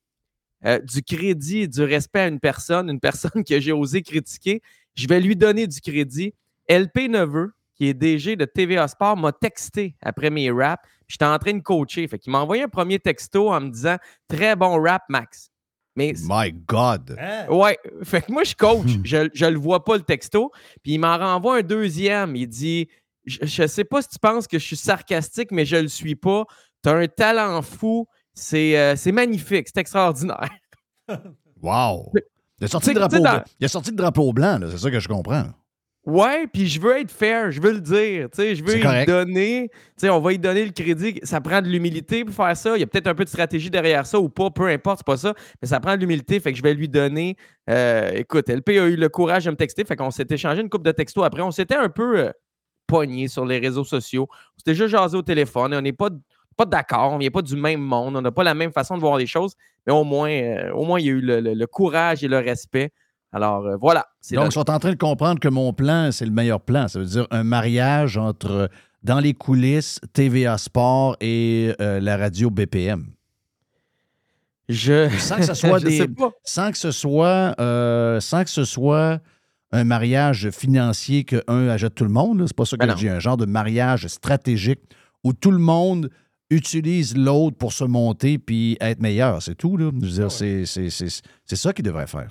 euh, 0.66 0.80
du 0.80 1.02
crédit 1.02 1.60
et 1.60 1.68
du 1.68 1.82
respect 1.82 2.20
à 2.20 2.26
une 2.26 2.40
personne, 2.40 2.90
une 2.90 2.98
personne 3.00 3.44
que 3.48 3.60
j'ai 3.60 3.72
osé 3.72 4.02
critiquer. 4.02 4.62
Je 4.96 5.06
vais 5.06 5.20
lui 5.20 5.36
donner 5.36 5.66
du 5.66 5.80
crédit. 5.80 6.34
LP 6.68 7.08
Neveu, 7.08 7.52
qui 7.76 7.86
est 7.86 7.94
DG 7.94 8.34
de 8.34 8.44
TVA 8.44 8.88
Sport, 8.88 9.16
m'a 9.16 9.30
texté 9.30 9.94
après 10.02 10.30
mes 10.30 10.50
raps. 10.50 10.82
J'étais 11.06 11.24
en 11.24 11.38
train 11.38 11.52
de 11.52 11.60
coacher. 11.60 12.08
Fait 12.08 12.18
qu'il 12.18 12.32
m'a 12.32 12.40
envoyé 12.40 12.64
un 12.64 12.68
premier 12.68 12.98
texto 12.98 13.52
en 13.52 13.60
me 13.60 13.70
disant 13.70 13.96
Très 14.26 14.56
bon 14.56 14.82
rap, 14.82 15.02
Max. 15.08 15.50
Mais 15.94 16.14
My 16.24 16.52
God. 16.52 17.16
Ouais, 17.48 17.78
fait 18.02 18.22
que 18.22 18.32
moi, 18.32 18.42
je 18.42 18.54
coach. 18.54 18.88
Je, 19.04 19.28
je 19.32 19.46
le 19.46 19.58
vois 19.58 19.84
pas 19.84 19.96
le 19.96 20.02
texto. 20.02 20.50
Puis 20.82 20.94
il 20.94 20.98
m'en 20.98 21.16
renvoie 21.16 21.58
un 21.58 21.62
deuxième. 21.62 22.34
Il 22.34 22.48
dit 22.48 22.88
Je, 23.24 23.38
je 23.42 23.66
sais 23.68 23.84
pas 23.84 24.02
si 24.02 24.08
tu 24.08 24.18
penses 24.18 24.48
que 24.48 24.58
je 24.58 24.64
suis 24.64 24.76
sarcastique, 24.76 25.52
mais 25.52 25.64
je 25.64 25.76
le 25.76 25.88
suis 25.88 26.16
pas. 26.16 26.44
Tu 26.82 26.90
as 26.90 26.94
un 26.96 27.06
talent 27.06 27.62
fou. 27.62 28.08
C'est 28.38 28.78
euh, 28.78 28.94
c'est 28.94 29.10
magnifique. 29.12 29.66
C'est 29.72 29.80
extraordinaire. 29.80 30.48
Wow. 31.62 32.12
Il 32.60 32.64
a 32.64 32.68
sorti, 32.68 32.90
le 32.90 32.96
drapeau, 32.96 33.16
tu 33.16 33.22
sais, 33.22 33.28
dans- 33.28 33.42
il 33.60 33.64
a 33.64 33.68
sorti 33.68 33.90
le 33.90 33.96
drapeau 33.96 34.32
blanc, 34.32 34.58
c'est 34.70 34.78
ça 34.78 34.90
que 34.90 35.00
je 35.00 35.08
comprends. 35.08 35.46
Ouais, 36.04 36.46
puis 36.46 36.68
je 36.68 36.80
veux 36.80 36.98
être 36.98 37.10
fair, 37.10 37.50
je 37.50 37.60
veux 37.60 37.72
le 37.72 37.80
dire. 37.80 38.28
tu 38.30 38.36
sais, 38.36 38.54
Je 38.54 38.62
veux 38.62 38.74
lui 38.74 39.06
donner. 39.06 39.68
tu 39.72 39.78
sais, 39.96 40.10
On 40.10 40.20
va 40.20 40.30
lui 40.30 40.38
donner 40.38 40.64
le 40.64 40.70
crédit. 40.70 41.18
Ça 41.24 41.40
prend 41.40 41.60
de 41.60 41.66
l'humilité 41.68 42.24
pour 42.24 42.34
faire 42.34 42.56
ça. 42.56 42.76
Il 42.76 42.80
y 42.80 42.82
a 42.84 42.86
peut-être 42.86 43.08
un 43.08 43.14
peu 43.14 43.24
de 43.24 43.28
stratégie 43.28 43.70
derrière 43.70 44.06
ça 44.06 44.20
ou 44.20 44.28
pas, 44.28 44.50
peu 44.50 44.68
importe, 44.68 44.98
c'est 44.98 45.06
pas 45.06 45.16
ça. 45.16 45.34
Mais 45.60 45.66
ça 45.66 45.80
prend 45.80 45.96
de 45.96 46.00
l'humilité. 46.00 46.38
Fait 46.38 46.52
que 46.52 46.58
je 46.58 46.62
vais 46.62 46.74
lui 46.74 46.88
donner. 46.88 47.36
euh, 47.70 48.10
écoute, 48.14 48.48
LP 48.48 48.68
a 48.78 48.86
eu 48.86 48.96
le 48.96 49.08
courage 49.08 49.46
de 49.46 49.50
me 49.50 49.56
texter. 49.56 49.84
Fait 49.84 49.96
qu'on 49.96 50.12
s'est 50.12 50.26
échangé 50.30 50.60
une 50.60 50.68
coupe 50.70 50.84
de 50.84 50.92
textos 50.92 51.24
après. 51.24 51.42
On 51.42 51.50
s'était 51.50 51.74
un 51.74 51.88
peu 51.88 52.18
euh, 52.26 52.30
pogné 52.86 53.26
sur 53.26 53.44
les 53.44 53.58
réseaux 53.58 53.84
sociaux. 53.84 54.28
On 54.30 54.58
s'était 54.58 54.74
juste 54.76 54.90
jasé 54.90 55.16
au 55.16 55.22
téléphone. 55.22 55.74
On 55.74 55.80
n'est 55.80 55.92
pas, 55.92 56.10
pas 56.56 56.64
d'accord. 56.64 57.12
On 57.12 57.18
vient 57.18 57.30
pas 57.30 57.42
du 57.42 57.56
même 57.56 57.80
monde. 57.80 58.16
On 58.16 58.22
n'a 58.22 58.32
pas 58.32 58.44
la 58.44 58.54
même 58.54 58.72
façon 58.72 58.94
de 58.96 59.00
voir 59.00 59.16
les 59.18 59.26
choses. 59.26 59.52
Mais 59.86 59.92
au 59.92 60.04
moins, 60.04 60.30
euh, 60.30 60.72
au 60.72 60.84
moins 60.84 60.98
il 60.98 61.06
y 61.06 61.08
a 61.10 61.12
eu 61.12 61.20
le, 61.20 61.40
le- 61.40 61.54
le 61.54 61.66
courage 61.66 62.24
et 62.24 62.28
le 62.28 62.38
respect. 62.38 62.90
Alors 63.32 63.66
euh, 63.66 63.76
voilà. 63.76 64.06
C'est 64.20 64.34
Donc, 64.36 64.46
ils 64.46 64.52
sont 64.52 64.70
en 64.70 64.78
train 64.78 64.90
de 64.90 64.96
comprendre 64.96 65.38
que 65.40 65.48
mon 65.48 65.72
plan, 65.72 66.10
c'est 66.12 66.24
le 66.24 66.30
meilleur 66.32 66.60
plan. 66.60 66.88
Ça 66.88 66.98
veut 66.98 67.04
dire 67.04 67.26
un 67.30 67.44
mariage 67.44 68.16
entre 68.16 68.50
euh, 68.50 68.66
dans 69.02 69.20
les 69.20 69.34
coulisses, 69.34 70.00
TVA 70.14 70.58
Sport 70.58 71.16
et 71.20 71.72
euh, 71.80 72.00
la 72.00 72.16
radio 72.16 72.50
BPM. 72.50 73.06
Je... 74.68 75.08
Sans 75.18 75.36
que 75.36 75.44
ce 75.44 75.54
soit 75.54 75.80
des. 75.84 75.98
sais 75.98 76.08
pas. 76.08 76.30
Sans 76.42 76.70
que 76.72 76.78
ce 76.78 76.90
soit. 76.90 77.54
sans 78.20 78.44
que 78.44 78.50
ce 78.50 78.64
soit 78.64 79.20
un 79.72 79.84
mariage 79.84 80.50
financier 80.50 81.24
qu'un 81.24 81.68
achète 81.68 81.94
tout 81.94 82.04
le 82.04 82.10
monde. 82.10 82.44
C'est 82.46 82.56
pas 82.56 82.64
ça 82.64 82.76
que 82.76 82.84
Ben 82.86 82.92
je 82.92 82.96
dis. 82.96 83.08
Un 83.08 83.20
genre 83.20 83.36
de 83.36 83.46
mariage 83.46 84.06
stratégique 84.08 84.80
où 85.22 85.32
tout 85.32 85.50
le 85.50 85.58
monde 85.58 86.10
utilise 86.50 87.16
l'autre 87.16 87.56
pour 87.56 87.72
se 87.72 87.84
monter 87.84 88.38
puis 88.38 88.76
être 88.80 89.00
meilleur. 89.00 89.42
C'est 89.42 89.54
tout. 89.54 89.76
Là. 89.76 89.90
Je 90.00 90.06
veux 90.06 90.12
dire, 90.12 90.30
c'est, 90.30 90.64
c'est, 90.66 90.90
c'est- 90.90 91.22
c'est 91.44 91.56
ça 91.56 91.72
qu'il 91.72 91.84
devrait 91.84 92.06
faire. 92.06 92.28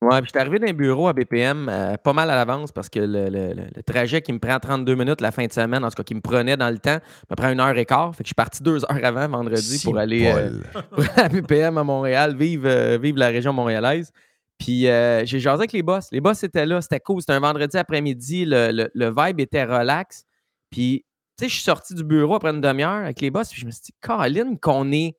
Ouais, 0.00 0.18
puis 0.20 0.26
j'étais 0.28 0.38
arrivé 0.38 0.60
dans 0.60 0.68
un 0.68 0.72
bureau 0.72 1.08
à 1.08 1.12
BPM 1.12 1.68
euh, 1.68 1.96
pas 1.96 2.12
mal 2.12 2.30
à 2.30 2.36
l'avance 2.36 2.70
parce 2.70 2.88
que 2.88 3.00
le, 3.00 3.24
le- 3.28 3.52
le- 3.52 3.66
le 3.74 3.82
trajet 3.82 4.22
qui 4.22 4.32
me 4.32 4.38
prend 4.38 4.56
32 4.60 4.94
minutes 4.94 5.20
la 5.20 5.32
fin 5.32 5.44
de 5.44 5.52
semaine, 5.52 5.84
en 5.84 5.88
tout 5.88 5.96
cas 5.96 6.04
qui 6.04 6.14
me 6.14 6.20
prenait 6.20 6.56
dans 6.56 6.70
le 6.70 6.78
temps, 6.78 6.98
me 7.28 7.34
prend 7.34 7.50
une 7.50 7.58
heure 7.58 7.76
et 7.76 7.84
quart. 7.84 8.14
Fait 8.14 8.22
que 8.22 8.26
je 8.26 8.28
suis 8.28 8.34
parti 8.36 8.62
deux 8.62 8.84
heures 8.84 9.04
avant 9.04 9.28
vendredi 9.28 9.80
pour 9.82 9.98
aller 9.98 10.26
euh, 10.26 10.50
aller 10.96 11.08
à 11.16 11.28
BPM 11.28 11.78
à 11.78 11.82
Montréal, 11.84 12.36
vivre, 12.36 12.68
euh, 12.68 12.96
vivre 13.02 13.18
la 13.18 13.26
région 13.28 13.52
montréalaise. 13.52 14.12
Puis 14.56 14.86
euh, 14.88 15.24
j'ai 15.26 15.40
jasé 15.40 15.58
avec 15.62 15.72
les 15.72 15.82
boss. 15.82 16.06
Les 16.12 16.20
boss 16.20 16.44
étaient 16.44 16.66
là, 16.66 16.80
c'était 16.80 17.00
cool. 17.00 17.20
C'était 17.20 17.32
un 17.32 17.40
vendredi 17.40 17.76
après-midi, 17.76 18.44
le, 18.44 18.70
le- 18.70 18.90
le 18.94 19.08
vibe 19.16 19.40
était 19.40 19.64
relax. 19.64 20.24
Puis, 20.70 21.04
sais, 21.44 21.48
je 21.48 21.54
suis 21.54 21.62
sorti 21.62 21.94
du 21.94 22.04
bureau 22.04 22.34
après 22.34 22.50
une 22.50 22.60
demi-heure 22.60 23.04
avec 23.04 23.20
les 23.20 23.30
boss, 23.30 23.48
puis 23.50 23.60
je 23.60 23.66
me 23.66 23.70
suis 23.70 23.82
dit, 23.82 23.94
Caroline, 24.00 24.58
qu'on 24.58 24.90
est. 24.92 25.16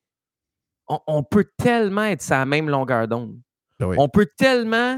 On, 0.88 1.00
on 1.08 1.24
peut 1.24 1.46
tellement 1.58 2.04
être 2.06 2.22
sur 2.22 2.36
la 2.36 2.46
même 2.46 2.68
longueur 2.70 3.08
d'onde. 3.08 3.38
Ben 3.80 3.94
On 3.98 4.10
peut 4.10 4.28
tellement, 4.38 4.98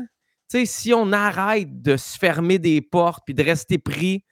tu 0.49 0.59
sais, 0.59 0.65
si 0.65 0.93
on 0.93 1.11
arrête 1.11 1.81
de 1.81 1.97
se 1.97 2.17
fermer 2.17 2.59
des 2.59 2.81
portes 2.81 3.23
puis 3.25 3.33
de 3.35 3.43
rester 3.43 3.77
pris 3.77 4.23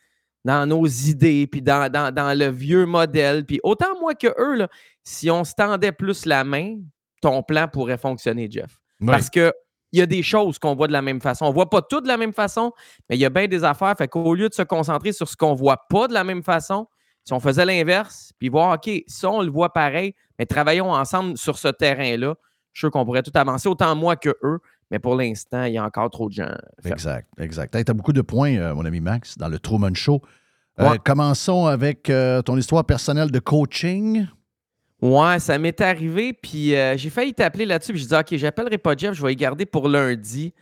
dans 0.46 0.66
nos 0.66 0.86
idées 0.88 1.48
puis 1.48 1.62
dans, 1.62 1.92
dans- 1.92 2.14
dans 2.14 2.38
le 2.38 2.48
vieux 2.48 2.86
modèle, 2.86 3.46
puis 3.46 3.60
autant 3.64 4.00
moi 4.00 4.16
que 4.16 4.28
eux, 4.40 4.56
là, 4.56 4.70
si 5.04 5.30
on 5.30 5.44
se 5.44 5.54
tendait 5.54 5.92
plus 5.92 6.26
la 6.26 6.44
main, 6.46 6.78
ton 7.22 7.44
plan 7.44 7.68
pourrait 7.68 7.98
fonctionner, 7.98 8.50
Jeff. 8.50 8.78
Oui. 9.02 9.08
Parce 9.08 9.30
que 9.30 9.54
il 9.92 10.00
y 10.00 10.02
a 10.02 10.06
des 10.06 10.22
choses 10.24 10.60
qu'on 10.60 10.76
voit 10.76 10.88
de 10.88 10.94
la 10.94 11.02
même 11.02 11.20
façon. 11.22 11.46
On 11.46 11.52
voit 11.52 11.70
pas 11.70 11.82
tout 11.82 12.02
de 12.02 12.08
la 12.08 12.18
même 12.18 12.34
façon, 12.34 12.72
mais 13.10 13.16
il 13.18 13.20
y 13.20 13.26
a 13.26 13.30
bien 13.30 13.48
des 13.48 13.64
affaires. 13.64 13.96
Fait 13.98 14.08
qu'au 14.08 14.36
lieu 14.36 14.50
de 14.50 14.54
se 14.54 14.62
concentrer 14.62 15.12
sur 15.14 15.28
ce 15.28 15.36
qu'on 15.36 15.54
voit 15.56 15.86
pas 15.90 16.08
de 16.08 16.14
la 16.14 16.24
même 16.24 16.44
façon, 16.44 16.88
Si 17.26 17.34
on 17.34 17.40
faisait 17.40 17.66
l'inverse, 17.66 18.32
puis 18.40 18.50
voir, 18.50 18.74
OK, 18.76 18.90
si 19.06 19.26
on 19.26 19.42
le 19.42 19.52
voit 19.52 19.72
pareil, 19.74 20.14
mais 20.40 20.46
travaillons 20.46 20.92
ensemble 20.92 21.38
sur 21.38 21.58
ce 21.58 21.68
terrain-là, 21.68 22.36
je 22.74 22.80
suis 22.80 22.86
sûr 22.86 22.92
qu'on 22.92 23.06
pourrait 23.06 23.24
tout 23.24 23.32
avancer, 23.36 23.68
autant 23.70 23.96
moi 23.96 24.16
que 24.16 24.36
eux. 24.44 24.60
Mais 24.90 24.98
pour 25.00 25.16
l'instant, 25.16 25.64
il 25.66 25.74
y 25.74 25.78
a 25.78 25.84
encore 25.84 26.10
trop 26.10 26.30
de 26.30 26.34
gens. 26.34 26.50
Exact, 26.86 27.28
exact. 27.40 27.72
Tu 27.86 27.92
as 27.92 27.94
beaucoup 27.94 28.14
de 28.14 28.22
points, 28.22 28.56
euh, 28.56 28.74
mon 28.74 28.86
ami 28.86 29.00
Max, 29.02 29.38
dans 29.38 29.48
le 29.50 29.60
Truman 29.60 29.94
Show. 29.94 30.22
Euh, 30.80 30.90
Ouais. 30.92 30.98
Commençons 31.04 31.66
avec 31.68 32.10
euh, 32.10 32.42
ton 32.42 32.58
histoire 32.58 32.86
personnelle 32.86 33.32
de 33.32 33.40
coaching. 33.40 34.28
Ouais, 35.02 35.40
ça 35.40 35.58
m'est 35.58 35.80
arrivé, 35.80 36.34
puis 36.34 36.76
euh, 36.76 36.98
j'ai 36.98 37.10
failli 37.10 37.34
t'appeler 37.34 37.66
là-dessus, 37.66 37.94
puis 37.94 38.02
je 38.02 38.08
dis 38.08 38.16
OK, 38.16 38.36
j'appellerai 38.36 38.78
pas 38.78 38.98
Jeff, 38.98 39.14
je 39.14 39.26
vais 39.26 39.32
y 39.32 39.36
garder 39.36 39.66
pour 39.66 39.88
lundi. 39.88 40.54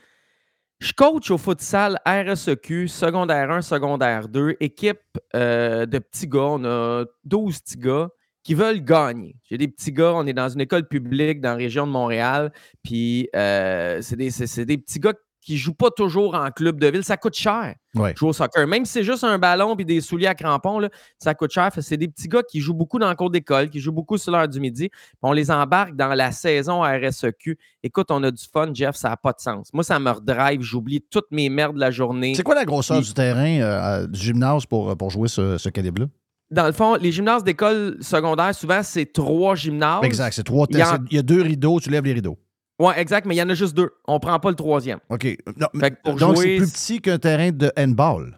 Je 0.80 0.94
coach 0.94 1.32
au 1.32 1.40
futsal 1.40 2.00
RSEQ, 2.06 2.88
secondaire 2.88 3.50
1, 3.50 3.64
secondaire 3.64 4.28
2, 4.28 4.58
équipe 4.60 5.00
euh, 5.36 5.88
de 5.88 5.98
petits 5.98 6.28
gars. 6.28 6.50
On 6.52 6.64
a 6.66 7.06
12 7.24 7.60
petits 7.62 7.78
gars 7.78 8.10
qui 8.44 8.54
veulent 8.54 8.84
gagner. 8.84 9.36
J'ai 9.50 9.58
des 9.58 9.68
petits 9.68 9.92
gars, 9.92 10.14
on 10.14 10.28
est 10.28 10.34
dans 10.34 10.50
une 10.50 10.62
école 10.62 10.88
publique 10.88 11.42
dans 11.42 11.50
la 11.50 11.56
région 11.56 11.88
de 11.88 11.92
Montréal, 11.92 12.54
puis 12.84 13.28
euh, 13.36 14.02
c'est 14.04 14.16
des, 14.16 14.66
des 14.66 14.78
petits 14.78 15.00
gars 15.00 15.14
qui 15.48 15.58
jouent 15.58 15.74
pas 15.74 15.90
toujours 15.92 16.36
en 16.36 16.52
club 16.52 16.78
de 16.78 16.88
ville. 16.88 17.06
Ça 17.06 17.16
coûte 17.16 17.34
cher 17.36 17.74
Ouais. 17.96 18.14
jouer 18.18 18.30
au 18.30 18.34
soccer. 18.34 18.68
Même 18.68 18.84
si 18.84 18.92
c'est 18.92 19.04
juste 19.04 19.24
un 19.24 19.40
ballon 19.40 19.74
et 19.78 19.86
des 19.86 20.02
souliers 20.02 20.28
à 20.28 20.36
crampons, 20.36 20.78
là, 20.80 20.90
ça 21.18 21.34
coûte 21.34 21.52
cher. 21.52 21.70
C'est 21.80 21.96
des 21.96 22.10
petits 22.10 22.28
gars 22.28 22.44
qui 22.44 22.60
jouent 22.60 22.74
beaucoup 22.74 23.00
dans 23.00 23.08
le 23.10 23.16
cours 23.16 23.32
d'école, 23.32 23.70
qui 23.70 23.80
jouent 23.80 23.94
beaucoup 23.94 24.18
sur 24.18 24.34
l'heure 24.34 24.50
du 24.50 24.60
midi. 24.60 24.90
On 25.22 25.32
les 25.32 25.50
embarque 25.50 25.96
dans 25.96 26.14
la 26.14 26.34
saison 26.34 26.84
à 26.84 26.98
RSEQ. 26.98 27.58
Écoute, 27.82 28.08
on 28.12 28.22
a 28.24 28.30
du 28.30 28.44
fun, 28.54 28.72
Jeff, 28.74 28.98
ça 28.98 29.08
n'a 29.10 29.16
pas 29.18 29.32
de 29.32 29.40
sens. 29.40 29.70
Moi, 29.74 29.86
ça 29.86 29.98
me 30.00 30.12
redrive. 30.12 30.62
J'oublie 30.62 31.02
toutes 31.10 31.32
mes 31.32 31.48
merdes 31.48 31.76
de 31.76 31.80
la 31.80 31.92
journée. 31.92 32.34
C'est 32.36 32.44
quoi 32.44 32.56
la 32.56 32.66
grosseur 32.66 33.00
du 33.02 33.14
terrain 33.14 33.62
euh, 33.62 33.80
à- 34.04 34.06
du 34.06 34.20
gymnase 34.20 34.66
pour, 34.66 34.98
pour 34.98 35.10
jouer 35.12 35.30
ce, 35.30 35.58
ce 35.58 35.70
calibre-là? 35.70 36.08
Dans 36.52 36.66
le 36.66 36.72
fond, 36.74 36.96
les 36.96 37.12
gymnases 37.14 37.44
d'école 37.46 37.98
secondaire, 38.02 38.54
souvent, 38.54 38.82
c'est 38.84 39.06
trois 39.12 39.56
gymnases. 39.56 40.04
Exact, 40.04 40.34
c'est 40.34 40.44
trois. 40.44 40.68
Y 40.70 40.84
Il 41.10 41.16
y 41.16 41.20
a 41.20 41.22
deux 41.24 41.42
rideaux, 41.42 41.80
tu 41.80 41.90
lèves 41.90 42.04
les 42.04 42.14
rideaux. 42.14 42.38
Oui, 42.80 42.94
exact, 42.96 43.26
mais 43.26 43.36
il 43.36 43.40
y 43.40 43.42
en 43.42 43.50
a 43.50 43.56
juste 43.56 43.76
deux. 43.76 43.92
On 44.08 44.20
prend 44.20 44.40
pas 44.40 44.50
le 44.50 44.56
troisième. 44.56 45.00
OK. 45.10 45.26
Non, 45.58 45.68
Fait 45.80 45.92
que 45.92 45.96
pour 46.04 46.16
donc, 46.16 46.38
c'est 46.38 46.58
plus 46.58 46.72
petit 46.72 47.02
qu'un 47.02 47.18
terrain 47.18 47.52
de 47.52 47.72
handball. 47.78 48.38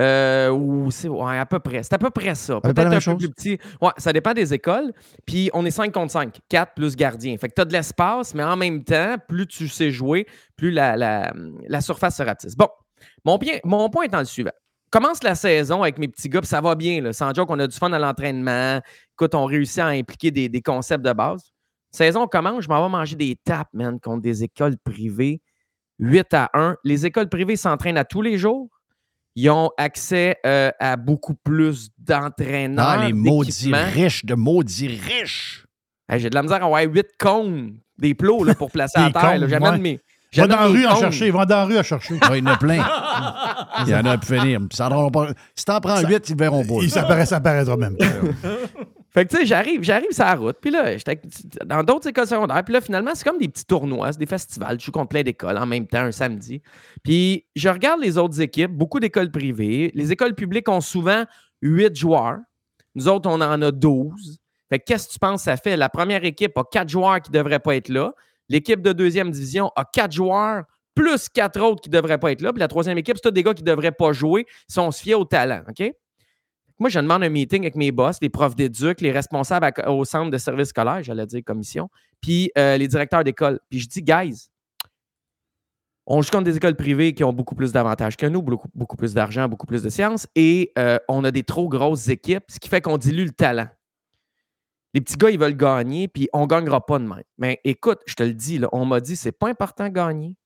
Euh, 0.00 0.50
ou 0.50 0.90
c'est 0.90 1.08
ouais, 1.08 1.38
à 1.38 1.46
peu 1.46 1.58
près. 1.58 1.82
C'est 1.82 1.94
à 1.94 1.98
peu 1.98 2.10
près 2.10 2.34
ça. 2.34 2.60
peu 2.60 2.72
Peut-être 2.72 3.08
un 3.08 3.12
peu 3.12 3.18
plus 3.18 3.30
petit. 3.30 3.58
Ouais, 3.80 3.90
ça 3.96 4.12
dépend 4.12 4.34
des 4.34 4.52
écoles. 4.52 4.92
Puis 5.24 5.50
on 5.54 5.64
est 5.64 5.70
5 5.70 5.92
contre 5.92 6.12
5, 6.12 6.38
4 6.48 6.74
plus 6.74 6.96
gardien. 6.96 7.36
Fait 7.38 7.48
que 7.48 7.54
tu 7.54 7.62
as 7.62 7.64
de 7.64 7.72
l'espace, 7.72 8.34
mais 8.34 8.44
en 8.44 8.56
même 8.56 8.84
temps, 8.84 9.16
plus 9.26 9.46
tu 9.46 9.68
sais 9.68 9.90
jouer, 9.90 10.26
plus 10.56 10.70
la, 10.70 10.96
la, 10.96 11.32
la 11.66 11.80
surface 11.80 12.16
se 12.16 12.22
rapetisse. 12.22 12.56
Bon, 12.56 12.68
mon, 13.24 13.38
bien, 13.38 13.58
mon 13.64 13.88
point 13.88 14.04
étant 14.04 14.18
le 14.18 14.26
suivant. 14.26 14.52
Commence 14.90 15.22
la 15.22 15.34
saison 15.34 15.82
avec 15.82 15.98
mes 15.98 16.08
petits 16.08 16.28
gars, 16.28 16.40
puis 16.40 16.48
ça 16.48 16.60
va 16.60 16.74
bien. 16.74 17.00
Là. 17.00 17.12
Sans 17.12 17.34
joke, 17.34 17.50
on 17.50 17.58
a 17.58 17.66
du 17.66 17.76
fun 17.76 17.92
à 17.92 17.98
l'entraînement. 17.98 18.80
Écoute, 19.14 19.34
on 19.34 19.46
réussit 19.46 19.78
à 19.78 19.86
impliquer 19.86 20.30
des, 20.30 20.48
des 20.48 20.62
concepts 20.62 21.04
de 21.04 21.12
base. 21.12 21.52
Saison 21.96 22.26
commence, 22.26 22.64
je 22.64 22.68
m'en 22.68 22.82
vais 22.82 22.90
manger 22.90 23.16
des 23.16 23.36
tapes, 23.42 23.70
man, 23.72 23.98
contre 23.98 24.20
des 24.22 24.44
écoles 24.44 24.76
privées. 24.84 25.40
8 25.98 26.34
à 26.34 26.50
1. 26.52 26.76
Les 26.84 27.06
écoles 27.06 27.28
privées 27.30 27.56
s'entraînent 27.56 27.96
à 27.96 28.04
tous 28.04 28.20
les 28.20 28.36
jours. 28.36 28.68
Ils 29.34 29.48
ont 29.50 29.70
accès 29.78 30.36
euh, 30.44 30.70
à 30.78 30.96
beaucoup 30.96 31.34
plus 31.34 31.88
d'entraîneurs. 31.98 32.86
Ah, 32.86 33.06
les 33.06 33.12
maudits 33.14 33.72
riches 33.72 34.24
de 34.26 34.34
maudits 34.34 34.88
riches. 34.88 35.64
Hey, 36.08 36.20
J'ai 36.20 36.28
de 36.28 36.34
la 36.34 36.42
misère 36.42 36.62
à 36.62 36.66
avoir 36.66 36.82
8 36.82 37.06
cônes, 37.18 37.78
des 37.98 38.14
plots 38.14 38.44
là, 38.44 38.54
pour 38.54 38.70
placer 38.70 38.98
à 39.00 39.10
terre. 39.10 39.48
J'amène 39.48 39.80
mes. 39.80 40.00
Va 40.34 40.46
dans 40.46 40.56
la 40.56 40.66
rue 40.66 40.84
en 40.86 40.90
cônes. 40.92 41.00
chercher, 41.00 41.30
va 41.30 41.46
dans 41.46 41.56
la 41.56 41.64
rue 41.64 41.78
à 41.78 41.82
chercher. 41.82 42.14
Ouais, 42.14 42.38
il 42.40 42.44
y 42.44 42.48
en 42.48 42.52
a 42.52 42.56
plein. 42.58 42.84
Il 43.86 43.88
y 43.88 43.94
en 43.94 44.04
a 44.04 44.12
à 44.12 44.20
finir. 44.20 44.60
Ça 44.72 44.90
en 44.90 45.10
pas- 45.10 45.28
Si 45.54 45.64
t'en 45.64 45.80
prends 45.80 46.00
huit, 46.00 46.28
ils 46.28 46.34
ne 46.34 46.38
verront 46.38 46.64
pas. 46.64 46.74
Il 46.82 46.90
s'apparaît, 46.90 47.24
ça 47.26 47.36
apparaîtra 47.36 47.76
même 47.76 47.96
pas. 47.96 48.04
Fait 49.16 49.24
que 49.24 49.30
tu 49.30 49.38
sais, 49.38 49.46
j'arrive, 49.46 49.82
j'arrive 49.82 50.12
sur 50.12 50.24
la 50.24 50.34
route, 50.34 50.58
puis 50.60 50.70
là, 50.70 50.94
dans 51.64 51.82
d'autres 51.82 52.06
écoles 52.06 52.26
secondaires, 52.26 52.62
puis 52.62 52.74
là, 52.74 52.82
finalement, 52.82 53.12
c'est 53.14 53.24
comme 53.24 53.38
des 53.38 53.48
petits 53.48 53.64
tournois, 53.64 54.12
c'est 54.12 54.18
des 54.18 54.26
festivals, 54.26 54.78
je 54.78 54.90
contre 54.90 55.08
plein 55.08 55.22
d'écoles 55.22 55.56
en 55.56 55.64
même 55.64 55.86
temps, 55.86 56.02
un 56.02 56.12
samedi. 56.12 56.60
Puis 57.02 57.46
je 57.56 57.70
regarde 57.70 58.02
les 58.02 58.18
autres 58.18 58.42
équipes, 58.42 58.72
beaucoup 58.72 59.00
d'écoles 59.00 59.30
privées. 59.30 59.90
Les 59.94 60.12
écoles 60.12 60.34
publiques 60.34 60.68
ont 60.68 60.82
souvent 60.82 61.24
8 61.62 61.96
joueurs. 61.96 62.40
Nous 62.94 63.08
autres, 63.08 63.30
on 63.30 63.40
en 63.40 63.62
a 63.62 63.70
12. 63.70 64.38
Fait 64.68 64.80
que 64.80 64.84
qu'est-ce 64.84 65.08
que 65.08 65.12
tu 65.14 65.18
penses 65.18 65.40
que 65.40 65.44
ça 65.44 65.56
fait? 65.56 65.78
La 65.78 65.88
première 65.88 66.22
équipe 66.24 66.58
a 66.58 66.64
4 66.70 66.86
joueurs 66.86 67.22
qui 67.22 67.30
ne 67.32 67.38
devraient 67.38 67.58
pas 67.58 67.74
être 67.74 67.88
là. 67.88 68.12
L'équipe 68.50 68.82
de 68.82 68.92
deuxième 68.92 69.30
division 69.30 69.72
a 69.76 69.86
4 69.86 70.12
joueurs, 70.12 70.64
plus 70.94 71.30
4 71.30 71.58
autres 71.62 71.80
qui 71.80 71.88
ne 71.88 71.94
devraient 71.94 72.18
pas 72.18 72.32
être 72.32 72.42
là. 72.42 72.52
Puis 72.52 72.60
la 72.60 72.68
troisième 72.68 72.98
équipe, 72.98 73.16
c'est 73.22 73.32
des 73.32 73.42
gars 73.42 73.54
qui 73.54 73.62
ne 73.62 73.70
devraient 73.70 73.92
pas 73.92 74.12
jouer 74.12 74.44
si 74.68 74.78
on 74.78 74.90
se 74.90 75.14
au 75.14 75.24
talent, 75.24 75.62
OK? 75.70 75.90
Moi, 76.78 76.90
je 76.90 76.98
demande 76.98 77.24
un 77.24 77.30
meeting 77.30 77.62
avec 77.62 77.74
mes 77.74 77.90
boss, 77.90 78.18
les 78.20 78.28
profs 78.28 78.54
d'éduc, 78.54 79.00
les 79.00 79.10
responsables 79.10 79.72
au 79.86 80.04
centre 80.04 80.30
de 80.30 80.36
service 80.36 80.68
scolaire, 80.68 81.02
j'allais 81.02 81.24
dire 81.26 81.42
commission, 81.42 81.88
puis 82.20 82.50
euh, 82.58 82.76
les 82.76 82.86
directeurs 82.86 83.24
d'école. 83.24 83.60
Puis 83.70 83.80
je 83.80 83.88
dis, 83.88 84.02
guys, 84.02 84.50
on 86.06 86.20
joue 86.20 86.30
contre 86.30 86.44
des 86.44 86.56
écoles 86.56 86.76
privées 86.76 87.14
qui 87.14 87.24
ont 87.24 87.32
beaucoup 87.32 87.54
plus 87.54 87.72
d'avantages 87.72 88.16
que 88.16 88.26
nous, 88.26 88.42
beaucoup, 88.42 88.68
beaucoup 88.74 88.96
plus 88.96 89.14
d'argent, 89.14 89.48
beaucoup 89.48 89.66
plus 89.66 89.82
de 89.82 89.88
sciences, 89.88 90.26
et 90.34 90.72
euh, 90.78 90.98
on 91.08 91.24
a 91.24 91.30
des 91.30 91.44
trop 91.44 91.68
grosses 91.68 92.08
équipes, 92.08 92.44
ce 92.48 92.60
qui 92.60 92.68
fait 92.68 92.82
qu'on 92.82 92.98
dilue 92.98 93.24
le 93.24 93.32
talent. 93.32 93.68
Les 94.92 95.00
petits 95.00 95.16
gars, 95.16 95.30
ils 95.30 95.38
veulent 95.38 95.56
gagner, 95.56 96.08
puis 96.08 96.28
on 96.34 96.42
ne 96.42 96.46
gagnera 96.46 96.84
pas 96.84 96.98
de 96.98 97.04
même. 97.04 97.22
Mais 97.38 97.60
écoute, 97.64 98.00
je 98.06 98.14
te 98.14 98.22
le 98.22 98.34
dis, 98.34 98.58
là, 98.58 98.68
on 98.72 98.84
m'a 98.84 99.00
dit, 99.00 99.16
c'est 99.16 99.32
pas 99.32 99.48
important 99.48 99.84
de 99.84 99.94
gagner. 99.94 100.36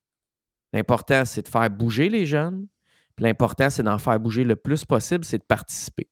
L'important, 0.73 1.25
c'est 1.25 1.43
de 1.43 1.49
faire 1.49 1.69
bouger 1.71 2.09
les 2.09 2.25
jeunes. 2.25 2.69
L'important, 3.19 3.69
c'est 3.69 3.83
d'en 3.83 3.99
faire 3.99 4.19
bouger 4.19 4.45
le 4.45 4.57
plus 4.57 4.85
possible, 4.85 5.25
c'est 5.25 5.39
de 5.39 5.45
participer. 5.45 6.09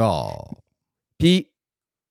Oh. 0.00 0.30
Puis 1.18 1.48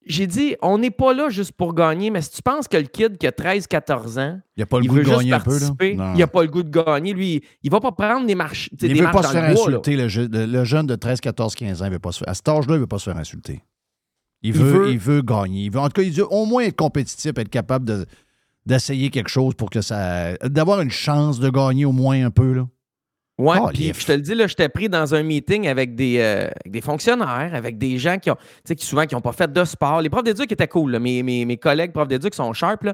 j'ai 0.05 0.25
dit, 0.25 0.55
on 0.61 0.79
n'est 0.79 0.89
pas 0.91 1.13
là 1.13 1.29
juste 1.29 1.51
pour 1.51 1.73
gagner, 1.75 2.09
mais 2.09 2.21
si 2.21 2.31
tu 2.31 2.41
penses 2.41 2.67
que 2.67 2.77
le 2.77 2.83
kid 2.83 3.17
qui 3.19 3.27
a 3.27 3.31
13-14 3.31 4.19
ans, 4.19 4.39
Il 4.57 4.63
a 4.63 4.65
pas 4.65 4.79
le 4.79 4.85
il 4.85 4.87
goût 4.89 4.97
de 4.99 5.03
gagner 5.03 5.33
un 5.33 5.39
peu, 5.39 5.59
là? 5.59 5.71
il 6.15 6.17
n'a 6.17 6.27
pas 6.27 6.41
le 6.41 6.47
goût 6.49 6.63
de 6.63 6.69
gagner, 6.71 7.13
lui, 7.13 7.43
il 7.61 7.69
va 7.71 7.79
pas 7.79 7.91
prendre 7.91 8.25
des 8.25 8.33
marches, 8.35 8.69
Il 8.81 8.93
ne 8.95 8.99
veut 9.05 9.11
pas 9.11 9.23
se 9.23 9.31
faire 9.31 9.53
bois, 9.53 9.67
insulter, 9.67 9.95
le, 9.95 10.07
je- 10.07 10.21
le- 10.21 10.45
le 10.47 10.63
jeune 10.63 10.87
de 10.87 10.95
13, 10.95 11.21
14, 11.21 11.53
15 11.55 11.81
ans. 11.81 11.85
Il 11.85 11.91
veut 11.91 11.99
pas 11.99 12.11
se 12.11 12.19
faire, 12.19 12.29
à 12.29 12.33
cet 12.33 12.47
âge-là, 12.49 12.73
il 12.73 12.77
ne 12.77 12.81
veut 12.81 12.87
pas 12.87 12.97
se 12.97 13.03
faire 13.11 13.17
insulter. 13.17 13.61
Il 14.41 14.55
Il 14.55 14.61
veut, 14.61 14.71
veut- 14.71 14.91
il 14.91 14.97
veut 14.97 15.21
gagner. 15.21 15.65
Il 15.65 15.71
veut, 15.71 15.79
en 15.79 15.85
tout 15.87 16.01
cas, 16.01 16.01
il 16.01 16.11
veut 16.11 16.25
au 16.33 16.45
moins 16.45 16.63
être 16.63 16.75
compétitif, 16.75 17.31
être 17.37 17.49
capable 17.49 17.85
de- 17.85 18.05
d'essayer 18.65 19.11
quelque 19.11 19.29
chose 19.29 19.53
pour 19.53 19.69
que 19.69 19.81
ça. 19.81 20.33
d'avoir 20.47 20.81
une 20.81 20.89
chance 20.91 21.39
de 21.39 21.49
gagner 21.49 21.85
au 21.85 21.91
moins 21.91 22.25
un 22.25 22.31
peu. 22.31 22.53
Là. 22.53 22.67
Ouais, 23.41 23.57
Oh, 23.59 23.69
puis 23.73 23.91
je 23.93 24.05
te 24.05 24.11
le 24.11 24.22
dis, 24.22 24.35
là, 24.35 24.45
j'étais 24.47 24.69
pris 24.69 24.88
dans 24.88 25.15
un 25.15 25.23
meeting 25.23 25.68
avec 25.68 25.95
des, 25.95 26.19
euh, 26.19 26.43
avec 26.45 26.72
des 26.72 26.81
fonctionnaires, 26.81 27.51
avec 27.53 27.77
des 27.77 27.97
gens 27.97 28.18
qui 28.19 28.30
ont, 28.30 28.35
tu 28.35 28.41
sais, 28.65 28.76
qui 28.76 28.85
souvent 28.85 29.05
qui 29.05 29.15
n'ont 29.15 29.22
pas 29.22 29.31
fait 29.31 29.51
de 29.51 29.63
sport. 29.65 30.01
Les 30.01 30.09
profs 30.09 30.23
d'éduc 30.23 30.51
étaient 30.51 30.68
cool, 30.68 30.91
là. 30.91 30.99
Mes, 30.99 31.23
mes, 31.23 31.45
mes 31.45 31.57
collègues 31.57 31.91
profs 31.91 32.07
d'éduc 32.07 32.35
sont 32.35 32.53
sharp, 32.53 32.84
là. 32.84 32.93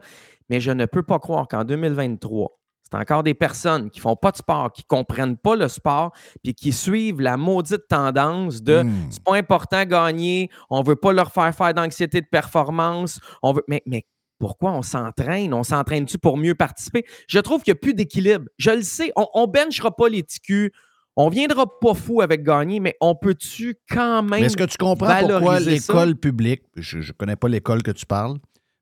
mais 0.50 0.62
je 0.62 0.72
ne 0.72 0.86
peux 0.86 1.04
pas 1.04 1.20
croire 1.20 1.48
qu'en 1.48 1.64
2023, 1.66 2.58
c'est 2.90 2.98
encore 2.98 3.24
des 3.24 3.34
personnes 3.34 3.90
qui 3.90 4.00
font 4.00 4.16
pas 4.16 4.32
de 4.32 4.38
sport, 4.38 4.72
qui 4.72 4.86
comprennent 4.86 5.36
pas 5.36 5.58
le 5.58 5.68
sport, 5.68 6.14
puis 6.42 6.54
qui 6.54 6.72
suivent 6.72 7.20
la 7.20 7.36
maudite 7.36 7.86
tendance 7.90 8.64
de 8.64 8.84
Hmm. 8.84 9.08
c'est 9.10 9.24
pas 9.24 9.36
important 9.36 9.84
gagner, 9.84 10.50
on 10.70 10.82
veut 10.82 10.96
pas 10.96 11.12
leur 11.12 11.34
faire 11.34 11.54
faire 11.54 11.74
d'anxiété 11.74 12.22
de 12.22 12.28
performance, 12.28 13.20
on 13.44 13.52
veut, 13.52 13.64
mais, 13.68 13.84
mais 13.86 14.06
pourquoi 14.40 14.72
on 14.74 14.82
s'entraîne? 14.82 15.54
On 15.54 15.64
s'entraîne-tu 15.64 16.18
pour 16.18 16.38
mieux 16.38 16.56
participer? 16.56 17.06
Je 17.28 17.40
trouve 17.40 17.64
qu'il 17.64 17.72
n'y 17.74 17.78
a 17.78 17.82
plus 17.82 17.94
d'équilibre. 17.94 18.46
Je 18.58 18.72
le 18.72 18.82
sais, 18.84 19.12
on, 19.16 19.28
on 19.34 19.48
benchera 19.48 19.96
pas 19.96 20.10
les 20.10 20.24
TQ, 20.24 20.72
on 21.16 21.30
viendra 21.30 21.66
pas 21.80 21.94
fou 21.94 22.22
avec 22.22 22.44
gagner, 22.44 22.80
mais 22.80 22.96
on 23.02 23.16
peut-tu 23.16 23.76
quand 23.90 24.22
même. 24.22 24.40
Mais 24.42 24.46
est-ce 24.48 24.58
que 24.58 24.64
tu 24.66 24.78
comprends 24.78 25.08
pourquoi 25.40 25.60
l'école 25.72 26.16
publique, 26.16 26.62
je 26.76 27.00
ne 27.00 27.12
connais 27.14 27.36
pas 27.36 27.48
l'école 27.50 27.82
que 27.84 27.92
tu 27.92 28.06
parles, 28.06 28.38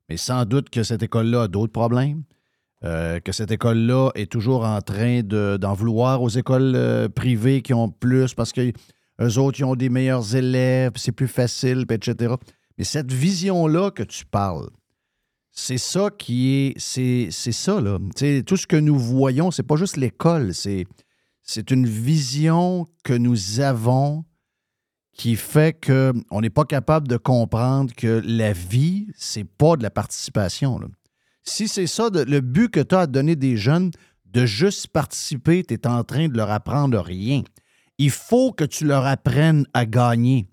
mais 0.08 0.16
sans 0.16 0.44
doute 0.44 0.68
que 0.70 0.82
cette 0.82 1.02
école-là 1.02 1.42
a 1.44 1.48
d'autres 1.48 1.72
problèmes, 1.72 2.22
euh, 2.84 3.20
que 3.20 3.32
cette 3.32 3.50
école-là 3.50 4.10
est 4.14 4.30
toujours 4.30 4.64
en 4.66 4.82
train 4.82 5.22
de- 5.22 5.56
d'en 5.58 5.72
vouloir 5.72 6.22
aux 6.22 6.28
écoles 6.28 6.74
euh, 6.76 7.08
privées 7.08 7.62
qui 7.62 7.72
ont 7.72 7.88
plus 7.88 8.34
parce 8.34 8.52
que 8.52 8.70
eux 9.22 9.38
autres, 9.38 9.58
ils 9.60 9.64
ont 9.64 9.74
des 9.74 9.88
meilleurs 9.88 10.36
élèves, 10.36 10.92
c'est 10.96 11.12
plus 11.12 11.26
facile, 11.28 11.86
puis 11.86 11.96
etc. 11.96 12.34
Mais 12.76 12.84
cette 12.84 13.10
vision-là 13.10 13.90
que 13.90 14.02
tu 14.02 14.26
parles, 14.26 14.68
c'est 15.58 15.78
ça 15.78 16.10
qui 16.16 16.52
est. 16.52 16.78
C'est 16.78 17.30
ça, 17.30 17.80
là. 17.80 17.98
Tu 18.14 18.20
sais, 18.20 18.42
tout 18.46 18.58
ce 18.58 18.66
que 18.66 18.76
nous 18.76 18.98
voyons, 18.98 19.50
c'est 19.50 19.62
pas 19.62 19.76
juste 19.76 19.96
l'école, 19.96 20.52
c'est 20.54 21.70
une 21.70 21.86
vision 21.86 22.86
que 23.02 23.14
nous 23.14 23.60
avons 23.60 24.24
qui 25.14 25.34
fait 25.34 25.74
qu'on 25.84 26.40
n'est 26.42 26.50
pas 26.50 26.66
capable 26.66 27.08
de 27.08 27.16
comprendre 27.16 27.94
que 27.96 28.20
la 28.22 28.52
vie, 28.52 29.08
c'est 29.16 29.44
pas 29.44 29.76
de 29.76 29.82
la 29.82 29.90
participation. 29.90 30.78
là. 30.78 30.88
Si 31.42 31.68
c'est 31.68 31.86
ça, 31.86 32.10
le 32.12 32.40
but 32.40 32.70
que 32.70 32.80
tu 32.80 32.94
as 32.94 33.00
à 33.00 33.06
des 33.06 33.56
jeunes, 33.56 33.92
de 34.26 34.44
juste 34.44 34.88
participer, 34.88 35.64
tu 35.64 35.72
es 35.72 35.86
en 35.86 36.04
train 36.04 36.28
de 36.28 36.36
leur 36.36 36.50
apprendre 36.50 37.00
rien. 37.00 37.42
Il 37.96 38.10
faut 38.10 38.52
que 38.52 38.64
tu 38.64 38.84
leur 38.84 39.06
apprennes 39.06 39.64
à 39.72 39.86
gagner. 39.86 40.50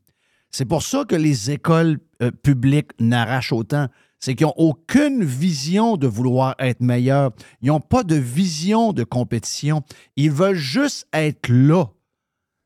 C'est 0.49 0.65
pour 0.65 0.83
ça 0.83 1.03
que 1.03 1.15
les 1.15 1.51
écoles 1.51 1.99
euh, 2.21 2.31
publiques 2.31 2.91
n'arrachent 2.99 3.51
autant. 3.51 3.89
C'est 4.25 4.35
qu'ils 4.35 4.47
n'ont 4.47 4.53
aucune 4.55 5.21
vision 5.21 5.97
de 5.97 6.07
vouloir 6.07 6.55
être 6.57 6.79
meilleurs. 6.79 7.31
Ils 7.61 7.67
n'ont 7.67 7.81
pas 7.81 8.03
de 8.03 8.15
vision 8.15 8.93
de 8.93 9.03
compétition. 9.03 9.81
Ils 10.15 10.31
veulent 10.31 10.55
juste 10.55 11.05
être 11.11 11.49
là. 11.49 11.87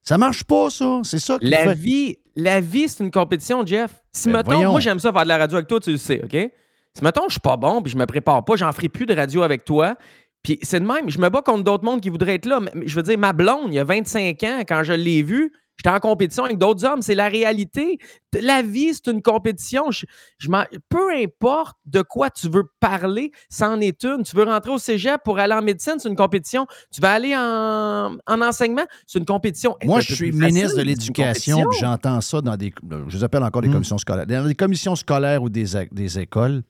Ça 0.03 0.19
marche 0.19 0.43
pas, 0.43 0.69
ça. 0.69 1.01
C'est 1.03 1.17
ça 1.17 1.39
La 1.41 1.63
fait- 1.63 1.73
vie, 1.73 2.17
la 2.35 2.61
vie, 2.61 2.87
c'est 2.87 3.03
une 3.03 3.09
compétition, 3.09 3.65
Jeff. 3.65 3.89
Si, 4.11 4.27
Ben, 4.29 4.37
mettons, 4.37 4.51
voyons. 4.51 4.71
moi, 4.73 4.81
j'aime 4.81 4.99
ça 4.99 5.11
faire 5.11 5.23
de 5.23 5.29
la 5.29 5.39
radio 5.39 5.57
avec 5.57 5.67
toi, 5.67 5.79
tu 5.79 5.89
le 5.93 5.97
sais, 5.97 6.21
OK? 6.23 6.51
Si, 6.93 7.03
mettons, 7.03 7.23
je 7.27 7.31
suis 7.33 7.39
pas 7.39 7.57
bon, 7.57 7.81
puis 7.81 7.91
je 7.91 7.97
me 7.97 8.05
prépare 8.05 8.45
pas, 8.45 8.55
j'en 8.55 8.71
ferai 8.71 8.87
plus 8.89 9.07
de 9.07 9.15
radio 9.15 9.41
avec 9.41 9.65
toi. 9.65 9.95
Puis 10.43 10.59
c'est 10.61 10.79
de 10.79 10.85
même, 10.85 11.09
je 11.09 11.17
me 11.17 11.27
bats 11.29 11.41
contre 11.41 11.63
d'autres 11.63 11.83
mondes 11.83 12.01
qui 12.01 12.09
voudraient 12.09 12.35
être 12.35 12.45
là. 12.45 12.59
Mais, 12.59 12.69
je 12.85 12.95
veux 12.95 13.01
dire, 13.01 13.17
ma 13.17 13.33
blonde, 13.33 13.69
il 13.69 13.73
y 13.73 13.79
a 13.79 13.83
25 13.83 14.43
ans, 14.43 14.59
quand 14.67 14.83
je 14.83 14.93
l'ai 14.93 15.23
vue, 15.23 15.51
j'étais 15.77 15.89
en 15.89 15.99
compétition 15.99 16.43
avec 16.43 16.57
d'autres 16.57 16.85
hommes. 16.85 17.01
C'est 17.01 17.15
la 17.15 17.29
réalité. 17.29 17.99
La 18.39 18.61
vie, 18.61 18.93
c'est 18.93 19.11
une 19.11 19.21
compétition. 19.21 19.89
Je, 19.91 20.05
je 20.37 20.49
peu 20.89 21.13
importe 21.15 21.77
de 21.85 22.01
quoi 22.01 22.29
tu 22.29 22.49
veux 22.49 22.65
parler, 22.79 23.31
c'en 23.49 23.79
est 23.79 24.03
une. 24.03 24.23
Tu 24.23 24.35
veux 24.35 24.43
rentrer 24.43 24.71
au 24.71 24.77
cégep 24.77 25.21
pour 25.23 25.39
aller 25.39 25.53
en 25.53 25.61
médecine, 25.61 25.95
c'est 25.97 26.09
une 26.09 26.15
compétition. 26.15 26.67
Tu 26.91 27.01
veux 27.01 27.07
aller 27.07 27.35
en, 27.35 28.17
en 28.27 28.41
enseignement, 28.41 28.85
c'est 29.05 29.19
une 29.19 29.25
compétition. 29.25 29.77
Moi, 29.83 30.01
je 30.01 30.13
suis 30.13 30.31
ministre 30.31 30.61
facile, 30.61 30.77
de 30.77 30.83
l'Éducation, 30.83 31.71
j'entends 31.79 32.21
ça 32.21 32.41
dans 32.41 32.57
des. 32.57 32.73
Je 33.07 33.17
les 33.17 33.23
appelle 33.23 33.43
encore 33.43 33.61
des 33.61 33.69
commissions 33.69 33.97
scolaires. 33.97 34.27
Dans 34.27 34.47
des 34.47 34.55
commissions 34.55 34.95
scolaires 34.95 35.41
ou 35.41 35.49
des, 35.49 35.65
des 35.91 36.19
écoles, 36.19 36.63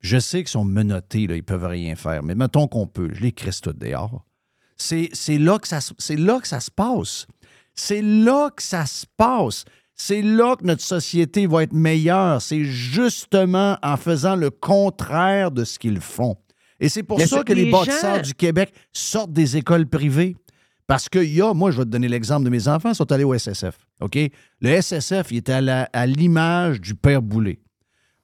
je 0.00 0.18
sais 0.18 0.38
qu'ils 0.38 0.48
sont 0.48 0.64
menottés, 0.64 1.26
là, 1.26 1.36
ils 1.36 1.44
peuvent 1.44 1.64
rien 1.64 1.94
faire. 1.96 2.22
Mais 2.22 2.34
mettons 2.34 2.66
qu'on 2.66 2.86
peut, 2.86 3.08
je 3.12 3.20
les 3.20 3.32
crisse 3.32 3.60
toutes 3.60 3.78
dehors. 3.78 4.24
C'est 4.76 5.38
là, 5.38 5.58
que 5.58 5.68
ça 5.68 5.78
là 6.16 6.40
que 6.40 6.48
ça 6.48 6.60
se 6.60 6.70
passe. 6.70 7.26
C'est 7.74 8.02
là 8.02 8.50
que 8.50 8.62
ça 8.62 8.86
se 8.86 9.06
passe. 9.16 9.64
C'est 9.94 10.22
là 10.22 10.56
que 10.56 10.64
notre 10.64 10.82
société 10.82 11.46
va 11.46 11.62
être 11.62 11.72
meilleure. 11.72 12.40
C'est 12.42 12.64
justement 12.64 13.78
en 13.82 13.96
faisant 13.96 14.36
le 14.36 14.50
contraire 14.50 15.50
de 15.50 15.64
ce 15.64 15.78
qu'ils 15.78 16.00
font. 16.00 16.36
Et 16.80 16.88
c'est 16.88 17.02
pour 17.02 17.18
Mais 17.18 17.26
ça 17.26 17.38
que 17.40 17.44
que 17.44 17.52
les 17.52 17.66
les 17.66 17.70
bâtisseurs 17.70 18.16
gens- 18.16 18.22
du 18.22 18.34
Québec 18.34 18.72
sortent 18.92 19.32
des 19.32 19.56
écoles 19.56 19.86
privées. 19.86 20.34
Parce 20.88 21.08
qu'il 21.08 21.32
y 21.32 21.40
a, 21.40 21.54
moi, 21.54 21.70
je 21.70 21.78
vais 21.78 21.84
te 21.84 21.90
donner 21.90 22.08
l'exemple 22.08 22.44
de 22.44 22.50
mes 22.50 22.66
enfants, 22.68 22.90
ils 22.90 22.94
sont 22.94 23.10
allés 23.12 23.24
au 23.24 23.32
SSF. 23.32 23.78
OK? 24.00 24.18
Le 24.60 24.68
SSF, 24.82 25.30
il 25.30 25.36
est 25.38 25.48
à 25.48 26.06
l'image 26.06 26.80
du 26.80 26.94
Père 26.96 27.22
Boulet. 27.22 27.60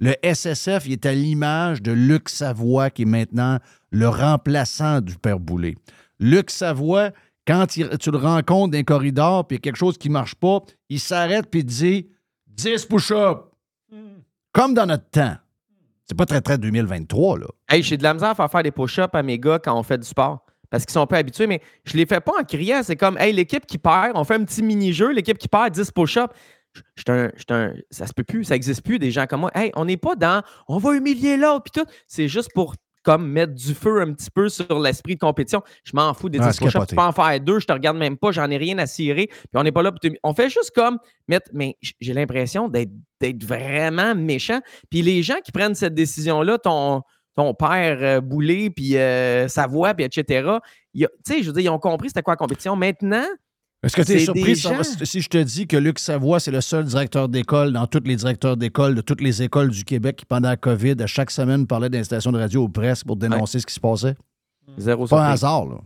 Le 0.01 0.15
SSF, 0.23 0.85
il 0.87 0.93
est 0.93 1.07
à 1.07 1.15
l'image 1.15 1.83
de 1.83 1.93
Luc 1.93 2.29
Savoie, 2.29 2.91
qui 2.91 3.03
est 3.03 3.07
maintenant 3.07 3.59
le 3.91 4.09
remplaçant 4.09 5.01
du 5.01 5.15
Père 5.16 5.39
Boulet. 5.39 5.77
Luc 6.19 6.51
Savoie, 6.51 7.11
quand 7.49 7.66
tu 7.66 8.11
le 8.11 8.19
rencontres 8.19 8.73
dans 8.73 8.79
un 8.79 8.83
corridor, 8.85 9.47
puis 9.47 9.57
il 9.57 9.59
y 9.59 9.61
a 9.61 9.62
quelque 9.62 9.77
chose 9.79 9.97
qui 9.97 10.09
ne 10.09 10.12
marche 10.12 10.35
pas, 10.35 10.61
il 10.91 11.01
s'arrête 11.01 11.47
puis 11.51 11.65
dit 11.65 12.09
10 12.47 12.85
push-ups. 12.85 13.41
Comme 14.53 14.75
dans 14.75 14.85
notre 14.87 15.09
temps. 15.11 15.35
C'est 16.05 16.16
pas 16.16 16.27
très, 16.27 16.41
très 16.43 16.59
2023, 16.59 17.39
là. 17.39 17.47
Hey, 17.69 17.83
j'ai 17.83 17.97
de 17.97 18.03
la 18.03 18.12
misère 18.15 18.39
à 18.39 18.49
faire 18.49 18.62
des 18.62 18.70
push-ups 18.70 19.15
à 19.15 19.23
mes 19.23 19.39
gars 19.39 19.59
quand 19.59 19.79
on 19.79 19.83
fait 19.83 19.99
du 19.99 20.07
sport. 20.07 20.45
Parce 20.70 20.85
qu'ils 20.85 20.93
sont 20.93 21.07
pas 21.07 21.16
habitués, 21.19 21.47
mais 21.47 21.62
je 21.85 21.97
les 21.97 22.05
fais 22.05 22.20
pas 22.20 22.33
en 22.39 22.45
criant. 22.45 22.83
C'est 22.83 22.97
comme, 22.97 23.16
hey, 23.16 23.33
l'équipe 23.33 23.65
qui 23.66 23.79
perd, 23.79 24.12
on 24.15 24.25
fait 24.25 24.35
un 24.35 24.45
petit 24.45 24.62
mini-jeu, 24.62 25.12
l'équipe 25.12 25.39
qui 25.39 25.49
perd 25.49 25.70
10 25.73 25.91
push-ups. 25.93 26.33
Un- 27.09 27.31
un- 27.51 27.73
ça 27.91 28.07
se 28.07 28.12
peut 28.12 28.25
plus, 28.25 28.45
ça 28.45 28.55
existe 28.57 28.83
plus, 28.83 28.99
des 28.99 29.11
gens 29.11 29.27
comme 29.27 29.41
moi. 29.41 29.51
Hey, 29.55 29.73
on 29.75 29.87
n'est 29.87 29.97
pas 29.97 30.15
dans, 30.16 30.43
on 30.69 30.77
va 30.79 30.95
humilier 30.95 31.39
l'autre, 31.39 31.65
puis 31.73 31.83
tout. 31.83 31.91
C'est 32.07 32.29
juste 32.29 32.51
pour 32.55 32.75
comme 33.09 33.26
mettre 33.26 33.55
du 33.55 33.72
feu 33.74 34.02
un 34.02 34.12
petit 34.12 34.30
peu 34.30 34.51
sur 34.51 34.78
l'esprit 34.78 35.14
de 35.14 35.20
compétition. 35.20 35.62
Je 35.82 35.93
m'en 35.94 36.12
fous 36.12 36.28
des 36.28 36.39
Ah, 36.40 36.48
10 36.48 36.52
c'est 36.52 36.59
push-ups. 36.59 36.72
capoté. 36.74 36.90
Tu 36.90 36.97
peux 36.97 37.02
en 37.02 37.12
faire 37.12 37.40
deux, 37.40 37.59
je 37.59 37.64
te 37.66 37.72
regarde 37.72 37.97
même 37.97 38.18
pas, 38.18 38.32
j'en 38.32 38.51
ai 38.51 38.59
rien 38.59 38.76
à 38.78 38.86
cirer. 38.86 39.28
Puis 39.28 39.47
on 39.55 39.62
n'est 39.62 39.72
pas 39.72 39.82
là 39.82 39.90
pour 39.93 40.01
te- 40.01 40.09
On 40.22 40.35
fait 40.35 40.51
juste 40.51 40.72
comme 40.74 40.98
mettre. 41.26 41.51
Mais 41.55 41.76
j'ai 42.01 42.12
l'impression 42.12 42.68
d'être 42.68 43.44
vraiment 43.44 44.14
méchant. 44.14 44.60
Puis 44.90 45.01
les 45.01 45.22
gens 45.22 45.36
qui 45.43 45.52
prennent 45.52 45.74
cette 45.74 45.94
décision-là, 45.94 46.59
ton, 46.59 47.01
ton 47.35 47.55
père 47.55 47.98
euh, 48.02 48.70
puis 48.74 48.97
euh, 48.98 49.48
Savoie, 49.48 49.94
puis 49.94 50.05
etc., 50.05 50.51
tu 50.94 51.06
sais, 51.26 51.43
je 51.43 51.47
veux 51.47 51.52
dire, 51.55 51.62
ils 51.62 51.68
ont 51.74 51.78
compris 51.78 52.09
c'était 52.09 52.22
quoi 52.22 52.32
la 52.35 52.36
compétition. 52.39 52.76
Maintenant, 52.76 53.24
Est-ce 53.83 53.95
que 53.97 54.03
tu 54.03 54.13
es 54.13 54.19
surpris 54.19 54.57
si- 54.57 54.63
gens- 54.63 54.83
si 55.05 55.21
je 55.21 55.29
te 55.29 55.39
dis 55.39 55.67
que 55.69 55.77
Luc 55.77 56.01
Savoie, 56.01 56.41
c'est 56.41 56.51
le 56.51 56.61
seul 56.61 56.85
directeur 56.85 57.29
d'école 57.29 57.73
dans 57.73 57.87
tous 57.87 58.03
les 58.05 58.17
directeurs 58.17 58.57
d'école 58.57 58.97
de 58.97 59.01
toutes 59.01 59.21
les 59.21 59.41
écoles 59.43 59.71
du 59.71 59.85
Québec 59.85 60.17
qui, 60.17 60.25
pendant 60.25 60.49
la 60.49 60.57
COVID, 60.57 60.97
à 61.01 61.07
chaque 61.07 61.31
semaine, 61.31 61.65
parlait 61.67 61.89
d'installation 61.89 62.33
de 62.33 62.39
radio 62.39 62.65
aux 62.65 62.69
presse 62.69 63.05
pour 63.05 63.15
dénoncer 63.17 63.61
ce 63.61 63.67
qui 63.67 63.75
se 63.75 63.79
passait? 63.81 64.17
Zéro 64.79 65.07
Pas 65.07 65.27
un 65.29 65.31
hasard, 65.31 65.67
là. 65.67 65.77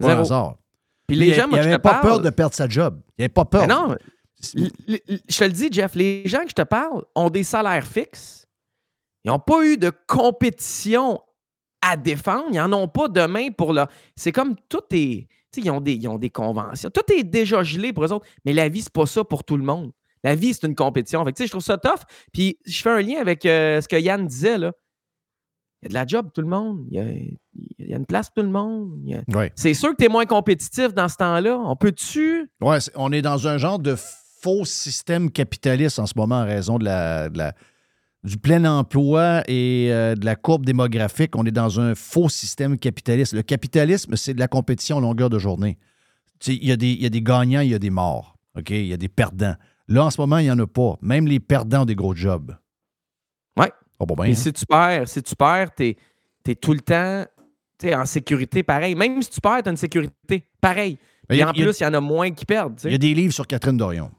Pas 0.00 0.06
un 0.06 0.08
Zéro. 0.10 0.20
hasard. 0.22 0.54
Puis 1.06 1.16
les 1.16 1.28
il- 1.28 1.34
gens, 1.34 1.46
moi, 1.48 1.58
il 1.58 1.62
je 1.62 1.68
avait 1.68 1.76
te 1.78 1.82
pas 1.82 1.90
parle- 1.94 2.02
peur 2.06 2.20
de 2.20 2.30
perdre 2.30 2.54
sa 2.54 2.68
job. 2.68 3.00
Il 3.16 3.22
avait 3.22 3.28
pas 3.28 3.44
peur. 3.44 3.60
Mais 3.62 3.68
non, 3.68 3.94
je 4.42 5.38
te 5.38 5.44
le 5.44 5.50
dis, 5.52 5.68
Jeff, 5.70 5.94
les 5.94 6.22
gens 6.26 6.42
que 6.42 6.50
je 6.50 6.54
te 6.54 6.62
parle 6.62 7.04
ont 7.14 7.30
des 7.30 7.44
salaires 7.44 7.86
fixes. 7.86 8.44
Ils 9.24 9.28
n'ont 9.28 9.38
pas 9.38 9.64
eu 9.64 9.76
de 9.76 9.92
compétition 10.08 11.20
à 11.80 11.96
défendre. 11.96 12.46
Ils 12.50 12.56
n'en 12.58 12.72
ont 12.72 12.88
pas 12.88 13.08
demain 13.08 13.50
pour 13.50 13.72
leur. 13.72 13.88
C'est 14.16 14.32
comme 14.32 14.56
tout 14.68 14.82
est. 14.90 15.28
Ils 15.56 15.70
ont, 15.70 15.80
des, 15.80 15.94
ils 15.94 16.06
ont 16.08 16.18
des 16.18 16.30
conventions. 16.30 16.90
Tout 16.90 17.12
est 17.12 17.24
déjà 17.24 17.62
gelé 17.62 17.92
pour 17.92 18.04
eux 18.04 18.12
autres. 18.12 18.26
Mais 18.44 18.52
la 18.52 18.68
vie, 18.68 18.82
c'est 18.82 18.92
pas 18.92 19.06
ça 19.06 19.24
pour 19.24 19.44
tout 19.44 19.56
le 19.56 19.64
monde. 19.64 19.92
La 20.24 20.34
vie, 20.34 20.52
c'est 20.52 20.66
une 20.66 20.74
compétition. 20.74 21.24
Fait 21.24 21.32
que, 21.32 21.36
tu 21.38 21.42
sais, 21.42 21.46
je 21.46 21.52
trouve 21.52 21.62
ça 21.62 21.78
tough. 21.78 22.00
Puis 22.32 22.58
je 22.66 22.80
fais 22.82 22.90
un 22.90 23.00
lien 23.00 23.18
avec 23.20 23.46
euh, 23.46 23.80
ce 23.80 23.88
que 23.88 23.96
Yann 23.96 24.26
disait. 24.26 24.58
Là. 24.58 24.72
Il 25.82 25.84
y 25.84 25.86
a 25.86 25.88
de 25.90 25.94
la 25.94 26.06
job 26.06 26.26
pour 26.26 26.32
tout 26.32 26.40
le 26.42 26.48
monde. 26.48 26.84
Il 26.90 26.96
y 26.96 27.00
a, 27.00 27.04
il 27.78 27.88
y 27.90 27.94
a 27.94 27.96
une 27.96 28.04
place 28.06 28.28
pour 28.28 28.42
tout 28.42 28.46
le 28.46 28.52
monde. 28.52 29.00
A- 29.32 29.36
Ouais. 29.36 29.52
C'est 29.56 29.74
sûr 29.74 29.90
que 29.90 29.96
tu 29.96 30.04
es 30.04 30.08
moins 30.08 30.26
compétitif 30.26 30.92
dans 30.92 31.08
ce 31.08 31.16
temps-là. 31.16 31.56
On 31.58 31.76
peut-tu? 31.76 32.50
Ouais, 32.60 32.78
on 32.96 33.12
est 33.12 33.22
dans 33.22 33.46
un 33.48 33.58
genre 33.58 33.78
de 33.78 33.94
faux 34.40 34.64
système 34.64 35.30
capitaliste 35.30 35.98
en 35.98 36.06
ce 36.06 36.14
moment 36.16 36.40
en 36.40 36.44
raison 36.44 36.78
de 36.78 36.84
la, 36.84 37.28
de 37.30 37.38
la- 37.38 37.54
du 38.28 38.38
plein 38.38 38.64
emploi 38.64 39.42
et 39.48 39.88
euh, 39.90 40.14
de 40.14 40.24
la 40.24 40.36
courbe 40.36 40.64
démographique. 40.64 41.34
On 41.36 41.44
est 41.46 41.50
dans 41.50 41.80
un 41.80 41.94
faux 41.94 42.28
système 42.28 42.78
capitaliste. 42.78 43.32
Le 43.32 43.42
capitalisme, 43.42 44.14
c'est 44.16 44.34
de 44.34 44.40
la 44.40 44.48
compétition 44.48 45.00
longueur 45.00 45.30
de 45.30 45.38
journée. 45.38 45.78
Tu 46.40 46.52
Il 46.52 46.64
y, 46.68 46.72
a 46.72 46.76
des- 46.76 46.90
il 46.92 47.02
y 47.02 47.06
a 47.06 47.10
des 47.10 47.22
gagnants, 47.22 47.60
il 47.60 47.70
y 47.70 47.74
a 47.74 47.78
des 47.78 47.90
morts. 47.90 48.36
OK? 48.56 48.70
Il 48.70 48.86
y 48.86 48.92
a 48.92 48.96
des 48.96 49.08
perdants. 49.08 49.54
Là, 49.88 50.04
en 50.04 50.10
ce 50.10 50.20
moment, 50.20 50.38
il 50.38 50.44
n'y 50.44 50.50
en 50.50 50.58
a 50.58 50.66
pas. 50.66 50.96
Même 51.02 51.26
les 51.26 51.40
perdants 51.40 51.82
ont 51.82 51.86
des 51.86 51.94
gros 51.96 52.14
jobs. 52.14 52.54
Ouais. 53.58 53.72
Oh, 53.98 54.06
bon, 54.06 54.14
ben, 54.14 54.30
hein? 54.30 54.34
si 54.34 54.52
tu 54.52 54.64
perds, 54.66 55.08
si 55.08 55.22
tu 55.22 55.34
perds, 55.34 55.74
t'es 55.74 55.96
es 56.46 56.54
tout 56.54 56.72
le 56.72 56.80
temps 56.80 57.24
t'es 57.76 57.94
en 57.94 58.04
sécurité 58.06 58.62
pareil. 58.62 58.94
Même 58.96 59.22
si 59.22 59.30
tu 59.30 59.40
perds, 59.40 59.62
t'as 59.62 59.70
une 59.70 59.76
sécurité 59.76 60.44
pareil. 60.60 60.98
Mais 61.30 61.38
Et 61.38 61.44
en 61.44 61.52
plus, 61.52 61.78
il 61.78 61.82
y 61.82 61.86
en 61.86 61.94
a 61.94 62.00
moins 62.00 62.30
qui 62.32 62.44
perdent. 62.44 62.76
tu. 62.76 62.88
Il 62.88 62.92
y 62.92 62.94
a 62.94 62.98
des 62.98 63.14
livres 63.14 63.32
sur 63.34 63.46
Catherine 63.46 63.76
Dorion. 63.76 64.10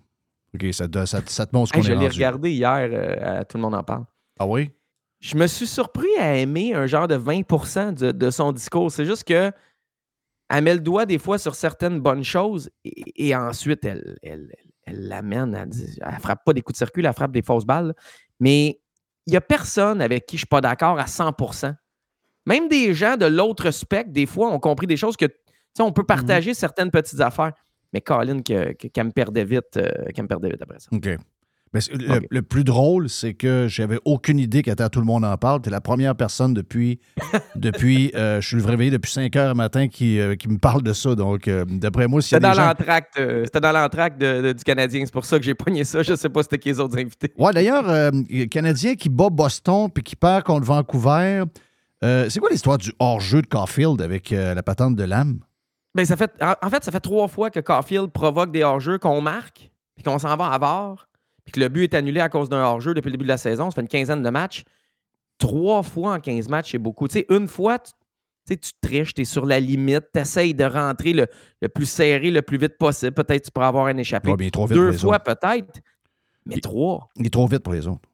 OK, 0.56 0.74
ça, 0.74 0.88
te- 0.88 1.06
ça, 1.06 1.22
ça 1.26 1.46
te 1.46 1.56
montre 1.56 1.70
ce 1.70 1.76
Hey, 1.78 1.82
qu'on 1.82 1.88
je 1.88 1.94
est 1.94 1.96
l'ai 1.98 2.08
regardé 2.08 2.52
hier, 2.52 2.90
euh, 2.92 3.40
à 3.42 3.46
Tout 3.46 3.58
le 3.58 3.62
monde 3.64 3.76
en 3.76 3.84
parle. 3.84 4.06
Ah 4.40 4.48
oui? 4.48 4.72
Je 5.20 5.36
me 5.36 5.48
suis 5.48 5.68
surpris 5.68 6.08
à 6.18 6.36
aimer 6.38 6.74
un 6.74 6.88
genre 6.88 7.08
de 7.08 7.16
20 7.16 7.92
de, 7.94 8.12
de 8.12 8.30
son 8.30 8.52
discours. 8.54 8.92
C'est 8.92 9.06
juste 9.06 9.26
que 9.26 9.52
elle 10.50 10.64
met 10.64 10.74
le 10.74 10.80
doigt 10.80 11.06
des 11.06 11.20
fois 11.20 11.38
sur 11.38 11.54
certaines 11.56 12.00
bonnes 12.00 12.24
choses 12.24 12.70
et, 12.84 13.28
et 13.28 13.36
ensuite 13.36 13.84
elle, 13.86 14.18
elle, 14.24 14.50
elle- 14.58 14.66
elle 14.86 15.08
l'amène 15.08 15.54
à 15.54 15.68
dire. 15.68 15.88
Elle 16.02 16.20
frappe 16.20 16.44
pas 16.44 16.54
des 16.54 16.62
coups 16.64 16.74
de 16.74 16.78
circuit, 16.84 17.06
elle 17.06 17.14
frappe 17.14 17.32
des 17.32 17.44
fausses 17.44 17.66
balles. 17.66 17.94
Mais 18.40 18.80
il 19.28 19.32
n'y 19.32 19.38
a 19.38 19.42
personne 19.42 20.02
avec 20.02 20.26
qui 20.26 20.36
je 20.38 20.38
ne 20.38 20.46
suis 20.46 20.48
pas 20.48 20.62
d'accord 20.62 20.98
à 20.98 21.06
100% 21.06 21.76
Même 22.48 22.68
des 22.70 22.96
gens 22.96 23.16
de 23.16 23.28
l'autre 23.28 23.70
spectre, 23.70 24.12
des 24.12 24.26
fois, 24.26 24.50
ont 24.52 24.60
compris 24.60 24.88
des 24.88 24.98
choses 24.98 25.16
que, 25.16 25.26
tu 25.26 25.34
sais, 25.78 25.84
on 25.84 25.92
peut 25.92 26.06
partager 26.06 26.56
certaines 26.56 26.90
petites 26.90 27.20
affaires. 27.20 27.54
Mais 27.94 28.02
Colin, 28.02 28.42
que- 28.42 28.74
que- 28.74 28.88
qu'elle 28.88 29.06
me 29.08 29.12
perdait 29.12 29.46
vite, 29.46 29.78
euh, 29.78 29.90
qu'elle 30.14 30.24
me 30.24 30.28
perdait 30.30 30.50
vite 30.50 30.62
après 30.62 30.80
ça. 30.80 30.88
OK. 30.92 31.10
Mais 31.72 31.82
le, 31.94 32.22
le 32.32 32.42
plus 32.42 32.64
drôle, 32.64 33.10
c'est 33.10 33.36
que 33.36 33.68
j'avais 33.70 34.00
aucune 34.04 34.40
idée 34.40 34.64
qu'à 34.64 34.76
tout 34.90 35.00
le 35.00 35.06
monde 35.06 35.24
en 35.24 35.38
parle. 35.38 35.62
Tu 35.62 35.70
es 35.70 35.72
la 35.72 35.82
première 35.82 36.16
personne 36.16 36.52
depuis. 36.56 37.00
depuis 37.56 38.12
euh, 38.16 38.42
je 38.42 38.48
suis 38.48 38.66
réveillé 38.66 38.90
depuis 38.90 39.12
5 39.12 39.36
heures 39.36 39.50
le 39.50 39.54
matin 39.54 39.88
qui, 39.88 40.20
euh, 40.20 40.36
qui 40.36 40.48
me 40.50 40.58
parle 40.58 40.82
de 40.82 40.94
ça. 40.94 41.14
Donc, 41.14 41.48
euh, 41.48 41.66
d'après 41.68 42.08
moi, 42.08 42.24
s'il 42.24 42.32
y 42.32 42.36
a 42.36 42.38
C'était 42.38 42.48
dans 42.48 42.54
des 42.54 42.58
gens. 42.60 42.68
l'entracte 42.70 43.22
c'était 43.46 43.60
dans 43.60 43.72
l'entracte 43.72 44.18
du 44.20 44.64
Canadien. 44.64 45.02
C'est 45.06 45.14
pour 45.14 45.26
ça 45.26 45.38
que 45.38 45.46
j'ai 45.46 45.54
pogné 45.54 45.84
ça. 45.84 46.02
Je 46.02 46.16
sais 46.16 46.30
pas 46.30 46.42
c'était 46.42 46.58
qui 46.58 46.70
les 46.70 46.80
autres 46.80 46.98
invités. 46.98 47.32
Ouais, 47.38 47.54
d'ailleurs, 47.54 48.12
Canadien 48.50 48.96
qui 48.96 49.10
bat 49.10 49.30
Boston 49.30 49.90
puis 49.94 50.04
qui 50.04 50.16
perd 50.16 50.44
contre 50.46 50.66
Vancouver. 50.66 51.44
C'est 52.02 52.40
quoi 52.40 52.50
l'histoire 52.50 52.80
du 52.80 52.92
hors-jeu 52.98 53.44
de 53.44 53.48
Caulfield 53.48 54.02
avec 54.02 54.32
la 54.32 54.64
patente 54.64 54.96
de 54.96 55.04
l'âme? 55.04 55.40
Ben, 55.96 56.06
ça 56.06 56.16
fait, 56.16 56.32
en, 56.42 56.70
fait, 56.70 56.84
ça 56.84 56.92
fait 56.92 57.00
trois 57.00 57.28
fois 57.28 57.50
que 57.50 57.60
Caulfield 57.60 58.12
provoque 58.12 58.52
des 58.52 58.64
hors-jeux 58.64 58.98
qu'on 59.00 59.22
marque, 59.22 59.72
puis 59.96 60.04
qu'on 60.04 60.20
s'en 60.20 60.36
va 60.38 60.52
à 60.52 60.58
VAR, 60.60 61.08
puis 61.44 61.52
que 61.52 61.60
le 61.60 61.68
but 61.70 61.84
est 61.94 61.98
annulé 61.98 62.20
à 62.20 62.30
cause 62.30 62.48
d'un 62.50 62.64
hors-jeu 62.64 62.94
depuis 62.94 63.08
le 63.08 63.14
début 63.14 63.24
de 63.26 63.30
la 63.30 63.38
saison. 63.38 63.70
Ça 63.72 63.76
fait 63.76 63.82
une 63.82 63.88
quinzaine 63.88 64.22
de 64.22 64.30
matchs. 64.30 64.64
Trois 65.40 65.82
fois 65.84 66.14
en 66.16 66.20
15 66.20 66.48
matchs, 66.50 66.72
c'est 66.72 66.78
beaucoup. 66.78 67.08
Tu 67.08 67.20
sais, 67.20 67.26
une 67.30 67.48
fois, 67.48 67.80
tu, 67.80 68.58
tu 68.58 68.72
triches, 68.82 69.14
tu 69.14 69.22
es 69.22 69.26
sur 69.26 69.46
la 69.46 69.60
limite, 69.60 70.06
tu 70.14 70.20
essayes 70.20 70.54
de 70.54 70.64
rentrer 70.66 71.14
le, 71.14 71.28
le 71.62 71.70
plus 71.70 71.86
serré, 71.88 72.30
le 72.30 72.42
plus 72.42 72.58
vite 72.58 72.78
possible. 72.78 73.14
Peut-être 73.14 73.46
tu 73.46 73.52
pourras 73.52 73.68
avoir 73.70 73.86
un 73.88 73.98
échappé. 73.98 74.30
Ouais, 74.30 74.36
mais 74.38 74.46
il 74.46 74.48
est 74.48 74.52
trop 74.52 74.66
vite 74.68 74.76
Deux 74.78 74.92
fois 74.92 75.20
peut-être, 75.20 75.80
mais 76.46 76.60
trois. 76.60 77.10
Il 77.16 77.26
est 77.26 77.30
trop 77.30 77.48
vite 77.48 77.60
pour 77.64 77.74
les 77.74 77.88
autres. 77.88 78.08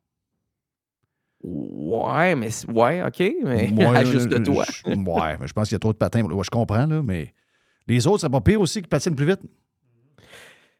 Ouais, 1.43 2.35
mais 2.35 2.49
ouais, 2.69 3.03
OK, 3.03 3.33
mais 3.43 3.69
Ouais, 3.71 3.85
à 3.97 4.03
juste 4.03 4.27
de 4.29 4.37
toi. 4.39 4.65
je- 4.67 4.89
ouais, 4.89 5.37
mais 5.39 5.47
je 5.47 5.53
pense 5.53 5.67
qu'il 5.67 5.75
y 5.75 5.77
a 5.77 5.79
trop 5.79 5.93
de 5.93 5.97
patins. 5.97 6.23
Ouais, 6.23 6.43
je 6.43 6.49
comprends, 6.49 6.85
là, 6.87 7.01
mais 7.03 7.33
les 7.87 8.07
autres, 8.07 8.21
c'est 8.21 8.29
pas 8.29 8.41
pire 8.41 8.59
aussi 8.61 8.81
qui 8.81 8.87
patinent 8.87 9.15
plus 9.15 9.25
vite. 9.27 9.39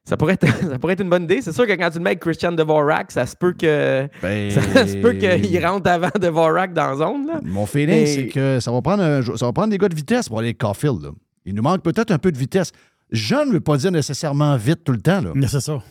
Ça 0.08 0.18
pourrait, 0.18 0.34
être, 0.34 0.48
ça 0.70 0.78
pourrait 0.78 0.94
être 0.94 1.02
une 1.02 1.10
bonne 1.10 1.24
idée. 1.24 1.42
C'est 1.42 1.52
sûr 1.52 1.66
que 1.66 1.72
quand 1.72 1.90
tu 1.90 1.98
le 1.98 2.04
mets 2.04 2.12
avec 2.12 2.20
Christian 2.20 2.52
Devorak, 2.52 3.12
ça 3.12 3.26
se 3.26 3.36
peut 3.36 3.54
que 3.54 4.08
Ben, 4.22 4.52
ça 4.74 4.86
se 4.88 4.98
peut 4.98 5.14
qu'il 5.14 5.66
rentre 5.66 5.90
avant 5.90 6.12
Devorak 6.20 6.74
dans 6.74 6.92
la 6.92 6.96
zone. 6.96 7.26
Là. 7.28 7.40
Mon 7.44 7.66
feeling, 7.66 8.06
c'est 8.06 8.28
que 8.28 8.60
ça 8.60 8.72
va, 8.72 8.82
prendre 8.84 9.02
un 9.02 9.22
ça 9.24 9.46
va 9.48 9.54
prendre 9.54 9.70
des 9.70 9.80
gars 9.80 9.90
de 9.90 9.96
vitesse 9.96 10.30
pour 10.30 10.38
aller 10.40 10.50
avec 10.50 10.60
Caulfield. 10.60 11.02
là. 11.02 11.10
Il 11.46 11.56
nous 11.56 11.64
manque 11.64 11.82
peut-être 11.82 12.12
un 12.12 12.20
peu 12.20 12.32
de 12.32 12.38
vitesse. 12.38 12.72
Jeune 13.12 13.48
ne 13.50 13.54
veut 13.54 13.62
pas 13.62 13.78
dire 13.78 13.92
nécessairement 13.92 14.56
vite 14.58 14.84
tout 14.84 14.92
le 14.92 15.02
temps. 15.02 15.22
Là. 15.22 15.32
Mais 15.34 15.48
c'est 15.48 15.60
ça. 15.60 15.82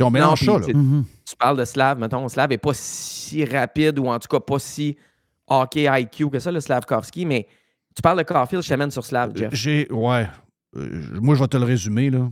on 0.00 0.10
mélange 0.10 0.38
puis, 0.38 0.46
ça, 0.46 0.58
là. 0.58 0.66
tu- 0.66 0.74
Mhm. 0.74 1.04
Tu 1.28 1.36
parles 1.36 1.58
de 1.58 1.64
Slav, 1.64 1.98
mettons, 1.98 2.28
Slav 2.28 2.48
n'est 2.50 2.58
pas 2.58 2.72
si 2.74 3.44
rapide 3.44 3.98
ou 3.98 4.06
en 4.08 4.18
tout 4.18 4.28
cas 4.28 4.40
pas 4.40 4.58
si 4.58 4.96
hockey 5.46 5.86
IQ 5.90 6.28
que 6.30 6.38
ça, 6.38 6.50
le 6.50 6.60
Slavkovski, 6.60 7.24
mais 7.26 7.46
tu 7.94 8.02
parles 8.02 8.18
de 8.18 8.22
Caulfield, 8.22 8.62
je 8.62 8.68
t'amène 8.68 8.90
sur 8.90 9.04
Slav, 9.04 9.32
Jeff. 9.36 9.54
J'ai. 9.54 9.86
Ouais. 9.90 10.26
Euh, 10.76 11.02
moi, 11.20 11.34
je 11.34 11.40
vais 11.40 11.48
te 11.48 11.56
le 11.56 11.64
résumer, 11.64 12.10
là. 12.10 12.30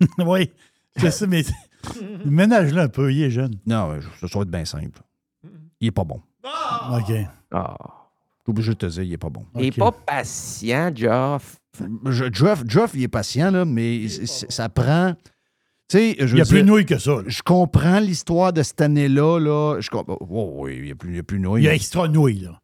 oui, 0.26 0.50
je 0.96 1.08
sais, 1.08 1.26
mais 1.26 1.42
ménage-le 2.24 2.80
un 2.80 2.88
peu, 2.88 3.12
il 3.12 3.22
est 3.22 3.30
jeune. 3.30 3.54
Non, 3.66 3.92
euh, 3.92 4.00
ça 4.20 4.26
va 4.38 4.42
être 4.42 4.50
bien 4.50 4.64
simple. 4.64 5.00
Il 5.80 5.88
est 5.88 5.92
pas 5.92 6.04
bon. 6.04 6.20
OK. 6.92 7.12
Ah. 7.52 7.76
Je 8.46 8.50
suis 8.50 8.50
obligé 8.50 8.70
de 8.72 8.76
te 8.78 8.86
dire, 8.86 9.02
il 9.02 9.12
est 9.12 9.18
pas 9.18 9.30
bon. 9.30 9.46
Il 9.54 9.62
n'est 9.62 9.70
pas 9.70 9.92
patient, 9.92 10.90
Jeff. 10.94 11.56
Je- 12.06 12.30
Jeff, 12.32 12.62
Jeff, 12.66 12.90
il 12.94 13.04
est 13.04 13.08
patient, 13.08 13.50
là, 13.50 13.64
mais 13.64 14.06
ça 14.08 14.68
prend. 14.68 15.14
Tu 15.88 15.98
sais, 15.98 16.16
je 16.18 16.34
Il 16.34 16.38
y 16.38 16.40
a 16.40 16.44
veux 16.44 16.48
plus 16.50 16.58
de 16.60 16.62
dire, 16.64 16.72
nouilles 16.72 16.86
que 16.86 16.98
ça. 16.98 17.12
là. 17.16 17.22
Je 17.26 17.42
comprends 17.42 18.00
l'histoire 18.00 18.52
de 18.52 18.62
cette 18.62 18.80
année-là. 18.80 19.38
Là. 19.38 19.80
Je 19.80 19.88
comp- 19.90 20.16
oh, 20.20 20.52
oui, 20.58 20.76
il 20.78 20.82
n'y 20.84 20.90
a 20.92 20.94
plus, 20.94 21.10
il 21.10 21.16
y 21.16 21.18
a 21.18 21.22
plus 21.22 21.38
de 21.38 21.42
nouilles. 21.44 21.62
Il 21.62 21.66
y 21.66 21.68
a 21.68 21.74
extra 21.74 22.08
nouilles, 22.08 22.40
là. 22.40 22.60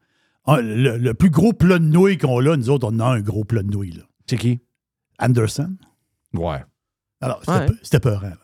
Ah, 0.46 0.60
Le, 0.60 0.96
le 0.98 1.14
plus 1.14 1.30
gros 1.30 1.52
plat 1.52 1.78
de 1.78 1.84
nouilles 1.84 2.18
qu'on 2.18 2.38
a, 2.46 2.56
nous 2.56 2.70
autres, 2.70 2.88
on 2.90 2.98
a 2.98 3.04
un 3.06 3.20
gros 3.20 3.44
plat 3.44 3.62
de 3.62 3.70
nouilles, 3.70 3.92
là. 3.92 4.02
C'est 4.30 4.36
qui? 4.36 4.60
Anderson? 5.18 5.74
Ouais. 6.34 6.62
Alors, 7.20 7.40
c'était 7.40 7.52
Ouais. 7.52 7.66
peu- 7.66 7.78
c'était 7.82 8.00
peurant. 8.00 8.28
là. 8.28 8.36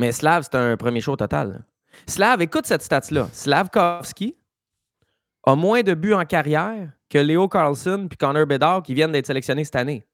Mais 0.00 0.10
Slav, 0.12 0.42
c'est 0.42 0.56
un 0.56 0.76
premier 0.76 1.00
show 1.00 1.14
total. 1.16 1.64
Slav, 2.06 2.42
écoute 2.42 2.66
cette 2.66 2.82
stat-là. 2.82 3.28
Slavkovski 3.32 4.36
a 5.44 5.54
moins 5.54 5.82
de 5.82 5.94
buts 5.94 6.12
en 6.14 6.24
carrière 6.24 6.90
que 7.08 7.18
Léo 7.18 7.48
Carlson 7.48 8.06
puis 8.08 8.16
Connor 8.18 8.46
Bedard 8.46 8.82
qui 8.82 8.94
viennent 8.94 9.12
d'être 9.12 9.26
sélectionnés 9.26 9.64
cette 9.64 9.76
année. 9.76 10.04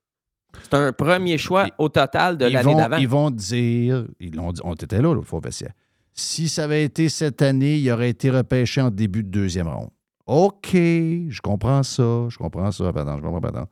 C'est 0.62 0.74
un 0.74 0.92
premier 0.92 1.38
choix 1.38 1.66
au 1.78 1.88
total 1.88 2.36
de 2.38 2.44
l'année 2.44 2.74
d'avant. 2.74 2.96
ils 2.98 3.08
vont 3.08 3.30
dire, 3.30 4.06
ils 4.20 4.34
l'ont 4.36 4.52
dit, 4.52 4.60
on 4.62 4.74
était 4.74 4.96
là 5.00 5.12
l'autre 5.14 5.26
fois 5.26 5.38
au 5.38 5.42
vestiaire. 5.42 5.72
Si 6.12 6.48
ça 6.48 6.64
avait 6.64 6.84
été 6.84 7.08
cette 7.08 7.40
année, 7.42 7.76
il 7.78 7.90
aurait 7.90 8.10
été 8.10 8.30
repêché 8.30 8.80
en 8.80 8.90
début 8.90 9.24
de 9.24 9.30
deuxième 9.30 9.68
ronde. 9.68 9.90
OK, 10.26 10.70
je 10.74 11.40
comprends 11.42 11.82
ça, 11.82 12.26
je 12.28 12.36
comprends 12.38 12.70
ça, 12.70 12.92
pardon, 12.92 13.16
je 13.16 13.22
comprends, 13.22 13.40
pardon. 13.40 13.66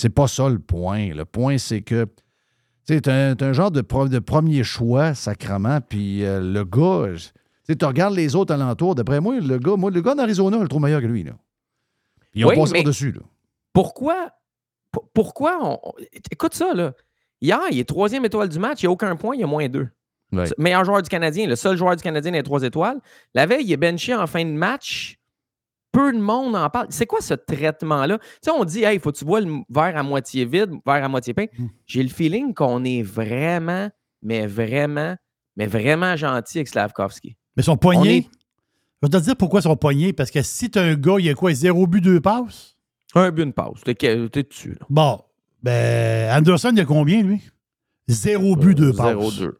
C'est 0.00 0.08
pas 0.08 0.26
ça 0.28 0.48
le 0.48 0.58
point. 0.58 1.12
Le 1.12 1.24
point, 1.26 1.58
c'est 1.58 1.82
que 1.82 2.06
t'es 2.86 3.06
un, 3.08 3.34
un 3.38 3.52
genre 3.52 3.70
de, 3.70 3.82
pro- 3.82 4.08
de 4.08 4.18
premier 4.18 4.64
choix, 4.64 5.14
sacrement, 5.14 5.80
puis 5.82 6.24
euh, 6.24 6.40
le 6.40 6.64
gars, 6.64 7.12
tu 7.68 7.84
regardes 7.84 8.14
les 8.14 8.34
autres 8.34 8.54
alentours, 8.54 8.94
d'après 8.94 9.20
moi, 9.20 9.38
le 9.38 9.58
gars, 9.58 9.76
moi, 9.76 9.90
le 9.90 10.00
gars 10.00 10.14
d'Arizona, 10.14 10.56
je 10.56 10.62
le 10.62 10.68
trouve 10.68 10.80
meilleur 10.82 11.02
que 11.02 11.06
lui. 11.06 11.22
Là. 11.22 11.32
Ils 12.32 12.46
ont 12.46 12.48
Oui, 12.48 12.56
passé 12.56 12.72
par-dessus. 12.72 13.14
Pourquoi, 13.74 14.30
pour- 14.90 15.06
pourquoi 15.12 15.58
on, 15.60 15.78
Écoute 16.32 16.54
ça, 16.54 16.72
là. 16.72 16.94
Hier, 17.42 17.60
il 17.70 17.78
est 17.78 17.84
troisième 17.88 18.24
étoile 18.24 18.48
du 18.48 18.58
match, 18.58 18.82
il 18.82 18.86
n'y 18.86 18.88
a 18.88 18.92
aucun 18.92 19.14
point, 19.16 19.34
il 19.36 19.40
y 19.40 19.44
a 19.44 19.46
moins 19.46 19.68
deux. 19.68 19.88
C'est- 20.46 20.58
Meilleur 20.58 20.84
joueur 20.84 21.02
du 21.02 21.08
Canadien, 21.10 21.46
le 21.46 21.56
seul 21.56 21.76
joueur 21.76 21.94
du 21.94 22.02
Canadien 22.02 22.32
des 22.32 22.42
trois 22.42 22.62
étoiles. 22.62 23.00
La 23.34 23.44
veille, 23.44 23.64
il 23.66 23.72
est 23.72 23.76
benché 23.76 24.14
en 24.14 24.26
fin 24.26 24.44
de 24.44 24.50
match. 24.50 25.18
Peu 25.92 26.12
de 26.12 26.18
monde 26.18 26.54
en 26.54 26.70
parle. 26.70 26.86
C'est 26.90 27.06
quoi 27.06 27.20
ce 27.20 27.34
traitement-là? 27.34 28.18
Tu 28.18 28.26
sais, 28.42 28.50
on 28.50 28.64
dit, 28.64 28.84
hey, 28.84 28.98
faut 29.00 29.10
que 29.10 29.18
tu 29.18 29.24
vois 29.24 29.40
le 29.40 29.50
verre 29.68 29.96
à 29.96 30.02
moitié 30.02 30.44
vide, 30.44 30.70
verre 30.86 31.04
à 31.04 31.08
moitié 31.08 31.34
plein. 31.34 31.46
Hmm. 31.58 31.66
J'ai 31.86 32.02
le 32.02 32.08
feeling 32.08 32.54
qu'on 32.54 32.84
est 32.84 33.02
vraiment, 33.02 33.90
mais 34.22 34.46
vraiment, 34.46 35.16
mais 35.56 35.66
vraiment 35.66 36.16
gentil 36.16 36.58
avec 36.58 36.68
Slavkovski. 36.68 37.36
Mais 37.56 37.62
son 37.64 37.72
On 37.72 37.76
poignet, 37.76 38.18
est- 38.18 38.28
je 39.02 39.08
vais 39.08 39.18
te 39.18 39.24
dire 39.24 39.36
pourquoi 39.36 39.62
son 39.62 39.76
poignet. 39.76 40.12
Parce 40.12 40.30
que 40.30 40.42
si 40.42 40.70
t'as 40.70 40.82
un 40.82 40.94
gars, 40.94 41.16
il 41.18 41.26
y 41.26 41.30
a 41.30 41.34
quoi, 41.34 41.52
zéro 41.52 41.86
but, 41.88 42.00
deux 42.00 42.20
passes? 42.20 42.76
Un 43.16 43.30
but, 43.32 43.42
une 43.42 43.52
pause. 43.52 43.80
T'es 43.84 43.94
t'es 43.94 44.42
dessus, 44.44 44.76
là. 44.78 44.86
Bon, 44.88 45.20
ben, 45.62 46.32
Anderson, 46.38 46.70
il 46.70 46.78
y 46.78 46.80
a 46.82 46.84
combien, 46.84 47.22
lui? 47.22 47.42
Zéro 48.06 48.54
but, 48.54 48.76
deux 48.76 48.92
passes. 48.92 49.16
0-2. 49.16 49.58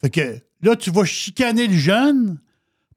Fait 0.00 0.08
que 0.10 0.38
là, 0.62 0.76
tu 0.76 0.90
vas 0.90 1.04
chicaner 1.04 1.66
le 1.66 1.74
jeune 1.74 2.40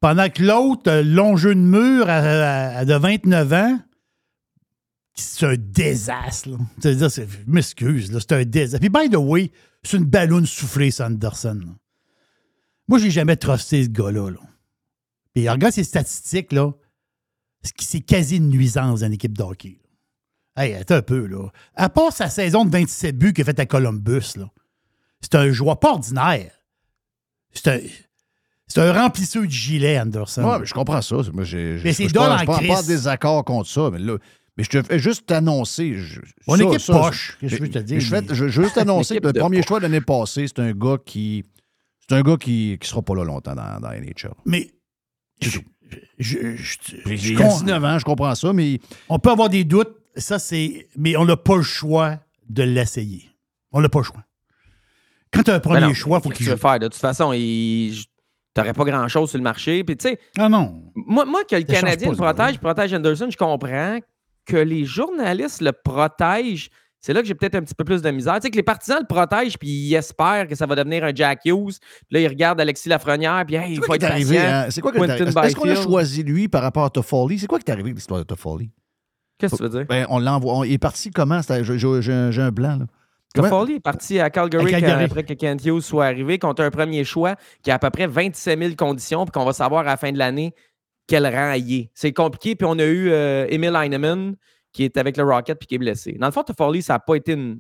pendant 0.04 0.30
que 0.30 0.44
l'autre, 0.44 0.92
le 0.92 1.02
long 1.04 1.38
jeu 1.38 1.56
de 1.56 1.62
mur 1.62 2.10
à, 2.10 2.84
de 2.84 2.94
29 2.94 3.54
ans, 3.54 3.80
c'est 5.16 5.46
un 5.46 5.56
désastre. 5.56 6.50
C'est-à-dire, 6.78 7.10
c'est- 7.10 7.26
je 7.26 7.38
m'excuse, 7.50 8.12
là, 8.12 8.20
c'est 8.20 8.34
un 8.34 8.44
désastre. 8.44 8.82
Puis, 8.86 8.90
by 8.90 9.10
the 9.10 9.16
way, 9.18 9.50
c'est 9.82 9.96
une 9.96 10.04
ballonne 10.04 10.46
soufflée, 10.46 10.92
ça, 10.92 11.06
Anderson. 11.08 11.58
là. 11.66 11.72
Moi, 12.90 13.00
j'ai 13.00 13.12
jamais 13.12 13.38
trusté 13.38 13.82
ce 13.86 13.90
gars-là. 13.90 14.32
là. 14.32 14.40
Puis, 15.34 15.48
regarde 15.48 15.74
ses 15.74 15.86
statistiques, 15.86 16.52
là. 16.52 16.74
C'est- 17.62 18.02
quasi 18.02 18.36
une 18.36 18.50
nuisance 18.50 19.00
dans 19.00 19.08
l'équipe 19.08 19.38
de 19.38 19.42
hockey. 19.44 19.80
là. 20.58 20.64
Hey, 20.66 20.74
attends 20.74 20.96
un 20.96 21.02
peu, 21.02 21.28
là. 21.28 21.48
À 21.76 21.88
part 21.88 22.12
sa 22.12 22.30
saison 22.30 22.66
de 22.66 22.72
27 22.72 23.18
buts 23.18 23.32
qu'il 23.32 23.44
a 23.44 23.46
fait 23.46 23.60
à 23.62 23.66
Columbus, 23.66 24.36
là, 24.36 24.52
c'est 25.22 25.36
un 25.36 25.50
joueur 25.54 25.80
pas 25.80 25.92
ordinaire. 25.94 26.52
C'est 27.54 27.68
un, 27.70 27.80
c'est 28.74 28.82
un 28.82 28.94
remplisseur 28.94 29.44
de 29.44 29.50
gilet, 29.50 30.00
Anderson. 30.00 30.44
Ouais, 30.44 30.60
mais 30.60 30.66
je 30.66 30.74
comprends 30.74 31.02
ça. 31.02 31.16
Moi, 31.34 31.44
j'ai, 31.44 31.80
Mais 31.84 31.92
je- 31.92 31.98
c'est 31.98 32.08
dole 32.08 32.24
pas- 32.28 32.34
en 32.34 32.34
je 32.34 32.38
suis 32.40 32.46
pas, 32.48 32.54
pas 32.60 32.60
en 32.60 32.76
crise. 32.76 32.88
désaccord 32.88 33.44
contre 33.46 33.70
ça. 33.70 33.90
Mais, 33.92 34.00
là, 34.00 34.18
mais 34.58 34.64
je 34.64 34.70
te 34.70 34.82
fais 34.84 35.00
juste 35.00 35.26
t'annoncer. 35.26 35.96
je- 35.96 36.20
Mon 36.48 36.56
équipe 36.58 36.80
ça, 36.82 36.94
poche, 36.94 37.34
je- 37.34 37.40
qu'est-ce 37.48 37.52
que 37.52 37.58
je 37.58 37.64
veux 37.64 37.70
te 37.70 37.80
dire, 37.80 38.00
Je, 38.00 38.10
fais- 38.10 38.22
mais- 38.22 38.28
je- 38.30 38.36
je 38.36 38.44
veux 38.62 38.66
juste 38.68 38.78
annoncer 38.78 39.20
que 39.20 39.28
le 39.28 39.34
premier 39.34 39.58
poche. 39.58 39.68
choix 39.68 39.80
de 39.80 39.84
l'année 39.84 40.02
passée, 40.02 40.46
c'est 40.48 40.60
un 40.60 40.72
gars 40.74 40.98
qui. 41.06 41.44
C'est 42.08 42.16
un 42.16 42.22
gars 42.22 42.36
qui 42.38 42.78
ne 42.82 42.86
sera 42.86 43.02
pas 43.02 43.16
là 43.16 43.24
longtemps 43.24 43.56
dans, 43.56 43.80
dans 43.80 43.92
NHL. 43.92 44.32
Mais. 44.46 44.70
Je, 45.42 45.50
je- 46.20 46.56
je- 46.58 46.76
je 47.06 47.32
Il 47.32 47.36
a 47.36 47.40
com- 47.42 47.50
19 47.50 47.84
ans, 47.84 48.00
je 48.00 48.06
comprends 48.06 48.34
ça, 48.36 48.54
mais 48.54 48.80
on 49.10 49.20
peut 49.20 49.30
avoir 49.32 49.50
des 49.50 49.64
doutes, 49.64 49.94
ça 50.16 50.40
c'est. 50.40 50.88
Mais 50.98 51.16
on 51.18 51.26
n'a 51.26 51.38
pas 51.38 51.56
le 51.58 51.62
choix 51.64 52.20
de 52.50 52.64
l'essayer. 52.64 53.30
On 53.72 53.82
n'a 53.82 53.90
pas 53.90 54.00
le 54.00 54.06
choix. 54.06 54.24
Quand 55.32 55.44
tu 55.44 55.52
as 55.52 55.56
un 55.56 55.60
premier 55.60 55.82
Ben 55.82 55.88
non, 55.88 55.94
choix, 55.94 56.20
il 56.20 56.24
faut 56.24 56.30
qu'il 56.30 56.46
tu 56.46 56.52
veux 56.52 56.58
faire? 56.58 56.78
De 56.80 56.88
toute 56.88 56.96
façon, 57.00 57.34
il... 57.34 57.96
t'aurais 58.54 58.74
pas 58.74 58.84
grand-chose 58.86 59.30
sur 59.30 59.38
le 59.38 59.44
marché. 59.44 59.84
Puis, 59.84 59.98
tu 59.98 60.10
sais, 60.10 60.20
Ah 60.38 60.50
non. 60.50 60.84
moi, 60.96 61.26
moi, 61.26 61.44
que 61.44 61.56
le 61.56 61.62
Ça 61.68 61.82
Canadien 61.82 62.10
le 62.12 62.16
ça, 62.16 62.24
protège, 62.24 62.60
protège 62.60 62.94
Anderson, 62.94 63.28
je 63.30 63.38
comprends. 63.38 64.00
Que 64.46 64.58
les 64.58 64.84
journalistes 64.86 65.62
le 65.62 65.72
protègent, 65.72 66.70
c'est 67.00 67.14
là 67.14 67.22
que 67.22 67.28
j'ai 67.28 67.34
peut-être 67.36 67.56
un 67.56 67.62
petit 67.62 67.76
peu 67.76 67.84
plus 67.86 68.02
de 68.02 68.12
misère. 68.12 68.36
Tu 68.36 68.42
sais, 68.44 68.50
que 68.52 68.56
les 68.58 68.64
partisans 68.64 68.98
le 69.00 69.08
protègent, 69.08 69.58
puis 69.58 69.70
ils 69.70 69.96
espèrent 69.96 70.48
que 70.48 70.56
ça 70.56 70.66
va 70.66 70.76
devenir 70.76 71.04
un 71.06 71.12
Jack 71.16 71.42
Hughes. 71.46 71.78
Puis 71.80 72.08
là, 72.12 72.20
ils 72.20 72.28
regardent 72.28 72.60
Alexis 72.60 72.90
Lafrenière, 72.90 73.44
puis 73.46 73.56
hey, 73.56 73.72
il 73.74 73.76
c'est 73.78 73.86
faut 73.86 73.94
être 73.94 74.04
arrivé? 74.04 74.36
patient. 74.38 74.52
hein? 74.52 74.66
C'est 74.70 74.82
quoi 74.82 74.92
Quentin 74.92 75.10
arrivé? 75.14 75.30
Est-ce 75.48 75.56
qu'on 75.56 75.70
a 75.70 75.76
choisi 75.76 76.24
lui 76.24 76.48
par 76.50 76.62
rapport 76.62 76.84
à 76.86 76.90
Toffoli? 76.90 77.40
C'est 77.40 77.48
quoi 77.48 77.58
qui 77.60 77.70
est 77.70 77.72
arrivé 77.74 77.92
l'histoire 77.94 78.20
de 78.20 78.26
Toffoli? 78.26 78.70
Qu'est-ce 79.38 79.54
que 79.54 79.58
tu 79.58 79.64
veux 79.64 79.70
dire? 79.70 79.86
Ben, 79.88 80.06
on 80.10 80.20
l'envoie. 80.20 80.68
il 80.68 80.74
est 80.74 80.78
parti 80.78 81.10
comment? 81.12 81.42
J'ai 81.42 82.42
un 82.42 82.52
blanc, 82.52 82.78
là. 82.80 82.86
Toffoli 83.34 83.74
est 83.76 83.80
parti 83.80 84.20
à 84.20 84.30
Calgary, 84.30 84.74
À 84.76 84.80
Calgary. 84.80 85.04
après 85.06 85.24
que 85.24 85.34
Kent 85.34 85.66
Hughes 85.66 85.82
soit 85.82 86.06
arrivé 86.06 86.38
contre 86.40 86.64
un 86.64 86.70
premier 86.72 87.04
choix 87.04 87.36
qui 87.64 87.72
a 87.72 87.76
à 87.76 87.80
peu 87.80 87.90
près 87.90 88.08
27 88.08 88.60
000 88.60 88.76
conditions, 88.76 89.26
puis 89.26 89.32
qu'on 89.32 89.46
va 89.46 89.54
savoir 89.54 89.82
à 89.82 89.86
la 89.86 89.98
fin 89.98 90.12
de 90.12 90.18
l'année 90.18 90.54
quel 91.08 91.26
rang 91.28 91.54
il 91.54 91.74
est. 91.74 91.92
C'est 91.94 92.14
compliqué, 92.14 92.56
puis 92.56 92.68
on 92.70 92.78
a 92.80 92.86
eu 92.86 93.10
euh, 93.12 93.46
Emil 93.50 93.76
Heinemann 93.76 94.36
qui 94.72 94.84
est 94.84 94.98
avec 94.98 95.18
le 95.18 95.24
Rocket 95.24 95.58
puis 95.60 95.68
qui 95.68 95.76
est 95.76 95.80
blessé. 95.80 96.14
Dans 96.20 96.28
le 96.28 96.32
fond, 96.32 96.44
Toffoli, 96.44 96.82
ça 96.82 96.94
n'a 96.94 97.00
pas 97.00 97.16
été 97.16 97.34
une 97.34 97.60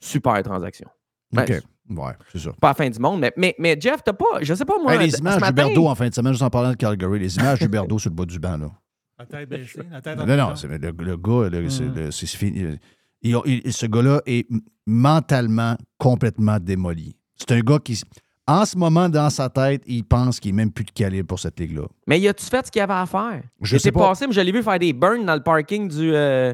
super 0.00 0.42
transaction. 0.42 0.88
Ben, 1.32 1.42
OK. 1.42 1.60
Ouais, 1.90 2.12
c'est 2.32 2.38
ça. 2.38 2.50
Pas 2.60 2.68
la 2.68 2.74
fin 2.74 2.88
du 2.90 2.98
monde, 2.98 3.20
mais, 3.20 3.32
mais, 3.36 3.54
mais 3.58 3.76
Jeff, 3.80 4.02
t'as 4.04 4.12
pas, 4.12 4.24
je 4.42 4.54
sais 4.54 4.64
pas 4.64 4.74
moi. 4.80 4.94
Hey, 4.94 5.10
les 5.10 5.18
images 5.18 5.40
matin- 5.40 5.50
d'Huberdeau 5.64 5.88
en 5.88 5.94
fin 5.94 6.08
de 6.08 6.14
semaine, 6.14 6.32
juste 6.32 6.42
en 6.42 6.50
parlant 6.50 6.70
de 6.70 6.76
Calgary, 6.76 7.18
les 7.18 7.36
images 7.36 7.58
d'Huberdeau 7.58 7.98
sur 7.98 8.10
le 8.10 8.14
bas 8.16 8.24
du 8.24 8.38
banc, 8.38 8.56
là. 8.56 8.70
La 9.18 9.26
tête 9.26 9.48
baissée, 9.48 9.80
la 9.90 10.00
tête 10.00 10.18
en 10.20 10.26
Non, 10.26 10.36
non, 10.36 10.56
c'est 10.56 10.68
le, 10.68 10.78
le 10.78 11.16
gars, 11.16 11.48
là, 11.50 12.10
c'est 12.10 12.26
fini. 12.26 12.78
Il- 13.22 13.38
il- 13.44 13.72
ce 13.72 13.86
gars-là 13.86 14.20
est 14.26 14.46
mentalement 14.86 15.76
complètement 15.98 16.58
démoli. 16.58 17.16
C'est 17.36 17.52
un 17.52 17.60
gars 17.60 17.78
qui, 17.78 18.00
en 18.46 18.64
ce 18.64 18.76
moment, 18.76 19.08
dans 19.08 19.30
sa 19.30 19.48
tête, 19.48 19.82
il 19.86 20.04
pense 20.04 20.38
qu'il 20.40 20.52
n'est 20.54 20.62
même 20.62 20.72
plus 20.72 20.84
de 20.84 20.90
calibre 20.90 21.26
pour 21.28 21.38
cette 21.40 21.58
ligue-là. 21.58 21.84
Mais 22.06 22.20
y 22.20 22.28
a-tu 22.28 22.44
fait 22.46 22.66
ce 22.66 22.70
qu'il 22.70 22.82
avait 22.82 22.92
à 22.92 23.06
faire? 23.06 23.42
Je 23.60 23.76
sais 23.78 23.92
pas. 23.92 24.08
passé, 24.08 24.26
mais 24.26 24.32
je 24.32 24.40
l'ai 24.40 24.52
vu 24.52 24.62
faire 24.62 24.78
des 24.78 24.92
burns 24.92 25.24
dans 25.24 25.34
le 25.34 25.42
parking 25.42 25.88
du, 25.88 26.12
euh, 26.14 26.52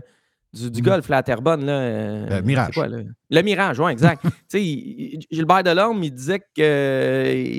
du, 0.52 0.70
du 0.70 0.80
golf, 0.82 1.08
là, 1.08 1.18
à 1.18 1.22
Terrebonne. 1.22 1.64
Là, 1.66 1.72
euh, 1.72 2.36
Le 2.36 2.42
Mirage. 2.42 2.66
c'est 2.68 2.72
quoi, 2.80 2.88
là? 2.88 2.98
Le 3.30 3.42
Mirage, 3.42 3.78
oui, 3.80 3.92
exact. 3.92 4.22
tu 4.22 4.30
sais, 4.48 4.64
il- 4.64 5.14
il- 5.14 5.26
Gilbert 5.30 5.62
Delorme, 5.62 6.02
il 6.04 6.12
disait 6.14 6.40
qu'il 6.54 6.64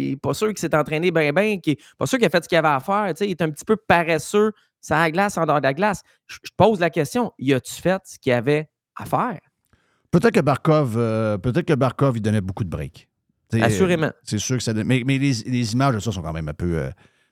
n'est 0.09 0.15
pas 0.17 0.33
sûr 0.33 0.47
qu'il 0.49 0.57
s'est 0.59 0.75
entraîné 0.75 1.11
bien, 1.11 1.31
bien, 1.31 1.59
qu'il 1.59 1.73
n'est 1.73 1.79
pas 1.97 2.05
sûr 2.05 2.17
qu'il 2.17 2.27
a 2.27 2.29
fait 2.29 2.43
ce 2.43 2.49
qu'il 2.49 2.57
avait 2.57 2.67
à 2.67 2.79
faire. 2.79 3.13
Il 3.21 3.29
est 3.31 3.41
un 3.41 3.49
petit 3.51 3.65
peu 3.65 3.75
paresseux, 3.77 4.51
ça 4.81 4.99
la 4.99 5.11
glace, 5.11 5.37
en 5.37 5.45
dehors 5.45 5.59
de 5.59 5.65
la 5.67 5.73
glace. 5.73 6.01
Je, 6.27 6.37
pose 6.57 6.79
la 6.79 6.89
question, 6.89 7.31
y 7.37 7.53
a-tu 7.53 7.73
fait 7.73 8.01
ce 8.05 8.17
qu'il 8.19 8.31
avait 8.33 8.69
à 8.95 9.05
faire? 9.05 9.39
Peut-être 10.11 10.33
que 10.33 10.39
Barkov, 10.41 10.95
euh, 10.97 11.37
peut-être 11.37 11.65
que 11.67 11.73
Barkov, 11.73 12.17
il 12.17 12.21
donnait 12.21 12.41
beaucoup 12.41 12.63
de 12.63 12.69
breaks. 12.69 13.07
T'sais, 13.49 13.61
Assurément. 13.61 14.07
euh, 14.07 14.11
C'est 14.23 14.37
sûr 14.39 14.57
que 14.57 14.63
ça 14.63 14.73
donne- 14.73 14.87
Mais, 14.87 15.03
mais 15.05 15.17
les, 15.17 15.31
les 15.45 15.73
images 15.73 15.95
de 15.95 15.99
ça 15.99 16.11
sont 16.11 16.21
quand 16.21 16.33
même 16.33 16.47
un 16.49 16.53
peu. 16.53 16.77
euh, 16.77 16.89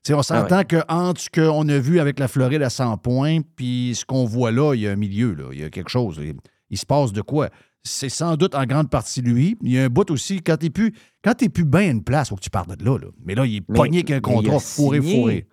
on 0.10 0.20
Ah 0.20 0.24
s'entend 0.24 0.64
que 0.64 0.78
entre 0.88 1.20
ce 1.22 1.30
qu'on 1.30 1.68
a 1.70 1.78
vu 1.80 2.00
avec 2.00 2.18
la 2.20 2.28
Floride 2.28 2.62
à 2.62 2.70
100 2.70 2.98
points, 2.98 3.40
puis 3.56 3.94
ce 3.96 4.06
qu'on 4.06 4.26
voit 4.26 4.52
là, 4.52 4.74
il 4.74 4.82
y 4.82 4.88
a 4.88 4.92
un 4.92 4.96
milieu, 4.96 5.34
là. 5.34 5.46
Il 5.52 5.60
y 5.60 5.64
a 5.64 5.70
quelque 5.70 5.90
chose. 5.90 6.20
Il, 6.22 6.36
il 6.70 6.78
se 6.78 6.86
passe 6.86 7.12
de 7.12 7.22
quoi? 7.22 7.50
C'est 7.84 8.10
sans 8.10 8.36
doute 8.36 8.56
en 8.56 8.66
grande 8.66 8.90
partie 8.90 9.22
lui. 9.22 9.58
Il 9.62 9.72
y 9.72 9.80
a 9.80 9.84
un 9.84 9.90
bout 9.90 10.10
aussi, 10.12 10.42
quand 10.42 10.58
t'es 10.58 10.70
plus, 10.70 10.94
quand 11.24 11.34
t'es 11.34 11.50
plus 11.50 11.66
bien 11.66 11.82
à 11.82 11.92
une 11.92 12.04
place, 12.04 12.30
faut 12.30 12.36
que 12.36 12.42
tu 12.42 12.50
partes 12.50 12.70
de 12.78 12.84
là, 12.86 12.98
là. 12.98 13.08
Mais 13.26 13.36
là, 13.36 13.46
il 13.46 13.58
est 13.58 13.64
Mais- 13.70 13.76
pogné 13.76 13.98
avec 14.00 14.12
un 14.12 14.14
mais 14.16 14.20
il 14.20 14.22
contrat 14.24 14.60
fourré, 14.60 15.02
fourré. 15.02 15.48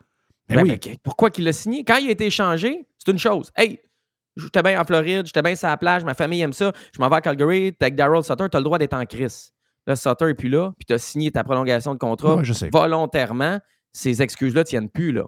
Ben, 0.48 0.62
oui. 0.62 0.78
pourquoi 1.02 1.30
qu'il 1.30 1.44
l'a 1.44 1.52
signé? 1.52 1.84
Quand 1.84 1.96
il 1.96 2.08
a 2.08 2.10
été 2.12 2.26
échangé, 2.26 2.86
c'est 2.98 3.10
une 3.10 3.18
chose. 3.18 3.50
Hey, 3.56 3.78
j'étais 4.36 4.62
bien 4.62 4.80
en 4.80 4.84
Floride, 4.84 5.26
j'étais 5.26 5.42
bien 5.42 5.54
sur 5.56 5.68
la 5.68 5.76
plage, 5.76 6.04
ma 6.04 6.14
famille 6.14 6.40
aime 6.40 6.52
ça, 6.52 6.72
je 6.94 7.00
m'en 7.00 7.08
vais 7.08 7.16
à 7.16 7.20
Calgary, 7.20 7.72
t'es 7.78 7.86
avec 7.86 7.96
Daryl 7.96 8.22
Sutter, 8.22 8.46
t'as 8.50 8.58
le 8.58 8.64
droit 8.64 8.78
d'être 8.78 8.94
en 8.94 9.04
crise. 9.06 9.52
là, 9.86 9.96
Sutter 9.96 10.26
n'est 10.26 10.34
plus 10.34 10.48
là, 10.48 10.72
puis 10.78 10.86
tu 10.86 10.92
as 10.94 10.98
signé 10.98 11.30
ta 11.30 11.44
prolongation 11.44 11.92
de 11.94 11.98
contrat 11.98 12.36
Ouais, 12.36 12.44
je 12.44 12.52
sais. 12.52 12.70
volontairement, 12.72 13.58
ces 13.92 14.22
excuses-là 14.22 14.60
ne 14.62 14.64
tiennent 14.64 14.88
plus. 14.90 15.12
Là. 15.12 15.24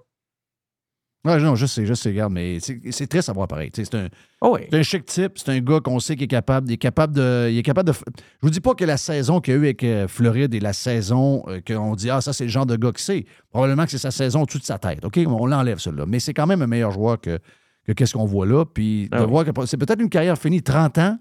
Ouais, 1.25 1.39
non, 1.41 1.57
je 1.57 1.67
sais, 1.67 1.85
je 1.87 1.93
sais, 1.95 2.11
regarde, 2.11 2.33
mais 2.33 2.59
c'est 2.61 3.07
triste 3.09 3.29
à 3.29 3.33
voir 3.33 3.49
pareil. 3.49 3.71
C'est 3.75 3.93
un, 3.97 4.07
Oh 4.41 4.55
oui. 4.55 4.69
un 4.73 4.83
chic 4.85 5.05
type, 5.07 5.33
c'est 5.39 5.49
un 5.49 5.59
gars 5.59 5.81
qu'on 5.81 5.99
sait 5.99 6.15
qu'il 6.15 6.23
est 6.25 6.29
capable, 6.29 6.71
il 6.71 6.75
est 6.75 6.77
capable 6.77 7.17
de. 7.17 7.49
Il 7.51 7.59
est 7.59 7.65
capable 7.65 7.89
de. 7.91 7.95
Je 7.97 8.03
vous 8.43 8.51
dis 8.51 8.61
pas 8.61 8.75
que 8.75 8.85
la 8.85 8.97
saison 8.97 9.41
qu'il 9.41 9.55
y 9.55 9.57
a 9.57 9.59
eu 9.61 9.65
avec 9.65 9.83
euh, 9.83 10.07
Floride 10.07 10.55
est 10.55 10.61
la 10.61 10.73
saison 10.73 11.43
euh, 11.49 11.61
qu'on 11.67 11.97
dit 11.97 12.11
Ah, 12.11 12.21
ça, 12.21 12.33
c'est 12.33 12.45
le 12.45 12.51
genre 12.51 12.65
de 12.67 12.77
gars 12.77 12.93
que 12.93 13.01
c'est. 13.01 13.25
Probablement 13.51 13.87
que 13.87 13.91
c'est 13.91 13.99
sa 13.99 14.13
saison 14.13 14.43
au-dessus 14.43 14.59
de 14.61 14.65
sa 14.65 14.79
tête. 14.79 15.05
OK? 15.05 15.19
On 15.27 15.47
l'enlève, 15.47 15.79
celui-là. 15.79 16.05
Mais 16.07 16.21
c'est 16.21 16.33
quand 16.33 16.47
même 16.47 16.63
un 16.63 16.69
meilleur 16.69 16.93
joueur 16.93 17.21
que, 17.21 17.41
que 17.87 17.93
qu'est-ce 17.93 18.15
qu'on 18.15 18.25
voit 18.27 18.47
là. 18.47 18.65
Puis 18.65 19.09
Ah 19.13 19.19
de 19.21 19.25
oui. 19.25 19.31
voir 19.31 19.45
que 19.45 19.67
c'est 19.67 19.77
peut-être 19.77 20.01
une 20.01 20.09
carrière 20.11 20.37
finie 20.39 20.63
30 20.63 20.99
ans. 20.99 21.19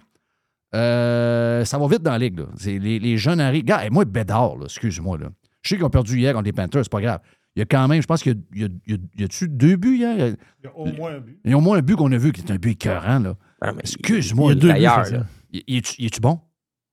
euh, 0.73 1.63
ça 1.65 1.77
va 1.77 1.87
vite 1.87 2.01
dans 2.01 2.11
la 2.11 2.19
ligue. 2.19 2.39
Là. 2.39 2.45
C'est 2.57 2.77
Les, 2.79 2.99
les 2.99 3.17
jeunes 3.17 3.39
arrivent. 3.39 3.63
Gars, 3.63 3.85
et 3.85 3.89
moi, 3.89 4.05
Bédard, 4.05 4.57
là, 4.57 4.65
excuse-moi. 4.65 5.17
Là. 5.17 5.29
Je 5.61 5.69
sais 5.69 5.75
qu'ils 5.75 5.85
ont 5.85 5.89
perdu 5.89 6.17
hier 6.19 6.33
contre 6.33 6.45
les 6.45 6.53
Panthers, 6.53 6.83
c'est 6.83 6.91
pas 6.91 7.01
grave. 7.01 7.19
Il 7.55 7.59
y 7.59 7.61
a 7.61 7.65
quand 7.65 7.87
même, 7.87 8.01
je 8.01 8.07
pense 8.07 8.21
qu'il 8.21 8.33
y 8.33 8.35
a, 8.35 8.37
il 8.53 8.61
y 8.61 8.65
a, 8.65 8.67
il 8.85 8.91
y 8.91 8.95
a- 8.95 8.99
il 9.15 9.21
y 9.21 9.23
a-tu 9.23 9.47
deux 9.47 9.77
buts 9.77 9.95
hier? 9.97 10.15
Il 10.17 10.65
y 10.65 10.67
a 10.67 10.75
au 10.77 10.85
moins 10.91 11.15
un 11.15 11.19
but. 11.19 11.39
Il 11.45 11.51
y 11.51 11.53
a 11.53 11.57
au 11.57 11.61
moins 11.61 11.77
un 11.77 11.81
but 11.81 11.95
qu'on 11.95 12.11
a 12.11 12.17
vu 12.17 12.33
qui 12.33 12.41
est 12.41 12.51
un 12.51 12.57
but 12.57 12.71
écœurant. 12.71 13.19
Là. 13.19 13.35
Ah, 13.61 13.71
Excuse-moi. 13.79 14.51
il- 14.53 14.57
il 14.63 14.69
est 14.69 14.73
ailleurs, 14.73 15.09
là. 15.09 15.25
Il, 15.51 15.63
il 15.67 15.77
est-tu- 15.77 15.95
il 15.99 16.05
est-tu 16.07 16.19
bon? 16.19 16.41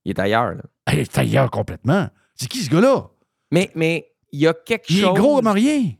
Il 0.04 0.10
est 0.10 0.18
ailleurs. 0.20 0.54
là. 0.54 0.62
Ah, 0.86 0.94
Il 0.94 1.00
est 1.00 1.18
ailleurs 1.18 1.50
complètement. 1.50 2.08
C'est 2.36 2.48
qui 2.48 2.58
ce 2.58 2.70
gars-là? 2.70 3.08
Mais 3.50 3.70
mais 3.74 4.06
il 4.30 4.40
y 4.40 4.46
a 4.46 4.54
quelque 4.54 4.86
Il 4.90 5.00
chose. 5.00 5.10
est 5.10 5.20
gros 5.20 5.36
comme 5.42 5.48
rien. 5.48 5.90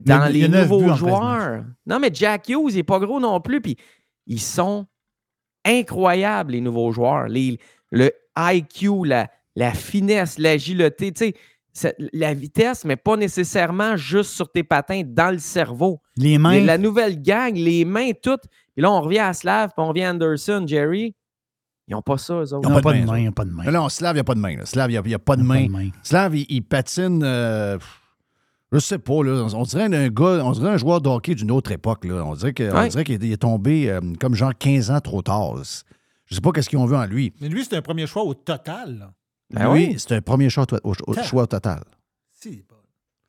Dans 0.00 0.30
les 0.32 0.48
nouveaux 0.48 0.94
joueurs. 0.94 1.64
Non, 1.86 1.98
mais 1.98 2.10
Jack 2.12 2.48
Hughes, 2.48 2.70
il 2.70 2.76
n'est 2.76 2.82
pas 2.82 2.98
gros 2.98 3.20
non 3.20 3.40
plus. 3.40 3.60
Puis 3.60 3.76
ils 4.26 4.40
sont 4.40 4.86
incroyables, 5.64 6.52
les 6.52 6.60
nouveaux 6.60 6.92
joueurs. 6.92 7.28
Les- 7.28 7.58
le 7.90 8.10
IQ, 8.38 9.04
la, 9.04 9.28
la 9.54 9.72
finesse, 9.72 10.38
l'agilité, 10.38 11.12
tu 11.12 11.32
sais, 11.72 11.94
la 12.12 12.34
vitesse, 12.34 12.84
mais 12.84 12.96
pas 12.96 13.16
nécessairement 13.16 13.96
juste 13.96 14.30
sur 14.32 14.50
tes 14.50 14.64
patins, 14.64 15.02
dans 15.06 15.30
le 15.30 15.38
cerveau. 15.38 16.00
Les 16.16 16.38
mains. 16.38 16.60
La 16.64 16.78
nouvelle 16.78 17.20
gang, 17.22 17.54
les 17.54 17.84
mains 17.84 18.12
toutes. 18.20 18.44
Puis 18.74 18.82
là, 18.82 18.90
on 18.90 19.00
revient 19.00 19.18
à 19.20 19.32
Slav, 19.32 19.68
puis 19.68 19.84
on 19.84 19.88
revient 19.88 20.04
à 20.04 20.10
Anderson, 20.12 20.64
Jerry. 20.66 21.14
Ils 21.88 21.92
n'ont 21.92 22.02
pas 22.02 22.18
ça, 22.18 22.34
eux 22.34 22.52
autres. 22.52 22.68
Ils 22.68 22.72
n'ont 22.74 22.80
pas, 22.80 22.92
de 22.92 23.04
main, 23.04 23.18
ils 23.18 23.26
n'ont 23.26 23.32
pas 23.32 23.44
de 23.44 23.50
main. 23.50 23.70
Non, 23.70 23.88
Slav, 23.88 24.12
il 24.12 24.16
n'y 24.16 24.20
a 24.20 24.24
pas 24.24 24.34
de 24.34 24.40
main. 24.40 24.56
Slav, 24.64 24.90
il 24.90 25.00
n'y 25.06 25.14
a, 25.14 25.18
pas 25.18 25.36
de 25.36 25.42
main. 25.42 25.66
de 25.66 25.70
main. 25.70 25.88
Slav, 26.02 26.34
il, 26.34 26.44
il 26.48 26.62
patine. 26.62 27.22
euh, 27.22 27.78
je 28.72 28.78
sais 28.78 28.98
pas, 28.98 29.22
là. 29.22 29.46
On 29.54 29.62
dirait 29.62 29.84
un 29.84 30.08
gars, 30.08 30.40
on 30.44 30.52
dirait 30.52 30.70
un 30.70 30.76
joueur 30.76 31.00
de 31.00 31.08
hockey 31.08 31.34
d'une 31.34 31.50
autre 31.50 31.70
époque. 31.72 32.04
Là. 32.04 32.24
On 32.24 32.34
dirait 32.34 32.54
Ouais. 32.72 33.04
qu'il 33.04 33.24
est- 33.32 33.36
tombé 33.36 33.90
euh, 33.90 34.00
comme 34.20 34.34
genre 34.34 34.52
15 34.58 34.90
ans 34.90 35.00
trop 35.00 35.22
tard. 35.22 35.54
là. 35.56 35.62
Je 36.26 36.34
sais 36.34 36.40
pas 36.40 36.50
qu'est-ce 36.52 36.68
qu'ils 36.68 36.78
ont 36.78 36.86
vu 36.86 36.96
en 36.96 37.06
lui. 37.06 37.32
Mais 37.40 37.48
lui, 37.48 37.64
c'est 37.64 37.76
un 37.76 37.82
premier 37.82 38.06
choix 38.06 38.24
au 38.24 38.34
total. 38.34 39.10
Ben 39.50 39.72
lui, 39.72 39.86
oui. 39.90 39.94
c'est 39.98 40.12
un 40.16 40.20
premier 40.20 40.50
choix, 40.50 40.66
au- 40.82 40.92
au- 41.06 41.22
choix 41.22 41.46
total. 41.46 41.82
Si, 42.32 42.64
pas- 42.68 42.74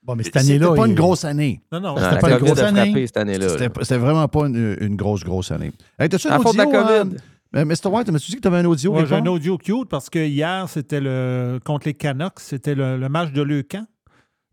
Bon, 0.02 0.16
mais 0.16 0.24
cette 0.24 0.34
C'était 0.40 0.52
année-là. 0.54 0.74
pas 0.74 0.88
il- 0.88 0.92
une 0.92 0.96
grosse 0.96 1.26
année. 1.26 1.62
Non, 1.72 1.80
non. 1.82 1.96
C'était 1.98 2.20
pas 2.20 2.32
une 2.32 2.38
grosse 2.38 2.60
année. 2.60 3.08
C'était 3.08 3.70
c'était 3.82 3.98
vraiment 3.98 4.28
pas 4.30 4.48
une, 4.48 4.78
une 4.80 4.96
grosse, 4.96 5.24
grosse 5.24 5.52
année. 5.52 5.72
Hey, 6.00 6.08
T'as-tu 6.10 6.28
C'est 6.30 6.32
un 6.34 6.38
audio? 6.40 6.54
la 6.54 6.66
COVID. 6.66 7.16
euh, 7.56 7.66
Mr. 7.66 7.88
White, 7.90 8.10
m'as-tu 8.12 8.32
dit 8.32 8.36
que 8.38 8.42
tu 8.42 8.48
avais 8.48 8.58
un 8.60 8.66
audio? 8.66 8.94
Ouais, 8.94 9.06
j'ai 9.06 9.16
un 9.16 9.26
audio 9.26 9.58
cute 9.58 9.90
parce 9.90 10.10
que 10.10 10.20
hier, 10.26 10.68
c'était 10.70 11.02
le 11.02 11.60
contre 11.64 11.88
les 11.88 11.94
Canucks, 11.94 12.40
c'était 12.40 12.74
le, 12.74 12.98
le 12.98 13.10
match 13.10 13.32
de 13.34 13.42
Leucan. 13.42 13.86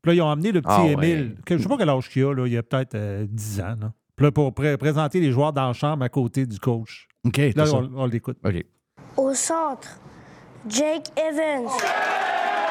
Puis 0.05 0.11
là, 0.11 0.15
ils 0.17 0.21
ont 0.21 0.29
amené 0.31 0.53
le 0.53 0.61
petit 0.61 0.71
Ah, 0.71 0.85
Émile, 0.87 1.37
que 1.47 1.57
je 1.57 1.63
sais 1.63 1.69
pas 1.69 1.79
quel 1.79 1.89
âge 1.89 2.11
qu'il 2.11 2.25
a, 2.25 2.35
là, 2.35 2.47
il 2.47 2.59
a 2.59 2.63
peut-être 2.63 2.95
euh, 2.95 3.25
10 3.27 3.61
ans. 3.63 3.75
Là. 3.81 3.91
Puis 4.15 4.27
là, 4.27 4.31
pour 4.33 4.53
pré- 4.53 4.77
présenter 4.77 5.19
les 5.19 5.33
joueurs 5.33 5.55
dans 5.55 5.69
la 5.69 5.73
chambre 5.73 6.05
à 6.05 6.11
côté 6.11 6.45
du 6.45 6.59
coach. 6.61 7.09
OK, 7.27 7.39
Là, 7.57 7.65
on, 7.73 7.91
on 7.97 8.05
l'écoute. 8.05 8.37
OK. 8.45 8.55
Au 9.17 9.33
centre, 9.33 9.89
Jake 10.69 11.07
Evans. 11.17 11.71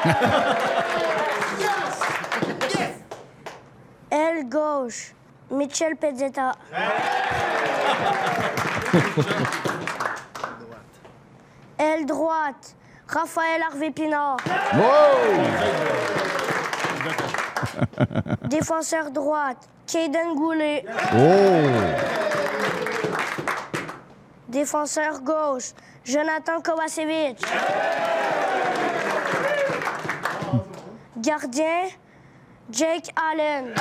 Aile 4.12 4.48
gauche, 4.48 5.12
Mitchell 5.50 5.96
Pezzetta. 5.96 6.52
Aile 11.78 12.06
droite, 12.06 12.76
Raphaël 13.08 13.60
Harvey 13.68 13.90
Pinard. 13.90 14.36
Défenseur 18.48 19.10
droite, 19.10 19.68
Caden 19.86 20.34
Goulet. 20.34 20.84
Oh! 21.14 21.68
Défenseur 24.48 25.20
gauche, 25.20 25.72
Jonathan 26.04 26.60
Kovacevic. 26.62 27.40
Gardien, 31.18 31.88
Jake 32.70 33.10
Allen. 33.16 33.74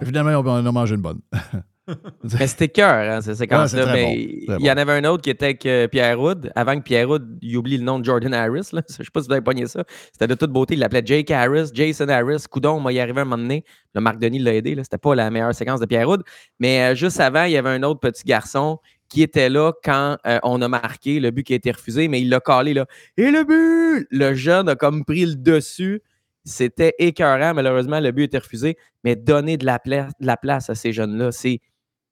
Évidemment, 0.00 0.30
on 0.30 0.46
on 0.46 0.66
a 0.66 0.72
mangé 0.72 0.94
une 0.94 1.00
bonne. 1.00 1.20
Mais 2.38 2.46
c'était 2.46 2.68
cœur, 2.68 3.10
hein, 3.10 3.20
ces 3.20 3.34
séquences-là. 3.34 3.92
mais 3.92 4.14
il 4.14 4.60
y 4.60 4.70
en 4.70 4.76
avait 4.76 4.92
un 4.92 5.04
autre 5.04 5.22
qui 5.22 5.30
était 5.30 5.46
avec 5.46 5.90
Pierre 5.90 6.20
Hood. 6.20 6.50
Avant 6.54 6.76
que 6.76 6.82
Pierre 6.82 7.08
Hood 7.08 7.38
il 7.40 7.56
oublie 7.56 7.78
le 7.78 7.84
nom 7.84 7.98
de 7.98 8.04
Jordan 8.04 8.34
Harris. 8.34 8.68
Là. 8.72 8.82
Je 8.88 8.94
sais 8.94 9.04
pas 9.12 9.20
si 9.20 9.26
vous 9.26 9.32
avez 9.32 9.42
pogné 9.42 9.66
ça. 9.66 9.84
C'était 10.12 10.26
de 10.26 10.34
toute 10.34 10.50
beauté. 10.52 10.74
Il 10.74 10.80
l'appelait 10.80 11.02
Jake 11.04 11.30
Harris, 11.30 11.70
Jason 11.72 12.08
Harris. 12.08 12.44
Coudon, 12.50 12.80
moi, 12.80 12.92
y 12.92 13.00
arrivé 13.00 13.20
un 13.20 13.24
moment 13.24 13.42
donné. 13.42 13.64
Le 13.94 14.00
Marc 14.00 14.18
Denis 14.18 14.38
l'a 14.38 14.54
aidé. 14.54 14.76
C'était 14.82 14.98
pas 14.98 15.14
la 15.14 15.30
meilleure 15.30 15.54
séquence 15.54 15.80
de 15.80 15.86
Pierre 15.86 16.08
Hood. 16.08 16.22
Mais 16.60 16.92
euh, 16.92 16.94
juste 16.94 17.20
avant, 17.20 17.44
il 17.44 17.52
y 17.52 17.56
avait 17.56 17.70
un 17.70 17.82
autre 17.82 18.00
petit 18.00 18.24
garçon 18.24 18.78
qui 19.08 19.22
était 19.22 19.48
là 19.48 19.72
quand 19.82 20.18
euh, 20.26 20.38
on 20.42 20.60
a 20.60 20.68
marqué 20.68 21.18
le 21.18 21.30
but 21.30 21.42
qui 21.42 21.54
a 21.54 21.56
été 21.56 21.70
refusé, 21.70 22.08
mais 22.08 22.20
il 22.20 22.28
l'a 22.28 22.40
calé 22.40 22.74
là. 22.74 22.84
Et 23.16 23.30
le 23.30 23.42
but! 23.44 24.06
Le 24.10 24.34
jeune 24.34 24.68
a 24.68 24.76
comme 24.76 25.04
pris 25.04 25.24
le 25.24 25.34
dessus. 25.34 26.02
C'était 26.44 26.94
écœurant. 26.98 27.54
Malheureusement, 27.54 28.00
le 28.00 28.10
but 28.12 28.22
a 28.22 28.24
été 28.26 28.38
refusé. 28.38 28.76
Mais 29.04 29.16
donner 29.16 29.56
de 29.56 29.64
la, 29.64 29.78
pla- 29.78 30.08
de 30.20 30.26
la 30.26 30.36
place 30.36 30.68
à 30.70 30.74
ces 30.74 30.92
jeunes-là, 30.92 31.32
c'est 31.32 31.60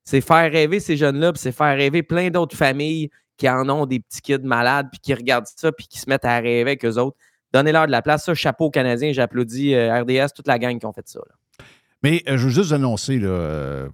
c'est 0.06 0.22
faire 0.22 0.50
rêver 0.50 0.80
ces 0.80 0.96
jeunes-là, 0.96 1.34
puis 1.34 1.40
c'est 1.42 1.52
faire 1.52 1.76
rêver 1.76 2.02
plein 2.02 2.30
d'autres 2.30 2.56
familles 2.56 3.10
qui 3.36 3.46
en 3.50 3.68
ont 3.68 3.84
des 3.84 4.00
petits 4.00 4.22
kids 4.22 4.38
malades, 4.38 4.88
puis 4.90 5.00
qui 5.00 5.12
regardent 5.12 5.46
ça, 5.54 5.70
puis 5.70 5.86
qui 5.86 5.98
se 5.98 6.08
mettent 6.08 6.24
à 6.24 6.36
rêver 6.38 6.62
avec 6.62 6.84
eux 6.86 6.96
autres. 6.96 7.18
Donnez-leur 7.52 7.86
de 7.86 7.90
la 7.90 8.00
place. 8.00 8.24
Ça, 8.24 8.34
chapeau 8.34 8.66
aux 8.66 8.70
Canadiens, 8.70 9.12
j'applaudis 9.12 9.74
euh, 9.74 10.00
RDS, 10.00 10.32
toute 10.34 10.46
la 10.48 10.58
gang 10.58 10.78
qui 10.78 10.86
ont 10.86 10.92
fait 10.94 11.06
ça. 11.06 11.18
là. 11.18 11.66
Mais 12.02 12.22
euh, 12.28 12.38
je 12.38 12.46
veux 12.46 12.52
juste 12.52 12.72
annoncer, 12.72 13.18
là, 13.18 13.28
euh, 13.28 13.88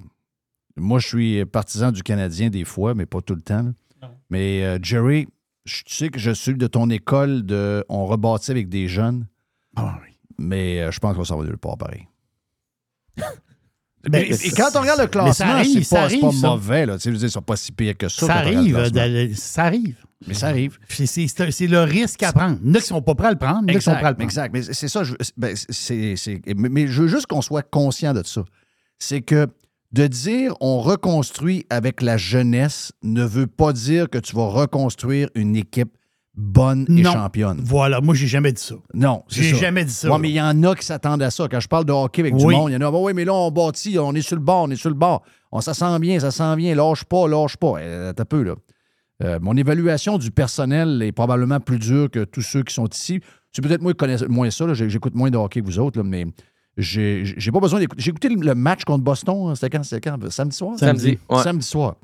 moi, 0.76 1.00
je 1.00 1.08
suis 1.08 1.44
partisan 1.44 1.90
du 1.90 2.02
Canadien 2.02 2.50
des 2.50 2.64
fois, 2.64 2.94
mais 2.94 3.06
pas 3.06 3.20
tout 3.20 3.34
le 3.34 3.42
temps. 3.42 3.72
Mais 4.30 4.64
euh, 4.64 4.78
Jerry, 4.82 5.28
je 5.64 5.82
tu 5.84 5.94
sais 5.94 6.08
que 6.08 6.18
je 6.18 6.30
suis 6.30 6.54
de 6.54 6.66
ton 6.66 6.88
école 6.90 7.44
de 7.44 7.84
on 7.88 8.06
rebâtit 8.06 8.50
avec 8.50 8.68
des 8.68 8.88
jeunes. 8.88 9.26
Ah 9.76 9.98
Mais 10.38 10.80
euh, 10.80 10.90
je 10.90 10.98
pense 10.98 11.14
qu'on 11.16 11.24
s'en 11.24 11.38
va 11.38 11.44
nulle 11.44 11.58
part 11.58 11.76
pareil. 11.76 12.08
Ben, 14.08 14.24
et, 14.24 14.50
quand 14.50 14.68
on 14.74 14.80
regarde 14.80 14.98
le 14.98 15.04
mais 15.04 15.10
classement, 15.10 15.62
c'est 15.64 15.88
pas, 15.88 15.96
pas 15.96 16.02
arrive, 16.04 16.32
ça. 16.32 16.48
mauvais. 16.48 16.86
Là. 16.86 16.96
Dire, 16.96 17.12
ils 17.14 17.30
sont 17.30 17.42
pas 17.42 17.56
si 17.56 17.70
pires 17.72 17.96
que 17.96 18.08
ça. 18.08 18.26
Ça 18.26 18.34
arrive, 18.34 18.90
d'aller- 18.90 19.34
ça 19.34 19.64
arrive. 19.64 19.96
Mais 20.26 20.34
ça 20.34 20.48
arrive. 20.48 20.78
C'est- 20.88 21.66
le 21.66 21.82
risque 21.82 22.22
à 22.22 22.32
prendre. 22.32 22.58
Il 22.62 22.68
y 22.68 22.70
en 22.72 22.74
a 22.74 22.80
qui 22.80 22.86
sont 22.86 23.02
pas 23.02 23.14
prêts 23.14 23.28
à 23.28 23.32
le 23.32 23.38
prendre, 23.38 23.64
il 23.68 23.72
y 23.72 23.74
en 23.74 23.76
a 23.76 23.78
qui 23.78 23.84
sont 23.84 23.94
prêts 23.94 24.06
à 24.06 24.10
le 24.12 24.22
Exact, 24.22 24.50
prendre. 24.50 24.54
exact. 24.54 24.68
Mais 24.68 24.74
c'est 24.74 24.88
ça, 24.88 25.04
je, 25.04 25.14
ben, 25.36 25.54
mais, 26.56 26.68
mais 26.68 26.86
je 26.88 27.02
veux 27.02 27.08
juste 27.08 27.26
qu'on 27.26 27.42
soit 27.42 27.62
conscient 27.62 28.12
de 28.14 28.22
ça. 28.24 28.44
C'est 28.98 29.20
que 29.20 29.46
de 29.92 30.06
dire 30.06 30.54
on 30.60 30.80
reconstruit 30.80 31.66
avec 31.70 32.02
la 32.02 32.16
jeunesse 32.16 32.92
ne 33.02 33.24
veut 33.24 33.46
pas 33.46 33.72
dire 33.72 34.08
que 34.10 34.18
tu 34.18 34.34
vas 34.34 34.46
reconstruire 34.46 35.28
une 35.34 35.54
équipe 35.56 35.92
bonne 36.34 36.86
et 36.88 37.02
Non. 37.02 37.12
championne. 37.12 37.60
Voilà, 37.62 38.00
moi, 38.00 38.14
j'ai 38.14 38.26
jamais 38.26 38.52
dit 38.52 38.62
ça. 38.62 38.74
Non, 38.94 39.22
J'ai 39.28 39.54
jamais 39.54 39.84
dit 39.84 39.92
ça. 39.92 40.10
Ouais, 40.10 40.18
mais 40.18 40.30
il 40.30 40.34
y 40.34 40.40
en 40.40 40.62
a 40.62 40.74
qui 40.74 40.84
s'attendent 40.84 41.22
à 41.22 41.30
ça. 41.30 41.46
Quand 41.50 41.60
je 41.60 41.68
parle 41.68 41.84
de 41.84 41.92
hockey 41.92 42.22
avec 42.22 42.36
du 42.36 42.44
Oui. 42.44 42.54
monde, 42.54 42.70
il 42.70 42.74
y 42.74 42.76
en 42.76 42.80
a, 42.80 42.86
Ah, 42.86 42.90
oui, 42.98 43.12
mais 43.14 43.24
là, 43.24 43.34
on 43.34 43.50
bâtit, 43.50 43.98
on 43.98 44.14
est 44.14 44.22
sur 44.22 44.36
le 44.36 44.42
bord, 44.42 44.64
on 44.64 44.70
est 44.70 44.76
sur 44.76 44.88
le 44.90 44.94
bord. 44.96 45.22
On, 45.50 45.60
ça 45.60 45.74
sent 45.74 45.98
bien, 45.98 46.18
ça 46.20 46.30
sent 46.30 46.56
bien, 46.56 46.74
lâche 46.74 47.04
pas, 47.04 47.28
lâche 47.28 47.56
pas. 47.56 47.74
Euh, 47.78 48.12
T'as 48.12 48.24
peu, 48.24 48.42
là. 48.42 48.54
Euh, 49.22 49.38
mon 49.40 49.56
évaluation 49.56 50.18
du 50.18 50.30
personnel 50.30 51.02
est 51.02 51.12
probablement 51.12 51.60
plus 51.60 51.78
dure 51.78 52.10
que 52.10 52.24
tous 52.24 52.42
ceux 52.42 52.62
qui 52.62 52.74
sont 52.74 52.86
ici. 52.86 53.20
C'est 53.52 53.62
peut-être 53.62 53.82
moi 53.82 53.92
qui 53.92 53.98
connais 53.98 54.16
moins 54.28 54.50
ça, 54.50 54.72
j'écoute 54.72 55.14
moins 55.14 55.30
de 55.30 55.36
hockey 55.36 55.60
que 55.60 55.66
vous 55.66 55.78
autres, 55.78 55.98
là, 55.98 56.04
mais 56.04 56.26
j'ai 56.78 57.22
pas 57.52 57.60
besoin 57.60 57.78
d'écouter. 57.78 58.02
J'ai 58.02 58.10
écouté 58.10 58.30
le, 58.30 58.54
match 58.54 58.84
contre 58.84 59.04
Boston, 59.04 59.50
hein, 59.50 59.54
c'était 59.54 59.76
quand? 59.76 59.82
C'était 59.84 60.10
quand? 60.10 60.30
Samedi 60.30 60.56
soir? 60.56 60.78
Samedi, 60.78 61.18
ouais. 61.28 61.42
Samedi 61.42 61.66
soir. 61.66 61.96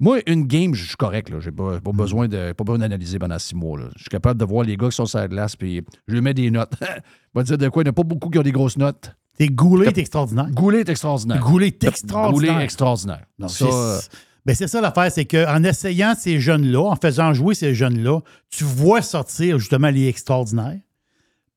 Moi, 0.00 0.20
une 0.26 0.46
game, 0.46 0.74
je 0.74 0.86
suis 0.86 0.96
correct. 0.96 1.28
Là. 1.28 1.40
J'ai 1.40 1.50
pas, 1.50 1.80
pas 1.80 1.92
besoin 1.92 2.28
de 2.28 2.52
pas 2.52 2.62
besoin 2.64 2.78
d'analyser 2.78 3.18
pendant 3.18 3.38
six 3.38 3.54
mois. 3.56 3.80
Je 3.96 4.02
suis 4.02 4.08
capable 4.10 4.38
de 4.38 4.44
voir 4.44 4.64
les 4.64 4.76
gars 4.76 4.88
qui 4.88 4.96
sont 4.96 5.06
sur 5.06 5.18
la 5.18 5.26
glace, 5.28 5.56
puis 5.56 5.84
je 6.06 6.14
lui 6.14 6.20
mets 6.20 6.34
des 6.34 6.50
notes. 6.50 6.72
On 6.80 6.86
va 7.40 7.42
dire 7.42 7.58
de 7.58 7.68
quoi, 7.68 7.82
il 7.82 7.86
n'y 7.86 7.88
en 7.88 7.92
a 7.92 7.94
pas 7.94 8.04
beaucoup 8.04 8.30
qui 8.30 8.38
ont 8.38 8.42
des 8.42 8.52
grosses 8.52 8.76
notes. 8.76 9.12
T'es 9.36 9.48
Goulet 9.48 9.86
est 9.88 9.98
extraordinaire. 9.98 10.50
Goulet 10.50 10.80
est 10.80 10.88
extraordinaire. 10.88 11.40
Goulet 11.40 11.68
est 11.68 11.84
extraordinaire. 11.84 12.60
Est 12.60 12.64
extraordinaire. 12.64 13.24
Non, 13.38 13.48
Ça, 13.48 13.64
c'est- 13.66 13.72
euh, 13.72 13.98
ben, 14.46 14.54
c'est 14.54 14.66
ça 14.66 14.80
l'affaire, 14.80 15.12
c'est 15.12 15.26
qu'en 15.26 15.62
essayant 15.62 16.14
ces 16.16 16.40
jeunes-là, 16.40 16.80
en 16.90 16.96
faisant 16.96 17.32
jouer 17.34 17.54
ces 17.54 17.74
jeunes-là, 17.74 18.20
tu 18.50 18.64
vois 18.64 19.02
sortir 19.02 19.58
justement 19.58 19.90
les 19.90 20.08
extraordinaires. 20.08 20.78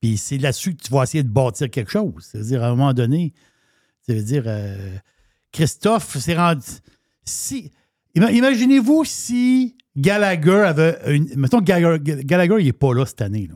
Puis 0.01 0.17
c'est 0.17 0.37
là-dessus 0.37 0.75
que 0.75 0.83
tu 0.83 0.91
vas 0.91 1.03
essayer 1.03 1.23
de 1.23 1.29
bâtir 1.29 1.69
quelque 1.69 1.91
chose. 1.91 2.27
C'est-à-dire, 2.31 2.63
à 2.63 2.67
un 2.67 2.71
moment 2.71 2.93
donné, 2.93 3.33
ça 4.07 4.13
veut 4.13 4.23
dire, 4.23 4.43
euh, 4.47 4.97
Christophe 5.51 6.17
s'est 6.17 6.35
rendu. 6.35 6.65
Si, 7.23 7.71
Imaginez-vous 8.15 9.03
si 9.05 9.75
Gallagher 9.95 10.51
avait 10.67 10.97
une. 11.07 11.27
Mettons 11.35 11.59
que 11.59 11.65
Gallagher, 11.65 12.23
Gallagher, 12.23 12.55
il 12.59 12.65
n'est 12.65 12.73
pas 12.73 12.93
là 12.93 13.05
cette 13.05 13.21
année. 13.21 13.47
Là. 13.47 13.55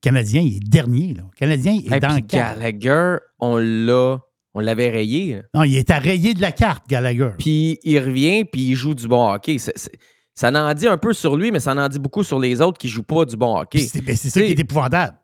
Canadien, 0.00 0.42
il 0.42 0.56
est 0.56 0.68
dernier. 0.68 1.14
Là. 1.14 1.24
Canadien, 1.36 1.72
il 1.72 1.92
est 1.92 1.94
Hey, 1.96 2.00
dans 2.00 2.14
le. 2.14 2.20
Gallagher, 2.20 3.16
on 3.38 3.56
l'a. 3.56 4.18
On 4.54 4.60
l'avait 4.60 4.90
rayé. 4.90 5.36
là. 5.36 5.42
Non, 5.54 5.62
il 5.64 5.76
est 5.76 5.90
à 5.90 5.98
rayer 5.98 6.34
de 6.34 6.40
la 6.40 6.50
carte, 6.52 6.88
Gallagher. 6.88 7.30
Puis 7.38 7.78
il 7.84 7.98
revient, 8.00 8.44
puis 8.44 8.62
il 8.62 8.74
joue 8.74 8.94
du 8.94 9.06
bon 9.06 9.30
hockey. 9.30 9.58
Ça 9.58 10.50
en 10.50 10.74
dit 10.74 10.88
un 10.88 10.96
peu 10.98 11.12
sur 11.12 11.36
lui, 11.36 11.52
mais 11.52 11.60
ça 11.60 11.74
en 11.74 11.88
dit 11.88 11.98
beaucoup 11.98 12.24
sur 12.24 12.38
les 12.40 12.60
autres 12.60 12.78
qui 12.78 12.88
jouent 12.88 13.02
pas 13.02 13.24
du 13.24 13.36
bon 13.36 13.56
hockey. 13.58 13.80
C'est 13.80 14.00
ben, 14.00 14.16
c'est 14.16 14.30
ça 14.30 14.40
qui 14.40 14.52
est 14.52 14.58
épouvantable. 14.58 15.16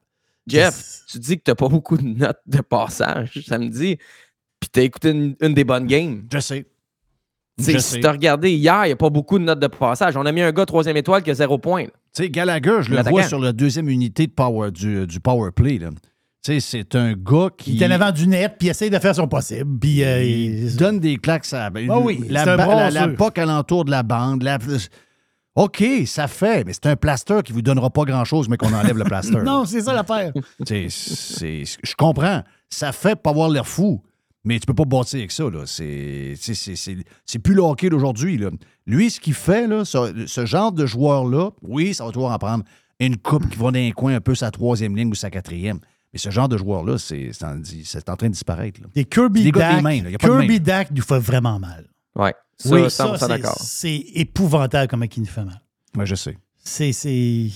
Jeff, 0.47 1.01
tu 1.11 1.19
dis 1.19 1.39
que 1.39 1.43
tu 1.45 1.51
n'as 1.51 1.55
pas 1.55 1.69
beaucoup 1.69 1.97
de 1.97 2.03
notes 2.07 2.41
de 2.47 2.61
passage 2.61 3.41
samedi, 3.47 3.97
puis 4.61 4.71
tu 4.73 4.81
as 4.81 4.83
écouté 4.83 5.11
une, 5.11 5.35
une 5.41 5.55
des 5.55 5.65
bonnes 5.65 5.87
games. 5.87 6.27
Je 6.33 6.39
sais. 6.39 6.67
Si 7.59 8.01
tu 8.01 8.07
as 8.07 8.13
regardé 8.13 8.51
hier, 8.53 8.85
il 8.85 8.89
n'y 8.89 8.93
a 8.93 8.97
pas 8.97 9.11
beaucoup 9.11 9.39
de 9.39 9.45
notes 9.45 9.61
de 9.61 9.67
passage. 9.69 10.17
On 10.17 10.27
a 10.27 10.33
mis 10.33 10.43
un 10.43 10.51
gars 10.53 10.67
troisième 10.67 10.97
étoile 10.97 11.23
qui 11.23 11.31
a 11.31 11.35
zéro 11.35 11.59
point. 11.59 11.85
Tu 11.85 11.91
sais, 12.25 12.31
Gallagher, 12.31 12.79
je 12.83 12.91
le 12.91 13.03
vois 13.03 13.23
sur 13.25 13.39
la 13.39 13.53
deuxième 13.53 13.89
unité 13.89 14.27
de 14.27 14.33
power, 14.33 14.71
du, 14.73 15.07
du 15.07 15.21
power 15.21 15.51
play. 15.53 15.79
là. 15.79 15.91
Tu 16.45 16.53
sais, 16.53 16.61
c'est 16.61 16.95
un 16.95 17.15
gars 17.15 17.49
qui. 17.57 17.75
Il 17.75 17.83
est 17.83 17.87
en 17.87 17.91
avant 17.93 18.11
du 18.11 18.27
net, 18.27 18.57
puis 18.59 18.69
il 18.69 18.71
essaie 18.71 18.91
de 18.91 18.99
faire 18.99 19.15
son 19.15 19.29
possible. 19.29 19.79
Puis, 19.79 20.05
euh, 20.05 20.23
il 20.23 20.65
il- 20.65 20.77
donne 20.77 20.99
des 21.01 21.17
claques 21.17 21.47
à 21.53 21.67
Ah 21.89 21.99
oui, 22.01 22.23
la, 22.29 22.43
un 22.43 22.57
la, 22.57 22.91
la 22.91 23.09
poque 23.09 23.39
alentour 23.39 23.85
de 23.87 23.91
la 23.91 24.03
bande. 24.03 24.43
la- 24.43 24.59
OK, 25.57 25.85
ça 26.07 26.27
fait, 26.27 26.65
mais 26.67 26.73
c'est 26.73 26.87
un 26.87 26.97
plaster 26.97 27.41
qui 27.45 27.53
vous 27.53 27.63
donnera 27.63 27.89
pas 27.89 28.03
grand-chose, 28.05 28.49
mais 28.49 28.57
qu'on 28.57 28.73
enlève 28.75 28.99
le 28.99 29.05
plaster. 29.05 29.39
non, 29.45 29.65
c'est 29.65 29.83
ça 29.83 29.95
l'affaire. 29.95 30.33
Tu 30.67 30.67
sais, 30.67 30.87
c'est- 30.91 31.79
je 31.83 31.95
comprends. 31.97 32.43
Ça 32.69 32.91
fait 32.93 33.15
pas 33.17 33.31
avoir 33.31 33.49
l'air 33.49 33.67
fou, 33.67 34.03
mais 34.45 34.59
tu 34.61 34.67
peux 34.67 34.75
pas 34.75 34.85
bâtir 34.85 35.19
avec 35.19 35.33
ça. 35.33 35.45
là. 35.51 35.63
C'est 35.67 36.35
c'est- 36.37 36.55
c'est- 36.55 36.77
c'est- 36.77 37.05
c'est 37.25 37.39
plus 37.39 37.55
le 37.55 37.63
hockey 37.63 37.89
d'aujourd'hui. 37.91 38.37
là. 38.39 38.51
Lui, 38.87 39.11
ce 39.11 39.19
qu'il 39.21 39.35
fait, 39.35 39.67
là, 39.67 39.85
ce, 39.85 40.25
ce 40.27 40.45
genre 40.47 40.73
de 40.73 40.87
joueur-là, 40.87 41.51
oui, 41.63 41.95
ça 41.95 42.05
va 42.05 42.11
toujours 42.13 42.31
en 42.31 42.39
prendre 42.39 42.65
une 43.01 43.17
coupe 43.17 43.49
qui 43.49 43.57
va 43.59 43.71
dans 43.71 43.79
un 43.79 43.91
coin 43.91 44.15
un 44.15 44.21
peu 44.21 44.35
sa 44.35 44.51
troisième 44.51 44.95
ligne 44.97 45.11
ou 45.11 45.15
sa 45.15 45.31
quatrième. 45.31 45.79
Mais 46.13 46.19
ce 46.19 46.31
genre 46.31 46.49
de 46.49 46.57
joueur-là, 46.57 46.97
c'est 46.99 47.31
c'est 47.33 47.45
en, 47.45 47.61
c'est 47.85 48.09
en 48.09 48.17
train 48.17 48.29
de 48.29 48.33
disparaître. 48.33 48.81
là. 48.81 48.87
Des 48.95 49.05
Kirby 49.05 49.83
main, 49.83 50.03
Kirby 50.19 50.53
là. 50.55 50.59
Dack 50.61 50.91
nous 50.93 51.03
fait 51.03 51.19
vraiment 51.19 51.59
mal. 51.59 51.89
Ouais, 52.15 52.33
ça, 52.57 52.69
oui, 52.75 52.83
100% 52.83 52.91
ça, 52.91 53.19
c'est- 53.19 53.29
d'accord. 53.29 53.57
c'est 53.59 53.97
épouvantable 54.15 54.87
comment 54.89 55.07
il 55.07 55.21
nous 55.21 55.27
fait 55.29 55.45
mal. 55.45 55.61
Moi, 55.97 56.05
je 56.05 56.15
sais. 56.15 56.37
C'est. 56.63 56.93
c'est- 56.93 57.51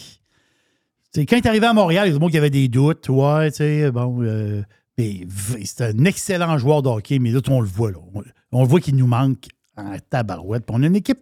quand 1.15 1.37
il 1.37 1.39
est 1.39 1.47
arrivé 1.47 1.67
à 1.67 1.73
Montréal, 1.73 2.07
il 2.09 2.11
y 2.13 2.15
a 2.15 2.19
des 2.19 2.25
gens 2.25 2.29
qui 2.31 2.37
avaient 2.39 2.51
des 2.51 2.69
doutes. 2.69 3.09
Ouais, 3.09 3.51
tu 3.51 3.59
sais, 3.59 3.91
bon. 3.91 4.23
euh, 4.23 4.63
c'est 4.99 5.81
un 5.83 6.05
excellent 6.05 6.59
joueur 6.59 6.83
de 6.83 6.89
hockey, 6.89 7.19
mais 7.19 7.31
là, 7.31 7.41
on 7.49 7.61
le 7.61 7.67
voit. 7.69 7.91
Là. 7.93 7.99
On, 8.15 8.23
on 8.53 8.63
le 8.63 8.69
voit 8.69 8.81
qu'il 8.81 8.97
nous 8.97 9.07
manque 9.07 9.47
en 9.77 9.97
tabarouette. 10.11 10.67
Puis 10.67 10.75
on 10.77 10.83
a 10.83 10.87
une 10.87 10.97
équipe. 10.97 11.21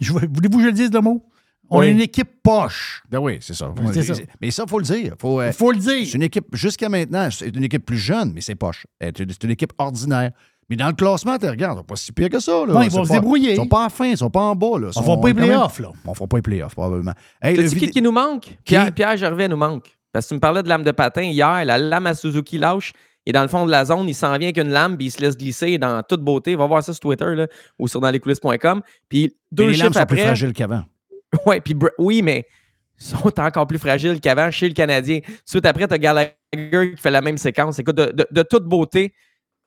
Voulez-vous 0.00 0.58
que 0.58 0.60
je 0.62 0.66
le 0.66 0.72
dise 0.72 0.92
le 0.92 1.00
mot? 1.00 1.24
On 1.70 1.80
Oui. 1.80 1.86
a 1.86 1.88
une 1.90 2.00
équipe 2.00 2.28
poche. 2.42 3.02
Ben 3.10 3.18
oui, 3.18 3.38
c'est 3.40 3.54
ça. 3.54 3.72
Mais 4.40 4.50
ça, 4.50 4.64
il 4.66 4.70
faut 4.70 4.78
le 4.78 4.84
dire. 4.84 5.14
Faut, 5.18 5.40
euh, 5.40 5.50
faut 5.52 5.72
le 5.72 5.78
dire. 5.78 6.06
C'est 6.06 6.14
une 6.14 6.22
équipe, 6.22 6.54
jusqu'à 6.54 6.88
maintenant, 6.90 7.28
c'est 7.30 7.48
une 7.48 7.64
équipe 7.64 7.86
plus 7.86 7.96
jeune, 7.96 8.32
mais 8.34 8.42
c'est 8.42 8.54
poche. 8.54 8.86
Euh, 9.02 9.10
C'est 9.16 9.44
une- 9.44 9.50
équipe 9.50 9.72
ordinaire. 9.78 10.32
Mais 10.68 10.76
dans 10.76 10.86
le 10.88 10.92
classement, 10.94 11.38
tu 11.38 11.46
regardes, 11.48 11.86
pas 11.86 11.96
si 11.96 12.12
pire 12.12 12.28
que 12.30 12.38
ça. 12.40 12.52
Là. 12.66 12.72
Non, 12.74 12.82
ils 12.82 12.90
vont 12.90 13.04
se 13.04 13.12
débrouiller. 13.12 13.52
Ils 13.52 13.56
sont 13.56 13.66
pas 13.66 13.84
en 13.86 13.88
fin, 13.90 14.06
ils 14.06 14.16
sont 14.16 14.30
pas 14.30 14.40
en 14.42 14.54
bas. 14.56 14.78
Là. 14.78 14.86
Ils 14.86 14.88
On 14.88 14.92
sont 14.92 15.02
fera 15.02 15.20
pas 15.20 15.28
les 15.28 15.34
même- 15.34 15.44
playoffs, 15.46 15.78
là. 15.78 15.92
On 16.06 16.14
fera 16.14 16.26
pas 16.26 16.36
les 16.38 16.42
playoffs, 16.42 16.74
probablement. 16.74 17.12
Hey, 17.42 17.54
Tu 17.56 17.62
le 17.62 17.68
qui, 17.70 17.90
qui 17.90 18.02
nous 18.02 18.12
manque? 18.12 18.56
Pierre, 18.64 18.92
Pierre 18.92 19.16
Gervais 19.16 19.48
nous 19.48 19.56
manque. 19.56 19.94
Parce 20.14 20.24
que 20.24 20.28
tu 20.30 20.34
me 20.36 20.40
parlais 20.40 20.62
de 20.62 20.68
lame 20.70 20.82
de 20.84 20.90
patin 20.92 21.24
hier. 21.24 21.62
La 21.66 21.76
lame 21.76 22.06
à 22.06 22.14
Suzuki 22.14 22.56
lâche. 22.56 22.92
Et 23.26 23.32
dans 23.32 23.42
le 23.42 23.48
fond 23.48 23.66
de 23.66 23.70
la 23.70 23.84
zone, 23.84 24.08
il 24.08 24.14
s'en 24.14 24.28
vient 24.38 24.48
avec 24.48 24.58
une 24.58 24.70
lame, 24.70 24.96
puis 24.96 25.06
il 25.06 25.10
se 25.10 25.20
laisse 25.20 25.36
glisser 25.36 25.76
dans 25.78 26.02
toute 26.02 26.20
beauté. 26.22 26.56
Va 26.56 26.66
voir 26.66 26.82
ça 26.82 26.92
sur 26.94 27.00
Twitter 27.00 27.34
là, 27.34 27.46
ou 27.78 27.88
sur 27.88 28.00
danslescoulisses.com. 28.00 28.80
Puis 29.10 29.34
deux 29.52 29.68
les 29.68 29.76
lames 29.76 29.88
chiffres 29.88 30.00
sont 30.00 30.06
plus 30.06 30.14
après. 30.20 30.22
fragiles 30.26 30.52
qu'avant. 30.54 30.84
Ouais, 31.46 31.60
puis 31.60 31.74
oui, 31.98 32.22
mais 32.22 32.46
ils 33.00 33.04
sont 33.06 33.40
encore 33.40 33.66
plus 33.66 33.78
fragiles 33.78 34.20
qu'avant 34.20 34.50
chez 34.50 34.68
le 34.68 34.74
Canadien. 34.74 35.18
Suite 35.44 35.66
après, 35.66 35.88
tu 35.88 35.94
as 35.94 35.98
Gallagher 35.98 36.32
qui 36.52 36.96
fait 36.96 37.10
la 37.10 37.20
même 37.22 37.36
séquence. 37.38 37.78
Écoute, 37.80 37.96
de, 37.96 38.12
de- 38.12 38.26
de 38.30 38.42
toute 38.42 38.64
beauté. 38.64 39.12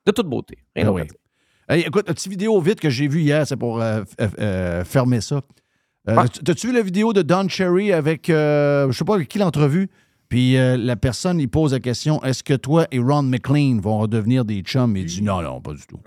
De 0.06 0.12
toute 0.12 0.26
beauté. 0.28 0.56
Rien 0.74 0.86
Ah 0.88 0.92
oui. 0.92 1.02
Hey, 1.68 1.82
écoute, 1.82 2.06
une 2.08 2.14
petite 2.14 2.30
vidéo 2.30 2.58
vite 2.62 2.80
que 2.80 2.88
j'ai 2.88 3.06
vue 3.08 3.20
hier, 3.20 3.46
c'est 3.46 3.56
pour 3.58 3.82
euh, 3.82 4.02
f- 4.18 4.30
euh, 4.40 4.82
fermer 4.84 5.20
ça. 5.20 5.42
Euh, 6.08 6.24
t- 6.28 6.42
T'as-tu 6.42 6.68
vu 6.68 6.72
la 6.72 6.80
vidéo 6.80 7.12
de 7.12 7.20
Don 7.20 7.46
Cherry 7.48 7.92
avec, 7.92 8.30
euh, 8.30 8.90
je 8.90 8.96
sais 8.96 9.04
pas 9.04 9.22
qui 9.24 9.38
l'entrevue, 9.38 9.90
puis 10.28 10.56
euh, 10.56 10.76
la 10.76 10.96
personne, 10.96 11.40
il 11.40 11.48
pose 11.48 11.72
la 11.72 11.80
question 11.80 12.22
est-ce 12.22 12.42
que 12.42 12.54
toi 12.54 12.86
et 12.90 12.98
Ron 12.98 13.22
McLean 13.22 13.80
vont 13.80 13.98
redevenir 13.98 14.44
des 14.44 14.60
chums? 14.60 14.96
Il 14.96 15.06
dit 15.06 15.22
non, 15.22 15.42
non, 15.42 15.60
pas 15.60 15.72
du 15.72 15.86
tout. 15.86 16.00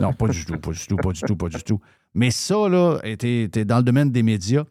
Non, 0.00 0.12
pas 0.14 0.28
du 0.28 0.44
tout, 0.44 0.58
pas 0.58 0.70
du 0.70 0.86
tout, 0.86 0.96
pas 0.96 1.12
du 1.12 1.20
tout, 1.20 1.36
pas 1.36 1.48
du 1.48 1.62
tout. 1.62 1.80
Mais 2.14 2.30
ça, 2.30 2.68
là, 2.68 2.98
était, 3.04 3.42
était 3.42 3.64
dans 3.64 3.78
le 3.78 3.82
domaine 3.82 4.10
des 4.10 4.22
médias. 4.22 4.64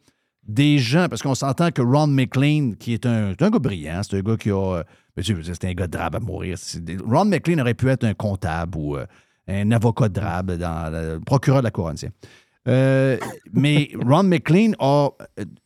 Des 0.47 0.79
gens, 0.79 1.07
parce 1.07 1.21
qu'on 1.21 1.35
s'entend 1.35 1.69
que 1.69 1.83
Ron 1.83 2.07
McLean, 2.07 2.71
qui 2.79 2.93
est 2.93 3.05
un, 3.05 3.33
un 3.39 3.49
gars 3.49 3.59
brillant, 3.59 4.01
c'est 4.03 4.17
un 4.17 4.21
gars 4.21 4.37
qui 4.37 4.49
a. 4.49 4.77
euh, 4.77 4.83
mais 5.15 5.21
tu 5.21 5.35
sais, 5.43 5.53
c'est 5.53 5.65
un 5.65 5.73
gars 5.73 5.85
de 5.85 5.91
drabe 5.91 6.15
à 6.15 6.19
mourir. 6.19 6.57
Ron 7.05 7.25
McLean 7.25 7.59
aurait 7.59 7.75
pu 7.75 7.89
être 7.89 8.03
un 8.03 8.15
comptable 8.15 8.75
ou 8.77 8.97
euh, 8.97 9.05
un 9.47 9.71
avocat 9.71 10.09
de 10.09 10.13
drabe 10.13 10.53
dans 10.53 10.91
le 10.91 11.19
procureur 11.19 11.59
de 11.59 11.65
la 11.65 11.71
couronne. 11.71 11.95
tiens. 11.95 12.09
Euh, 12.67 13.17
mais 13.53 13.89
Ron 14.05 14.23
McLean 14.23 14.71
a- 14.79 15.09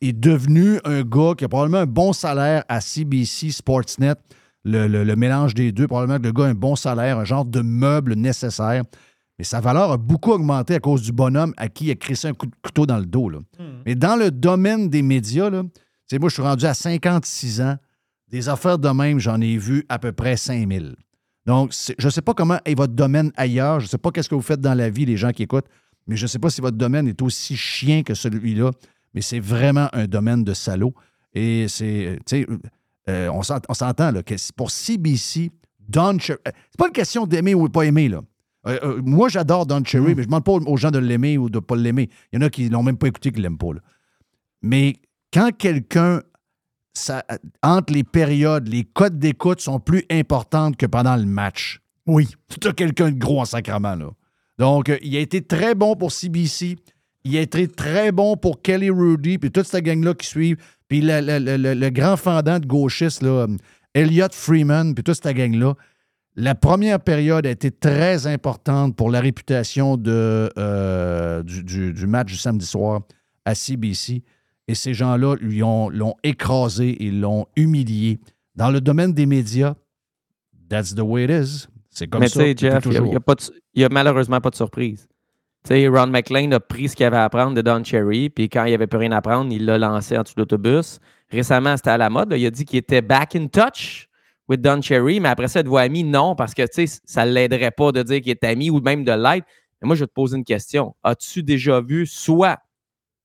est 0.02 0.14
devenu 0.14 0.80
un 0.86 1.02
gars 1.04 1.34
qui 1.38 1.44
a 1.44 1.50
probablement 1.50 1.80
un 1.82 1.86
bon 1.86 2.14
salaire 2.14 2.64
à 2.70 2.80
CBC 2.82 3.52
Sportsnet. 3.52 4.14
Le, 4.64 4.88
le- 4.88 5.04
le 5.04 5.16
mélange 5.16 5.54
des 5.54 5.72
deux, 5.72 5.88
probablement 5.88 6.18
que 6.20 6.24
le 6.24 6.32
gars 6.32 6.46
a 6.46 6.48
un 6.48 6.54
bon 6.56 6.76
salaire, 6.76 7.20
un 7.20 7.26
genre 7.26 7.46
de 7.46 7.62
meuble 7.62 8.14
nécessaire. 8.16 8.84
Mais 9.38 9.44
sa 9.44 9.60
valeur 9.60 9.92
a 9.92 9.98
beaucoup 9.98 10.32
augmenté 10.32 10.76
à 10.76 10.80
cause 10.80 11.02
du 11.02 11.12
bonhomme 11.12 11.54
à 11.58 11.68
qui 11.68 11.86
il 11.88 11.92
a 11.92 11.96
crissé 11.96 12.30
un 12.30 12.34
coup 12.34 12.46
de 12.46 12.56
couteau 12.64 12.86
dans 12.86 12.98
le 12.98 13.06
dos. 13.06 13.30
là. 13.30 13.40
Mais 13.86 13.94
dans 13.96 14.16
le 14.16 14.32
domaine 14.32 14.90
des 14.90 15.02
médias, 15.02 15.50
là, 15.50 15.62
tu 15.64 15.70
sais, 16.08 16.20
moi, 16.20 16.30
je 16.30 16.36
suis 16.36 16.42
rendu 16.44 16.66
à 16.66 16.74
56 16.74 17.60
ans. 17.62 17.76
Des 18.30 18.48
affaires 18.50 18.80
de 18.80 18.90
même, 18.90 19.20
j'en 19.20 19.40
ai 19.42 19.58
vu 19.58 19.86
à 19.90 20.00
peu 20.00 20.14
près 20.14 20.38
5000. 20.38 20.96
Donc, 21.46 21.74
je 22.00 22.06
ne 22.08 22.10
sais 22.10 22.22
pas 22.22 22.34
comment 22.34 22.58
est 22.66 22.74
votre 22.76 22.94
domaine 22.94 23.32
ailleurs. 23.36 23.82
Je 23.82 23.86
ne 23.86 23.90
sais 23.90 23.98
pas 24.00 24.10
qu'est-ce 24.12 24.30
que 24.30 24.36
vous 24.36 24.42
faites 24.42 24.62
dans 24.62 24.74
la 24.74 24.90
vie, 24.90 25.06
les 25.06 25.18
gens 25.18 25.32
qui 25.32 25.44
écoutent, 25.44 25.68
mais 26.08 26.16
je 26.16 26.24
ne 26.24 26.28
sais 26.28 26.40
pas 26.40 26.50
si 26.50 26.62
votre 26.62 26.78
domaine 26.78 27.08
est 27.08 27.22
aussi 27.22 27.56
chien 27.56 28.04
que 28.04 28.14
celui-là. 28.14 28.72
Mais 29.14 29.22
c'est 29.22 29.40
vraiment 29.40 29.88
un 29.94 30.08
domaine 30.08 30.44
de 30.44 30.54
salaud. 30.54 30.94
Et 31.34 31.68
c'est, 31.68 32.20
tu 32.26 32.44
sais, 32.44 32.48
euh, 33.10 33.30
on 33.30 33.44
s'ent- 33.44 33.62
on 33.70 33.74
s'entend, 33.74 34.12
là, 34.12 34.24
que 34.24 34.36
pour 34.56 34.72
CBC, 34.72 35.52
Don 35.88 36.18
Cherry, 36.20 36.40
euh, 36.48 36.52
c'est 36.72 36.78
pas 36.78 36.88
une 36.88 36.94
question 36.94 37.26
d'aimer 37.26 37.56
ou 37.56 37.68
de 37.68 37.72
pas 37.74 37.84
aimer, 37.84 38.10
là. 38.10 38.22
Euh, 38.68 38.80
euh, 38.84 39.02
moi, 39.04 39.30
j'adore 39.30 39.66
Don 39.66 39.84
Cherry, 39.84 40.16
mais 40.16 40.24
je 40.24 40.28
ne 40.28 40.36
demande 40.38 40.44
pas 40.44 40.54
aux 40.54 40.78
gens 40.78 40.92
de 40.92 40.98
l'aimer 41.00 41.38
ou 41.38 41.50
de 41.50 41.58
ne 41.58 41.62
pas 41.62 41.76
l'aimer. 41.76 42.10
Il 42.34 42.40
y 42.40 42.44
en 42.44 42.46
a 42.46 42.50
qui 42.50 42.68
l'ont 42.70 42.84
même 42.84 42.98
pas 42.98 43.08
écouté, 43.08 43.32
qui 43.32 43.38
ne 43.38 43.44
l'aiment 43.44 43.58
pas. 43.58 43.74
là. 43.74 43.80
Mais 44.62 44.96
quand 45.32 45.56
quelqu'un, 45.56 46.22
entre 47.62 47.94
les 47.94 48.04
périodes, 48.04 48.68
les 48.68 48.84
codes 48.84 49.20
d'écoute 49.20 49.60
sont 49.62 49.80
plus 49.80 50.04
importantes 50.10 50.78
que 50.78 50.86
pendant 50.86 51.16
le 51.16 51.26
match. 51.26 51.80
Oui. 52.06 52.30
Tu 52.60 52.68
as 52.68 52.74
quelqu'un 52.74 53.12
de 53.12 53.18
gros 53.20 53.42
en 53.42 53.46
sacrament, 53.46 53.96
là. 53.96 54.12
Donc, 54.58 54.90
euh, 54.90 54.98
il 55.02 55.16
a 55.18 55.20
été 55.20 55.42
très 55.42 55.76
bon 55.76 55.96
pour 55.96 56.12
CBC. 56.12 56.78
Il 57.24 57.36
a 57.38 57.42
été 57.42 57.68
très 57.68 58.12
bon 58.12 58.38
pour 58.38 58.62
Kelly 58.62 58.90
Rudy, 58.90 59.38
puis 59.38 59.52
toute 59.52 59.66
cette 59.66 59.84
gang-là 59.84 60.14
qui 60.14 60.28
suivent. 60.28 60.58
Puis 60.88 61.02
le, 61.02 61.20
le- 61.22 61.58
le- 61.58 61.74
le- 61.74 61.90
grand 61.90 62.18
fendant 62.18 62.60
de 62.60 62.66
gauchiste, 62.68 63.24
là, 63.24 63.48
euh, 63.48 63.58
Elliott 63.94 64.34
Freeman, 64.34 64.94
puis 64.94 65.04
toute 65.04 65.16
cette 65.22 65.36
gang-là. 65.36 65.74
La 66.36 66.54
première 66.54 67.00
période 67.00 67.48
a 67.48 67.50
été 67.50 67.72
très 67.72 68.28
importante 68.28 68.96
pour 68.96 69.10
la 69.10 69.22
réputation 69.22 69.96
de, 69.98 70.50
euh, 70.58 71.42
du, 71.44 71.64
du- 71.64 71.94
du 71.94 72.08
match 72.08 72.28
du 72.28 72.38
samedi 72.38 72.66
soir 72.66 73.02
à 73.46 73.56
CBC. 73.56 74.22
Et 74.68 74.76
ces 74.76 74.94
gens-là 74.94 75.36
lui 75.40 75.64
ont, 75.64 75.90
l'ont 75.90 76.16
écrasé 76.24 77.04
et 77.06 77.12
l'ont 77.12 77.46
humilié. 77.56 78.20
Dans 78.56 78.70
le 78.70 78.82
domaine 78.82 79.14
des 79.14 79.26
médias, 79.26 79.76
that's 80.70 80.94
the 80.94 81.02
way 81.02 81.26
it 81.26 81.32
is. 81.32 81.68
C'est 81.90 82.08
comme 82.08 82.22
Mais 82.22 82.28
tu 82.28 82.34
ça. 82.34 82.40
sais, 82.42 82.56
Jeff, 82.58 82.84
il 82.86 83.10
toujours. 83.76 83.80
n'y 83.80 83.84
a, 83.86 83.90
malheureusement 84.04 84.42
pas 84.42 84.50
de 84.50 84.56
surprise. 84.56 85.08
Tu 85.64 85.70
sais, 85.70 85.88
Ron 85.88 86.08
McLean 86.08 86.52
a 86.52 86.60
pris 86.60 86.90
ce 86.90 86.96
qu'il 86.96 87.06
avait 87.06 87.18
à 87.18 87.24
apprendre 87.26 87.56
de 87.56 87.62
Don 87.62 87.84
Cherry, 87.84 88.30
puis 88.30 88.50
quand 88.50 88.66
il 88.66 88.70
n'y 88.70 88.74
avait 88.76 88.86
plus 88.88 89.00
rien 89.00 89.12
à 89.12 89.18
apprendre, 89.18 89.52
il 89.52 89.66
l'a 89.66 89.78
lancé 89.80 90.16
en 90.18 90.22
dessous 90.22 90.36
de 90.36 90.42
l'autobus. 90.42 91.00
Récemment, 91.32 91.76
c'était 91.76 91.90
à 91.90 91.98
la 91.98 92.10
mode. 92.10 92.30
là. 92.30 92.38
Il 92.38 92.46
a 92.46 92.52
dit 92.52 92.66
qu'il 92.66 92.78
était 92.78 93.02
back 93.02 93.36
in 93.36 93.48
touch 93.48 94.08
with 94.48 94.62
Don 94.62 94.80
Cherry, 94.82 95.20
mais 95.20 95.30
après 95.30 95.48
ça, 95.48 95.64
de 95.64 95.70
ami, 95.76 96.04
non, 96.04 96.36
parce 96.36 96.54
que 96.54 96.62
ça 97.06 97.26
ne 97.26 97.32
l'aiderait 97.32 97.72
pas 97.72 97.92
de 97.92 98.04
dire 98.04 98.22
qu'il 98.22 98.30
est 98.32 98.44
ami 98.44 98.70
ou 98.70 98.80
même 98.80 99.04
de 99.04 99.12
l'être. 99.12 99.46
Mais 99.82 99.88
moi, 99.88 99.96
je 99.96 100.02
vais 100.02 100.08
te 100.08 100.14
poser 100.14 100.38
une 100.38 100.44
question. 100.46 100.96
As-tu 101.04 101.42
déjà 101.42 101.82
vu 101.82 102.06
soit 102.06 102.60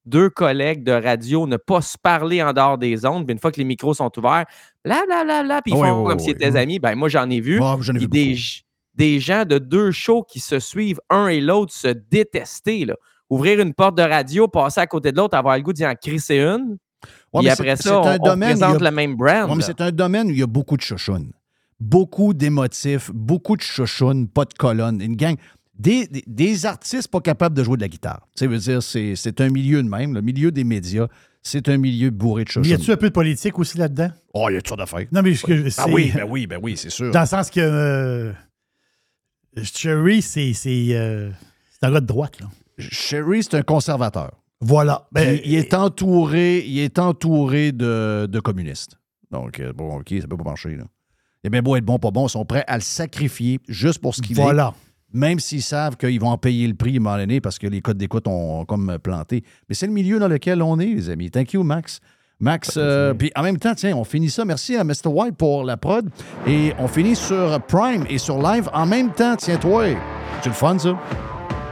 deux 0.06 0.30
collègues 0.30 0.82
de 0.82 0.92
radio 0.92 1.46
ne 1.46 1.58
pas 1.58 1.82
se 1.82 1.98
parler 1.98 2.42
en 2.42 2.54
dehors 2.54 2.78
des 2.78 3.04
ondes, 3.04 3.26
puis 3.26 3.34
une 3.34 3.38
fois 3.38 3.52
que 3.52 3.58
les 3.58 3.64
micros 3.64 3.92
sont 3.92 4.10
ouverts, 4.18 4.46
blablabla, 4.82 5.60
puis 5.62 5.72
ils 5.72 5.76
Ah 5.76 5.80
oui, 5.82 5.88
font 5.88 6.02
oui, 6.02 6.08
comme 6.08 6.18
s'ils 6.18 6.28
oui. 6.36 6.42
étaient 6.42 6.56
amis? 6.56 6.78
Ben, 6.78 6.94
moi, 6.94 7.10
j'en 7.10 7.28
ai 7.28 7.40
vu. 7.40 7.60
Ah, 7.62 7.76
j'en 7.80 7.94
ai 7.94 7.98
Puis 7.98 8.06
vu 8.06 8.08
des, 8.08 8.36
des 8.94 9.20
gens 9.20 9.44
de 9.44 9.58
deux 9.58 9.90
shows 9.92 10.22
qui 10.22 10.40
se 10.40 10.58
suivent 10.58 11.00
un 11.10 11.28
et 11.28 11.40
l'autre 11.40 11.72
se 11.72 11.88
détester. 11.88 12.84
Là. 12.84 12.94
Ouvrir 13.30 13.60
une 13.60 13.72
porte 13.74 13.96
de 13.96 14.02
radio, 14.02 14.48
passer 14.48 14.80
à 14.80 14.86
côté 14.86 15.12
de 15.12 15.16
l'autre, 15.16 15.36
avoir 15.36 15.56
le 15.56 15.62
goût 15.62 15.72
d'y 15.72 15.86
en 15.86 15.94
crisser 15.94 16.38
une. 16.38 16.76
Ouais, 17.32 17.40
puis 17.40 17.44
mais 17.44 17.50
après 17.50 17.76
ça, 17.76 17.82
c'est 17.82 17.90
on, 17.90 18.06
un 18.06 18.16
on 18.20 18.24
domaine, 18.24 18.48
présente 18.58 18.82
a- 18.82 18.84
le 18.84 18.94
même 18.94 19.14
brand. 19.16 19.48
Ouais, 19.50 19.56
mais 19.56 19.62
c'est 19.62 19.80
un 19.80 19.90
domaine 19.92 20.26
où 20.26 20.30
il 20.30 20.38
y 20.38 20.42
a 20.42 20.46
beaucoup 20.46 20.76
de 20.76 20.82
chouchounes. 20.82 21.32
Beaucoup 21.78 22.34
d'émotifs, 22.34 23.10
beaucoup 23.14 23.56
de 23.56 23.62
chouchounes, 23.62 24.28
pas 24.28 24.44
de 24.44 24.52
colonnes. 24.54 25.00
Une 25.00 25.16
gang. 25.16 25.36
des, 25.78 26.06
des- 26.08 26.24
des 26.26 26.66
artistes 26.66 27.08
pas 27.08 27.20
capables 27.20 27.56
de 27.56 27.62
jouer 27.64 27.76
de 27.78 27.82
la 27.82 27.88
guitare. 27.88 28.26
Tu 28.36 28.40
sais, 28.40 28.46
veut 28.46 28.58
dire, 28.58 28.82
c'est 28.82 29.14
c'est 29.16 29.40
un 29.40 29.48
milieu 29.48 29.82
de 29.82 29.88
même. 29.88 30.12
Le 30.12 30.20
milieu 30.20 30.50
des 30.50 30.62
médias, 30.64 31.06
c'est 31.42 31.70
un 31.70 31.78
milieu 31.78 32.10
bourré 32.10 32.44
de 32.44 32.50
Mais 32.56 32.66
y 32.66 32.70
choses. 32.72 32.80
a-tu 32.82 32.92
un 32.92 32.96
peu 32.98 33.08
de 33.08 33.14
politique 33.14 33.58
aussi 33.58 33.78
là-dedans? 33.78 34.10
Oh, 34.34 34.48
il 34.50 34.54
y 34.54 34.56
a 34.56 34.58
toutes 34.58 34.68
sortes 34.68 34.80
d'affaires. 34.80 35.06
Non, 35.10 35.22
mais 35.22 35.32
je- 35.32 35.46
Ah 35.78 35.86
oui, 35.88 36.12
ben 36.14 36.26
oui, 36.28 36.46
ben 36.46 36.58
oui, 36.62 36.76
c'est 36.76 36.90
sûr. 36.90 37.10
Dans 37.12 37.20
le 37.20 37.26
sens 37.26 37.48
que 37.48 37.60
euh, 37.60 38.32
Cherry, 39.62 40.22
c'est 40.22 40.54
euh, 40.90 41.30
un 41.82 41.92
gars 41.92 42.00
de 42.00 42.06
droite. 42.06 42.40
Là. 42.40 42.46
Sherry, 42.78 43.42
c'est 43.42 43.54
un 43.54 43.62
conservateur. 43.62 44.32
Voilà. 44.60 45.08
Ben, 45.12 45.38
il 45.44 45.54
est 45.54 45.74
entouré, 45.74 46.64
il 46.66 46.78
est 46.78 46.98
entouré 46.98 47.72
de, 47.72 48.26
de 48.30 48.40
communistes. 48.40 48.98
Donc, 49.30 49.60
euh, 49.60 49.72
bon, 49.72 49.98
OK, 49.98 50.14
ça 50.20 50.26
peut 50.26 50.36
pas 50.36 50.44
marcher. 50.44 50.76
Là. 50.76 50.84
Il 51.42 51.48
est 51.48 51.50
bien 51.50 51.62
beau 51.62 51.76
être 51.76 51.84
bon, 51.84 51.98
pas 51.98 52.10
bon, 52.10 52.26
ils 52.26 52.30
sont 52.30 52.44
prêts 52.44 52.64
à 52.66 52.76
le 52.76 52.82
sacrifier 52.82 53.58
juste 53.68 54.00
pour 54.00 54.14
ce 54.14 54.22
qu'il 54.22 54.38
est. 54.38 54.42
Voilà. 54.42 54.74
Même 55.12 55.40
s'ils 55.40 55.62
savent 55.62 55.96
qu'ils 55.96 56.20
vont 56.20 56.28
en 56.28 56.38
payer 56.38 56.68
le 56.68 56.74
prix 56.74 56.94
à 56.94 56.96
un 56.96 57.00
moment 57.00 57.16
donné 57.16 57.40
parce 57.40 57.58
que 57.58 57.66
les 57.66 57.80
codes 57.80 57.98
d'écoute 57.98 58.28
ont, 58.28 58.60
ont 58.60 58.64
comme 58.64 58.98
planté. 59.02 59.42
Mais 59.68 59.74
c'est 59.74 59.86
le 59.86 59.92
milieu 59.92 60.18
dans 60.18 60.28
lequel 60.28 60.62
on 60.62 60.78
est, 60.78 60.86
les 60.86 61.10
amis. 61.10 61.30
Thank 61.30 61.54
you, 61.54 61.64
Max. 61.64 62.00
Max, 62.40 62.74
euh, 62.76 63.12
puis 63.14 63.30
en 63.36 63.42
même 63.42 63.58
temps, 63.58 63.74
tiens, 63.74 63.94
on 63.96 64.04
finit 64.04 64.30
ça. 64.30 64.44
Merci 64.44 64.76
à 64.76 64.84
Mr. 64.84 65.06
White 65.06 65.36
pour 65.36 65.62
la 65.64 65.76
prod. 65.76 66.08
Et 66.46 66.72
on 66.78 66.88
finit 66.88 67.14
sur 67.16 67.60
Prime 67.68 68.06
et 68.08 68.18
sur 68.18 68.38
Live 68.40 68.68
en 68.72 68.86
même 68.86 69.10
temps. 69.12 69.36
Tiens-toi. 69.36 69.88
C'est 70.42 70.48
le 70.48 70.54
fun, 70.54 70.78
ça? 70.78 70.98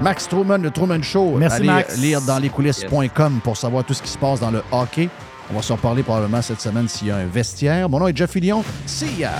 Max 0.01 0.29
Truman, 0.29 0.59
le 0.59 0.71
Truman 0.71 1.03
Show. 1.03 1.37
Merci, 1.39 1.57
Allez 1.57 1.67
Max. 1.67 1.97
lire 1.99 2.21
dans 2.23 2.39
lescoulisses.com 2.39 3.41
pour 3.43 3.57
savoir 3.57 3.85
tout 3.85 3.95
ce 3.95 4.03
qui 4.03 4.11
se 4.11 4.19
passe 4.19 4.41
dans 4.41 4.51
le 4.51 4.63
hockey. 4.71 5.09
On 5.51 5.55
va 5.57 5.63
s'en 5.63 5.77
reparler 5.77 6.03
probablement 6.03 6.43
cette 6.43 6.61
semaine 6.61 6.87
s'il 6.89 7.09
y 7.09 7.11
a 7.11 7.17
un 7.17 7.27
vestiaire. 7.27 7.89
Mon 7.89 7.99
nom 8.01 8.09
est 8.09 8.17
Jeff 8.17 8.31
Fillion. 8.31 8.63
See 8.87 9.21
ya! 9.21 9.33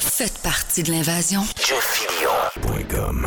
Faites 0.00 0.38
partie 0.42 0.82
de 0.82 0.90
l'invasion. 0.92 1.42
JeffFillion.com 1.56 3.26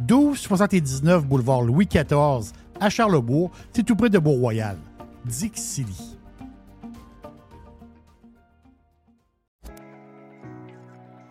1279 0.00 1.26
boulevard 1.26 1.62
Louis 1.62 1.86
XIV 1.86 2.52
à 2.80 2.90
Charlebourg. 2.90 3.50
C'est 3.72 3.84
tout 3.84 3.96
près 3.96 4.10
de 4.10 4.18
Beau-Royal. 4.18 4.76
Dixili. 5.24 6.16